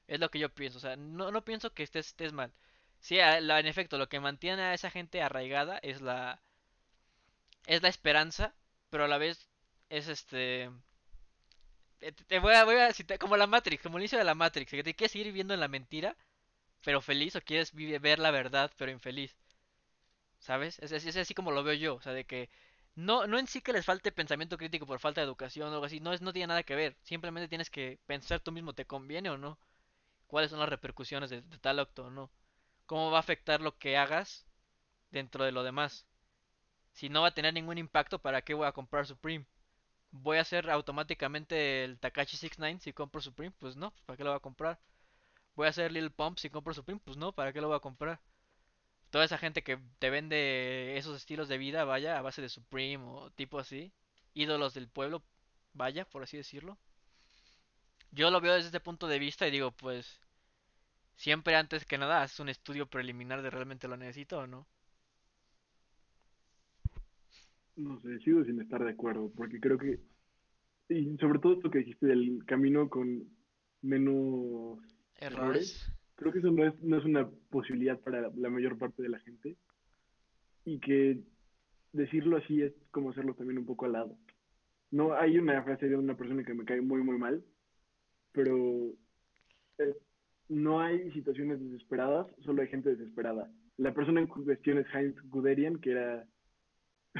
es 0.09 0.21
lo 0.21 0.31
que 0.31 0.39
yo 0.41 0.51
pienso. 0.51 0.79
O 0.79 0.83
sea, 0.83 0.97
no, 0.97 1.31
no 1.33 1.45
pienso 1.45 1.75
que 1.75 1.85
estés, 1.85 2.09
estés 2.09 2.33
mal. 2.35 2.53
Sí, 3.01 3.17
la- 3.19 3.61
en 3.61 3.67
efecto, 3.67 3.99
lo 3.99 4.09
que 4.11 4.21
mantiene 4.21 4.63
a 4.63 4.75
esa 4.75 4.91
gente 4.91 5.23
arraigada 5.23 5.79
es 5.83 6.01
la, 6.03 6.41
es 7.67 7.83
la 7.83 7.89
esperanza, 7.89 8.53
pero 8.91 9.05
a 9.05 9.09
la 9.09 9.19
vez 9.19 9.49
es 9.91 10.09
este... 10.09 10.71
Te, 12.01 12.11
te 12.13 12.39
voy 12.41 12.55
a, 12.55 12.65
voy 12.65 12.75
a 12.77 12.93
citar 12.93 13.19
como 13.21 13.37
la 13.37 13.47
Matrix, 13.47 13.83
como 13.83 13.99
el 13.99 14.03
inicio 14.03 14.19
de 14.19 14.25
la 14.25 14.35
Matrix, 14.35 14.71
que 14.71 14.83
te 14.83 14.95
quieres 14.95 15.13
seguir 15.13 15.29
viviendo 15.29 15.55
en 15.55 15.61
la 15.61 15.69
mentira, 15.69 16.17
pero 16.85 17.01
feliz, 17.03 17.37
o 17.37 17.43
quieres 17.43 17.75
vive- 17.75 17.99
ver 18.01 18.19
la 18.21 18.31
verdad, 18.33 18.73
pero 18.79 18.93
infeliz. 18.93 19.37
¿Sabes? 20.39 20.79
Es, 20.81 20.93
es- 20.93 21.07
es 21.07 21.17
así 21.17 21.35
como 21.35 21.51
lo 21.53 21.63
veo 21.65 21.75
yo, 21.75 21.95
o 21.97 22.01
sea, 22.01 22.13
de 22.13 22.25
que 22.27 22.51
no, 22.95 23.27
no 23.27 23.39
en 23.39 23.47
sí 23.47 23.61
que 23.61 23.73
les 23.73 23.85
falte 23.85 24.11
pensamiento 24.13 24.57
crítico 24.59 24.87
por 24.87 24.99
falta 25.01 25.21
de 25.21 25.27
educación 25.27 25.69
o 25.71 25.73
algo 25.75 25.85
así, 25.87 26.01
no, 26.01 26.13
es, 26.13 26.21
no 26.23 26.33
tiene 26.33 26.49
nada 26.49 26.63
que 26.65 26.75
ver, 26.75 26.97
simplemente 27.03 27.49
tienes 27.49 27.71
que 27.71 27.99
pensar 28.07 28.41
tú 28.41 28.51
mismo, 28.53 28.73
¿te 28.75 28.87
conviene 28.87 29.31
o 29.31 29.39
no? 29.39 29.59
¿Cuáles 30.29 30.51
son 30.51 30.61
las 30.61 30.69
repercusiones 30.69 31.31
de, 31.31 31.43
de 31.43 31.59
tal 31.59 31.79
acto 31.81 32.07
o 32.07 32.11
no? 32.11 32.31
¿Cómo 32.87 33.11
va 33.11 33.19
a 33.19 33.21
afectar 33.21 33.61
lo 33.63 33.79
que 33.79 33.97
hagas 33.99 34.47
dentro 35.11 35.45
de 35.45 35.53
lo 35.53 35.63
demás? 35.65 36.07
Si 36.93 37.09
no 37.11 37.23
va 37.23 37.29
a 37.29 37.35
tener 37.35 37.55
ningún 37.55 37.79
impacto, 37.79 38.21
¿para 38.21 38.43
qué 38.43 38.55
voy 38.55 38.67
a 38.69 38.73
comprar 38.73 39.07
Supreme? 39.07 39.47
¿Voy 40.11 40.39
a 40.39 40.43
hacer 40.43 40.71
automáticamente 40.71 41.85
el 41.85 41.99
Takashi 41.99 42.37
69 42.37 42.81
si 42.81 42.93
compro 42.93 43.21
Supreme? 43.21 43.55
Pues 43.59 43.77
no, 43.77 43.93
¿para 44.07 44.17
qué 44.17 44.25
lo 44.25 44.31
voy 44.31 44.37
a 44.37 44.41
comprar? 44.41 44.79
¿Voy 45.57 45.67
a 45.67 45.71
hacer 45.71 45.93
Lil 45.93 46.11
Pump 46.11 46.39
si 46.39 46.51
compro 46.51 46.75
Supreme? 46.75 47.01
Pues 47.05 47.17
no, 47.17 47.33
¿para 47.33 47.53
qué 47.53 47.61
lo 47.61 47.69
voy 47.69 47.77
a 47.77 47.81
comprar? 47.81 48.21
Toda 49.11 49.25
esa 49.25 49.39
gente 49.39 49.63
que 49.63 49.79
te 49.99 50.11
vende 50.11 50.97
esos 50.99 51.17
estilos 51.17 51.49
de 51.49 51.59
vida, 51.59 51.85
vaya, 51.85 52.19
a 52.19 52.23
base 52.23 52.43
de 52.43 52.49
Supreme 52.49 53.05
o 53.07 53.31
tipo 53.33 53.59
así, 53.59 53.93
ídolos 54.35 54.75
del 54.75 54.89
pueblo, 54.89 55.23
vaya, 55.75 56.05
por 56.05 56.23
así 56.23 56.37
decirlo. 56.37 56.79
Yo 58.11 58.31
lo 58.31 58.41
veo 58.41 58.55
desde 58.55 58.69
este 58.69 58.81
punto 58.81 59.07
de 59.09 59.19
vista 59.19 59.47
y 59.47 59.51
digo, 59.51 59.71
pues, 59.73 60.21
siempre 61.17 61.57
antes 61.57 61.85
que 61.85 61.99
nada 61.99 62.23
haces 62.23 62.41
un 62.41 62.49
estudio 62.49 62.87
preliminar 62.87 63.43
de 63.43 63.51
realmente 63.51 63.89
lo 63.89 63.97
necesito 63.97 64.39
o 64.39 64.47
no. 64.47 64.67
No 67.79 68.01
sé, 68.01 68.19
sigo 68.19 68.45
sin 68.45 68.61
estar 68.61 68.83
de 68.83 68.91
acuerdo, 68.91 69.31
porque 69.37 69.61
creo 69.61 69.79
que, 69.79 70.01
y 70.89 71.17
sobre 71.19 71.39
todo 71.39 71.53
esto 71.55 71.71
que 71.71 71.79
dijiste 71.79 72.07
del 72.07 72.45
camino 72.45 72.91
con 72.91 73.25
menos 73.83 74.81
errores, 75.21 75.87
Errores. 75.87 75.93
creo 76.17 76.33
que 76.33 76.41
eso 76.41 76.51
no 76.51 76.67
es, 76.67 76.83
no 76.83 76.99
es 76.99 77.05
una 77.05 77.31
posibilidad 77.51 78.01
para 78.01 78.33
la 78.35 78.51
mayor 78.51 78.79
parte 78.79 79.01
de 79.01 79.09
la 79.09 79.21
gente, 79.21 79.57
y 80.65 80.81
que 80.81 81.21
decirlo 81.93 82.37
así 82.39 82.63
es 82.63 82.73
como 82.91 83.11
hacerlo 83.11 83.35
también 83.35 83.59
un 83.59 83.67
poco 83.67 83.87
al 83.87 83.93
lado. 83.93 84.19
No, 84.91 85.13
hay 85.13 85.39
una 85.39 85.63
frase 85.63 85.89
de 85.89 85.97
una 85.97 86.17
persona 86.17 86.43
que 86.43 86.55
me 86.55 86.65
cae 86.65 86.81
muy, 86.81 87.03
muy 87.05 87.17
mal, 87.17 87.45
pero 88.33 88.93
eh, 89.79 89.95
no 90.49 90.81
hay 90.81 91.13
situaciones 91.13 91.61
desesperadas, 91.61 92.27
solo 92.41 92.63
hay 92.63 92.69
gente 92.69 92.91
desesperada. 92.97 93.49
La 93.77 93.95
persona 93.95 94.21
en 94.21 94.27
cuestión 94.27 94.79
es 94.79 94.87
Heinz 94.93 95.15
Guderian, 95.31 95.79
que 95.79 95.93
era 95.93 96.27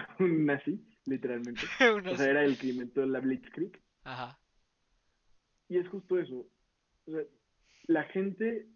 un 0.19 0.47
nazi, 0.47 0.85
literalmente. 1.07 1.63
O 2.13 2.17
sea, 2.17 2.31
era 2.31 2.45
el 2.45 2.59
que 2.59 2.69
inventó 2.69 3.05
la 3.07 3.21
Blitzkrieg. 3.21 3.81
Ajá. 4.05 4.39
Y 5.69 5.79
es 5.79 5.89
justo 5.89 6.19
eso. 6.19 6.47
O 7.07 7.11
sea, 7.11 7.23
la 7.87 8.05
gente 8.05 8.67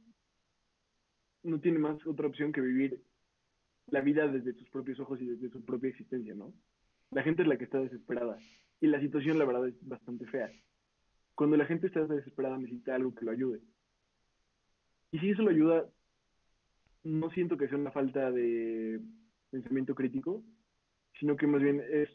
no 1.42 1.60
tiene 1.60 1.78
más 1.78 2.04
otra 2.06 2.26
opción 2.26 2.52
que 2.52 2.60
vivir 2.60 3.02
la 3.86 4.00
vida 4.00 4.26
desde 4.28 4.54
sus 4.54 4.68
propios 4.70 5.00
ojos 5.00 5.20
y 5.20 5.26
desde 5.26 5.50
su 5.50 5.64
propia 5.64 5.90
existencia, 5.90 6.34
¿no? 6.34 6.54
La 7.10 7.22
gente 7.22 7.42
es 7.42 7.48
la 7.48 7.58
que 7.58 7.64
está 7.64 7.78
desesperada. 7.78 8.38
Y 8.80 8.86
la 8.86 9.00
situación, 9.00 9.38
la 9.38 9.44
verdad, 9.44 9.68
es 9.68 9.74
bastante 9.86 10.26
fea. 10.26 10.50
Cuando 11.34 11.56
la 11.56 11.66
gente 11.66 11.86
está 11.86 12.06
desesperada 12.06 12.58
necesita 12.58 12.94
algo 12.94 13.14
que 13.14 13.24
lo 13.24 13.32
ayude. 13.32 13.60
Y 15.10 15.18
si 15.18 15.30
eso 15.30 15.42
lo 15.42 15.50
ayuda, 15.50 15.86
no 17.04 17.30
siento 17.30 17.56
que 17.56 17.68
sea 17.68 17.78
una 17.78 17.90
falta 17.90 18.30
de 18.30 19.00
pensamiento 19.50 19.94
crítico, 19.94 20.42
sino 21.22 21.36
que 21.36 21.46
más 21.46 21.62
bien 21.62 21.80
es 21.88 22.08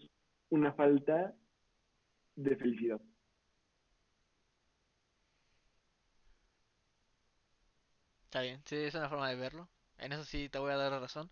una 0.50 0.74
falta 0.74 1.34
de 2.36 2.58
felicidad. 2.58 3.00
Está 8.26 8.42
bien, 8.42 8.62
sí, 8.66 8.76
es 8.76 8.96
una 8.96 9.08
forma 9.10 9.30
de 9.30 9.38
verlo. 9.38 9.70
En 9.98 10.12
eso 10.12 10.26
sí 10.26 10.50
te 10.50 10.60
voy 10.60 10.72
a 10.74 10.78
dar 10.78 10.92
la 10.92 11.00
razón. 11.00 11.32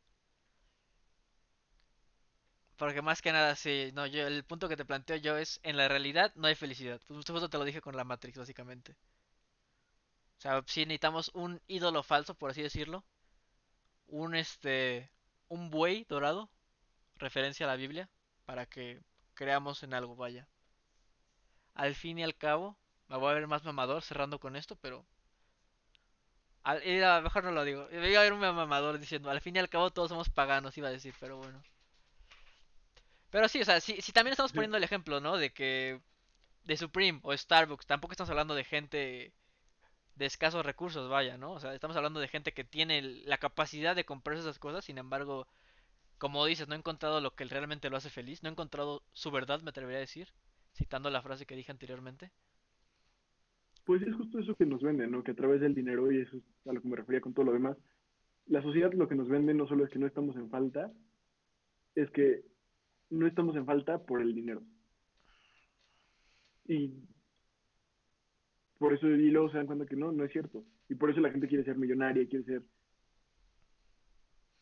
Porque 2.78 3.02
más 3.02 3.22
que 3.22 3.34
nada, 3.34 3.56
sí, 3.58 3.92
no, 3.94 4.06
yo, 4.08 4.26
el 4.26 4.46
punto 4.46 4.70
que 4.70 4.78
te 4.78 4.86
planteo 4.86 5.18
yo 5.18 5.36
es, 5.38 5.60
en 5.64 5.76
la 5.76 5.90
realidad 5.90 6.32
no 6.36 6.48
hay 6.48 6.56
felicidad. 6.56 7.02
Pues 7.06 7.26
justo 7.28 7.50
te 7.50 7.58
lo 7.58 7.66
dije 7.66 7.82
con 7.82 7.98
la 7.98 8.06
Matrix, 8.06 8.38
básicamente. 8.38 8.96
O 10.38 10.42
sea, 10.42 10.64
sí 10.66 10.86
necesitamos 10.86 11.30
un 11.34 11.62
ídolo 11.68 12.04
falso, 12.04 12.36
por 12.36 12.52
así 12.52 12.62
decirlo. 12.62 13.04
Un, 14.08 14.36
este, 14.36 15.12
un 15.50 15.70
buey 15.70 16.06
dorado, 16.06 16.50
referencia 17.18 17.66
a 17.66 17.70
la 17.70 17.76
Biblia, 17.76 18.10
para 18.46 18.66
que 18.66 19.02
creamos 19.34 19.84
en 19.84 19.94
algo, 19.94 20.16
vaya. 20.16 20.48
Al 21.74 21.96
fin 21.96 22.20
y 22.20 22.24
al 22.24 22.36
cabo, 22.36 22.78
me 23.08 23.18
voy 23.18 23.32
a 23.32 23.36
ver 23.36 23.48
más 23.48 23.64
mamador 23.64 24.02
cerrando 24.02 24.40
con 24.40 24.56
esto, 24.56 24.76
pero... 24.78 25.06
Al, 26.64 26.86
y 26.86 27.00
a 27.02 27.18
lo 27.18 27.24
mejor 27.24 27.44
no 27.44 27.52
lo 27.52 27.64
digo. 27.64 27.88
Me 27.92 28.10
iba 28.10 28.20
a 28.20 28.24
ver 28.24 28.34
un 28.34 28.40
mamador 28.40 29.00
diciendo, 29.00 29.30
al 29.30 29.42
fin 29.42 29.56
y 29.56 29.60
al 29.60 29.70
cabo 29.70 29.92
todos 29.92 30.10
somos 30.10 30.30
paganos, 30.30 30.78
iba 30.78 30.88
a 30.88 30.92
decir, 30.92 31.14
pero 31.20 31.38
bueno. 31.38 31.62
Pero 33.30 33.48
sí, 33.50 33.62
o 33.62 33.66
sea, 33.66 33.82
si, 33.82 34.02
si 34.02 34.12
también 34.12 34.32
estamos 34.32 34.54
poniendo 34.54 34.78
el 34.78 34.84
ejemplo, 34.84 35.20
¿no? 35.20 35.38
De 35.38 35.52
que 35.52 36.02
de 36.64 36.78
Supreme 36.78 37.20
o 37.24 37.36
Starbucks, 37.36 37.86
tampoco 37.86 38.14
estamos 38.14 38.30
hablando 38.30 38.56
de 38.56 38.64
gente 38.64 39.34
de 40.16 40.26
escasos 40.26 40.66
recursos, 40.66 41.10
vaya, 41.10 41.38
¿no? 41.38 41.52
O 41.52 41.60
sea, 41.60 41.74
estamos 41.74 41.98
hablando 41.98 42.20
de 42.20 42.28
gente 42.28 42.54
que 42.54 42.64
tiene 42.64 43.02
la 43.02 43.38
capacidad 43.38 43.96
de 43.96 44.06
comprarse 44.06 44.42
esas 44.42 44.60
cosas, 44.60 44.86
sin 44.86 44.98
embargo, 44.98 45.48
como 46.18 46.46
dices, 46.46 46.68
no 46.68 46.76
he 46.76 46.78
encontrado 46.78 47.22
lo 47.22 47.36
que 47.36 47.46
realmente 47.46 47.90
lo 47.90 47.98
hace 47.98 48.10
feliz, 48.10 48.42
no 48.42 48.50
he 48.50 48.52
encontrado 48.52 49.04
su 49.14 49.32
verdad, 49.32 49.62
me 49.62 49.70
atrevería 49.70 49.98
a 49.98 50.02
decir, 50.02 50.30
citando 50.74 51.10
la 51.10 51.22
frase 51.22 51.46
que 51.46 51.56
dije 51.56 51.72
anteriormente. 51.72 52.32
Pues 53.84 54.02
es 54.02 54.16
justo 54.16 54.40
eso 54.40 54.56
que 54.56 54.66
nos 54.66 54.82
venden, 54.82 55.12
¿no? 55.12 55.24
Que 55.24 55.32
a 55.32 55.36
través 55.36 55.62
del 55.62 55.76
dinero, 55.76 56.12
y 56.12 56.22
eso 56.22 56.38
es 56.38 56.44
a 56.68 56.74
lo 56.74 56.82
que 56.82 56.88
me 56.88 56.96
refería 56.96 57.22
con 57.22 57.34
todo 57.34 57.46
lo 57.46 57.54
demás, 57.54 57.78
la 58.48 58.62
sociedad 58.62 58.94
lo 58.94 59.08
que 59.08 59.16
nos 59.16 59.28
vende 59.28 59.54
no 59.54 59.68
solo 59.68 59.86
es 59.86 59.92
que 59.92 60.00
no 60.00 60.08
estamos 60.08 60.36
en 60.36 60.50
falta, 60.50 60.92
es 61.96 62.10
que 62.12 62.44
no 63.10 63.28
estamos 63.28 63.56
en 63.56 63.66
falta 63.66 64.04
por 64.04 64.22
el 64.22 64.34
dinero. 64.34 64.64
Y 66.68 66.94
por 68.78 68.94
eso, 68.94 69.08
y 69.08 69.30
luego 69.30 69.50
se 69.50 69.58
dan 69.58 69.68
cuenta 69.68 69.86
que 69.86 69.96
no, 69.96 70.12
no 70.12 70.24
es 70.24 70.32
cierto. 70.32 70.66
Y 70.90 70.96
por 70.96 71.10
eso 71.10 71.20
la 71.20 71.32
gente 71.32 71.48
quiere 71.48 71.64
ser 71.64 71.78
millonaria, 71.78 72.28
quiere 72.28 72.46
ser 72.46 72.64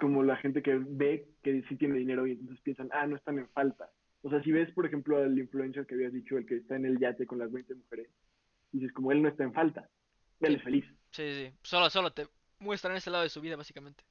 como 0.04 0.22
la 0.22 0.36
gente 0.36 0.62
que 0.62 0.76
ve 0.76 1.30
que 1.44 1.64
sí 1.70 1.78
tiene 1.78 1.98
dinero 1.98 2.28
y 2.28 2.34
entonces 2.34 2.60
piensan, 2.62 2.90
ah, 2.92 3.08
no 3.08 3.16
están 3.16 3.40
en 3.40 3.48
falta. 3.48 3.90
O 4.22 4.30
sea, 4.30 4.44
si 4.44 4.52
ves, 4.52 4.70
por 4.74 4.86
ejemplo, 4.86 5.18
al 5.18 5.40
influencer 5.40 5.86
que 5.86 5.96
habías 5.96 6.12
dicho, 6.12 6.38
el 6.38 6.46
que 6.46 6.58
está 6.58 6.76
en 6.76 6.86
el 6.86 7.00
yate 7.00 7.26
con 7.26 7.40
las 7.40 7.50
20 7.50 7.74
mujeres, 7.74 8.10
dices, 8.74 8.92
como 8.92 9.14
él 9.14 9.22
no 9.22 9.30
está 9.30 9.46
en 9.46 9.54
falta, 9.54 9.90
él 10.42 10.56
es 10.56 10.64
feliz. 10.64 10.84
sí, 11.12 11.24
sí, 11.32 11.54
solo, 11.62 11.90
solo 11.90 12.12
te 12.12 12.28
muestran 12.60 12.98
ese 12.98 13.12
lado 13.12 13.24
de 13.24 13.30
su 13.30 13.40
vida, 13.40 13.56
básicamente. 13.56 14.04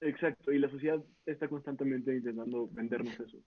Exacto, 0.00 0.50
y 0.50 0.58
la 0.58 0.68
sociedad 0.68 1.00
está 1.26 1.46
constantemente 1.46 2.12
intentando 2.12 2.66
vendernos 2.72 3.14
eso. 3.20 3.38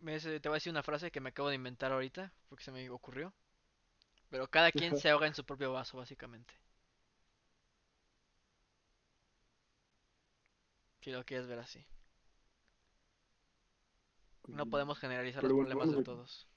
Te 0.00 0.48
voy 0.48 0.54
a 0.54 0.54
decir 0.54 0.72
una 0.72 0.82
frase 0.82 1.12
que 1.12 1.20
me 1.20 1.28
acabo 1.28 1.50
de 1.50 1.54
inventar 1.54 1.92
ahorita, 1.92 2.32
porque 2.48 2.64
se 2.64 2.72
me 2.72 2.90
ocurrió. 2.90 3.32
Pero 4.30 4.48
cada 4.48 4.70
quien 4.70 4.96
se 4.96 5.08
ahoga 5.10 5.26
en 5.26 5.34
su 5.34 5.44
propio 5.44 5.72
vaso, 5.72 5.96
básicamente. 5.96 6.54
Si 11.00 11.10
lo 11.10 11.24
quieres 11.24 11.46
ver 11.46 11.58
así. 11.58 11.86
No 14.48 14.66
podemos 14.66 14.98
generalizar 14.98 15.42
los 15.42 15.48
Pero 15.48 15.56
bueno, 15.56 15.70
problemas 15.70 15.96
de 15.96 16.04
todos. 16.04 16.48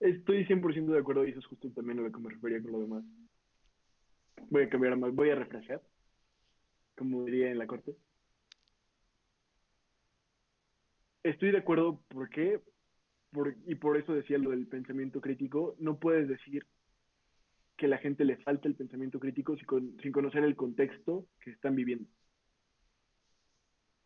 Estoy 0.00 0.46
100% 0.46 0.92
de 0.92 0.98
acuerdo 0.98 1.26
y 1.26 1.30
eso 1.30 1.40
es 1.40 1.46
justo 1.46 1.70
también 1.72 1.98
a 1.98 2.02
lo 2.02 2.12
que 2.12 2.18
me 2.18 2.30
refería 2.30 2.62
con 2.62 2.72
lo 2.72 2.80
demás. 2.80 3.04
Voy 4.48 4.62
a 4.64 4.68
cambiar 4.70 4.96
más, 4.96 5.14
voy 5.14 5.30
a 5.30 5.34
refrescar, 5.34 5.82
como 6.96 7.24
diría 7.24 7.50
en 7.50 7.58
la 7.58 7.66
corte. 7.66 7.94
Estoy 11.22 11.52
de 11.52 11.58
acuerdo, 11.58 12.00
¿por 12.08 12.30
qué? 12.30 12.62
Por, 13.32 13.56
y 13.66 13.74
por 13.74 13.96
eso 13.96 14.14
decía 14.14 14.38
lo 14.38 14.50
del 14.50 14.68
pensamiento 14.68 15.20
crítico. 15.20 15.74
No 15.80 15.98
puedes 15.98 16.28
decir 16.28 16.64
que 17.76 17.88
la 17.88 17.98
gente 17.98 18.24
le 18.24 18.36
falta 18.36 18.68
el 18.68 18.76
pensamiento 18.76 19.18
crítico 19.18 19.56
sin, 19.56 19.66
con- 19.66 19.96
sin 20.00 20.12
conocer 20.12 20.44
el 20.44 20.54
contexto 20.54 21.26
que 21.40 21.50
están 21.50 21.74
viviendo. 21.74 22.08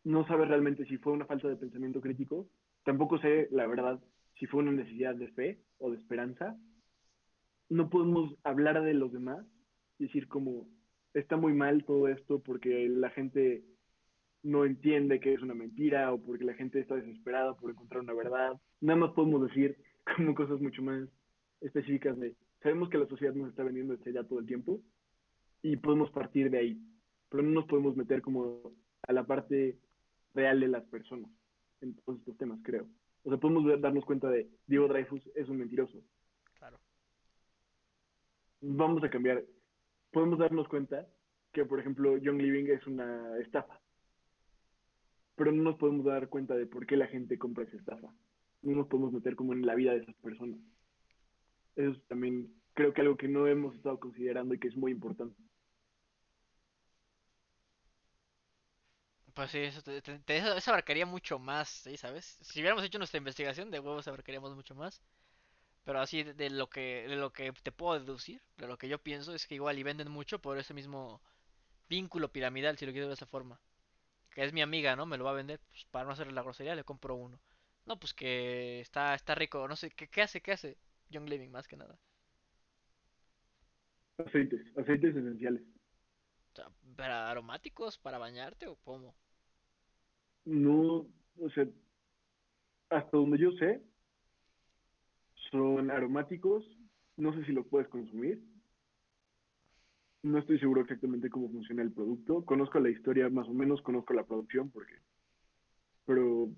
No 0.05 0.25
sabes 0.25 0.47
realmente 0.47 0.85
si 0.85 0.97
fue 0.97 1.11
una 1.11 1.25
falta 1.25 1.49
de 1.49 1.57
pensamiento 1.57 1.99
crítico. 1.99 2.47
Tampoco 2.85 3.17
sé, 3.19 3.49
la 3.51 3.67
verdad, 3.67 3.99
si 4.39 4.45
fue 4.45 4.61
una 4.63 4.71
necesidad 4.71 5.15
de 5.15 5.27
fe 5.33 5.59
o 5.79 5.91
de 5.91 5.97
esperanza. 5.97 6.57
No 7.69 7.89
podemos 7.89 8.35
hablar 8.43 8.81
de 8.83 8.93
los 8.93 9.11
demás 9.11 9.45
y 9.99 10.05
decir 10.05 10.27
como 10.27 10.67
está 11.13 11.37
muy 11.37 11.53
mal 11.53 11.83
todo 11.85 12.07
esto 12.07 12.39
porque 12.41 12.87
la 12.89 13.09
gente 13.11 13.63
no 14.45 14.63
entiende 14.63 15.19
que 15.19 15.33
es 15.33 15.41
una 15.41 15.55
mentira 15.55 16.13
o 16.13 16.21
porque 16.21 16.43
la 16.43 16.53
gente 16.53 16.79
está 16.79 16.95
desesperada 16.95 17.55
por 17.55 17.71
encontrar 17.71 18.03
una 18.03 18.13
verdad. 18.13 18.53
Nada 18.79 18.99
más 18.99 19.11
podemos 19.13 19.41
decir 19.47 19.75
como 20.15 20.35
cosas 20.35 20.61
mucho 20.61 20.83
más 20.83 21.09
específicas 21.61 22.17
de 22.19 22.35
sabemos 22.61 22.89
que 22.89 22.99
la 22.99 23.07
sociedad 23.07 23.33
nos 23.33 23.49
está 23.49 23.63
vendiendo 23.63 23.93
esta 23.93 24.09
idea 24.09 24.23
todo 24.23 24.39
el 24.39 24.45
tiempo 24.45 24.81
y 25.63 25.77
podemos 25.77 26.11
partir 26.11 26.51
de 26.51 26.59
ahí, 26.59 26.81
pero 27.29 27.41
no 27.41 27.49
nos 27.49 27.65
podemos 27.65 27.97
meter 27.97 28.21
como 28.21 28.71
a 29.07 29.13
la 29.13 29.25
parte 29.25 29.79
real 30.35 30.59
de 30.59 30.67
las 30.67 30.83
personas 30.85 31.31
en 31.81 31.95
todos 31.95 32.19
estos 32.19 32.37
temas, 32.37 32.59
creo. 32.63 32.87
O 33.23 33.29
sea, 33.29 33.39
podemos 33.39 33.81
darnos 33.81 34.05
cuenta 34.05 34.29
de 34.29 34.47
Diego 34.67 34.87
Dreyfus 34.87 35.27
es 35.33 35.49
un 35.49 35.57
mentiroso. 35.57 36.03
Claro. 36.59 36.77
Vamos 38.61 39.03
a 39.03 39.09
cambiar. 39.09 39.43
Podemos 40.11 40.37
darnos 40.37 40.67
cuenta 40.67 41.07
que, 41.51 41.65
por 41.65 41.79
ejemplo, 41.79 42.17
Young 42.17 42.37
Living 42.37 42.65
es 42.67 42.85
una 42.85 43.39
estafa. 43.39 43.81
Pero 45.35 45.51
no 45.53 45.63
nos 45.63 45.77
podemos 45.77 46.05
dar 46.05 46.27
cuenta 46.29 46.55
de 46.55 46.65
por 46.67 46.85
qué 46.85 46.97
la 46.97 47.07
gente 47.07 47.37
compra 47.37 47.63
esa 47.63 47.77
estafa. 47.77 48.09
No 48.63 48.75
nos 48.75 48.87
podemos 48.87 49.13
meter 49.13 49.35
como 49.35 49.53
en 49.53 49.65
la 49.65 49.75
vida 49.75 49.91
de 49.93 49.99
esas 49.99 50.15
personas. 50.15 50.59
Eso 51.77 51.91
es 51.91 52.03
también 52.07 52.53
creo 52.73 52.93
que 52.93 52.99
algo 53.01 53.15
que 53.15 53.29
no 53.29 53.47
hemos 53.47 53.75
estado 53.75 53.97
considerando 53.99 54.53
y 54.53 54.59
que 54.59 54.67
es 54.67 54.75
muy 54.75 54.91
importante. 54.91 55.41
Pues 59.33 59.51
sí, 59.51 59.59
eso, 59.59 59.81
te- 59.83 60.01
eso- 60.37 60.71
abarcaría 60.71 61.05
mucho 61.05 61.37
más, 61.39 61.69
¿sí? 61.69 61.97
¿Sabes? 61.97 62.37
Si 62.41 62.59
hubiéramos 62.61 62.83
hecho 62.85 62.97
nuestra 62.97 63.17
investigación, 63.17 63.69
de 63.69 63.79
huevos 63.79 64.07
abarcaríamos 64.07 64.55
mucho 64.55 64.73
más. 64.75 65.01
Pero 65.85 66.01
así 66.01 66.23
de, 66.23 66.33
de 66.35 66.49
lo 66.51 66.69
que 66.69 67.07
de 67.09 67.15
lo 67.17 67.33
que 67.33 67.51
te 67.63 67.71
puedo 67.73 67.99
deducir, 67.99 68.41
de 68.57 68.67
lo 68.67 68.77
que 68.77 68.89
yo 68.89 68.99
pienso, 68.99 69.33
es 69.35 69.47
que 69.47 69.55
igual 69.55 69.79
y 69.79 69.83
venden 69.83 70.11
mucho 70.11 70.39
por 70.41 70.57
ese 70.59 70.73
mismo 70.75 71.21
vínculo 71.89 72.31
piramidal, 72.31 72.77
si 72.77 72.85
lo 72.87 72.93
quiero 72.93 73.07
de 73.09 73.15
esa 73.15 73.27
forma. 73.27 73.59
Que 74.35 74.43
es 74.43 74.53
mi 74.53 74.61
amiga, 74.61 74.95
¿no? 74.95 75.07
Me 75.07 75.17
lo 75.17 75.23
va 75.23 75.31
a 75.31 75.35
vender, 75.35 75.59
pues 75.69 75.85
para 75.85 76.05
no 76.05 76.11
hacerle 76.11 76.33
la 76.33 76.43
grosería, 76.43 76.75
le 76.75 76.83
compro 76.83 77.15
uno. 77.15 77.39
No, 77.85 77.97
pues 77.97 78.13
que 78.13 78.81
está, 78.81 79.15
está 79.15 79.33
rico, 79.33 79.67
no 79.67 79.75
sé, 79.77 79.89
¿qué, 79.91 80.07
qué 80.09 80.21
hace? 80.21 80.41
¿Qué 80.41 80.51
hace? 80.51 80.77
Young 81.09 81.29
Living, 81.29 81.49
más 81.49 81.67
que 81.67 81.77
nada. 81.77 81.97
Aceites, 84.17 84.61
aceites 84.77 85.15
esenciales. 85.15 85.63
O 86.51 86.55
sea, 86.55 86.69
¿para 86.97 87.31
aromáticos? 87.31 87.97
¿Para 87.97 88.17
bañarte 88.17 88.67
o 88.67 88.75
cómo? 88.75 89.15
No, 90.43 91.07
o 91.39 91.49
sea, 91.53 91.65
hasta 92.89 93.17
donde 93.17 93.37
yo 93.37 93.51
sé, 93.53 93.81
son 95.49 95.89
aromáticos. 95.91 96.65
No 97.17 97.33
sé 97.33 97.45
si 97.45 97.53
lo 97.53 97.65
puedes 97.65 97.87
consumir. 97.87 98.41
No 100.25 100.39
estoy 100.39 100.59
seguro 100.59 100.81
exactamente 100.81 101.29
cómo 101.29 101.49
funciona 101.49 101.81
el 101.81 101.93
producto. 101.93 102.43
Conozco 102.43 102.81
la 102.81 102.89
historia 102.89 103.29
más 103.29 103.47
o 103.47 103.53
menos, 103.53 103.81
conozco 103.81 104.13
la 104.13 104.25
producción, 104.25 104.69
porque, 104.69 104.95
pero 106.05 106.49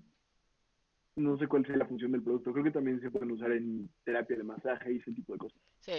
no 1.16 1.36
sé 1.36 1.46
cuál 1.48 1.66
sea 1.66 1.76
la 1.76 1.86
función 1.86 2.12
del 2.12 2.22
producto. 2.22 2.52
Creo 2.52 2.64
que 2.64 2.70
también 2.70 3.00
se 3.00 3.10
pueden 3.10 3.32
usar 3.32 3.52
en 3.52 3.90
terapia 4.04 4.36
de 4.36 4.44
masaje 4.44 4.92
y 4.92 4.96
ese 4.98 5.12
tipo 5.12 5.32
de 5.32 5.38
cosas. 5.38 5.60
Sí, 5.80 5.92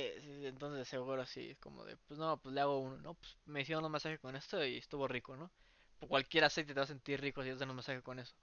entonces 0.44 0.88
seguro 0.88 1.26
sí, 1.26 1.52
es 1.52 1.58
como 1.58 1.84
de, 1.86 1.98
pues 1.98 2.20
no, 2.20 2.38
pues 2.38 2.54
le 2.54 2.62
hago 2.62 2.80
uno, 2.80 2.98
¿no? 2.98 3.16
Pues 3.16 3.38
me 3.46 3.62
hicieron 3.62 3.86
un 3.86 3.92
masaje 3.92 4.20
con 4.20 4.36
esto 4.36 4.64
y 4.66 4.78
estuvo 4.78 5.08
rico, 5.08 5.36
¿no? 5.36 5.52
Cualquier 6.08 6.44
aceite 6.46 6.74
te 6.74 6.80
va 6.80 6.84
a 6.86 6.88
sentir 6.88 7.20
rico 7.22 7.44
si 7.44 7.50
haces 7.50 7.68
un 7.68 7.76
masaje 7.76 8.02
con 8.02 8.20
eso. 8.20 8.36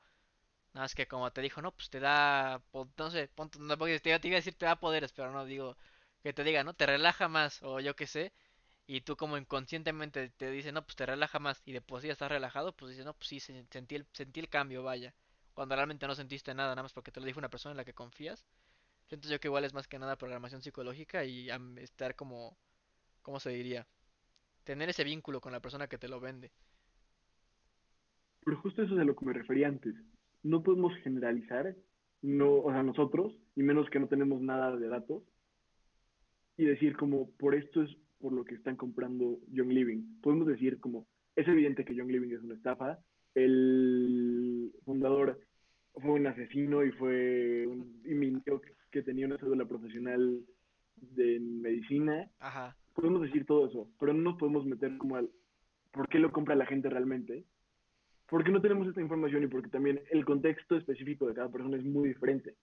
Nada 0.75 0.85
más 0.87 0.95
que 0.95 1.09
como 1.09 1.31
te 1.33 1.43
dijo, 1.43 1.63
no, 1.63 1.73
pues 1.73 1.91
te 1.91 2.01
da, 2.01 2.63
no 2.99 3.11
sé, 3.11 3.29
ponte- 3.37 3.59
no, 3.61 3.77
te, 3.79 4.01
te 4.01 4.11
iba 4.29 4.37
a 4.37 4.41
decir 4.41 4.55
te 4.57 4.67
da 4.67 4.77
poderes, 4.81 5.13
pero 5.13 5.33
no, 5.33 5.45
digo, 5.47 5.77
que 6.23 6.33
te 6.35 6.45
diga, 6.45 6.65
¿no? 6.65 6.75
Te 6.75 6.87
relaja 6.87 7.29
más, 7.29 7.63
o 7.63 7.81
yo 7.81 7.97
qué 7.97 8.07
sé, 8.07 8.33
y 8.87 9.01
tú 9.03 9.17
como 9.17 9.37
inconscientemente 9.39 10.31
te 10.31 10.51
dice, 10.51 10.73
no, 10.73 10.83
pues 10.85 10.97
te 10.97 11.07
relaja 11.07 11.39
más, 11.39 11.63
y 11.67 11.73
de 11.73 11.81
por 11.81 12.01
sí 12.03 12.09
estás 12.09 12.31
relajado, 12.31 12.73
pues 12.77 12.91
dices, 12.91 13.05
no, 13.07 13.15
pues 13.15 13.29
sí, 13.29 13.41
se- 13.41 13.65
sentí 13.71 13.97
el, 13.97 14.07
sentí 14.13 14.41
el 14.41 14.49
cambio, 14.49 14.83
vaya. 14.83 15.15
cuando 15.55 15.75
realmente 15.77 16.07
no 16.07 16.15
sentiste 16.15 16.55
nada, 16.55 16.71
nada 16.71 16.83
más 16.85 16.93
porque 16.93 17.11
te 17.13 17.21
lo 17.21 17.27
dijo 17.27 17.39
una 17.39 17.49
persona 17.51 17.73
en 17.73 17.79
la 17.79 17.85
que 17.85 17.95
confías. 17.95 18.45
Siento 19.09 19.29
yo 19.29 19.41
que 19.41 19.49
igual 19.49 19.65
es 19.65 19.75
más 19.75 19.89
que 19.89 19.99
nada 19.99 20.17
programación 20.17 20.63
psicológica 20.63 21.25
y 21.25 21.49
estar 21.79 22.15
como, 22.17 22.57
¿cómo 23.23 23.41
se 23.41 23.51
diría? 23.51 23.87
Tener 24.65 24.89
ese 24.91 25.05
vínculo 25.05 25.41
con 25.41 25.53
la 25.53 25.61
persona 25.61 25.89
que 25.89 25.99
te 25.99 26.09
lo 26.09 26.21
vende. 26.21 26.51
Pero 28.45 28.61
justo 28.61 28.83
eso 28.83 28.95
es 28.95 29.01
a 29.01 29.05
lo 29.05 29.17
que 29.17 29.25
me 29.27 29.33
refería 29.33 29.69
antes. 29.69 29.95
No 30.43 30.63
podemos 30.63 30.95
generalizar, 31.03 31.75
no, 32.23 32.55
o 32.57 32.71
sea, 32.71 32.83
nosotros, 32.83 33.33
y 33.57 33.63
menos 33.63 33.89
que 33.91 33.99
no 34.01 34.09
tenemos 34.09 34.41
nada 34.41 34.77
de 34.77 34.89
datos, 34.89 35.23
y 36.57 36.65
decir 36.65 36.97
como, 36.97 37.31
por 37.33 37.55
esto 37.55 37.83
es 37.83 37.91
por 38.19 38.33
lo 38.33 38.45
que 38.45 38.55
están 38.55 38.77
comprando 38.77 39.39
Young 39.53 39.71
Living. 39.71 40.21
Podemos 40.23 40.47
decir 40.47 40.79
como, 40.79 41.07
es 41.35 41.47
evidente 41.49 41.85
que 41.85 41.95
Young 41.95 42.11
Living 42.11 42.33
es 42.35 42.43
una 42.43 42.55
estafa, 42.55 42.99
el 43.35 44.73
fundador 44.85 45.41
fue 45.95 46.13
un 46.13 46.27
asesino 46.27 46.85
y 46.85 46.93
fue 46.93 47.67
un, 47.67 48.01
y 48.05 48.15
mintió 48.15 48.61
que 48.91 49.03
tenía 49.03 49.27
una 49.27 49.39
cédula 49.39 49.67
profesional 49.67 50.41
de 50.97 51.41
medicina. 51.41 52.31
Ajá. 52.39 52.77
Podemos 52.95 53.23
decir 53.23 53.45
todo 53.45 53.67
eso, 53.67 53.91
pero 54.01 54.13
no 54.15 54.23
nos 54.23 54.39
podemos 54.39 54.65
meter 54.65 54.97
como 54.97 55.17
al 55.17 55.31
por 55.93 56.09
qué 56.09 56.19
lo 56.19 56.31
compra 56.31 56.55
la 56.55 56.67
gente 56.67 56.91
realmente, 56.91 57.45
porque 58.29 58.51
no 58.51 58.61
tenemos 58.61 58.87
esta 58.87 59.01
información 59.01 59.43
y 59.43 59.47
porque 59.47 59.71
también 59.71 60.01
el 60.11 60.25
contexto 60.25 60.77
específico 60.77 61.27
de 61.27 61.35
cada 61.35 61.51
persona 61.51 61.77
es 61.77 61.85
muy 61.85 62.09
diferente. 62.09 62.55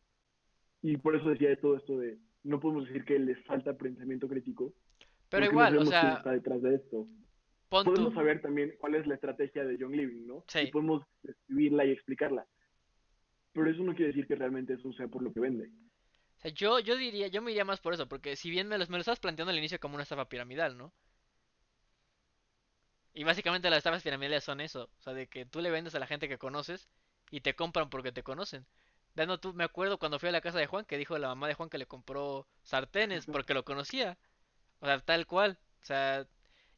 Y 0.81 0.97
por 0.97 1.15
eso 1.15 1.29
decía 1.29 1.49
de 1.49 1.57
todo 1.57 1.77
esto 1.77 1.97
de, 1.97 2.19
no 2.43 2.59
podemos 2.59 2.85
decir 2.85 3.05
que 3.05 3.17
les 3.17 3.43
falta 3.45 3.77
pensamiento 3.77 4.27
crítico, 4.27 4.73
Pero 5.33 5.47
igual, 5.47 5.73
o 5.73 5.79
quién 5.79 5.89
sea, 5.89 6.13
está 6.13 6.31
detrás 6.31 6.61
de 6.61 6.75
esto. 6.75 7.07
Podemos 7.67 7.99
tú. 7.99 8.13
saber 8.13 8.39
también 8.39 8.75
cuál 8.77 8.93
es 8.93 9.07
la 9.07 9.15
estrategia 9.15 9.65
de 9.65 9.79
Young 9.79 9.95
Living, 9.95 10.27
¿no? 10.27 10.43
Sí. 10.47 10.59
Y 10.59 10.71
podemos 10.71 11.03
describirla 11.23 11.85
y 11.85 11.91
explicarla. 11.91 12.45
Pero 13.51 13.67
eso 13.67 13.81
no 13.81 13.95
quiere 13.95 14.11
decir 14.11 14.27
que 14.27 14.35
realmente 14.35 14.73
eso 14.73 14.93
sea 14.93 15.07
por 15.07 15.23
lo 15.23 15.33
que 15.33 15.39
vende. 15.39 15.71
O 16.37 16.39
sea, 16.39 16.51
yo, 16.51 16.79
yo 16.79 16.95
diría, 16.95 17.29
yo 17.29 17.41
me 17.41 17.49
iría 17.49 17.65
más 17.65 17.81
por 17.81 17.95
eso, 17.95 18.07
porque 18.07 18.35
si 18.35 18.51
bien 18.51 18.67
me, 18.67 18.77
los, 18.77 18.91
me 18.91 18.97
lo 18.97 19.01
estabas 19.01 19.19
planteando 19.19 19.49
al 19.49 19.57
inicio 19.57 19.79
como 19.79 19.95
una 19.95 20.03
estafa 20.03 20.29
piramidal, 20.29 20.77
¿no? 20.77 20.93
Y 23.15 23.23
básicamente 23.23 23.71
las 23.71 23.77
estafas 23.77 24.03
piramidales 24.03 24.43
son 24.43 24.61
eso, 24.61 24.91
o 24.99 25.01
sea, 25.01 25.13
de 25.13 25.25
que 25.25 25.47
tú 25.47 25.61
le 25.61 25.71
vendes 25.71 25.95
a 25.95 25.99
la 25.99 26.05
gente 26.05 26.29
que 26.29 26.37
conoces 26.37 26.87
y 27.31 27.41
te 27.41 27.55
compran 27.55 27.89
porque 27.89 28.11
te 28.11 28.21
conocen. 28.21 28.67
Dando 29.15 29.39
tú, 29.39 29.55
me 29.55 29.63
acuerdo 29.63 29.97
cuando 29.97 30.19
fui 30.19 30.29
a 30.29 30.31
la 30.31 30.41
casa 30.41 30.59
de 30.59 30.67
Juan 30.67 30.85
que 30.85 30.99
dijo 30.99 31.17
la 31.17 31.29
mamá 31.29 31.47
de 31.47 31.55
Juan 31.55 31.69
que 31.69 31.79
le 31.79 31.87
compró 31.87 32.45
sartenes 32.61 33.25
porque 33.25 33.55
lo 33.55 33.65
conocía. 33.65 34.19
O 34.83 34.85
sea, 34.85 34.99
tal 34.99 35.25
cual. 35.25 35.57
O 35.81 35.85
sea, 35.85 36.27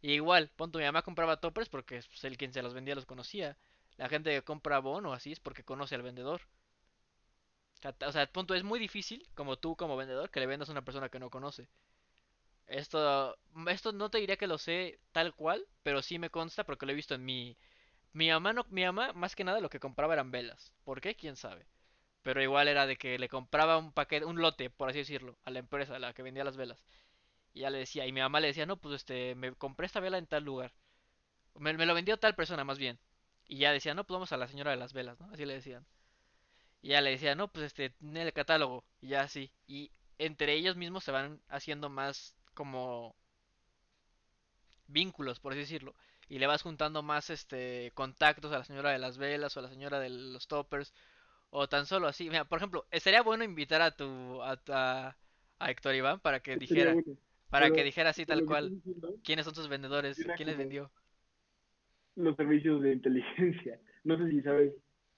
igual, 0.02 0.49
punto, 0.56 0.80
mi 0.80 0.86
mamá 0.86 1.02
compraba 1.02 1.41
toppers 1.41 1.68
porque 1.69 2.02
pues, 2.07 2.23
él 2.23 2.38
quien 2.38 2.53
se 2.53 2.61
los 2.64 2.73
vendía 2.73 2.95
los 2.95 3.06
conocía. 3.06 3.57
La 3.98 4.07
gente 4.10 4.32
que 4.32 4.44
compra 4.44 4.80
bono 4.80 5.11
así 5.14 5.34
es 5.34 5.41
porque 5.41 5.65
conoce 5.65 5.95
al 5.95 6.03
vendedor. 6.03 6.41
O 8.07 8.11
sea, 8.11 8.26
punto, 8.27 8.53
es 8.53 8.64
muy 8.64 8.80
difícil, 8.80 9.26
como 9.34 9.57
tú 9.57 9.76
como 9.77 9.95
vendedor, 9.95 10.30
que 10.30 10.40
le 10.41 10.45
vendas 10.48 10.68
a 10.69 10.72
una 10.73 10.84
persona 10.84 11.07
que 11.10 11.19
no 11.19 11.30
conoce. 11.30 11.69
Esto, 12.68 13.38
esto 13.69 13.91
no 13.94 14.10
te 14.10 14.19
diría 14.19 14.38
que 14.38 14.48
lo 14.48 14.57
sé 14.57 14.99
tal 15.11 15.34
cual, 15.36 15.65
pero 15.84 16.02
sí 16.02 16.19
me 16.19 16.30
consta 16.30 16.64
porque 16.65 16.86
lo 16.86 16.91
he 16.91 16.95
visto 16.95 17.15
en 17.15 17.26
mi... 17.26 17.57
Mi 18.14 18.30
mamá, 18.30 18.53
no, 18.53 18.65
mi 18.72 18.84
mamá 18.86 19.14
más 19.14 19.36
que 19.36 19.44
nada 19.45 19.60
lo 19.61 19.69
que 19.69 19.80
compraba 19.82 20.14
eran 20.15 20.32
velas. 20.32 20.73
¿Por 20.86 21.02
qué? 21.02 21.15
¿Quién 21.15 21.36
sabe? 21.38 21.68
Pero 22.23 22.41
igual 22.44 22.68
era 22.69 22.88
de 22.88 22.98
que 22.98 23.19
le 23.19 23.30
compraba 23.30 23.77
un 23.80 23.94
paquete, 23.94 24.26
un 24.26 24.41
lote, 24.41 24.69
por 24.72 24.90
así 24.90 24.99
decirlo, 24.99 25.38
a 25.45 25.52
la 25.52 25.60
empresa, 25.60 25.95
a 25.98 25.99
la 25.99 26.14
que 26.14 26.23
vendía 26.23 26.44
las 26.45 26.57
velas. 26.57 26.84
Y 27.56 27.61
ya 27.61 27.72
le 27.72 27.80
decía, 27.80 28.06
y 28.06 28.11
mi 28.14 28.22
mamá 28.22 28.40
le 28.40 28.49
decía, 28.49 28.68
no, 28.68 28.77
pues 28.77 28.95
este, 28.98 29.34
me 29.36 29.53
compré 29.56 29.88
esta 29.88 29.99
vela 29.99 30.19
en 30.19 30.27
tal 30.27 30.44
lugar. 30.44 30.73
Me, 31.56 31.73
me 31.73 31.86
lo 31.88 31.95
vendió 31.95 32.18
tal 32.18 32.36
persona, 32.36 32.64
más 32.65 32.77
bien. 32.80 32.99
Y 33.48 33.57
ya 33.60 33.72
decía, 33.72 33.95
no, 33.95 34.06
pues 34.06 34.15
vamos 34.15 34.32
a 34.34 34.38
la 34.38 34.48
señora 34.48 34.72
de 34.72 34.77
las 34.77 34.94
velas, 34.94 35.19
¿no? 35.19 35.32
Así 35.32 35.45
le 35.45 35.56
decían. 35.56 35.86
Y 36.82 36.90
ya 36.90 37.02
le 37.02 37.11
decía, 37.11 37.36
no, 37.36 37.49
pues 37.52 37.68
este, 37.68 37.94
en 38.02 38.18
el 38.18 38.34
catálogo. 38.34 38.86
Y 39.02 39.10
ya 39.10 39.22
así. 39.22 39.52
Y 39.68 39.91
entre 40.19 40.53
ellos 40.53 40.76
mismos 40.77 41.03
se 41.03 41.11
van 41.11 41.41
haciendo 41.49 41.90
más 41.90 42.36
como 42.53 43.15
vínculos, 44.88 45.40
por 45.40 45.53
así 45.53 45.61
decirlo. 45.61 45.95
Y 46.27 46.40
le 46.40 46.48
vas 46.48 46.61
juntando 46.64 47.03
más 47.03 47.30
este 47.30 47.91
contactos 47.95 48.52
a 48.52 48.60
la 48.60 48.65
señora 48.65 48.91
de 48.91 48.99
las 48.99 49.18
velas 49.18 49.56
o 49.56 49.60
a 49.60 49.64
la 49.64 49.69
señora 49.69 49.99
de 49.99 50.10
los 50.10 50.48
toppers. 50.48 50.94
O 51.52 51.68
tan 51.69 51.86
solo 51.88 52.07
así. 52.07 52.30
Mira, 52.30 52.45
por 52.45 52.60
ejemplo, 52.60 52.88
estaría 52.91 53.22
bueno 53.23 53.44
invitar 53.44 53.82
a 53.82 53.91
tu, 53.91 54.41
a, 54.44 54.60
a, 54.69 55.18
a 55.60 55.72
Héctor 55.72 55.95
Iván 55.95 56.19
para 56.19 56.41
que 56.41 56.57
dijera, 56.57 56.94
bueno. 56.94 57.18
Para 57.49 57.72
que 57.72 57.84
dijera 57.84 58.09
así 58.09 58.26
tal 58.26 58.45
cual 58.45 58.69
diciendo, 58.69 59.15
quiénes 59.23 59.45
son 59.45 59.55
sus 59.55 59.69
vendedores, 59.69 60.17
quién 60.35 60.47
les 60.49 60.57
vendió. 60.57 60.91
los 62.15 62.35
servicios 62.35 62.81
de 62.81 62.93
inteligencia. 62.93 63.80
No 64.03 64.17
sé 64.17 64.30
si 64.30 64.41
sabes 64.41 64.73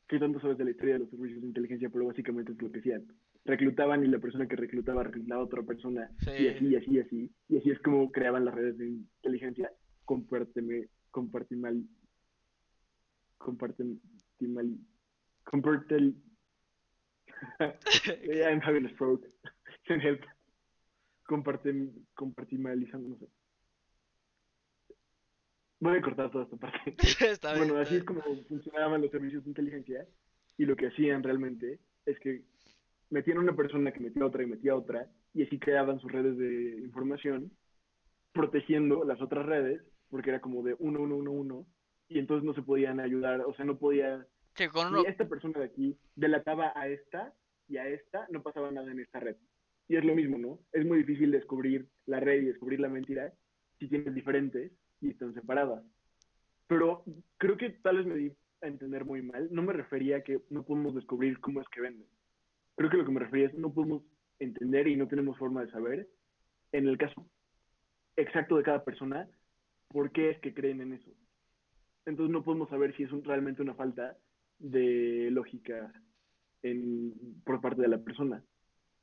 qué 0.08 0.20
tanto 0.20 0.40
sabes 0.40 0.58
de 0.58 0.66
la 0.66 0.72
historia 0.72 0.94
de 0.94 1.00
los 1.00 1.10
servicios 1.10 1.42
de 1.42 1.48
inteligencia, 1.48 1.90
pero 1.90 2.06
básicamente 2.08 2.52
es 2.54 2.62
lo 2.62 2.72
que 2.72 2.80
hacían. 2.80 3.06
Reclutaban 3.46 4.04
y 4.04 4.08
la 4.08 4.20
persona 4.20 4.48
que 4.48 4.56
reclutaba 4.56 5.04
reclutaba 5.04 5.42
a 5.42 5.46
otra 5.46 5.64
persona 5.64 6.10
y 6.22 6.26
Sí, 6.26 6.48
así, 6.48 6.68
y 6.68 6.76
así, 6.76 6.92
y 6.92 7.00
así. 7.00 7.32
Y 7.50 7.58
así 7.58 7.72
es 7.72 7.80
como 7.80 8.12
creaban 8.12 8.46
las 8.46 8.56
redes 8.56 8.78
de 8.78 8.88
inteligencia. 8.88 9.72
Compárteme, 10.06 10.88
compartimal, 11.12 11.84
compartimal, 13.38 14.78
compartel, 15.44 16.16
I'm 17.60 18.62
having 18.62 18.86
a 18.86 18.90
stroke. 18.96 19.26
Can 19.88 20.00
help. 20.02 20.22
Compartim, 21.28 21.92
compartimalizando, 22.16 23.10
no 23.10 23.18
sé. 23.18 23.28
Voy 25.80 25.98
a 25.98 26.02
cortar 26.02 26.32
toda 26.32 26.46
esta 26.46 26.58
parte. 26.58 26.96
está 27.32 27.54
bien, 27.54 27.68
Bueno, 27.68 27.80
está 27.80 27.82
así 27.82 27.98
es 27.98 28.06
bien. 28.06 28.06
como 28.06 28.22
funcionaban 28.46 29.02
los 29.02 29.12
servicios 29.12 29.44
de 29.44 29.50
inteligencia 29.52 30.08
y 30.58 30.66
lo 30.66 30.76
que 30.76 30.88
hacían 30.88 31.22
realmente 31.24 31.80
es 32.06 32.20
que 32.20 32.44
metían 33.10 33.38
a 33.38 33.42
una 33.42 33.56
persona 33.56 33.92
que 33.92 34.00
metía 34.00 34.24
a 34.24 34.28
otra 34.28 34.44
y 34.44 34.48
metía 34.48 34.72
a 34.72 34.78
otra 34.78 35.08
y 35.34 35.44
así 35.44 35.60
creaban 35.60 36.00
sus 36.00 36.12
redes 36.12 36.38
de 36.38 36.80
información 36.82 37.52
protegiendo 38.34 39.04
las 39.04 39.22
otras 39.22 39.46
redes 39.46 39.84
porque 40.10 40.30
era 40.32 40.42
como 40.42 40.64
de 40.64 40.76
uno, 40.80 41.02
uno, 41.02 41.18
uno, 41.18 41.32
uno 41.32 41.68
y 42.10 42.20
entonces 42.20 42.46
no 42.46 42.54
se 42.54 42.64
podían 42.64 43.00
ayudar, 43.02 43.42
o 43.42 43.54
sea, 43.54 43.66
no 43.66 43.78
podía, 43.78 44.26
Sí, 44.56 44.68
con 44.70 44.88
si 44.88 44.94
uno, 44.94 45.04
esta 45.06 45.28
persona 45.28 45.60
de 45.60 45.66
aquí 45.66 45.98
delataba 46.16 46.72
a 46.76 46.88
esta 46.88 47.34
y 47.68 47.78
a 47.78 47.88
esta, 47.88 48.26
no 48.32 48.42
pasaba 48.42 48.72
nada 48.72 48.90
en 48.92 49.00
esta 49.02 49.20
red. 49.20 49.36
Y 49.88 49.96
es 49.96 50.04
lo 50.04 50.16
mismo, 50.16 50.38
¿no? 50.38 50.60
Es 50.74 50.86
muy 50.86 51.00
difícil 51.00 51.32
descubrir 51.32 51.88
la 52.06 52.20
red 52.20 52.42
y 52.42 52.46
descubrir 52.46 52.80
la 52.80 52.90
mentira 52.90 53.34
si 53.80 53.88
tienes 53.88 54.14
diferentes 54.14 54.72
y 55.02 55.10
están 55.12 55.34
separadas. 55.34 55.84
Pero 56.68 57.04
creo 57.38 57.58
que 57.58 57.70
tal 57.70 57.98
vez 57.98 58.06
me 58.06 58.16
di 58.16 58.34
a 58.62 58.68
entender 58.68 59.06
muy 59.06 59.22
mal. 59.22 59.48
No 59.52 59.62
me 59.62 59.74
refería 59.74 60.18
a 60.18 60.22
que 60.22 60.42
no 60.50 60.64
podemos 60.64 60.96
descubrir 60.96 61.40
cómo 61.40 61.62
es 61.62 61.68
que 61.70 61.82
venden. 61.82 62.08
Creo 62.76 62.90
que 62.90 62.98
lo 62.98 63.06
que 63.06 63.12
me 63.12 63.22
refería 63.22 63.48
es 63.48 63.54
no 63.54 63.74
podemos 63.74 64.04
entender 64.40 64.88
y 64.88 64.96
no 64.96 65.08
tenemos 65.08 65.38
forma 65.38 65.64
de 65.64 65.72
saber, 65.72 66.08
en 66.72 66.88
el 66.88 66.98
caso 66.98 67.26
exacto 68.18 68.58
de 68.58 68.64
cada 68.64 68.84
persona, 68.84 69.30
por 69.88 70.12
qué 70.12 70.32
es 70.32 70.40
que 70.40 70.54
creen 70.54 70.82
en 70.82 70.94
eso. 70.94 71.12
Entonces 72.06 72.32
no 72.32 72.44
podemos 72.44 72.70
saber 72.70 72.96
si 72.96 73.04
es 73.04 73.12
realmente 73.24 73.62
una 73.62 73.74
falta 73.76 74.18
de 74.60 75.30
lógica 75.32 75.92
por 77.46 77.62
parte 77.62 77.82
de 77.82 77.88
la 77.88 78.00
persona. 78.00 78.44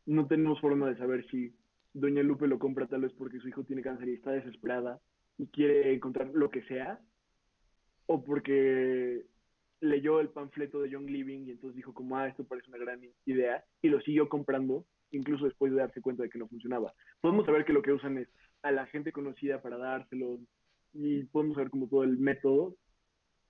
No 0.06 0.26
tenemos 0.26 0.60
forma 0.60 0.89
de 0.89 0.97
saber 0.97 1.26
si 1.31 1.55
Doña 1.93 2.22
Lupe 2.22 2.47
lo 2.47 2.59
compra 2.59 2.86
tal 2.86 3.02
vez 3.02 3.12
porque 3.12 3.39
su 3.40 3.48
hijo 3.48 3.64
tiene 3.64 3.82
cáncer 3.82 4.09
y 4.09 4.14
está 4.14 4.32
desesperada 4.32 5.01
y 5.39 5.47
quiere 5.47 5.93
encontrar 5.94 6.31
lo 6.32 6.51
que 6.51 6.62
sea, 6.62 7.01
o 8.06 8.22
porque 8.22 9.24
leyó 9.81 10.20
el 10.20 10.28
panfleto 10.28 10.81
de 10.81 10.90
Young 10.90 11.09
Living 11.09 11.47
y 11.47 11.51
entonces 11.52 11.76
dijo 11.76 11.93
como, 11.93 12.16
ah, 12.16 12.28
esto 12.28 12.44
parece 12.44 12.68
una 12.68 12.78
gran 12.78 13.01
idea, 13.26 13.64
y 13.82 13.89
lo 13.89 14.01
siguió 14.01 14.28
comprando, 14.28 14.86
incluso 15.10 15.44
después 15.44 15.72
de 15.72 15.78
darse 15.78 16.01
cuenta 16.01 16.22
de 16.22 16.31
que 16.31 16.39
no 16.39 16.48
funcionaba. 16.48 16.94
Podemos 17.20 17.47
saber 17.47 17.64
que 17.64 17.72
lo 17.72 17.82
que 17.82 17.93
usan 17.93 18.18
es 18.18 18.28
a 18.62 18.70
la 18.70 18.86
gente 18.86 19.12
conocida 19.12 19.60
para 19.60 19.76
dárselo, 19.76 20.39
y 20.93 21.24
podemos 21.24 21.56
saber 21.56 21.70
como 21.70 21.89
todo 21.89 22.05
el 22.05 22.18
método, 22.18 22.76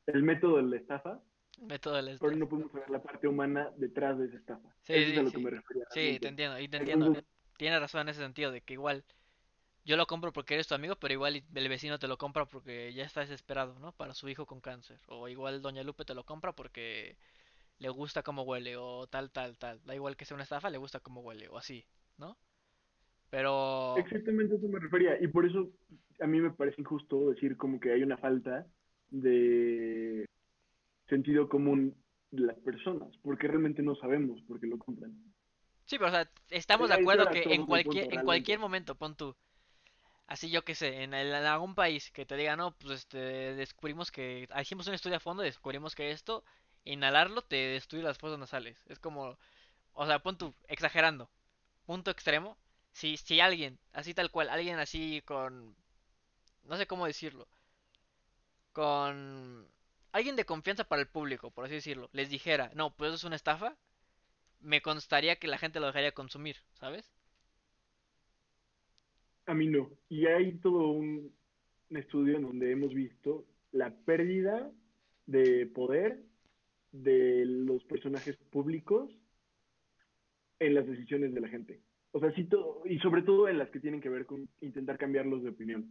el 0.06 0.22
método 0.22 0.56
de 0.56 0.62
la 0.62 0.76
estafa, 0.76 1.22
método 1.60 1.96
del 1.96 2.18
pero 2.18 2.32
este. 2.32 2.38
no 2.40 2.48
podemos 2.48 2.72
saber 2.72 2.90
la 2.90 3.02
parte 3.02 3.28
humana 3.28 3.70
detrás 3.76 4.18
de 4.18 4.26
esa 4.26 4.36
estafa. 4.36 4.68
Sí, 4.82 4.92
Eso 4.94 5.02
es 5.02 5.10
sí, 5.12 5.16
a 5.18 5.22
lo 5.22 5.30
que 5.30 5.38
sí. 5.38 5.44
me 5.44 5.50
refería 5.50 5.84
Sí, 5.90 6.18
te 6.20 6.28
entiendo, 6.28 6.58
y 6.58 6.68
te 6.68 6.76
entiendo. 6.78 7.06
Entonces, 7.06 7.30
Tienes 7.56 7.80
razón 7.80 8.00
en 8.02 8.08
ese 8.08 8.20
sentido, 8.20 8.50
de 8.50 8.62
que 8.62 8.72
igual 8.72 9.04
yo 9.84 9.96
lo 9.96 10.06
compro 10.06 10.32
porque 10.32 10.54
eres 10.54 10.66
tu 10.66 10.74
amigo, 10.74 10.96
pero 10.96 11.14
igual 11.14 11.44
el 11.54 11.68
vecino 11.68 11.98
te 11.98 12.08
lo 12.08 12.16
compra 12.18 12.46
porque 12.46 12.92
ya 12.92 13.04
está 13.04 13.20
desesperado, 13.20 13.78
¿no? 13.78 13.92
Para 13.92 14.14
su 14.14 14.28
hijo 14.28 14.46
con 14.46 14.60
cáncer. 14.60 14.98
O 15.08 15.28
igual 15.28 15.62
Doña 15.62 15.82
Lupe 15.84 16.04
te 16.04 16.14
lo 16.14 16.24
compra 16.24 16.52
porque 16.52 17.16
le 17.78 17.88
gusta 17.90 18.22
cómo 18.22 18.42
huele, 18.42 18.76
o 18.76 19.06
tal, 19.06 19.30
tal, 19.30 19.56
tal. 19.58 19.80
Da 19.84 19.94
igual 19.94 20.16
que 20.16 20.24
sea 20.24 20.34
una 20.34 20.44
estafa, 20.44 20.70
le 20.70 20.78
gusta 20.78 21.00
cómo 21.00 21.20
huele, 21.20 21.48
o 21.48 21.58
así, 21.58 21.84
¿no? 22.18 22.36
Pero 23.30 23.96
Exactamente 23.98 24.54
a 24.54 24.58
eso 24.58 24.68
me 24.68 24.80
refería. 24.80 25.20
Y 25.22 25.28
por 25.28 25.44
eso 25.46 25.70
a 26.20 26.26
mí 26.26 26.40
me 26.40 26.50
parece 26.50 26.80
injusto 26.80 27.30
decir 27.30 27.56
como 27.56 27.78
que 27.78 27.92
hay 27.92 28.02
una 28.02 28.16
falta 28.16 28.66
de 29.10 30.26
sentido 31.08 31.48
común 31.48 31.94
de 32.30 32.46
las 32.46 32.58
personas, 32.60 33.16
porque 33.22 33.48
realmente 33.48 33.82
no 33.82 33.94
sabemos 33.96 34.42
por 34.42 34.60
qué 34.60 34.66
lo 34.66 34.78
compran. 34.78 35.12
sí, 35.86 35.98
pero 35.98 36.08
o 36.08 36.12
sea, 36.12 36.28
estamos 36.50 36.88
de 36.88 36.94
acuerdo 36.94 37.28
que 37.28 37.54
en 37.54 37.64
cualquier, 37.64 38.06
en 38.10 38.22
cualquier 38.22 38.58
momento, 38.58 38.94
pon 38.96 39.16
tú, 39.16 39.36
así 40.26 40.50
yo 40.50 40.64
que 40.64 40.74
sé, 40.74 41.04
en, 41.04 41.14
el- 41.14 41.28
en 41.34 41.44
algún 41.46 41.74
país 41.74 42.10
que 42.12 42.26
te 42.26 42.36
diga, 42.36 42.56
no, 42.56 42.72
pues 42.78 43.00
este, 43.00 43.18
descubrimos 43.56 44.10
que, 44.12 44.48
ah, 44.52 44.62
hicimos 44.62 44.86
un 44.88 44.94
estudio 44.94 45.18
a 45.18 45.20
fondo 45.20 45.42
y 45.44 45.46
descubrimos 45.48 45.94
que 45.94 46.10
esto, 46.12 46.44
inhalarlo 46.84 47.42
te 47.42 47.56
destruye 47.56 48.04
las 48.04 48.18
fosas 48.18 48.38
nasales. 48.38 48.78
Es 48.88 48.98
como, 48.98 49.38
o 49.94 50.06
sea, 50.06 50.20
pon 50.20 50.38
tú, 50.38 50.54
exagerando, 50.68 51.30
punto 51.86 52.10
extremo. 52.12 52.58
Si, 52.92 53.16
si 53.18 53.40
alguien, 53.40 53.78
así 53.92 54.14
tal 54.14 54.30
cual, 54.32 54.50
alguien 54.50 54.78
así 54.80 55.22
con, 55.26 55.76
no 56.64 56.76
sé 56.78 56.86
cómo 56.88 57.06
decirlo, 57.06 57.48
con 58.72 59.66
alguien 60.14 60.36
de 60.36 60.44
confianza 60.44 60.84
para 60.84 61.02
el 61.02 61.08
público, 61.08 61.50
por 61.50 61.64
así 61.64 61.74
decirlo, 61.74 62.08
les 62.12 62.30
dijera, 62.30 62.70
no, 62.76 62.94
pues 62.94 63.08
eso 63.08 63.16
es 63.16 63.24
una 63.24 63.34
estafa, 63.34 63.76
me 64.60 64.80
constaría 64.80 65.36
que 65.36 65.48
la 65.48 65.58
gente 65.58 65.80
lo 65.80 65.86
dejaría 65.86 66.12
consumir, 66.12 66.56
¿sabes? 66.74 67.12
A 69.46 69.54
mí 69.54 69.66
no. 69.66 69.90
Y 70.08 70.26
hay 70.26 70.52
todo 70.58 70.88
un, 70.88 71.34
estudio 71.90 72.36
en 72.36 72.42
donde 72.42 72.70
hemos 72.70 72.94
visto 72.94 73.44
la 73.72 73.90
pérdida 73.90 74.70
de 75.26 75.66
poder 75.66 76.22
de 76.92 77.44
los 77.44 77.82
personajes 77.84 78.36
públicos 78.50 79.12
en 80.60 80.74
las 80.74 80.86
decisiones 80.86 81.34
de 81.34 81.40
la 81.40 81.48
gente. 81.48 81.80
O 82.12 82.20
sea, 82.20 82.32
sí, 82.34 82.44
todo, 82.44 82.82
y 82.84 83.00
sobre 83.00 83.22
todo 83.22 83.48
en 83.48 83.58
las 83.58 83.68
que 83.70 83.80
tienen 83.80 84.00
que 84.00 84.08
ver 84.08 84.26
con 84.26 84.48
intentar 84.60 84.96
cambiarlos 84.96 85.42
de 85.42 85.50
opinión. 85.50 85.88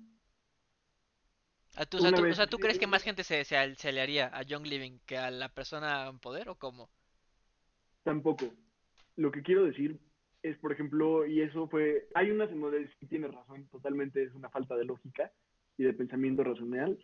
Tú- 1.90 1.98
o 1.98 2.02
sea, 2.02 2.12
tú, 2.14 2.22
o 2.22 2.22
vez, 2.22 2.36
sea, 2.36 2.48
¿tú 2.48 2.60
crees 2.60 2.78
que 2.78 2.88
más 2.88 3.04
gente 3.04 3.24
se, 3.24 3.44
se, 3.46 3.92
le 3.92 4.02
haría 4.02 4.28
a 4.36 4.44
Young 4.44 4.66
Living 4.68 5.00
que 5.06 5.18
a 5.18 5.32
la 5.32 5.50
persona 5.50 6.08
en 6.08 6.20
poder 6.20 6.50
o 6.50 6.56
cómo? 6.56 6.90
tampoco. 8.04 8.54
Lo 9.16 9.32
que 9.32 9.42
quiero 9.42 9.66
decir 9.66 10.00
es, 10.44 10.58
por 10.58 10.72
ejemplo, 10.72 11.26
y 11.26 11.42
eso 11.42 11.68
fue, 11.70 12.10
hay 12.14 12.32
unas 12.32 12.52
en 12.52 12.62
donde 12.62 12.88
sí 13.00 13.08
tienes 13.08 13.32
razón, 13.34 13.68
totalmente 13.70 14.24
es 14.24 14.34
una 14.34 14.50
falta 14.50 14.76
de 14.76 14.86
lógica 14.86 15.32
y 15.78 15.84
de 15.84 15.94
pensamiento 15.94 16.44
racional, 16.44 17.00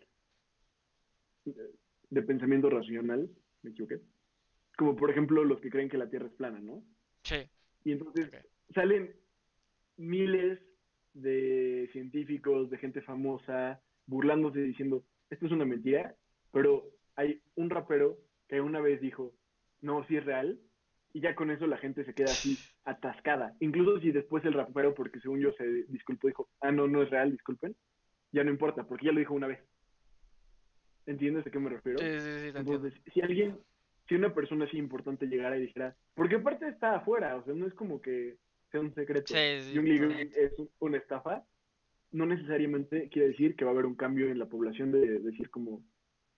de 2.10 2.22
pensamiento 2.22 2.68
racional, 2.70 3.30
me 3.62 3.70
equivoqué, 3.70 4.00
como 4.76 4.94
por 4.96 5.10
ejemplo 5.10 5.44
los 5.44 5.60
que 5.60 5.70
creen 5.70 5.88
que 5.88 5.98
la 5.98 6.10
Tierra 6.10 6.26
es 6.26 6.34
plana, 6.34 6.60
¿no? 6.60 6.82
Sí, 7.24 7.48
Y 7.84 7.92
entonces 7.92 8.30
salen 8.74 9.14
miles 9.96 10.60
de 11.14 11.88
científicos, 11.92 12.70
de 12.70 12.78
gente 12.78 13.02
famosa, 13.02 13.80
burlándose 14.06 14.60
diciendo, 14.60 15.04
esto 15.30 15.46
es 15.46 15.52
una 15.52 15.64
mentira, 15.64 16.14
pero 16.52 16.84
hay 17.16 17.40
un 17.54 17.70
rapero 17.70 18.18
que 18.48 18.60
una 18.60 18.80
vez 18.80 19.00
dijo, 19.00 19.32
no, 19.80 20.04
sí 20.06 20.16
es 20.16 20.24
real, 20.24 20.58
y 21.12 21.20
ya 21.20 21.34
con 21.34 21.50
eso 21.50 21.66
la 21.66 21.78
gente 21.78 22.04
se 22.04 22.14
queda 22.14 22.32
así 22.32 22.58
atascada. 22.84 23.54
Incluso 23.60 24.00
si 24.00 24.12
después 24.12 24.44
el 24.44 24.54
rapero, 24.54 24.94
porque 24.94 25.20
según 25.20 25.40
yo 25.40 25.52
se 25.52 25.64
disculpó, 25.88 26.28
dijo, 26.28 26.48
ah, 26.60 26.70
no, 26.72 26.86
no 26.88 27.02
es 27.02 27.10
real, 27.10 27.30
disculpen, 27.32 27.76
ya 28.32 28.44
no 28.44 28.50
importa, 28.50 28.84
porque 28.84 29.06
ya 29.06 29.12
lo 29.12 29.18
dijo 29.18 29.34
una 29.34 29.46
vez. 29.48 29.60
¿Entiendes 31.06 31.46
a 31.46 31.50
qué 31.50 31.58
me 31.58 31.70
refiero? 31.70 31.98
Sí, 31.98 32.06
sí, 32.20 32.50
sí. 32.52 32.58
Entonces, 32.58 32.94
si 33.12 33.20
alguien, 33.20 33.58
si 34.08 34.14
una 34.14 34.32
persona 34.34 34.66
así 34.66 34.76
importante 34.76 35.26
llegara 35.26 35.56
y 35.56 35.62
dijera, 35.62 35.96
porque 36.14 36.36
aparte 36.36 36.68
está 36.68 36.96
afuera, 36.96 37.36
o 37.36 37.44
sea, 37.44 37.54
no 37.54 37.66
es 37.66 37.74
como 37.74 38.00
que 38.00 38.36
sea 38.70 38.80
un 38.80 38.94
secreto. 38.94 39.34
Sí, 39.34 39.62
sí, 39.62 39.74
Young 39.74 39.86
Living 39.86 40.08
totalmente. 40.08 40.44
es 40.44 40.58
un- 40.58 40.70
una 40.78 40.98
estafa, 40.98 41.44
no 42.12 42.26
necesariamente 42.26 43.08
quiere 43.08 43.28
decir 43.28 43.56
que 43.56 43.64
va 43.64 43.70
a 43.70 43.74
haber 43.74 43.86
un 43.86 43.94
cambio 43.94 44.28
en 44.28 44.38
la 44.38 44.46
población 44.46 44.92
de 44.92 45.20
decir 45.20 45.50
como, 45.50 45.84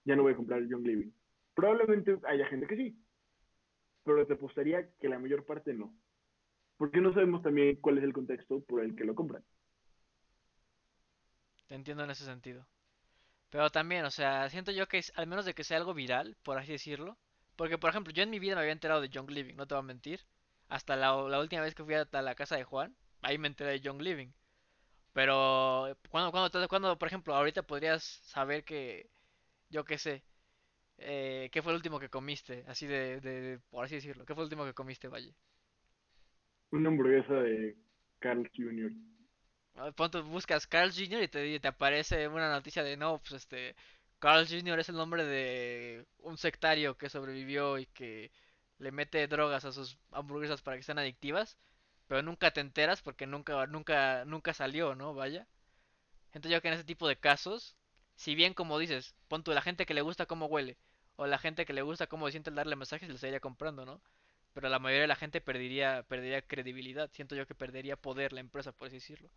ya 0.05 0.17
no 0.17 0.23
voy 0.23 0.33
a 0.33 0.37
comprar 0.37 0.67
Young 0.67 0.87
Living. 0.87 1.11
Probablemente 1.55 2.19
haya 2.25 2.47
gente 2.47 2.67
que 2.67 2.77
sí, 2.77 2.97
pero 4.05 4.27
te 4.27 4.35
apostaría 4.35 4.91
que 5.01 5.09
la 5.09 5.19
mayor 5.19 5.45
parte 5.45 5.73
no. 5.75 5.95
Porque 6.77 7.01
no 7.01 7.13
sabemos 7.13 7.43
también 7.43 7.77
cuál 7.77 7.99
es 7.99 8.05
el 8.05 8.13
contexto 8.13 8.63
por 8.65 8.83
el 8.83 8.97
que 8.97 9.05
lo 9.05 9.15
compran. 9.15 9.45
Te 11.69 11.75
entiendo 11.75 12.05
en 12.05 12.11
ese 12.11 12.25
sentido. 12.25 12.67
Pero 13.51 13.71
también, 13.71 14.05
o 14.05 14.11
sea, 14.11 14.49
siento 14.49 14.73
yo 14.73 14.89
que 14.89 14.99
es, 14.99 15.13
al 15.15 15.27
menos 15.27 15.45
de 15.45 15.55
que 15.55 15.65
sea 15.65 15.77
algo 15.77 15.95
viral, 15.95 16.37
por 16.43 16.59
así 16.59 16.73
decirlo. 16.73 17.19
Porque, 17.57 17.79
por 17.79 17.91
ejemplo, 17.91 18.13
yo 18.13 18.23
en 18.23 18.31
mi 18.31 18.39
vida 18.39 18.55
me 18.55 18.63
había 18.63 18.73
enterado 18.73 19.01
de 19.01 19.11
Young 19.11 19.31
Living, 19.31 19.55
no 19.55 19.67
te 19.67 19.75
voy 19.75 19.81
a 19.81 19.87
mentir. 19.87 20.21
Hasta 20.69 20.97
la, 20.97 21.15
la 21.29 21.39
última 21.39 21.63
vez 21.63 21.75
que 21.75 21.85
fui 21.85 21.95
a 21.95 22.23
la 22.23 22.35
casa 22.35 22.57
de 22.57 22.65
Juan, 22.65 22.97
ahí 23.21 23.39
me 23.39 23.49
enteré 23.49 23.73
de 23.73 23.81
Young 23.81 24.01
Living. 24.01 24.33
Pero, 25.13 25.97
cuando, 26.11 26.31
cuando, 26.33 26.69
cuando, 26.69 26.99
por 26.99 27.09
ejemplo, 27.09 27.35
ahorita 27.35 27.63
podrías 27.65 28.03
saber 28.25 28.65
que, 28.65 29.11
yo 29.71 29.85
qué 29.85 29.99
sé, 29.99 30.25
eh, 30.99 31.51
¿qué 31.53 31.63
fue 31.63 31.73
el 31.73 31.77
último 31.79 32.01
que 32.01 32.11
comiste? 32.11 32.65
Así 32.69 32.87
de, 32.87 33.21
de, 33.21 33.43
de- 33.43 33.59
por 33.71 33.85
así 33.87 33.97
decirlo. 33.97 34.25
¿Qué 34.27 34.35
fue 34.35 34.43
el 34.45 34.47
último 34.47 34.65
que 34.67 34.75
comiste, 34.75 35.09
Valle? 35.09 35.35
Una 36.73 36.89
hamburguesa 36.89 37.35
de 37.35 37.77
Carl 38.19 38.51
Jr. 38.53 38.91
Ah, 39.75 39.91
Pon 39.93 40.11
tú, 40.11 40.23
buscas 40.23 40.67
Carl 40.67 40.93
Jr. 40.93 41.23
y 41.23 41.29
te, 41.29 41.61
te 41.61 41.69
aparece 41.69 42.29
una 42.29 42.51
noticia 42.51 42.83
de 42.83 42.97
no, 42.97 43.19
pues 43.19 43.33
este, 43.33 43.75
Carl 44.19 44.47
Jr. 44.49 44.79
es 44.81 44.89
el 44.89 44.97
nombre 44.97 45.25
de 45.25 46.07
un 46.19 46.37
sectario 46.39 46.97
que 46.97 47.09
sobrevivió 47.09 47.79
y 47.79 47.87
que 47.87 48.31
le 48.79 48.93
mete 48.93 49.27
drogas 49.29 49.65
a 49.65 49.73
sus 49.73 49.99
hamburguesas 50.13 50.63
para 50.63 50.77
que 50.77 50.83
sean 50.83 50.99
adictivas, 50.99 51.57
pero 52.13 52.23
nunca 52.23 52.51
te 52.51 52.61
enteras 52.61 53.01
porque 53.01 53.27
nunca, 53.27 53.67
nunca, 53.67 54.27
nunca 54.27 54.53
salió, 54.53 54.95
¿no? 54.95 55.15
Vaya. 55.15 55.47
Entonces 56.35 56.53
yo 56.53 56.61
que 56.61 56.69
en 56.69 56.75
ese 56.75 56.85
tipo 56.85 57.09
de 57.09 57.17
casos, 57.17 57.75
si 58.17 58.35
bien 58.35 58.53
como 58.53 58.79
dices, 58.79 59.15
pon 59.29 59.43
tú 59.43 59.53
la 59.53 59.63
gente 59.63 59.87
que 59.87 59.95
le 59.95 60.03
gusta 60.03 60.27
cómo 60.27 60.45
huele, 60.45 60.77
o 61.17 61.27
la 61.27 61.39
gente 61.39 61.65
que 61.65 61.73
le 61.73 61.81
gusta 61.81 62.09
cómo 62.09 62.31
siente 62.31 62.51
al 62.51 62.57
darle 62.57 62.77
mensajes, 62.77 63.09
le 63.09 63.15
estaría 63.15 63.41
comprando, 63.41 63.87
¿no? 63.87 64.03
Pero 64.53 64.69
la 64.69 64.79
mayoría 64.79 65.01
de 65.01 65.07
la 65.07 65.17
gente 65.17 65.41
perdería, 65.41 66.05
perdería 66.07 66.43
credibilidad. 66.43 67.11
Siento 67.15 67.35
yo 67.35 67.47
que 67.47 67.55
perdería 67.55 67.97
poder 67.97 68.35
la 68.35 68.41
empresa, 68.41 68.73
por 68.73 68.89
así 68.89 68.97
decirlo. 68.97 69.31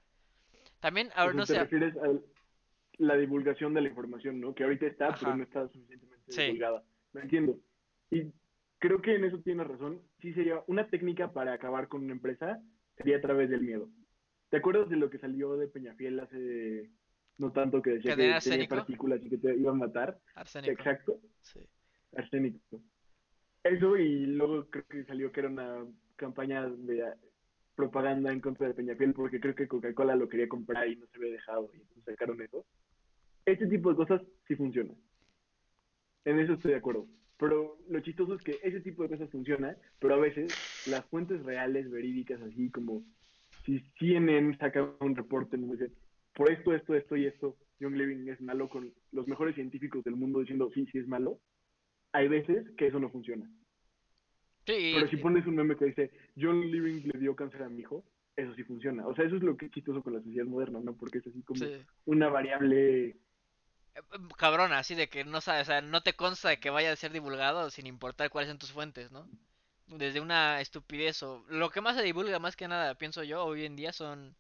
También, 0.82 1.12
ahora 1.16 1.34
no 1.34 1.46
te 1.46 1.54
sé, 1.54 1.60
refieres 1.60 1.96
a 1.96 2.10
la 2.98 3.16
divulgación 3.16 3.74
de 3.74 3.84
la 3.84 3.88
información, 3.88 4.42
¿no? 4.42 4.54
Que 4.54 4.66
ahorita 4.66 4.86
está, 4.86 5.16
pero 5.18 5.34
no 5.38 5.44
está 5.44 5.66
suficientemente 5.70 6.30
sí, 6.30 6.42
divulgada. 6.42 6.84
Lo 7.14 7.22
entiendo. 7.22 7.58
Y 8.12 8.34
creo 8.80 9.02
que 9.02 9.16
en 9.16 9.26
eso 9.26 9.40
tienes 9.40 9.68
razón. 9.68 10.02
Sí 10.22 10.34
sería 10.34 10.64
una 10.68 10.88
técnica 10.90 11.32
para 11.32 11.54
acabar 11.54 11.88
con 11.88 12.04
una 12.04 12.14
empresa, 12.14 12.60
sería 12.98 13.18
a 13.18 13.22
través 13.22 13.50
del 13.50 13.62
miedo. 13.62 13.90
¿Te 14.50 14.58
acuerdas 14.58 14.90
de 14.90 14.98
lo 14.98 15.10
que 15.10 15.20
salió 15.20 15.58
de 15.58 15.68
Peñafiel 15.68 16.20
hace 16.20 16.90
no 17.38 17.52
tanto 17.52 17.82
que 17.82 17.92
decía 17.92 18.16
que 18.16 18.40
tenía 18.42 18.68
partículas 18.68 19.22
y 19.24 19.30
que 19.30 19.38
te 19.38 19.56
iban 19.56 19.76
a 19.76 19.88
matar? 19.88 20.20
arsénico, 20.36 20.72
Exacto, 20.72 21.20
sí. 21.42 21.60
arsénico. 22.16 22.82
Eso 23.64 23.98
y 23.98 24.28
luego 24.28 24.70
creo 24.70 24.86
que 24.88 25.04
salió 25.06 25.32
que 25.32 25.40
era 25.42 25.50
una 25.50 25.86
campaña 26.16 26.70
de 26.70 27.14
propaganda 27.76 28.32
en 28.32 28.40
contra 28.40 28.68
de 28.68 28.74
Peñafiel 28.74 29.14
porque 29.14 29.40
creo 29.40 29.56
que 29.56 29.68
Coca-Cola 29.68 30.16
lo 30.16 30.30
quería 30.30 30.48
comprar 30.48 30.88
y 30.88 30.96
no 30.96 31.08
se 31.08 31.18
había 31.18 31.34
dejado 31.34 31.70
y 31.74 31.82
entonces 31.82 32.06
sacaron 32.06 32.42
eso. 32.42 32.66
Este 33.46 33.68
tipo 33.68 33.90
de 33.90 33.96
cosas 33.96 34.22
sí 34.48 34.56
funcionan. 34.56 34.96
En 36.24 36.40
eso 36.40 36.54
estoy 36.54 36.72
de 36.72 36.78
acuerdo. 36.78 37.08
Pero 37.38 37.78
lo 37.90 38.00
chistoso 38.00 38.36
es 38.36 38.42
que 38.42 38.58
ese 38.64 38.80
tipo 38.80 39.04
de 39.04 39.10
cosas 39.10 39.30
funciona, 39.30 39.76
pero 40.00 40.16
a 40.16 40.20
veces 40.20 40.54
las 40.88 41.06
fuentes 41.06 41.44
reales, 41.44 41.90
verídicas, 41.90 42.42
así 42.42 42.70
como 42.70 43.04
si 43.66 43.82
CNN 44.00 44.58
saca 44.58 44.96
un 45.00 45.16
reporte 45.16 45.58
y 45.58 45.60
dice, 45.60 45.92
por 46.34 46.52
esto, 46.52 46.74
esto, 46.74 46.96
esto 46.96 47.16
y 47.16 47.26
esto, 47.26 47.58
Young 47.80 47.96
Living 47.96 48.28
es 48.30 48.40
malo 48.42 48.70
con 48.70 48.94
los 49.12 49.28
mejores 49.28 49.56
científicos 49.56 50.04
del 50.04 50.16
mundo 50.16 50.40
diciendo, 50.40 50.70
sí, 50.74 50.86
sí 50.92 51.00
es 51.00 51.08
malo, 51.08 51.40
hay 52.14 52.28
veces 52.28 52.70
que 52.78 52.88
eso 52.88 53.00
no 53.00 53.10
funciona. 53.10 53.50
Sí, 54.66 54.94
Pero 54.96 55.08
si 55.08 55.18
pones 55.18 55.46
un 55.46 55.56
meme 55.56 55.76
que 55.76 55.86
dice, 55.86 56.12
Young 56.36 56.66
Living 56.66 57.02
le 57.14 57.20
dio 57.20 57.36
cáncer 57.36 57.64
a 57.64 57.70
mi 57.70 57.82
hijo, 57.82 58.04
eso 58.36 58.54
sí 58.56 58.64
funciona. 58.64 59.06
O 59.08 59.16
sea, 59.16 59.26
eso 59.26 59.36
es 59.36 59.44
lo 59.44 59.56
que 59.56 59.68
es 59.68 59.72
chistoso 59.72 60.02
con 60.02 60.14
la 60.14 60.22
sociedad 60.22 60.46
moderna, 60.46 60.80
¿no? 60.80 60.96
Porque 60.96 61.20
es 61.20 61.28
así 61.28 61.42
como 61.44 61.60
sí. 61.60 61.72
una 62.06 62.30
variable 62.30 63.18
Cabrona, 64.38 64.80
así 64.80 64.96
de 64.96 65.10
que 65.10 65.24
no 65.26 65.42
sabes, 65.42 65.64
o 65.64 65.66
sea, 65.72 65.82
no 65.82 66.02
te 66.04 66.16
consta 66.16 66.50
de 66.50 66.60
que 66.60 66.70
vaya 66.70 66.92
a 66.92 66.96
ser 66.96 67.12
divulgado 67.12 67.70
sin 67.70 67.88
importar 67.88 68.30
cuáles 68.30 68.50
son 68.50 68.58
tus 68.60 68.72
fuentes, 68.72 69.12
¿no? 69.12 69.28
Desde 69.88 70.20
una 70.22 70.62
estupidez 70.62 71.24
o... 71.24 71.44
Lo 71.50 71.70
que 71.72 71.82
más 71.82 71.96
se 71.98 72.04
divulga, 72.04 72.40
más 72.40 72.56
que 72.56 72.68
nada, 72.68 72.96
pienso 72.96 73.24
yo, 73.24 73.44
hoy 73.46 73.66
en 73.66 73.76
día 73.76 73.94
son 73.94 74.36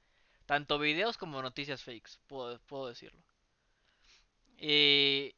tanto 0.46 0.80
videos 0.80 1.18
como 1.18 1.42
noticias 1.42 1.84
fakes, 1.84 2.20
puedo, 2.28 2.60
puedo 2.68 2.88
decirlo. 2.90 3.22
Y, 4.58 5.36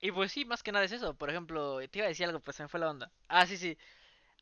y 0.00 0.12
pues 0.12 0.32
sí, 0.32 0.44
más 0.44 0.62
que 0.62 0.72
nada 0.72 0.84
es 0.84 0.92
eso. 0.92 1.14
Por 1.16 1.30
ejemplo, 1.30 1.78
te 1.90 1.98
iba 1.98 2.06
a 2.06 2.08
decir 2.08 2.26
algo, 2.26 2.40
pues 2.40 2.56
se 2.56 2.62
me 2.64 2.68
fue 2.68 2.80
la 2.80 2.90
onda. 2.90 3.12
Ah, 3.28 3.46
sí, 3.46 3.56
sí. 3.56 3.78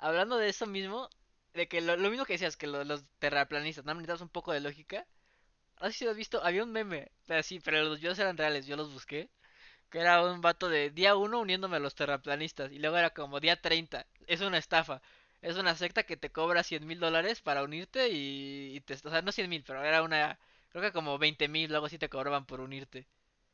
Hablando 0.01 0.39
de 0.39 0.51
eso 0.51 0.67
mismo, 0.67 1.11
de 1.55 1.69
que 1.69 1.81
lo, 1.83 1.97
lo 1.97 2.11
mismo 2.11 2.27
que 2.27 2.35
decías, 2.35 2.57
que 2.59 2.67
lo- 2.69 2.85
los 2.85 3.05
terraplanistas, 3.21 3.85
¿no? 3.87 3.95
Necesitas 3.95 4.21
un 4.23 4.29
poco 4.31 4.53
de 4.53 4.61
lógica. 4.61 5.07
No 5.81 5.87
sé 5.89 5.93
si 5.93 6.05
lo 6.05 6.11
has 6.13 6.17
visto, 6.17 6.43
había 6.45 6.65
un 6.65 6.73
meme, 6.73 7.11
pero 7.27 7.43
sí, 7.43 7.61
pero 7.61 7.83
los 7.85 8.01
videos 8.01 8.19
eran 8.19 8.37
reales, 8.37 8.67
yo 8.67 8.77
los 8.77 8.93
busqué. 8.93 9.29
Que 9.91 10.01
era 10.01 10.23
un 10.25 10.41
vato 10.41 10.69
de 10.69 10.91
día 10.91 11.17
uno 11.17 11.41
uniéndome 11.41 11.77
a 11.77 11.81
los 11.81 11.95
terraplanistas. 11.95 12.73
Y 12.73 12.79
luego 12.81 12.99
era 12.99 13.11
como 13.11 13.41
día 13.41 13.61
30. 13.61 14.07
Es 14.27 14.41
una 14.43 14.59
estafa. 14.59 15.03
Es 15.43 15.57
una 15.57 15.77
secta 15.77 16.05
que 16.05 16.17
te 16.17 16.31
cobra 16.31 16.63
cien 16.65 16.87
mil 16.87 17.01
dólares 17.01 17.41
para 17.43 17.63
unirte 17.65 18.09
y, 18.11 18.77
y 18.77 18.81
te... 18.81 18.95
O 18.95 19.11
sea, 19.11 19.23
no 19.23 19.33
cien 19.33 19.49
mil, 19.51 19.65
pero 19.67 19.85
era 19.85 20.03
una... 20.03 20.39
Creo 20.71 20.83
que 20.83 20.93
como 20.93 21.19
veinte 21.19 21.49
mil, 21.49 21.71
luego 21.71 21.89
sí 21.89 21.99
te 21.99 22.09
cobraban 22.09 22.47
por 22.47 22.61
unirte. 22.61 23.07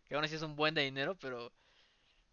Que 0.09 0.15
aún 0.15 0.25
así 0.25 0.37
es 0.37 0.43
un 0.43 0.57
buen 0.57 0.75
de 0.75 0.83
dinero, 0.83 1.17
pero... 1.21 1.53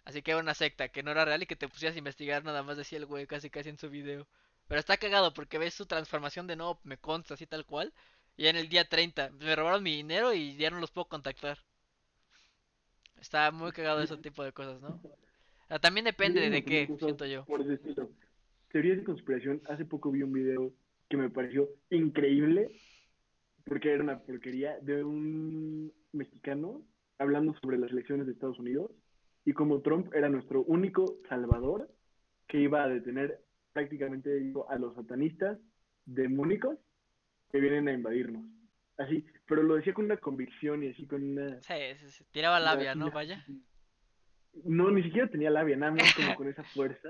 Así 0.06 0.22
que 0.24 0.32
era 0.32 0.40
una 0.40 0.54
secta 0.56 0.90
que 0.90 1.04
no 1.04 1.12
era 1.12 1.26
real 1.26 1.44
y 1.44 1.48
que 1.48 1.56
te 1.56 1.68
pusieras 1.70 1.96
a 1.96 2.00
investigar 2.00 2.44
nada 2.44 2.64
más 2.64 2.78
decía 2.78 2.98
el 2.98 3.06
güey 3.06 3.28
casi 3.28 3.50
casi 3.50 3.70
en 3.70 3.78
su 3.78 3.90
video. 3.90 4.28
Pero 4.68 4.80
está 4.80 4.98
cagado 4.98 5.34
porque 5.34 5.58
ves 5.58 5.74
su 5.74 5.86
transformación 5.86 6.48
de 6.48 6.56
no, 6.56 6.80
me 6.84 6.98
consta 6.98 7.34
así 7.36 7.46
tal 7.48 7.66
cual. 7.66 7.94
Y 8.38 8.44
ya 8.44 8.52
en 8.52 8.56
el 8.56 8.70
día 8.70 8.88
30 8.88 9.32
me 9.40 9.56
robaron 9.56 9.84
mi 9.84 9.96
dinero 9.96 10.34
y 10.34 10.56
ya 10.56 10.70
no 10.70 10.80
los 10.80 10.92
puedo 10.92 11.06
contactar. 11.06 11.58
Está 13.20 13.52
muy 13.52 13.72
cagado 13.72 14.02
ese 14.02 14.16
tipo 14.18 14.44
de 14.44 14.52
cosas, 14.52 14.80
¿no? 14.80 15.02
Ah, 15.70 15.80
También 15.80 16.06
depende 16.06 16.50
de, 16.50 16.64
qué, 16.64 16.88
siento 17.00 17.26
yo. 17.26 17.46
Por 17.46 17.62
ese 17.62 17.74
estilo. 17.74 18.12
Teorías 18.72 18.98
de 18.98 19.04
conspiración. 19.04 19.62
Hace 19.68 19.86
poco 19.86 20.12
vi 20.12 20.22
un 20.22 20.32
video 20.32 20.72
que 21.10 21.18
me 21.18 21.32
pareció 21.32 21.68
increíble 21.90 22.70
porque 23.66 23.92
era 23.92 24.04
una 24.04 24.20
porquería 24.20 24.78
de 24.82 25.04
un 25.04 25.92
mexicano 26.12 26.84
hablando 27.18 27.56
sobre 27.60 27.80
las 27.80 27.92
elecciones 27.92 28.28
de 28.28 28.34
Estados 28.34 28.60
Unidos 28.60 28.92
y 29.46 29.54
como 29.54 29.82
Trump 29.82 30.14
era 30.14 30.30
nuestro 30.30 30.64
único 30.64 31.18
salvador 31.28 31.90
que 32.48 32.60
iba 32.60 32.84
a 32.84 32.88
detener 32.88 33.42
prácticamente 33.74 34.54
a 34.70 34.78
los 34.78 34.96
satanistas 34.96 35.58
demónicos 36.06 36.78
que 37.52 37.60
vienen 37.60 37.88
a 37.88 37.94
invadirnos. 37.94 38.44
Así, 38.98 39.26
pero 39.48 39.64
lo 39.64 39.76
decía 39.76 39.94
con 39.94 40.06
una 40.06 40.18
convicción 40.18 40.84
y 40.84 40.90
así 40.90 41.06
con 41.06 41.24
una... 41.24 41.62
Sí, 41.62 41.74
sí, 42.00 42.10
sí, 42.10 42.26
Tiraba 42.32 42.60
labia, 42.60 42.96
¿no? 42.96 43.12
Vaya. 43.12 43.46
No, 44.64 44.90
ni 44.90 45.04
siquiera 45.04 45.30
tenía 45.30 45.52
labia, 45.52 45.78
nada 45.78 45.92
más 45.92 46.16
como 46.16 46.36
con 46.36 46.48
esa 46.48 46.64
fuerza. 46.64 47.10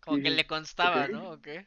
Como 0.00 0.18
Y 0.18 0.22
que 0.22 0.30
le 0.30 0.46
constaba, 0.46 1.08
¿no? 1.08 1.30
¿O 1.30 1.40
qué? 1.42 1.66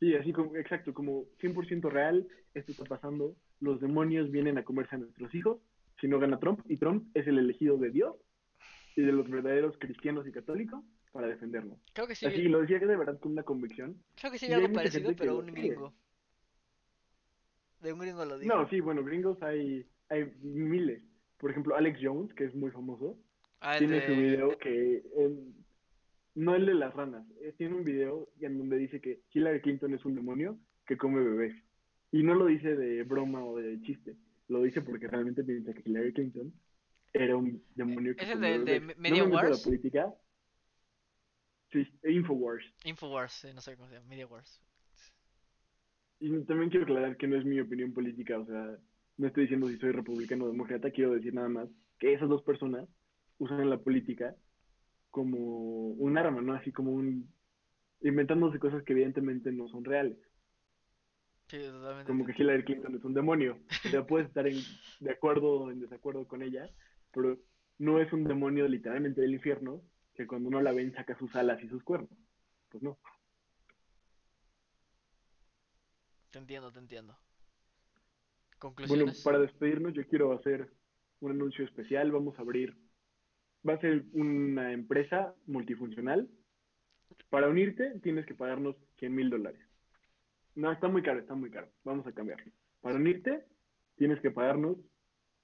Sí, 0.00 0.14
así 0.14 0.32
como, 0.32 0.54
exacto, 0.56 0.92
como 0.92 1.24
100% 1.40 1.90
real, 1.90 2.28
esto 2.54 2.72
está 2.72 2.84
pasando, 2.84 3.36
los 3.60 3.80
demonios 3.80 4.30
vienen 4.30 4.58
a 4.58 4.64
comerse 4.64 4.96
a 4.96 4.98
nuestros 4.98 5.34
hijos, 5.34 5.60
si 6.00 6.06
no 6.06 6.18
gana 6.18 6.38
Trump, 6.38 6.60
y 6.68 6.76
Trump 6.76 7.08
es 7.14 7.26
el 7.26 7.38
elegido 7.38 7.78
de 7.78 7.90
Dios 7.90 8.16
y 8.96 9.02
de 9.02 9.12
los 9.12 9.28
verdaderos 9.28 9.76
cristianos 9.78 10.26
y 10.26 10.32
católicos 10.32 10.84
para 11.12 11.26
defendernos. 11.26 11.78
Creo 11.92 12.06
que 12.06 12.14
sí, 12.14 12.26
Así 12.26 12.42
lo 12.42 12.60
decía 12.60 12.78
que 12.78 12.86
de 12.86 12.96
verdad 12.96 13.18
con 13.18 13.32
una 13.32 13.42
convicción. 13.42 14.02
creo 14.14 14.30
que 14.30 14.38
sí 14.38 14.52
algo 14.52 14.72
parecido, 14.72 15.10
que 15.10 15.16
pero 15.16 15.38
un 15.38 15.46
gringo. 15.46 15.94
De 17.80 17.92
un 17.92 18.00
gringo 18.00 18.24
lo 18.24 18.38
dijo. 18.38 18.54
No, 18.54 18.68
sí, 18.68 18.80
bueno, 18.80 19.04
gringos 19.04 19.42
hay, 19.42 19.86
hay 20.08 20.24
miles. 20.42 21.02
Por 21.38 21.50
ejemplo, 21.50 21.76
Alex 21.76 21.98
Jones, 22.02 22.34
que 22.34 22.44
es 22.44 22.54
muy 22.54 22.70
famoso, 22.70 23.16
Ah, 23.60 23.76
tiene 23.78 24.04
su 24.06 24.12
de... 24.12 24.16
video 24.16 24.58
que, 24.58 24.96
eh, 25.16 25.38
no 26.34 26.54
el 26.54 26.66
de 26.66 26.74
las 26.74 26.94
ranas, 26.94 27.26
eh, 27.40 27.52
tiene 27.56 27.74
un 27.74 27.84
video 27.84 28.28
en 28.40 28.58
donde 28.58 28.76
dice 28.76 29.00
que 29.00 29.22
Hillary 29.32 29.60
Clinton 29.60 29.94
es 29.94 30.04
un 30.04 30.14
demonio 30.14 30.58
que 30.86 30.96
come 30.96 31.20
bebés. 31.20 31.54
Y 32.12 32.22
no 32.22 32.34
lo 32.34 32.46
dice 32.46 32.76
de 32.76 33.02
broma 33.02 33.44
o 33.44 33.58
de 33.58 33.80
chiste, 33.82 34.16
lo 34.48 34.62
dice 34.62 34.80
porque 34.80 35.08
realmente 35.08 35.42
piensa 35.42 35.74
que 35.74 35.82
Hillary 35.84 36.12
Clinton 36.12 36.52
era 37.12 37.36
un 37.36 37.62
demonio 37.74 38.14
que 38.14 38.24
¿Es 38.24 38.30
el 38.30 38.40
de, 38.40 38.58
de 38.60 38.80
Media 38.96 39.24
no 39.24 39.30
me 39.30 39.50
la 39.50 39.56
política. 39.56 40.14
Sí, 41.72 41.86
Infowars. 42.04 42.64
Infowars, 42.84 43.32
sí, 43.32 43.52
no 43.52 43.60
sé 43.60 43.76
cómo 43.76 43.88
se 43.88 43.96
llama, 43.96 44.06
Media 44.06 44.26
Wars. 44.26 44.62
Y 46.20 46.30
también 46.44 46.70
quiero 46.70 46.84
aclarar 46.84 47.16
que 47.16 47.28
no 47.28 47.36
es 47.36 47.44
mi 47.44 47.60
opinión 47.60 47.92
política, 47.92 48.38
o 48.38 48.46
sea, 48.46 48.76
no 49.18 49.26
estoy 49.26 49.44
diciendo 49.44 49.68
si 49.68 49.78
soy 49.78 49.92
republicano 49.92 50.44
o 50.44 50.48
demócrata, 50.48 50.90
quiero 50.90 51.12
decir 51.12 51.34
nada 51.34 51.48
más 51.48 51.68
que 51.98 52.12
esas 52.12 52.28
dos 52.28 52.42
personas 52.42 52.88
usan 53.38 53.68
la 53.68 53.78
política 53.78 54.34
como 55.10 55.90
un 55.90 56.18
arma, 56.18 56.40
¿no? 56.40 56.54
Así 56.54 56.72
como 56.72 56.92
un... 56.92 57.28
inventándose 58.00 58.58
cosas 58.58 58.82
que 58.84 58.92
evidentemente 58.92 59.52
no 59.52 59.68
son 59.68 59.84
reales. 59.84 60.18
Sí. 61.48 61.58
Como 62.06 62.26
que 62.26 62.34
Hillary 62.36 62.64
Clinton 62.64 62.96
es 62.96 63.04
un 63.04 63.14
demonio. 63.14 63.58
O 63.86 63.88
sea, 63.88 64.06
puedes 64.06 64.28
estar 64.28 64.46
en, 64.46 64.58
de 65.00 65.10
acuerdo 65.10 65.60
o 65.60 65.70
en 65.70 65.80
desacuerdo 65.80 66.28
con 66.28 66.42
ella, 66.42 66.68
pero 67.12 67.38
no 67.78 68.00
es 68.00 68.12
un 68.12 68.24
demonio 68.24 68.68
literalmente 68.68 69.20
del 69.20 69.34
infierno 69.34 69.82
que 70.14 70.26
cuando 70.26 70.48
uno 70.48 70.60
la 70.60 70.72
ven 70.72 70.92
saca 70.92 71.16
sus 71.18 71.34
alas 71.36 71.62
y 71.62 71.68
sus 71.68 71.82
cuernos. 71.82 72.10
Pues 72.70 72.82
no. 72.82 72.98
Te 76.30 76.38
entiendo, 76.38 76.70
te 76.70 76.78
entiendo. 76.78 77.14
Bueno, 77.14 78.58
Conclusiones. 78.58 79.22
para 79.22 79.38
despedirnos 79.38 79.94
yo 79.94 80.06
quiero 80.08 80.32
hacer 80.32 80.70
un 81.20 81.30
anuncio 81.30 81.64
especial. 81.64 82.10
Vamos 82.12 82.38
a 82.38 82.42
abrir, 82.42 82.76
va 83.66 83.74
a 83.74 83.80
ser 83.80 84.04
una 84.12 84.72
empresa 84.72 85.34
multifuncional. 85.46 86.28
Para 87.30 87.48
unirte 87.48 87.98
tienes 88.00 88.26
que 88.26 88.34
pagarnos 88.34 88.76
100 88.98 89.14
mil 89.14 89.30
dólares. 89.30 89.60
No, 90.54 90.72
está 90.72 90.88
muy 90.88 91.02
caro, 91.02 91.20
está 91.20 91.34
muy 91.34 91.50
caro. 91.50 91.68
Vamos 91.84 92.06
a 92.06 92.12
cambiarlo. 92.12 92.52
Para 92.80 92.96
unirte 92.96 93.44
tienes 93.96 94.20
que 94.20 94.30
pagarnos 94.30 94.76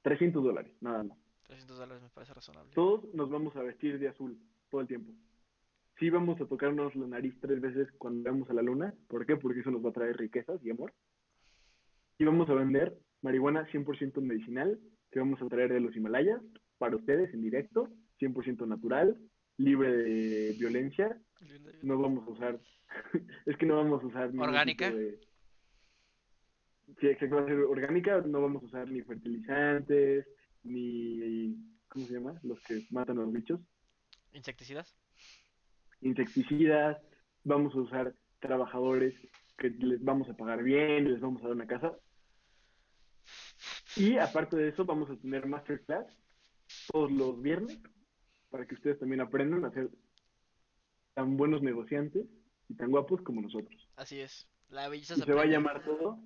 300 0.02 0.42
dólares, 0.42 0.72
nada 0.80 1.04
más. 1.04 1.18
300 1.44 1.78
dólares 1.78 2.02
me 2.02 2.08
parece 2.10 2.34
razonable. 2.34 2.72
Todos 2.74 3.12
nos 3.14 3.30
vamos 3.30 3.54
a 3.56 3.62
vestir 3.62 3.98
de 3.98 4.08
azul 4.08 4.38
todo 4.70 4.80
el 4.80 4.86
tiempo. 4.86 5.12
Sí 5.98 6.10
vamos 6.10 6.40
a 6.40 6.46
tocarnos 6.46 6.94
la 6.96 7.06
nariz 7.06 7.34
tres 7.40 7.60
veces 7.60 7.88
cuando 7.98 8.30
vamos 8.30 8.50
a 8.50 8.54
la 8.54 8.62
luna. 8.62 8.94
¿Por 9.08 9.24
qué? 9.26 9.36
Porque 9.36 9.60
eso 9.60 9.70
nos 9.70 9.84
va 9.84 9.90
a 9.90 9.94
traer 9.94 10.16
riquezas 10.16 10.64
y 10.64 10.70
amor. 10.70 10.92
Y 12.18 12.24
vamos 12.24 12.48
a 12.50 12.54
vender 12.54 12.98
marihuana 13.22 13.66
100% 13.68 14.20
medicinal 14.20 14.78
que 15.10 15.20
vamos 15.20 15.40
a 15.40 15.46
traer 15.46 15.72
de 15.72 15.80
los 15.80 15.94
Himalayas 15.94 16.40
para 16.78 16.96
ustedes 16.96 17.32
en 17.32 17.42
directo, 17.42 17.88
100% 18.20 18.66
natural, 18.66 19.16
libre 19.56 19.90
de 19.96 20.52
violencia. 20.58 21.16
No 21.82 21.98
vamos 21.98 22.26
a 22.26 22.30
usar, 22.30 22.60
es 23.46 23.56
que 23.56 23.66
no 23.66 23.76
vamos 23.76 24.02
a 24.02 24.06
usar 24.06 24.30
¿Orgánica? 24.36 24.90
de... 24.90 25.20
Sí, 27.00 27.06
exacto, 27.06 27.36
va 27.36 27.42
a 27.42 27.46
ser 27.46 27.58
orgánica, 27.58 28.20
no 28.20 28.42
vamos 28.42 28.62
a 28.62 28.66
usar 28.66 28.90
ni 28.90 29.00
fertilizantes, 29.02 30.26
ni, 30.64 31.56
¿cómo 31.88 32.06
se 32.06 32.14
llama? 32.14 32.38
Los 32.42 32.60
que 32.62 32.84
matan 32.90 33.18
a 33.18 33.22
los 33.22 33.32
bichos. 33.32 33.60
¿Insecticidas? 34.32 34.94
Insecticidas, 36.04 36.98
vamos 37.42 37.74
a 37.74 37.80
usar 37.80 38.14
trabajadores 38.40 39.14
que 39.58 39.70
les 39.70 40.02
vamos 40.02 40.28
a 40.28 40.36
pagar 40.36 40.62
bien, 40.62 41.10
les 41.10 41.20
vamos 41.20 41.42
a 41.42 41.48
dar 41.48 41.56
una 41.56 41.66
casa. 41.66 41.96
Y 43.96 44.18
aparte 44.18 44.56
de 44.56 44.68
eso, 44.68 44.84
vamos 44.84 45.10
a 45.10 45.16
tener 45.16 45.46
masterclass 45.46 46.06
todos 46.92 47.10
los 47.12 47.40
viernes 47.40 47.80
para 48.50 48.66
que 48.66 48.74
ustedes 48.74 48.98
también 48.98 49.20
aprendan 49.20 49.64
a 49.64 49.70
ser 49.70 49.90
tan 51.14 51.36
buenos 51.36 51.62
negociantes 51.62 52.26
y 52.68 52.74
tan 52.74 52.90
guapos 52.90 53.22
como 53.22 53.40
nosotros. 53.40 53.88
Así 53.96 54.20
es. 54.20 54.48
La 54.68 54.88
belleza 54.88 55.14
Y 55.16 55.22
se 55.22 55.32
va 55.32 55.42
a 55.42 55.46
llamar 55.46 55.84
todo 55.84 56.18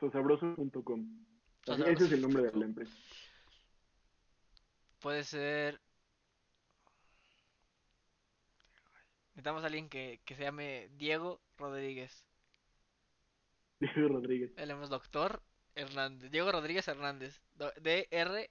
sosabroso.com. 0.00 1.26
Ese 1.66 2.04
es 2.04 2.12
el 2.12 2.22
nombre 2.22 2.44
de 2.44 2.52
la 2.52 2.64
empresa. 2.64 2.96
Puede 5.00 5.24
ser. 5.24 5.80
Necesitamos 9.38 9.62
a 9.62 9.66
alguien 9.68 9.88
que, 9.88 10.20
que 10.24 10.34
se 10.34 10.42
llame 10.42 10.88
Diego 10.98 11.40
Rodríguez. 11.58 12.26
Diego 13.80 14.08
Rodríguez. 14.08 14.50
Es 14.56 14.90
doctor 14.90 15.40
Hernández. 15.76 16.32
Diego 16.32 16.50
Rodríguez 16.50 16.88
Hernández. 16.88 17.40
DR 17.56 18.50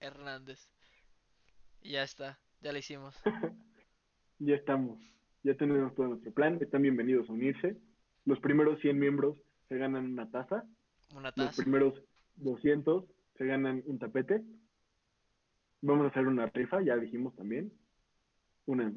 Hernández. 0.00 0.70
Y 1.82 1.90
ya 1.90 2.02
está. 2.02 2.40
Ya 2.62 2.72
lo 2.72 2.78
hicimos. 2.78 3.14
Ya 4.38 4.54
estamos. 4.56 4.98
Ya 5.44 5.54
tenemos 5.54 5.94
todo 5.94 6.08
nuestro 6.08 6.32
plan. 6.32 6.58
Están 6.62 6.80
bienvenidos 6.80 7.28
a 7.28 7.32
unirse. 7.32 7.76
Los 8.24 8.40
primeros 8.40 8.80
100 8.80 8.98
miembros 8.98 9.36
se 9.68 9.76
ganan 9.76 10.06
una 10.06 10.30
taza. 10.30 10.64
Una 11.14 11.28
Los 11.28 11.34
taza. 11.34 11.62
primeros 11.62 12.02
200 12.36 13.04
se 13.36 13.44
ganan 13.44 13.82
un 13.84 13.98
tapete. 13.98 14.42
Vamos 15.82 16.06
a 16.06 16.08
hacer 16.08 16.26
una 16.26 16.46
rifa, 16.46 16.80
ya 16.82 16.96
dijimos 16.96 17.36
también. 17.36 17.70
Una. 18.64 18.90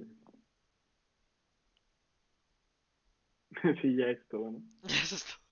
sí, 3.82 3.96
ya 3.96 4.08
es 4.08 4.20
todo. 4.30 4.62